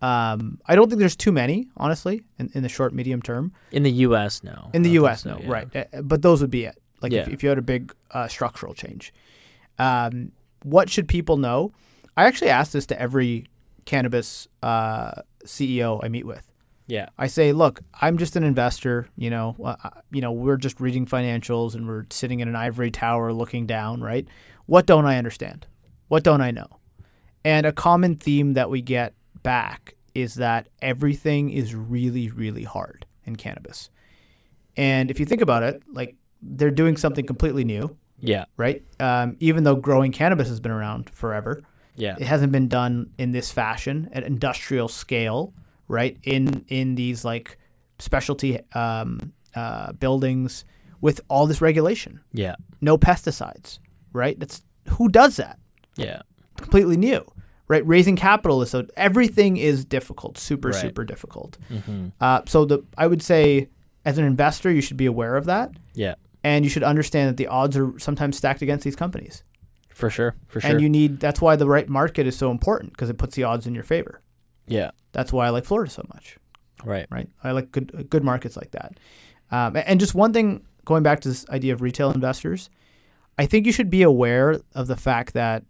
Um, 0.00 0.60
I 0.66 0.76
don't 0.76 0.88
think 0.88 1.00
there's 1.00 1.16
too 1.16 1.32
many, 1.32 1.68
honestly, 1.76 2.22
in, 2.38 2.50
in 2.54 2.62
the 2.62 2.68
short 2.68 2.94
medium 2.94 3.20
term. 3.20 3.52
In 3.72 3.82
the 3.82 3.90
U.S., 3.90 4.44
no. 4.44 4.70
In 4.72 4.82
the 4.82 4.90
U.S., 4.90 5.22
so, 5.22 5.30
no, 5.30 5.38
yeah. 5.40 5.50
right. 5.50 5.76
Uh, 5.76 6.02
but 6.02 6.22
those 6.22 6.40
would 6.40 6.50
be 6.50 6.64
it. 6.64 6.80
Like 7.00 7.12
yeah. 7.12 7.22
if, 7.22 7.28
if, 7.28 7.42
you 7.42 7.48
had 7.48 7.58
a 7.58 7.62
big 7.62 7.94
uh, 8.12 8.28
structural 8.28 8.74
change. 8.74 9.12
Um, 9.78 10.32
what 10.62 10.90
should 10.90 11.08
people 11.08 11.36
know? 11.36 11.72
I 12.16 12.24
actually 12.24 12.50
ask 12.50 12.72
this 12.72 12.86
to 12.86 13.00
every 13.00 13.46
cannabis 13.84 14.48
uh, 14.62 15.22
CEO 15.44 16.00
I 16.02 16.08
meet 16.08 16.26
with. 16.26 16.46
Yeah. 16.88 17.10
I 17.18 17.26
say, 17.26 17.52
look, 17.52 17.80
I'm 18.00 18.16
just 18.16 18.34
an 18.34 18.42
investor. 18.42 19.08
You 19.16 19.30
know, 19.30 19.56
uh, 19.62 19.76
uh, 19.84 19.90
you 20.10 20.20
know, 20.20 20.32
we're 20.32 20.56
just 20.56 20.80
reading 20.80 21.06
financials 21.06 21.74
and 21.74 21.86
we're 21.86 22.06
sitting 22.10 22.40
in 22.40 22.48
an 22.48 22.56
ivory 22.56 22.90
tower 22.90 23.32
looking 23.32 23.66
down, 23.66 24.00
right? 24.00 24.26
What 24.66 24.86
don't 24.86 25.04
I 25.04 25.18
understand? 25.18 25.66
What 26.08 26.24
don't 26.24 26.40
I 26.40 26.50
know? 26.50 26.66
And 27.44 27.66
a 27.66 27.72
common 27.72 28.16
theme 28.16 28.54
that 28.54 28.70
we 28.70 28.82
get 28.82 29.14
back 29.42 29.94
is 30.14 30.34
that 30.36 30.68
everything 30.82 31.50
is 31.50 31.74
really, 31.74 32.30
really 32.30 32.64
hard 32.64 33.06
in 33.24 33.36
cannabis. 33.36 33.90
And 34.76 35.10
if 35.10 35.20
you 35.20 35.26
think 35.26 35.42
about 35.42 35.62
it, 35.62 35.82
like 35.92 36.16
they're 36.42 36.70
doing 36.70 36.96
something 36.96 37.26
completely 37.26 37.64
new. 37.64 37.96
Yeah. 38.20 38.44
Right. 38.56 38.82
Um, 39.00 39.36
even 39.40 39.64
though 39.64 39.76
growing 39.76 40.12
cannabis 40.12 40.48
has 40.48 40.60
been 40.60 40.72
around 40.72 41.10
forever. 41.10 41.62
Yeah. 41.96 42.16
It 42.18 42.26
hasn't 42.26 42.52
been 42.52 42.68
done 42.68 43.10
in 43.18 43.32
this 43.32 43.50
fashion 43.50 44.08
at 44.12 44.22
industrial 44.22 44.88
scale, 44.88 45.52
right? 45.88 46.16
In 46.22 46.64
in 46.68 46.94
these 46.94 47.24
like 47.24 47.58
specialty 47.98 48.60
um, 48.72 49.32
uh, 49.54 49.92
buildings 49.92 50.64
with 51.00 51.20
all 51.28 51.46
this 51.46 51.60
regulation. 51.60 52.20
Yeah. 52.32 52.54
No 52.80 52.98
pesticides, 52.98 53.78
right? 54.12 54.38
That's 54.38 54.62
who 54.90 55.08
does 55.08 55.36
that? 55.36 55.58
Yeah. 55.96 56.22
Completely 56.56 56.96
new, 56.96 57.24
right? 57.66 57.86
Raising 57.86 58.16
capital 58.16 58.62
is 58.62 58.70
so 58.70 58.86
everything 58.96 59.56
is 59.56 59.84
difficult, 59.84 60.38
super 60.38 60.68
right. 60.68 60.80
super 60.80 61.04
difficult. 61.04 61.58
Mm-hmm. 61.70 62.08
Uh, 62.20 62.42
so 62.46 62.64
the 62.64 62.84
I 62.96 63.06
would 63.06 63.22
say 63.22 63.68
as 64.04 64.18
an 64.18 64.24
investor, 64.24 64.70
you 64.70 64.80
should 64.80 64.96
be 64.96 65.06
aware 65.06 65.36
of 65.36 65.46
that. 65.46 65.72
Yeah. 65.94 66.14
And 66.44 66.64
you 66.64 66.70
should 66.70 66.84
understand 66.84 67.30
that 67.30 67.36
the 67.36 67.48
odds 67.48 67.76
are 67.76 67.98
sometimes 67.98 68.36
stacked 68.36 68.62
against 68.62 68.84
these 68.84 68.96
companies. 68.96 69.42
For 69.94 70.10
sure. 70.10 70.36
For 70.46 70.60
sure. 70.60 70.70
And 70.70 70.80
you 70.80 70.88
need 70.88 71.18
that's 71.18 71.40
why 71.40 71.56
the 71.56 71.66
right 71.66 71.88
market 71.88 72.26
is 72.26 72.36
so 72.36 72.50
important 72.50 72.92
because 72.92 73.10
it 73.10 73.18
puts 73.18 73.34
the 73.34 73.44
odds 73.44 73.66
in 73.66 73.74
your 73.74 73.84
favor. 73.84 74.20
Yeah. 74.66 74.92
That's 75.12 75.32
why 75.32 75.46
I 75.46 75.50
like 75.50 75.64
Florida 75.64 75.90
so 75.90 76.04
much. 76.14 76.38
Right. 76.84 77.06
Right. 77.10 77.28
I 77.42 77.50
like 77.50 77.72
good 77.72 78.08
good 78.08 78.22
markets 78.22 78.56
like 78.56 78.70
that. 78.70 78.98
Um, 79.50 79.76
and 79.76 79.98
just 79.98 80.14
one 80.14 80.32
thing, 80.32 80.64
going 80.84 81.02
back 81.02 81.20
to 81.20 81.28
this 81.28 81.48
idea 81.48 81.72
of 81.72 81.82
retail 81.82 82.10
investors, 82.10 82.70
I 83.38 83.46
think 83.46 83.66
you 83.66 83.72
should 83.72 83.90
be 83.90 84.02
aware 84.02 84.60
of 84.74 84.86
the 84.86 84.96
fact 84.96 85.32
that, 85.34 85.64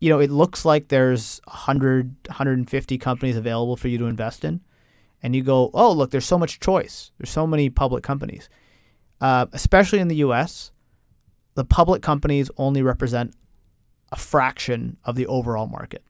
you 0.00 0.08
know, 0.08 0.18
it 0.18 0.30
looks 0.30 0.64
like 0.64 0.88
there's 0.88 1.40
100, 1.46 2.16
150 2.26 2.98
companies 2.98 3.36
available 3.36 3.76
for 3.76 3.88
you 3.88 3.98
to 3.98 4.06
invest 4.06 4.44
in. 4.44 4.60
And 5.22 5.34
you 5.34 5.42
go, 5.42 5.70
oh, 5.74 5.92
look, 5.92 6.10
there's 6.10 6.26
so 6.26 6.38
much 6.38 6.60
choice. 6.60 7.12
There's 7.18 7.30
so 7.30 7.46
many 7.46 7.70
public 7.70 8.04
companies. 8.04 8.48
Uh, 9.20 9.46
especially 9.52 9.98
in 9.98 10.08
the 10.08 10.16
US, 10.16 10.72
the 11.54 11.64
public 11.64 12.02
companies 12.02 12.50
only 12.56 12.82
represent 12.82 13.34
a 14.12 14.16
fraction 14.16 14.96
of 15.04 15.16
the 15.16 15.26
overall 15.26 15.66
market. 15.66 16.04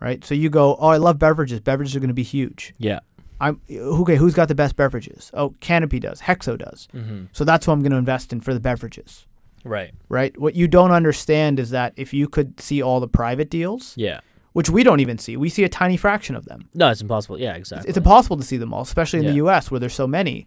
Right? 0.00 0.24
So 0.24 0.34
you 0.34 0.48
go, 0.48 0.76
oh, 0.76 0.88
I 0.88 0.96
love 0.96 1.18
beverages. 1.18 1.60
Beverages 1.60 1.94
are 1.94 2.00
going 2.00 2.08
to 2.08 2.14
be 2.14 2.22
huge. 2.22 2.74
Yeah. 2.78 3.00
I'm 3.40 3.60
okay. 3.70 4.16
Who's 4.16 4.34
got 4.34 4.48
the 4.48 4.54
best 4.54 4.76
beverages? 4.76 5.30
Oh, 5.32 5.54
Canopy 5.60 5.98
does. 5.98 6.20
Hexo 6.20 6.58
does. 6.58 6.88
Mm-hmm. 6.94 7.24
So 7.32 7.44
that's 7.44 7.66
who 7.66 7.72
I'm 7.72 7.80
going 7.80 7.92
to 7.92 7.98
invest 7.98 8.32
in 8.32 8.40
for 8.40 8.52
the 8.52 8.60
beverages. 8.60 9.26
Right. 9.64 9.92
Right. 10.08 10.38
What 10.38 10.54
you 10.54 10.68
don't 10.68 10.90
understand 10.90 11.58
is 11.58 11.70
that 11.70 11.94
if 11.96 12.12
you 12.12 12.28
could 12.28 12.60
see 12.60 12.82
all 12.82 13.00
the 13.00 13.08
private 13.08 13.50
deals, 13.50 13.94
yeah, 13.96 14.20
which 14.52 14.68
we 14.68 14.82
don't 14.82 15.00
even 15.00 15.16
see, 15.18 15.36
we 15.36 15.48
see 15.48 15.64
a 15.64 15.68
tiny 15.68 15.96
fraction 15.96 16.34
of 16.36 16.44
them. 16.44 16.68
No, 16.74 16.90
it's 16.90 17.00
impossible. 17.00 17.40
Yeah, 17.40 17.54
exactly. 17.54 17.88
It's, 17.88 17.96
it's 17.96 17.98
impossible 17.98 18.36
to 18.36 18.42
see 18.42 18.56
them 18.56 18.74
all, 18.74 18.82
especially 18.82 19.20
in 19.20 19.24
yeah. 19.24 19.30
the 19.30 19.36
U.S. 19.36 19.70
where 19.70 19.80
there's 19.80 19.94
so 19.94 20.06
many. 20.06 20.46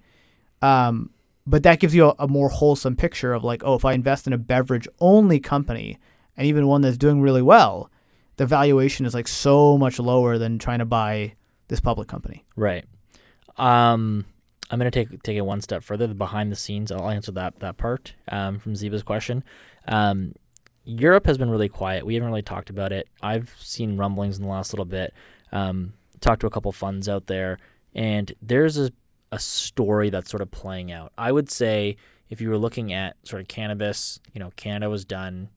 Um, 0.62 1.10
but 1.46 1.64
that 1.64 1.80
gives 1.80 1.94
you 1.94 2.10
a, 2.10 2.16
a 2.20 2.28
more 2.28 2.50
wholesome 2.50 2.96
picture 2.96 3.34
of 3.34 3.44
like, 3.44 3.64
oh, 3.64 3.76
if 3.76 3.86
I 3.86 3.94
invest 3.94 4.28
in 4.28 4.34
a 4.34 4.38
beverage 4.38 4.88
only 5.00 5.40
company 5.40 6.00
and 6.38 6.48
even 6.48 6.68
one 6.68 6.82
that's 6.82 6.98
doing 6.98 7.22
really 7.22 7.42
well, 7.42 7.92
the 8.38 8.46
valuation 8.46 9.06
is 9.06 9.14
like 9.14 9.28
so 9.28 9.78
much 9.78 10.00
lower 10.00 10.38
than 10.38 10.58
trying 10.58 10.80
to 10.80 10.86
buy 10.86 11.34
this 11.68 11.80
public 11.80 12.08
company. 12.08 12.46
Right. 12.56 12.86
Um, 13.58 14.26
I'm 14.72 14.80
going 14.80 14.90
to 14.90 15.06
take 15.06 15.22
take 15.22 15.38
it 15.38 15.42
one 15.42 15.62
step 15.62 15.84
further. 15.84 16.08
The 16.08 16.16
behind 16.16 16.52
the 16.52 16.56
scenes. 16.56 16.92
I'll 16.92 17.10
answer 17.10 17.32
that 17.34 17.60
that 17.60 17.78
part 17.78 18.16
um, 18.30 18.60
from 18.60 18.74
Ziba's 18.74 19.04
question. 19.04 19.44
Um, 19.88 20.34
Europe 20.86 21.26
has 21.28 21.38
been 21.38 21.50
really 21.50 21.70
quiet. 21.70 22.06
We 22.06 22.16
haven't 22.16 22.30
really 22.30 22.42
talked 22.42 22.70
about 22.70 22.92
it. 22.92 23.08
I've 23.22 23.56
seen 23.60 23.98
rumblings 23.98 24.38
in 24.38 24.44
the 24.44 24.50
last 24.50 24.74
little 24.74 24.86
bit. 24.86 25.14
Um, 25.52 25.94
talked 26.20 26.42
to 26.42 26.48
a 26.48 26.50
couple 26.50 26.72
funds 26.72 27.08
out 27.08 27.28
there, 27.28 27.60
and 27.94 28.34
there's 28.42 28.78
a 28.78 28.92
a 29.34 29.40
story 29.40 30.12
that's 30.12 30.30
sort 30.30 30.42
of 30.42 30.52
playing 30.52 30.92
out. 30.92 31.12
I 31.18 31.32
would 31.32 31.50
say 31.50 31.98
if 32.30 32.40
you 32.40 32.50
were 32.50 32.58
looking 32.58 32.94
at 32.94 33.16
sort 33.24 33.42
of 33.42 33.48
cannabis, 33.48 34.20
you 34.32 34.40
know, 34.40 34.52
Canada 34.56 34.92
was 34.92 35.06
done. 35.06 35.50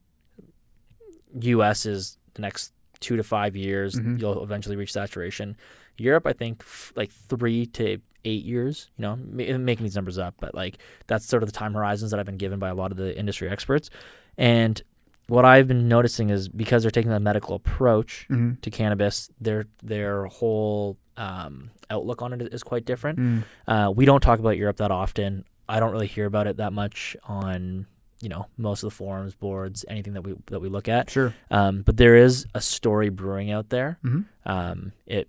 U.S. 1.41 1.85
is 1.85 2.17
the 2.33 2.41
next 2.41 2.73
two 2.99 3.15
to 3.17 3.23
five 3.23 3.55
years. 3.55 3.93
Mm-hmm. 3.93 4.17
You'll 4.17 4.43
eventually 4.43 4.75
reach 4.75 4.91
saturation. 4.91 5.55
Europe, 5.95 6.25
I 6.25 6.33
think, 6.33 6.61
f- 6.61 6.91
like 6.95 7.11
three 7.11 7.67
to 7.67 7.99
eight 8.25 8.43
years. 8.43 8.89
You 8.97 9.03
know, 9.03 9.13
m- 9.13 9.63
making 9.63 9.83
these 9.83 9.95
numbers 9.95 10.17
up, 10.17 10.33
but 10.39 10.55
like 10.55 10.79
that's 11.05 11.27
sort 11.27 11.43
of 11.43 11.49
the 11.51 11.53
time 11.53 11.75
horizons 11.75 12.09
that 12.09 12.19
I've 12.19 12.25
been 12.25 12.37
given 12.37 12.57
by 12.57 12.69
a 12.69 12.75
lot 12.75 12.89
of 12.89 12.97
the 12.97 13.15
industry 13.15 13.47
experts. 13.47 13.91
And 14.39 14.81
what 15.27 15.45
I've 15.45 15.67
been 15.67 15.87
noticing 15.87 16.31
is 16.31 16.49
because 16.49 16.81
they're 16.81 16.89
taking 16.89 17.11
a 17.11 17.19
medical 17.19 17.55
approach 17.55 18.25
mm-hmm. 18.27 18.53
to 18.59 18.71
cannabis, 18.71 19.29
their 19.39 19.65
their 19.83 20.25
whole 20.25 20.97
um, 21.17 21.71
outlook 21.89 22.21
on 22.21 22.33
it 22.33 22.53
is 22.53 22.63
quite 22.63 22.85
different. 22.85 23.19
Mm. 23.19 23.43
Uh, 23.67 23.91
we 23.95 24.05
don't 24.05 24.21
talk 24.21 24.39
about 24.39 24.57
Europe 24.57 24.77
that 24.77 24.91
often. 24.91 25.43
I 25.67 25.79
don't 25.79 25.91
really 25.91 26.07
hear 26.07 26.25
about 26.25 26.47
it 26.47 26.57
that 26.57 26.71
much 26.71 27.17
on 27.23 27.87
you 28.21 28.29
know 28.29 28.47
most 28.57 28.83
of 28.83 28.89
the 28.89 28.95
forums, 28.95 29.35
boards, 29.35 29.85
anything 29.87 30.13
that 30.13 30.21
we 30.21 30.35
that 30.47 30.59
we 30.59 30.69
look 30.69 30.87
at. 30.87 31.09
Sure. 31.09 31.33
Um, 31.51 31.81
but 31.81 31.97
there 31.97 32.15
is 32.15 32.45
a 32.53 32.61
story 32.61 33.09
brewing 33.09 33.51
out 33.51 33.69
there. 33.69 33.99
Mm-hmm. 34.03 34.21
Um, 34.49 34.91
it 35.05 35.27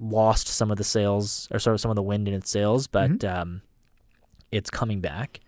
lost 0.00 0.48
some 0.48 0.70
of 0.70 0.78
the 0.78 0.84
sales 0.84 1.48
or 1.50 1.58
sort 1.58 1.74
of 1.74 1.80
some 1.80 1.90
of 1.90 1.96
the 1.96 2.02
wind 2.02 2.26
in 2.26 2.34
its 2.34 2.50
sails, 2.50 2.86
but 2.86 3.10
mm-hmm. 3.10 3.40
um, 3.40 3.62
it's 4.50 4.70
coming 4.70 5.00
back. 5.00 5.40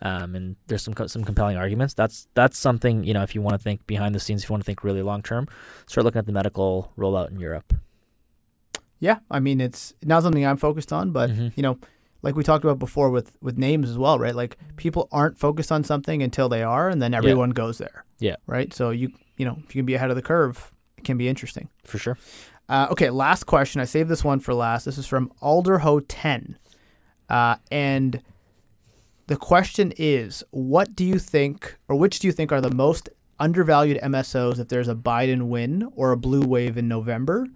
Um, 0.00 0.36
and 0.36 0.56
there's 0.68 0.82
some 0.82 0.94
some 1.08 1.24
compelling 1.24 1.56
arguments. 1.56 1.94
That's 1.94 2.28
that's 2.34 2.56
something 2.56 3.04
you 3.04 3.14
know 3.14 3.22
if 3.22 3.34
you 3.34 3.42
want 3.42 3.54
to 3.54 3.62
think 3.62 3.86
behind 3.86 4.14
the 4.14 4.20
scenes, 4.20 4.44
if 4.44 4.48
you 4.48 4.54
want 4.54 4.62
to 4.62 4.66
think 4.66 4.84
really 4.84 5.02
long 5.02 5.22
term, 5.22 5.48
start 5.86 6.04
looking 6.04 6.20
at 6.20 6.26
the 6.26 6.32
medical 6.32 6.92
rollout 6.96 7.30
in 7.30 7.40
Europe. 7.40 7.74
Yeah, 9.00 9.18
I 9.30 9.40
mean 9.40 9.60
it's 9.60 9.94
not 10.04 10.22
something 10.22 10.44
I'm 10.44 10.56
focused 10.56 10.92
on, 10.92 11.12
but 11.12 11.30
mm-hmm. 11.30 11.48
you 11.54 11.62
know, 11.62 11.78
like 12.22 12.34
we 12.34 12.42
talked 12.42 12.64
about 12.64 12.78
before 12.78 13.10
with 13.10 13.36
with 13.40 13.58
names 13.58 13.88
as 13.88 13.98
well, 13.98 14.18
right? 14.18 14.34
Like 14.34 14.56
people 14.76 15.08
aren't 15.12 15.38
focused 15.38 15.70
on 15.70 15.84
something 15.84 16.22
until 16.22 16.48
they 16.48 16.62
are, 16.62 16.88
and 16.88 17.00
then 17.00 17.14
everyone 17.14 17.50
yeah. 17.50 17.54
goes 17.54 17.78
there. 17.78 18.04
Yeah. 18.18 18.36
Right. 18.46 18.72
So 18.72 18.90
you 18.90 19.12
you 19.36 19.44
know 19.44 19.58
if 19.64 19.74
you 19.74 19.80
can 19.80 19.86
be 19.86 19.94
ahead 19.94 20.10
of 20.10 20.16
the 20.16 20.22
curve, 20.22 20.72
it 20.96 21.04
can 21.04 21.16
be 21.16 21.28
interesting. 21.28 21.68
For 21.84 21.98
sure. 21.98 22.18
Uh, 22.68 22.88
okay, 22.90 23.08
last 23.08 23.44
question. 23.44 23.80
I 23.80 23.84
saved 23.84 24.10
this 24.10 24.24
one 24.24 24.40
for 24.40 24.52
last. 24.52 24.84
This 24.84 24.98
is 24.98 25.06
from 25.06 25.32
Alderho 25.40 26.04
ten, 26.06 26.58
uh, 27.28 27.56
and 27.70 28.22
the 29.28 29.36
question 29.36 29.92
is, 29.96 30.42
what 30.50 30.96
do 30.96 31.04
you 31.04 31.18
think, 31.18 31.76
or 31.86 31.96
which 31.96 32.18
do 32.18 32.26
you 32.26 32.32
think 32.32 32.50
are 32.50 32.60
the 32.60 32.74
most 32.74 33.10
undervalued 33.38 34.00
MSOs 34.02 34.58
if 34.58 34.68
there's 34.68 34.88
a 34.88 34.94
Biden 34.94 35.48
win 35.48 35.90
or 35.94 36.12
a 36.12 36.16
blue 36.16 36.42
wave 36.42 36.76
in 36.76 36.88
November? 36.88 37.46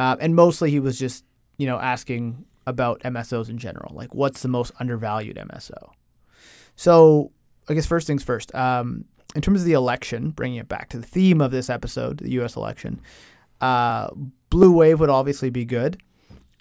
Uh, 0.00 0.16
and 0.18 0.34
mostly 0.34 0.70
he 0.70 0.80
was 0.80 0.98
just, 0.98 1.26
you 1.58 1.66
know, 1.66 1.78
asking 1.78 2.46
about 2.66 3.00
MSOs 3.00 3.50
in 3.50 3.58
general. 3.58 3.94
Like, 3.94 4.14
what's 4.14 4.40
the 4.40 4.48
most 4.48 4.72
undervalued 4.80 5.36
MSO? 5.36 5.90
So, 6.74 7.32
I 7.68 7.74
guess 7.74 7.84
first 7.84 8.06
things 8.06 8.22
first. 8.22 8.54
Um, 8.54 9.04
in 9.34 9.42
terms 9.42 9.60
of 9.60 9.66
the 9.66 9.74
election, 9.74 10.30
bringing 10.30 10.56
it 10.56 10.68
back 10.68 10.88
to 10.88 10.96
the 10.96 11.06
theme 11.06 11.42
of 11.42 11.50
this 11.50 11.68
episode, 11.68 12.20
the 12.20 12.30
U.S. 12.30 12.56
election, 12.56 12.98
uh, 13.60 14.08
blue 14.48 14.72
wave 14.72 15.00
would 15.00 15.10
obviously 15.10 15.50
be 15.50 15.66
good. 15.66 16.00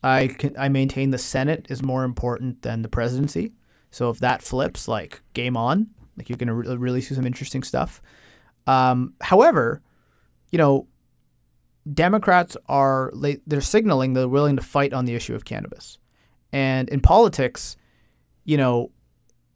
I 0.04 0.28
can, 0.28 0.54
I 0.58 0.68
maintain 0.68 1.12
the 1.12 1.18
Senate 1.18 1.68
is 1.70 1.82
more 1.82 2.04
important 2.04 2.62
than 2.64 2.82
the 2.82 2.90
presidency. 2.90 3.54
So 3.90 4.10
if 4.10 4.20
that 4.20 4.42
flips, 4.42 4.90
like 4.90 5.22
game 5.34 5.56
on. 5.56 5.88
Like 6.18 6.28
you're 6.28 6.38
gonna 6.38 6.56
re- 6.56 6.76
really 6.76 7.00
see 7.00 7.16
some 7.16 7.26
interesting 7.26 7.64
stuff. 7.64 8.02
Um, 8.68 9.14
however, 9.22 9.82
you 10.52 10.58
know, 10.58 10.88
Democrats 11.94 12.58
are 12.68 13.12
they're 13.48 13.62
signaling 13.62 14.14
they're 14.14 14.28
willing 14.28 14.56
to 14.56 14.62
fight 14.62 14.94
on 14.94 15.06
the 15.06 15.16
issue 15.16 15.36
of 15.36 15.46
cannabis, 15.46 15.98
and 16.52 16.90
in 16.90 17.00
politics, 17.00 17.78
you 18.44 18.58
know, 18.58 18.92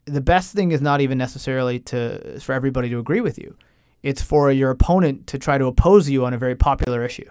the 0.05 0.21
best 0.21 0.53
thing 0.53 0.71
is 0.71 0.81
not 0.81 1.01
even 1.01 1.17
necessarily 1.17 1.79
to 1.79 2.39
for 2.39 2.53
everybody 2.53 2.89
to 2.89 2.99
agree 2.99 3.21
with 3.21 3.37
you. 3.37 3.55
It's 4.01 4.21
for 4.21 4.51
your 4.51 4.69
opponent 4.69 5.27
to 5.27 5.37
try 5.37 5.57
to 5.57 5.65
oppose 5.65 6.09
you 6.09 6.25
on 6.25 6.33
a 6.33 6.37
very 6.37 6.55
popular 6.55 7.03
issue, 7.03 7.29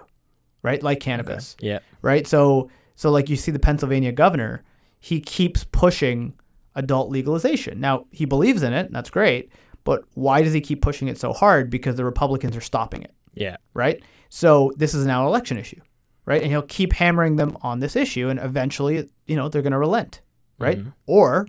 right? 0.62 0.82
Like 0.82 1.00
cannabis. 1.00 1.56
Okay. 1.58 1.68
Yeah. 1.68 1.78
Right. 2.00 2.26
So 2.26 2.70
so 2.94 3.10
like 3.10 3.28
you 3.28 3.36
see 3.36 3.50
the 3.50 3.58
Pennsylvania 3.58 4.12
governor, 4.12 4.62
he 5.00 5.20
keeps 5.20 5.64
pushing 5.64 6.34
adult 6.74 7.10
legalization. 7.10 7.80
Now 7.80 8.06
he 8.10 8.24
believes 8.24 8.62
in 8.62 8.72
it, 8.72 8.86
and 8.86 8.94
that's 8.94 9.10
great. 9.10 9.50
But 9.84 10.04
why 10.14 10.42
does 10.42 10.52
he 10.52 10.60
keep 10.60 10.80
pushing 10.80 11.08
it 11.08 11.18
so 11.18 11.32
hard? 11.32 11.68
Because 11.68 11.96
the 11.96 12.04
Republicans 12.04 12.56
are 12.56 12.60
stopping 12.60 13.02
it. 13.02 13.12
Yeah. 13.34 13.56
Right. 13.74 14.02
So 14.34 14.72
this 14.76 14.94
is 14.94 15.04
now 15.04 15.20
an 15.20 15.26
election 15.28 15.58
issue. 15.58 15.80
right? 16.24 16.40
And 16.40 16.50
he'll 16.52 16.62
keep 16.62 16.92
hammering 16.94 17.34
them 17.36 17.58
on 17.62 17.80
this 17.80 17.96
issue, 17.96 18.28
and 18.28 18.38
eventually, 18.38 19.10
you 19.26 19.34
know, 19.36 19.48
they're 19.48 19.60
going 19.60 19.72
to 19.72 19.78
relent, 19.78 20.20
right? 20.58 20.78
Mhm. 20.78 20.92
Or 21.06 21.48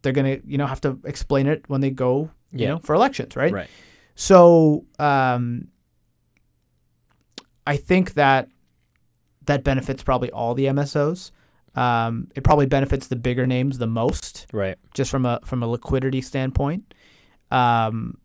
they're 0.00 0.12
going 0.12 0.40
to, 0.40 0.46
you 0.48 0.56
know, 0.56 0.66
have 0.66 0.80
to 0.82 0.98
explain 1.04 1.48
it 1.48 1.64
when 1.68 1.80
they 1.80 1.90
go, 1.90 2.30
you 2.52 2.60
Yeah. 2.60 2.68
know, 2.68 2.78
for 2.78 2.94
elections, 2.94 3.34
right? 3.36 3.52
Right. 3.52 3.68
So 4.14 4.86
um, 5.00 5.68
I 7.66 7.76
think 7.76 8.14
that 8.14 8.48
that 9.46 9.64
benefits 9.64 10.02
probably 10.04 10.30
all 10.30 10.54
the 10.54 10.66
MSOs. 10.66 11.32
Um, 11.74 12.28
it 12.36 12.44
probably 12.44 12.66
benefits 12.66 13.08
the 13.08 13.16
bigger 13.16 13.44
names 13.46 13.78
the 13.78 13.88
most, 13.88 14.46
Right. 14.52 14.76
just 14.94 15.10
from 15.10 15.26
a 15.26 15.40
from 15.44 15.62
a 15.64 15.66
liquidity 15.66 16.20
standpoint. 16.20 16.94
Um, 17.50 18.18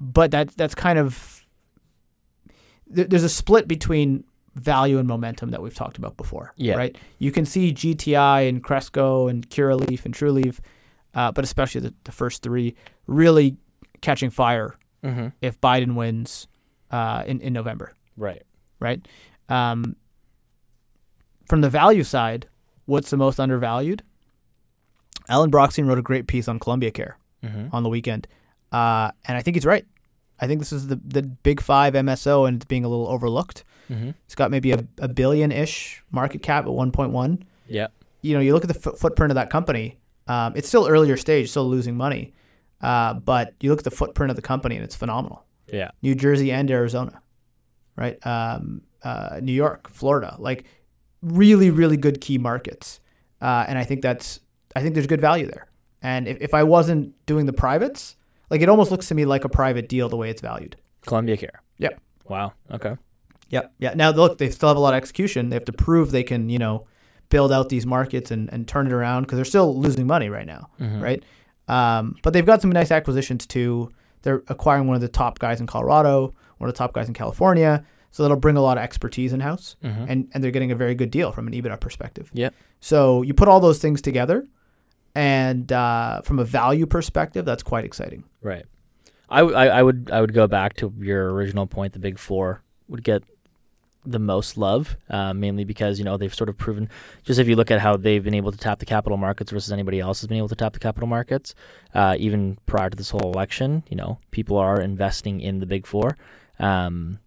but 0.00 0.32
that 0.32 0.56
that's 0.56 0.74
kind 0.74 0.98
of 0.98 1.41
there, 2.92 3.04
there's 3.06 3.24
a 3.24 3.28
split 3.28 3.66
between 3.68 4.24
value 4.54 4.98
and 4.98 5.08
momentum 5.08 5.50
that 5.50 5.62
we've 5.62 5.74
talked 5.74 5.96
about 5.98 6.16
before. 6.16 6.52
Yeah. 6.56 6.74
Right. 6.76 6.96
You 7.18 7.32
can 7.32 7.44
see 7.46 7.72
GTI 7.72 8.48
and 8.48 8.62
Cresco 8.62 9.28
and 9.28 9.48
Curaleaf 9.48 10.04
and 10.04 10.14
Trulieve, 10.14 10.58
uh, 11.14 11.32
but 11.32 11.42
especially 11.44 11.80
the, 11.80 11.94
the 12.04 12.12
first 12.12 12.42
three 12.42 12.74
really 13.06 13.56
catching 14.00 14.30
fire 14.30 14.76
Mm-hmm. 15.04 15.28
if 15.40 15.60
Biden 15.60 15.96
wins 15.96 16.46
uh, 16.92 17.24
in 17.26 17.40
in 17.40 17.52
November. 17.52 17.92
Right. 18.16 18.42
Right. 18.78 19.04
Um, 19.48 19.96
from 21.48 21.60
the 21.60 21.68
value 21.68 22.04
side, 22.04 22.46
what's 22.86 23.10
the 23.10 23.16
most 23.16 23.40
undervalued? 23.40 24.02
Alan 25.28 25.50
Brochstein 25.50 25.86
wrote 25.88 25.98
a 25.98 26.02
great 26.02 26.26
piece 26.28 26.46
on 26.48 26.58
Columbia 26.58 26.90
Care 26.92 27.16
Mm-hmm. 27.44 27.74
on 27.74 27.82
the 27.82 27.88
weekend, 27.88 28.28
uh, 28.70 29.10
and 29.24 29.36
I 29.36 29.42
think 29.42 29.56
he's 29.56 29.66
right. 29.66 29.84
I 30.42 30.48
think 30.48 30.60
this 30.60 30.72
is 30.72 30.88
the 30.88 30.96
the 30.96 31.22
big 31.22 31.60
five 31.60 31.94
MSO, 31.94 32.48
and 32.48 32.56
it's 32.56 32.64
being 32.64 32.84
a 32.84 32.88
little 32.88 33.06
overlooked. 33.08 33.62
Mm-hmm. 33.88 34.10
It's 34.24 34.34
got 34.34 34.50
maybe 34.50 34.72
a, 34.72 34.84
a 34.98 35.08
billion 35.08 35.52
ish 35.52 36.02
market 36.10 36.42
cap 36.42 36.64
at 36.64 36.70
1.1. 36.70 37.42
Yeah. 37.68 37.86
You 38.22 38.34
know, 38.34 38.40
you 38.40 38.52
look 38.52 38.64
at 38.64 38.68
the 38.68 38.74
fo- 38.74 38.92
footprint 38.92 39.30
of 39.30 39.36
that 39.36 39.50
company. 39.50 39.98
Um, 40.26 40.54
it's 40.56 40.66
still 40.66 40.88
earlier 40.88 41.16
stage, 41.16 41.50
still 41.50 41.68
losing 41.68 41.96
money, 41.96 42.32
uh, 42.80 43.14
but 43.14 43.54
you 43.60 43.70
look 43.70 43.80
at 43.80 43.84
the 43.84 43.90
footprint 43.90 44.30
of 44.30 44.36
the 44.36 44.42
company, 44.42 44.76
and 44.76 44.84
it's 44.84 44.96
phenomenal. 44.96 45.44
Yeah. 45.72 45.90
New 46.02 46.14
Jersey 46.14 46.50
and 46.50 46.70
Arizona, 46.70 47.22
right? 47.96 48.24
Um, 48.26 48.82
uh, 49.04 49.38
New 49.42 49.52
York, 49.52 49.88
Florida, 49.88 50.36
like 50.38 50.64
really, 51.22 51.70
really 51.70 51.96
good 51.96 52.20
key 52.20 52.38
markets. 52.38 53.00
Uh, 53.40 53.64
and 53.68 53.78
I 53.78 53.84
think 53.84 54.02
that's, 54.02 54.40
I 54.74 54.82
think 54.82 54.94
there's 54.94 55.06
good 55.06 55.20
value 55.20 55.46
there. 55.46 55.68
And 56.02 56.26
if, 56.28 56.38
if 56.40 56.54
I 56.54 56.62
wasn't 56.64 57.14
doing 57.26 57.46
the 57.46 57.52
privates, 57.52 58.16
like 58.52 58.60
it 58.60 58.68
almost 58.68 58.90
looks 58.92 59.08
to 59.08 59.14
me 59.16 59.24
like 59.24 59.44
a 59.44 59.48
private 59.48 59.88
deal 59.88 60.08
the 60.08 60.16
way 60.16 60.30
it's 60.30 60.40
valued. 60.40 60.76
Columbia 61.06 61.36
Care. 61.36 61.60
Yep. 61.78 62.00
Wow. 62.28 62.52
Okay. 62.70 62.94
Yep. 63.48 63.72
Yeah. 63.80 63.94
Now 63.94 64.10
look, 64.10 64.38
they 64.38 64.48
still 64.50 64.68
have 64.68 64.76
a 64.76 64.80
lot 64.80 64.94
of 64.94 64.98
execution. 64.98 65.48
They 65.48 65.56
have 65.56 65.64
to 65.64 65.72
prove 65.72 66.10
they 66.12 66.22
can, 66.22 66.48
you 66.48 66.58
know, 66.60 66.86
build 67.28 67.50
out 67.50 67.68
these 67.70 67.84
markets 67.86 68.30
and, 68.30 68.48
and 68.52 68.68
turn 68.68 68.86
it 68.86 68.92
around 68.92 69.22
because 69.22 69.36
they're 69.36 69.44
still 69.44 69.76
losing 69.76 70.06
money 70.06 70.28
right 70.28 70.46
now, 70.46 70.68
Mhm. 70.80 71.02
right? 71.02 71.24
Um, 71.68 72.14
but 72.22 72.32
they've 72.32 72.46
got 72.46 72.60
some 72.62 72.70
nice 72.70 72.90
acquisitions 72.92 73.46
too. 73.46 73.90
They're 74.22 74.42
acquiring 74.48 74.86
one 74.86 74.94
of 74.94 75.00
the 75.00 75.08
top 75.08 75.38
guys 75.38 75.60
in 75.60 75.66
Colorado, 75.66 76.32
one 76.58 76.68
of 76.68 76.74
the 76.74 76.78
top 76.78 76.92
guys 76.92 77.08
in 77.08 77.14
California. 77.14 77.84
So 78.10 78.22
that'll 78.22 78.36
bring 78.36 78.58
a 78.58 78.60
lot 78.60 78.76
of 78.76 78.84
expertise 78.84 79.32
in 79.32 79.40
house, 79.40 79.76
Mhm. 79.82 80.04
and 80.08 80.28
and 80.34 80.44
they're 80.44 80.50
getting 80.50 80.70
a 80.70 80.76
very 80.76 80.94
good 80.94 81.10
deal 81.10 81.32
from 81.32 81.46
an 81.46 81.54
EBITDA 81.54 81.80
perspective. 81.80 82.30
Yep. 82.34 82.52
So 82.80 83.22
you 83.22 83.32
put 83.32 83.48
all 83.48 83.58
those 83.60 83.78
things 83.78 84.02
together, 84.02 84.46
and 85.14 85.70
uh, 85.72 86.22
from 86.22 86.38
a 86.38 86.44
value 86.44 86.86
perspective, 86.86 87.44
that's 87.44 87.62
quite 87.62 87.84
exciting. 87.84 88.24
Right. 88.42 88.64
I, 89.28 89.38
w- 89.38 89.56
I, 89.56 89.82
would 89.82 90.10
I 90.12 90.20
would 90.20 90.34
go 90.34 90.46
back 90.46 90.74
to 90.76 90.92
your 90.98 91.32
original 91.32 91.66
point. 91.66 91.94
The 91.94 91.98
big 91.98 92.18
four 92.18 92.62
would 92.88 93.02
get 93.02 93.22
the 94.04 94.18
most 94.18 94.56
love, 94.56 94.96
uh, 95.08 95.32
mainly 95.32 95.64
because 95.64 95.98
you 95.98 96.04
know 96.04 96.16
they've 96.16 96.34
sort 96.34 96.48
of 96.48 96.58
proven. 96.58 96.88
Just 97.22 97.38
if 97.38 97.48
you 97.48 97.56
look 97.56 97.70
at 97.70 97.80
how 97.80 97.96
they've 97.96 98.22
been 98.22 98.34
able 98.34 98.52
to 98.52 98.58
tap 98.58 98.78
the 98.78 98.86
capital 98.86 99.16
markets 99.16 99.50
versus 99.50 99.72
anybody 99.72 100.00
else 100.00 100.20
has 100.20 100.28
been 100.28 100.38
able 100.38 100.48
to 100.48 100.56
tap 100.56 100.72
the 100.72 100.78
capital 100.78 101.08
markets, 101.08 101.54
uh, 101.94 102.16
even 102.18 102.58
prior 102.66 102.90
to 102.90 102.96
this 102.96 103.10
whole 103.10 103.32
election, 103.32 103.84
you 103.88 103.96
know, 103.96 104.18
people 104.30 104.56
are 104.56 104.80
investing 104.80 105.40
in 105.40 105.60
the 105.60 105.66
big 105.66 105.86
four. 105.86 106.16
Um, 106.58 107.18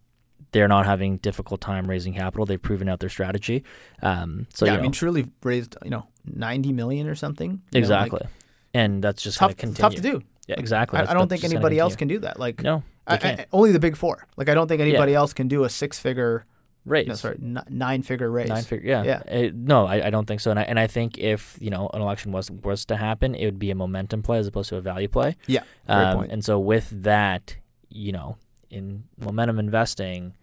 they're 0.56 0.70
not 0.70 0.86
having 0.86 1.18
difficult 1.18 1.60
time 1.60 1.86
raising 1.86 2.14
capital. 2.14 2.46
They've 2.46 2.62
proven 2.62 2.88
out 2.88 3.02
their 3.02 3.10
strategy. 3.10 3.64
Um, 4.02 4.48
so 4.54 4.66
yeah, 4.66 4.72
you 4.74 4.80
I 4.80 4.82
mean, 4.82 4.92
Trulieve 4.94 5.30
raised 5.44 5.76
you 5.84 5.90
know 5.92 6.08
ninety 6.26 6.72
million 6.72 7.08
or 7.08 7.16
something. 7.16 7.52
you 7.52 7.82
know, 7.82 7.88
like, 7.90 8.08
exactly, 8.08 8.28
and 8.74 9.04
that's 9.04 9.22
just 9.22 9.38
tough, 9.38 9.56
tough 9.58 9.96
to 9.96 10.02
do. 10.02 10.22
Yeah, 10.48 10.56
exactly. 10.58 10.98
I, 11.00 11.12
I 11.12 11.14
don't 11.14 11.28
think 11.28 11.44
anybody 11.44 11.78
else 11.78 11.96
can 11.98 12.08
do 12.08 12.20
that. 12.20 12.40
Like 12.40 12.64
No, 12.64 12.84
I. 13.06 13.16
I, 13.16 13.46
only 13.52 13.74
the 13.74 13.80
big 13.80 13.98
four. 13.98 14.26
Like 14.38 14.48
I 14.48 14.54
don't 14.54 14.68
think 14.70 14.82
anybody 14.82 15.14
else 15.14 15.34
can 15.34 15.48
do 15.50 15.66
a 15.66 15.70
six-figure, 15.70 16.46
raise. 16.86 17.08
no, 17.08 17.16
sorry, 17.16 17.38
n- 17.42 17.64
nine-figure 17.68 18.30
raise. 18.32 18.48
Nine 18.48 18.64
figure, 18.64 18.88
yeah. 18.88 19.04
Yeah. 19.04 19.20
It- 19.40 19.56
no, 19.56 19.86
I, 19.86 20.08
I 20.08 20.10
don't 20.10 20.26
think 20.26 20.40
so. 20.40 20.52
And 20.52 20.60
I, 20.60 20.64
and 20.64 20.80
I 20.80 20.88
think 20.88 21.18
if 21.18 21.58
you 21.60 21.70
know 21.70 21.90
an 21.94 22.02
election 22.02 22.32
was 22.32 22.50
was 22.50 22.86
to 22.86 22.96
happen, 22.96 23.36
it 23.36 23.44
would 23.46 23.60
be 23.60 23.72
a 23.72 23.76
momentum 23.76 24.22
play 24.24 24.38
as 24.38 24.48
opposed 24.48 24.70
to 24.70 24.78
a 24.78 24.82
value 24.82 25.10
play. 25.10 25.36
Yeah, 25.48 25.64
great 25.88 25.96
Um, 25.98 26.18
point. 26.18 26.32
and 26.32 26.46
so 26.46 26.60
with 26.60 26.88
that, 27.04 27.56
you 27.90 28.12
know, 28.14 28.38
in 28.70 29.04
momentum 29.20 29.58
investing, 29.60 30.34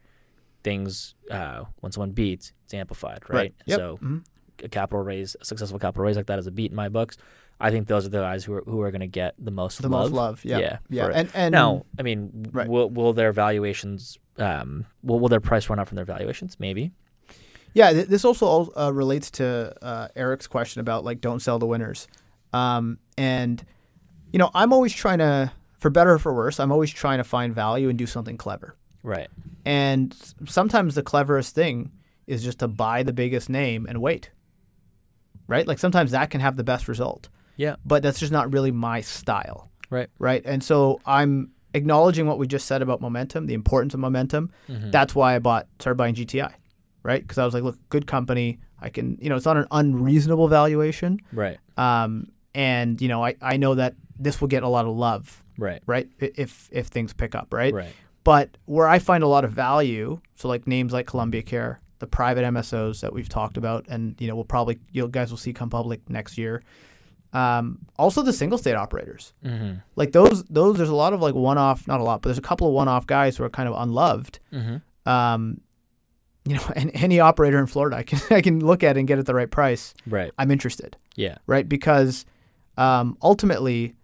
things 0.63 1.15
uh, 1.31 1.65
when 1.81 1.93
someone 1.93 2.11
beats, 2.13 2.53
it's 2.65 2.75
amplified, 2.75 3.23
right? 3.29 3.55
Yep. 3.67 3.79
So 3.79 3.99
Mhm. 4.03 4.25
a 4.65 4.69
capital 4.69 5.03
raise, 5.05 5.37
a 5.41 5.45
successful 5.45 5.79
capital 5.79 6.05
raise 6.05 6.17
like 6.17 6.27
that 6.27 6.39
is 6.39 6.47
a 6.47 6.51
beat 6.51 6.71
in 6.71 6.77
my 6.77 6.89
books. 6.89 7.17
I 7.61 7.71
think 7.71 7.87
those 7.87 8.05
are 8.07 8.09
the 8.09 8.21
guys 8.21 8.45
who 8.45 8.55
are 8.55 8.63
who 8.67 8.81
are 8.83 8.91
going 8.91 9.01
to 9.03 9.07
get 9.07 9.35
the 9.39 9.51
most 9.53 9.81
the 9.83 9.89
love. 9.89 10.11
most 10.11 10.13
love. 10.13 10.45
Yeah, 10.45 10.59
Yeah, 10.59 10.79
yeah. 10.91 11.11
And 11.15 11.29
and 11.35 11.53
Now, 11.53 11.85
I 11.99 12.03
mean, 12.03 12.47
Right. 12.53 12.69
will 12.69 12.91
will 12.91 13.13
their 13.13 13.33
valuations, 13.33 14.19
um, 14.39 14.85
will 15.03 15.21
will 15.21 15.29
their 15.29 15.41
price 15.41 15.69
run 15.69 15.79
up 15.79 15.89
from 15.89 15.97
their 15.97 16.05
valuations? 16.05 16.59
Maybe. 16.59 16.93
Yeah, 17.75 17.93
th- 17.93 18.09
this 18.09 18.25
also 18.25 18.47
al- 18.47 18.73
uh, 18.77 18.93
relates 18.93 19.31
to 19.33 19.73
uh, 19.81 20.09
Eric's 20.17 20.47
question 20.47 20.81
about 20.81 21.05
like 21.05 21.21
don't 21.21 21.41
sell 21.41 21.59
the 21.59 21.67
winners. 21.67 22.09
Um, 22.53 22.99
and 23.17 23.65
you 24.33 24.39
know, 24.39 24.51
I'm 24.55 24.73
always 24.73 24.93
trying 24.93 25.19
to, 25.19 25.53
for 25.79 25.89
better 25.91 26.13
or 26.15 26.19
for 26.19 26.35
worse, 26.35 26.59
I'm 26.61 26.73
always 26.73 26.91
trying 26.91 27.19
to 27.19 27.25
find 27.25 27.55
value 27.55 27.89
and 27.89 27.99
do 27.99 28.07
something 28.07 28.37
clever. 28.37 28.75
Right. 29.03 29.29
And 29.65 30.17
sometimes 30.47 30.95
the 30.95 31.03
cleverest 31.03 31.55
thing 31.55 31.91
is 32.27 32.43
just 32.43 32.61
to 32.61 32.69
buy 32.69 33.03
the 33.03 33.13
biggest 33.13 33.49
name 33.51 33.87
and 33.89 34.01
wait. 34.01 34.31
Right? 35.49 35.67
Like 35.67 35.79
sometimes 35.79 36.13
that 36.13 36.31
can 36.31 36.41
have 36.41 36.57
the 36.57 36.65
best 36.65 36.89
result. 36.89 37.29
Yeah. 37.57 37.77
But 37.85 38.03
that's 38.03 38.21
just 38.21 38.33
not 38.33 38.53
really 38.53 38.71
my 38.71 39.01
style. 39.01 39.71
Right. 39.91 40.09
Right? 40.19 40.43
And 40.45 40.63
so 40.63 41.01
I'm 41.05 41.51
acknowledging 41.75 42.27
what 42.27 42.39
we 42.39 42.47
just 42.47 42.67
said 42.67 42.81
about 42.83 43.01
momentum, 43.01 43.47
the 43.47 43.55
importance 43.55 43.93
of 43.95 44.01
momentum. 44.01 44.51
Mhm. 44.69 44.93
That's 44.93 45.15
why 45.15 45.35
I 45.35 45.39
bought 45.39 45.67
started 45.79 45.97
buying 45.97 46.15
GTI. 46.15 46.53
Right? 47.03 47.21
Because 47.23 47.39
I 47.39 47.45
was 47.45 47.53
like, 47.55 47.65
look, 47.65 47.77
good 47.89 48.07
company. 48.07 48.61
I 48.81 48.89
can, 48.89 49.19
you 49.21 49.29
know, 49.29 49.37
it's 49.37 49.45
not 49.45 49.57
an 49.57 49.67
unreasonable 49.71 50.49
valuation. 50.49 51.21
Right. 51.33 51.59
Um, 51.77 52.29
and 52.55 53.01
you 53.01 53.09
know, 53.09 53.25
I, 53.25 53.35
I 53.43 53.57
know 53.57 53.75
that 53.75 53.95
this 54.19 54.41
will 54.41 54.49
get 54.49 54.63
a 54.63 54.69
lot 54.69 54.85
of 54.87 54.97
love, 54.97 55.43
Right. 55.59 55.83
right? 55.87 56.09
If 56.21 56.69
if 56.71 56.87
things 56.87 57.13
pick 57.13 57.35
up, 57.35 57.53
right? 57.53 57.73
Right. 57.75 57.93
But 58.25 58.57
where 58.67 58.87
I 58.89 58.99
find 58.99 59.25
a 59.25 59.29
lot 59.29 59.45
of 59.45 59.53
value, 59.53 60.21
so 60.37 60.49
like 60.49 60.67
names 60.67 60.93
like 60.93 61.07
Columbia 61.07 61.43
Care, 61.43 61.81
the 61.99 62.07
private 62.07 62.45
MSOs 62.45 63.01
that 63.01 63.13
we've 63.13 63.29
talked 63.29 63.57
about, 63.57 63.87
and 63.89 64.15
you 64.21 64.29
know 64.29 64.35
we'll 64.35 64.45
probably 64.45 64.79
you 64.93 65.09
guys 65.09 65.31
will 65.31 65.39
see 65.39 65.53
come 65.53 65.71
public 65.71 66.09
next 66.09 66.39
year. 66.39 66.63
Um, 67.33 67.79
also 67.97 68.21
the 68.23 68.33
single 68.33 68.59
state 68.59 68.75
operators, 68.75 69.33
Mm-hmm. 69.45 69.75
like 69.97 70.13
those 70.13 70.45
those 70.45 70.77
there's 70.77 70.91
a 70.91 70.95
lot 70.95 71.15
of 71.15 71.23
like 71.23 71.35
one 71.35 71.57
off, 71.59 71.89
not 71.89 71.99
a 71.99 72.03
lot, 72.03 72.21
but 72.23 72.29
there's 72.29 72.39
a 72.39 72.43
couple 72.43 72.69
of 72.69 72.75
one 72.75 72.89
off 72.89 73.07
guys 73.07 73.37
who 73.37 73.45
are 73.45 73.51
kind 73.51 73.69
of 73.69 73.75
unloved. 73.81 74.39
Mm-hmm. 74.53 75.09
Um, 75.09 75.61
you 76.45 76.57
know, 76.57 76.63
and 76.77 76.91
any 76.95 77.21
operator 77.21 77.59
in 77.59 77.67
Florida, 77.67 77.97
I 77.97 78.03
can 78.03 78.21
I 78.37 78.41
can 78.43 78.61
look 78.61 78.83
at 78.85 78.97
and 78.97 79.09
get 79.09 79.19
at 79.19 79.27
the 79.27 79.35
right 79.35 79.51
price. 79.51 79.95
Right. 80.07 80.31
I'm 80.39 80.51
interested 80.51 80.97
Yeah. 81.17 81.39
right? 81.47 81.67
Because 81.69 82.27
um, 82.77 83.17
ultimately, 83.23 83.95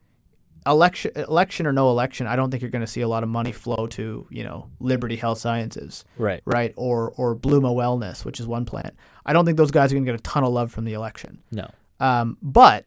election, 0.69 1.11
election 1.17 1.67
or 1.67 1.73
no 1.73 1.91
election, 1.91 2.27
I 2.27 2.37
don't 2.37 2.51
think 2.51 2.63
you're 2.63 2.71
going 2.71 2.85
to 2.85 2.87
see 2.87 3.01
a 3.01 3.09
lot 3.09 3.23
of 3.23 3.29
money 3.29 3.53
flow 3.53 3.87
to 3.89 4.27
you 4.31 4.45
know 4.45 4.69
Liberty 4.81 5.17
Health 5.17 5.39
Sciences, 5.39 6.05
Right. 6.17 6.43
right, 6.45 6.73
or 6.77 7.11
or 7.17 7.35
Bluma 7.35 7.75
Wellness, 7.75 8.25
which 8.25 8.39
is 8.41 8.47
one 8.47 8.65
plant. 8.65 8.95
I 9.27 9.33
don't 9.33 9.45
think 9.45 9.57
those 9.57 9.71
guys 9.71 9.91
are 9.93 9.95
going 9.97 10.05
to 10.05 10.13
get 10.13 10.21
a 10.21 10.23
ton 10.23 10.45
of 10.45 10.51
love 10.53 10.71
from 10.71 10.85
the 10.85 10.93
election. 10.93 11.43
No. 11.51 11.69
Um, 12.01 12.37
but 12.43 12.85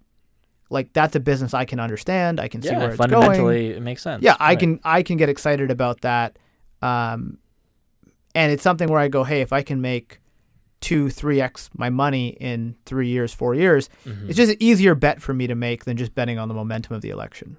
like 0.70 0.94
that's 0.94 1.16
a 1.16 1.20
business 1.20 1.54
I 1.54 1.66
can 1.66 1.80
understand. 1.80 2.40
I 2.40 2.48
can 2.48 2.62
see 2.62 2.74
where 2.76 2.90
it's 2.90 2.98
Fundamentally, 2.98 3.68
going. 3.70 3.78
it 3.78 3.82
makes 3.82 4.02
sense. 4.02 4.24
Yeah, 4.24 4.38
I 4.40 4.50
Right. 4.52 4.60
can 4.60 4.80
I 4.84 5.04
can 5.04 5.18
get 5.18 5.28
excited 5.30 5.70
about 5.72 6.02
that. 6.02 6.38
Um, 6.82 7.38
and 8.34 8.52
it's 8.52 8.64
something 8.64 8.88
where 8.90 9.00
I 9.00 9.08
go, 9.10 9.24
hey, 9.26 9.42
if 9.42 9.52
I 9.52 9.62
can 9.62 9.82
make 9.82 10.20
two, 10.80 11.10
three 11.10 11.40
x 11.42 11.70
my 11.76 11.90
money 11.90 12.30
in 12.40 12.76
three 12.86 13.10
years, 13.10 13.34
four 13.34 13.54
years, 13.54 13.88
Mhm. 14.06 14.30
it's 14.30 14.38
just 14.38 14.52
an 14.54 14.58
easier 14.60 14.96
bet 14.96 15.22
for 15.22 15.34
me 15.34 15.46
to 15.48 15.54
make 15.56 15.86
than 15.86 15.96
just 15.98 16.16
betting 16.16 16.40
on 16.40 16.48
the 16.48 16.54
momentum 16.56 16.96
of 16.96 17.02
the 17.02 17.10
election. 17.10 17.58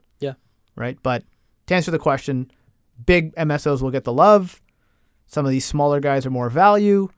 Right. 0.74 0.98
But 1.02 1.24
to 1.66 1.74
answer 1.74 1.90
the 1.90 1.98
question, 1.98 2.50
big 3.04 3.34
MSOs 3.36 3.82
will 3.82 3.90
get 3.90 4.04
the 4.04 4.12
love. 4.12 4.60
Some 5.26 5.44
of 5.44 5.50
these 5.50 5.64
smaller 5.64 6.00
guys 6.00 6.26
are 6.26 6.30
more 6.30 6.50
value. 6.50 7.08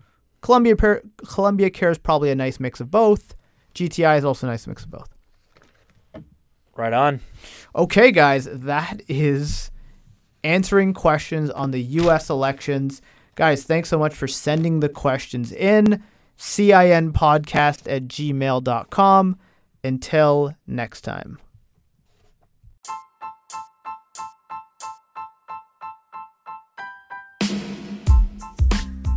Columbia 0.40 0.76
Columbia 1.26 1.70
Care 1.70 1.90
is 1.90 1.98
probably 1.98 2.31
a 2.31 2.35
nice 2.35 2.60
mix 2.60 2.81
of 2.81 2.90
both. 2.90 3.35
GTI 3.74 4.18
is 4.18 4.24
also 4.24 4.47
a 4.47 4.51
nice 4.51 4.66
mix 4.66 4.85
of 4.85 4.90
both. 4.90 5.09
right 6.76 6.93
on. 6.93 7.20
Okay, 7.74 8.12
guys, 8.12 8.47
that 8.51 9.01
is 9.09 9.70
answering 10.44 10.93
questions 10.93 11.51
on 11.51 11.70
the 11.70 11.81
U.S. 11.82 12.31
elections. 12.31 13.02
Guys, 13.35 13.64
thanks 13.64 13.89
so 13.89 13.98
much 13.98 14.14
for 14.14 14.28
sending 14.28 14.81
the 14.81 14.89
questions 14.89 15.51
in. 15.51 16.05
CINpodcast 16.39 17.90
at 17.90 18.05
gmail.com. 18.05 19.39
Until 19.82 20.55
next 20.66 21.01
time. 21.02 21.39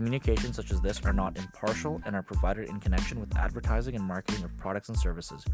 Communications 0.00 0.56
such 0.56 0.70
as 0.72 0.80
this 0.80 1.04
are 1.04 1.12
not 1.12 1.36
impartial 1.36 2.00
and 2.06 2.16
are 2.16 2.22
provided 2.22 2.70
in 2.70 2.80
connection 2.80 3.20
with 3.20 3.36
advertising 3.36 3.94
and 3.94 4.02
marketing 4.02 4.42
of 4.42 4.56
products 4.56 4.88
and 4.88 4.96
services. 4.96 5.44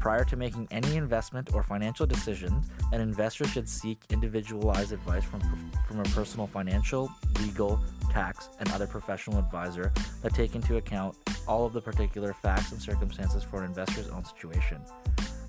Prior 0.00 0.24
to 0.24 0.36
making 0.36 0.66
any 0.72 0.96
investment 0.96 1.54
or 1.54 1.62
financial 1.62 2.04
decisions, 2.04 2.66
an 2.90 3.00
investor 3.00 3.46
should 3.46 3.68
seek 3.68 4.00
individualized 4.10 4.90
advice 4.90 5.22
from, 5.22 5.40
from 5.86 6.00
a 6.00 6.02
personal 6.06 6.48
financial, 6.48 7.08
legal, 7.40 7.80
tax, 8.10 8.48
and 8.58 8.68
other 8.72 8.88
professional 8.88 9.38
advisor 9.38 9.92
that 10.22 10.34
take 10.34 10.56
into 10.56 10.76
account 10.76 11.16
all 11.46 11.64
of 11.64 11.72
the 11.72 11.80
particular 11.80 12.32
facts 12.32 12.72
and 12.72 12.82
circumstances 12.82 13.44
for 13.44 13.60
an 13.60 13.66
investor's 13.66 14.08
own 14.08 14.24
situation. 14.24 14.80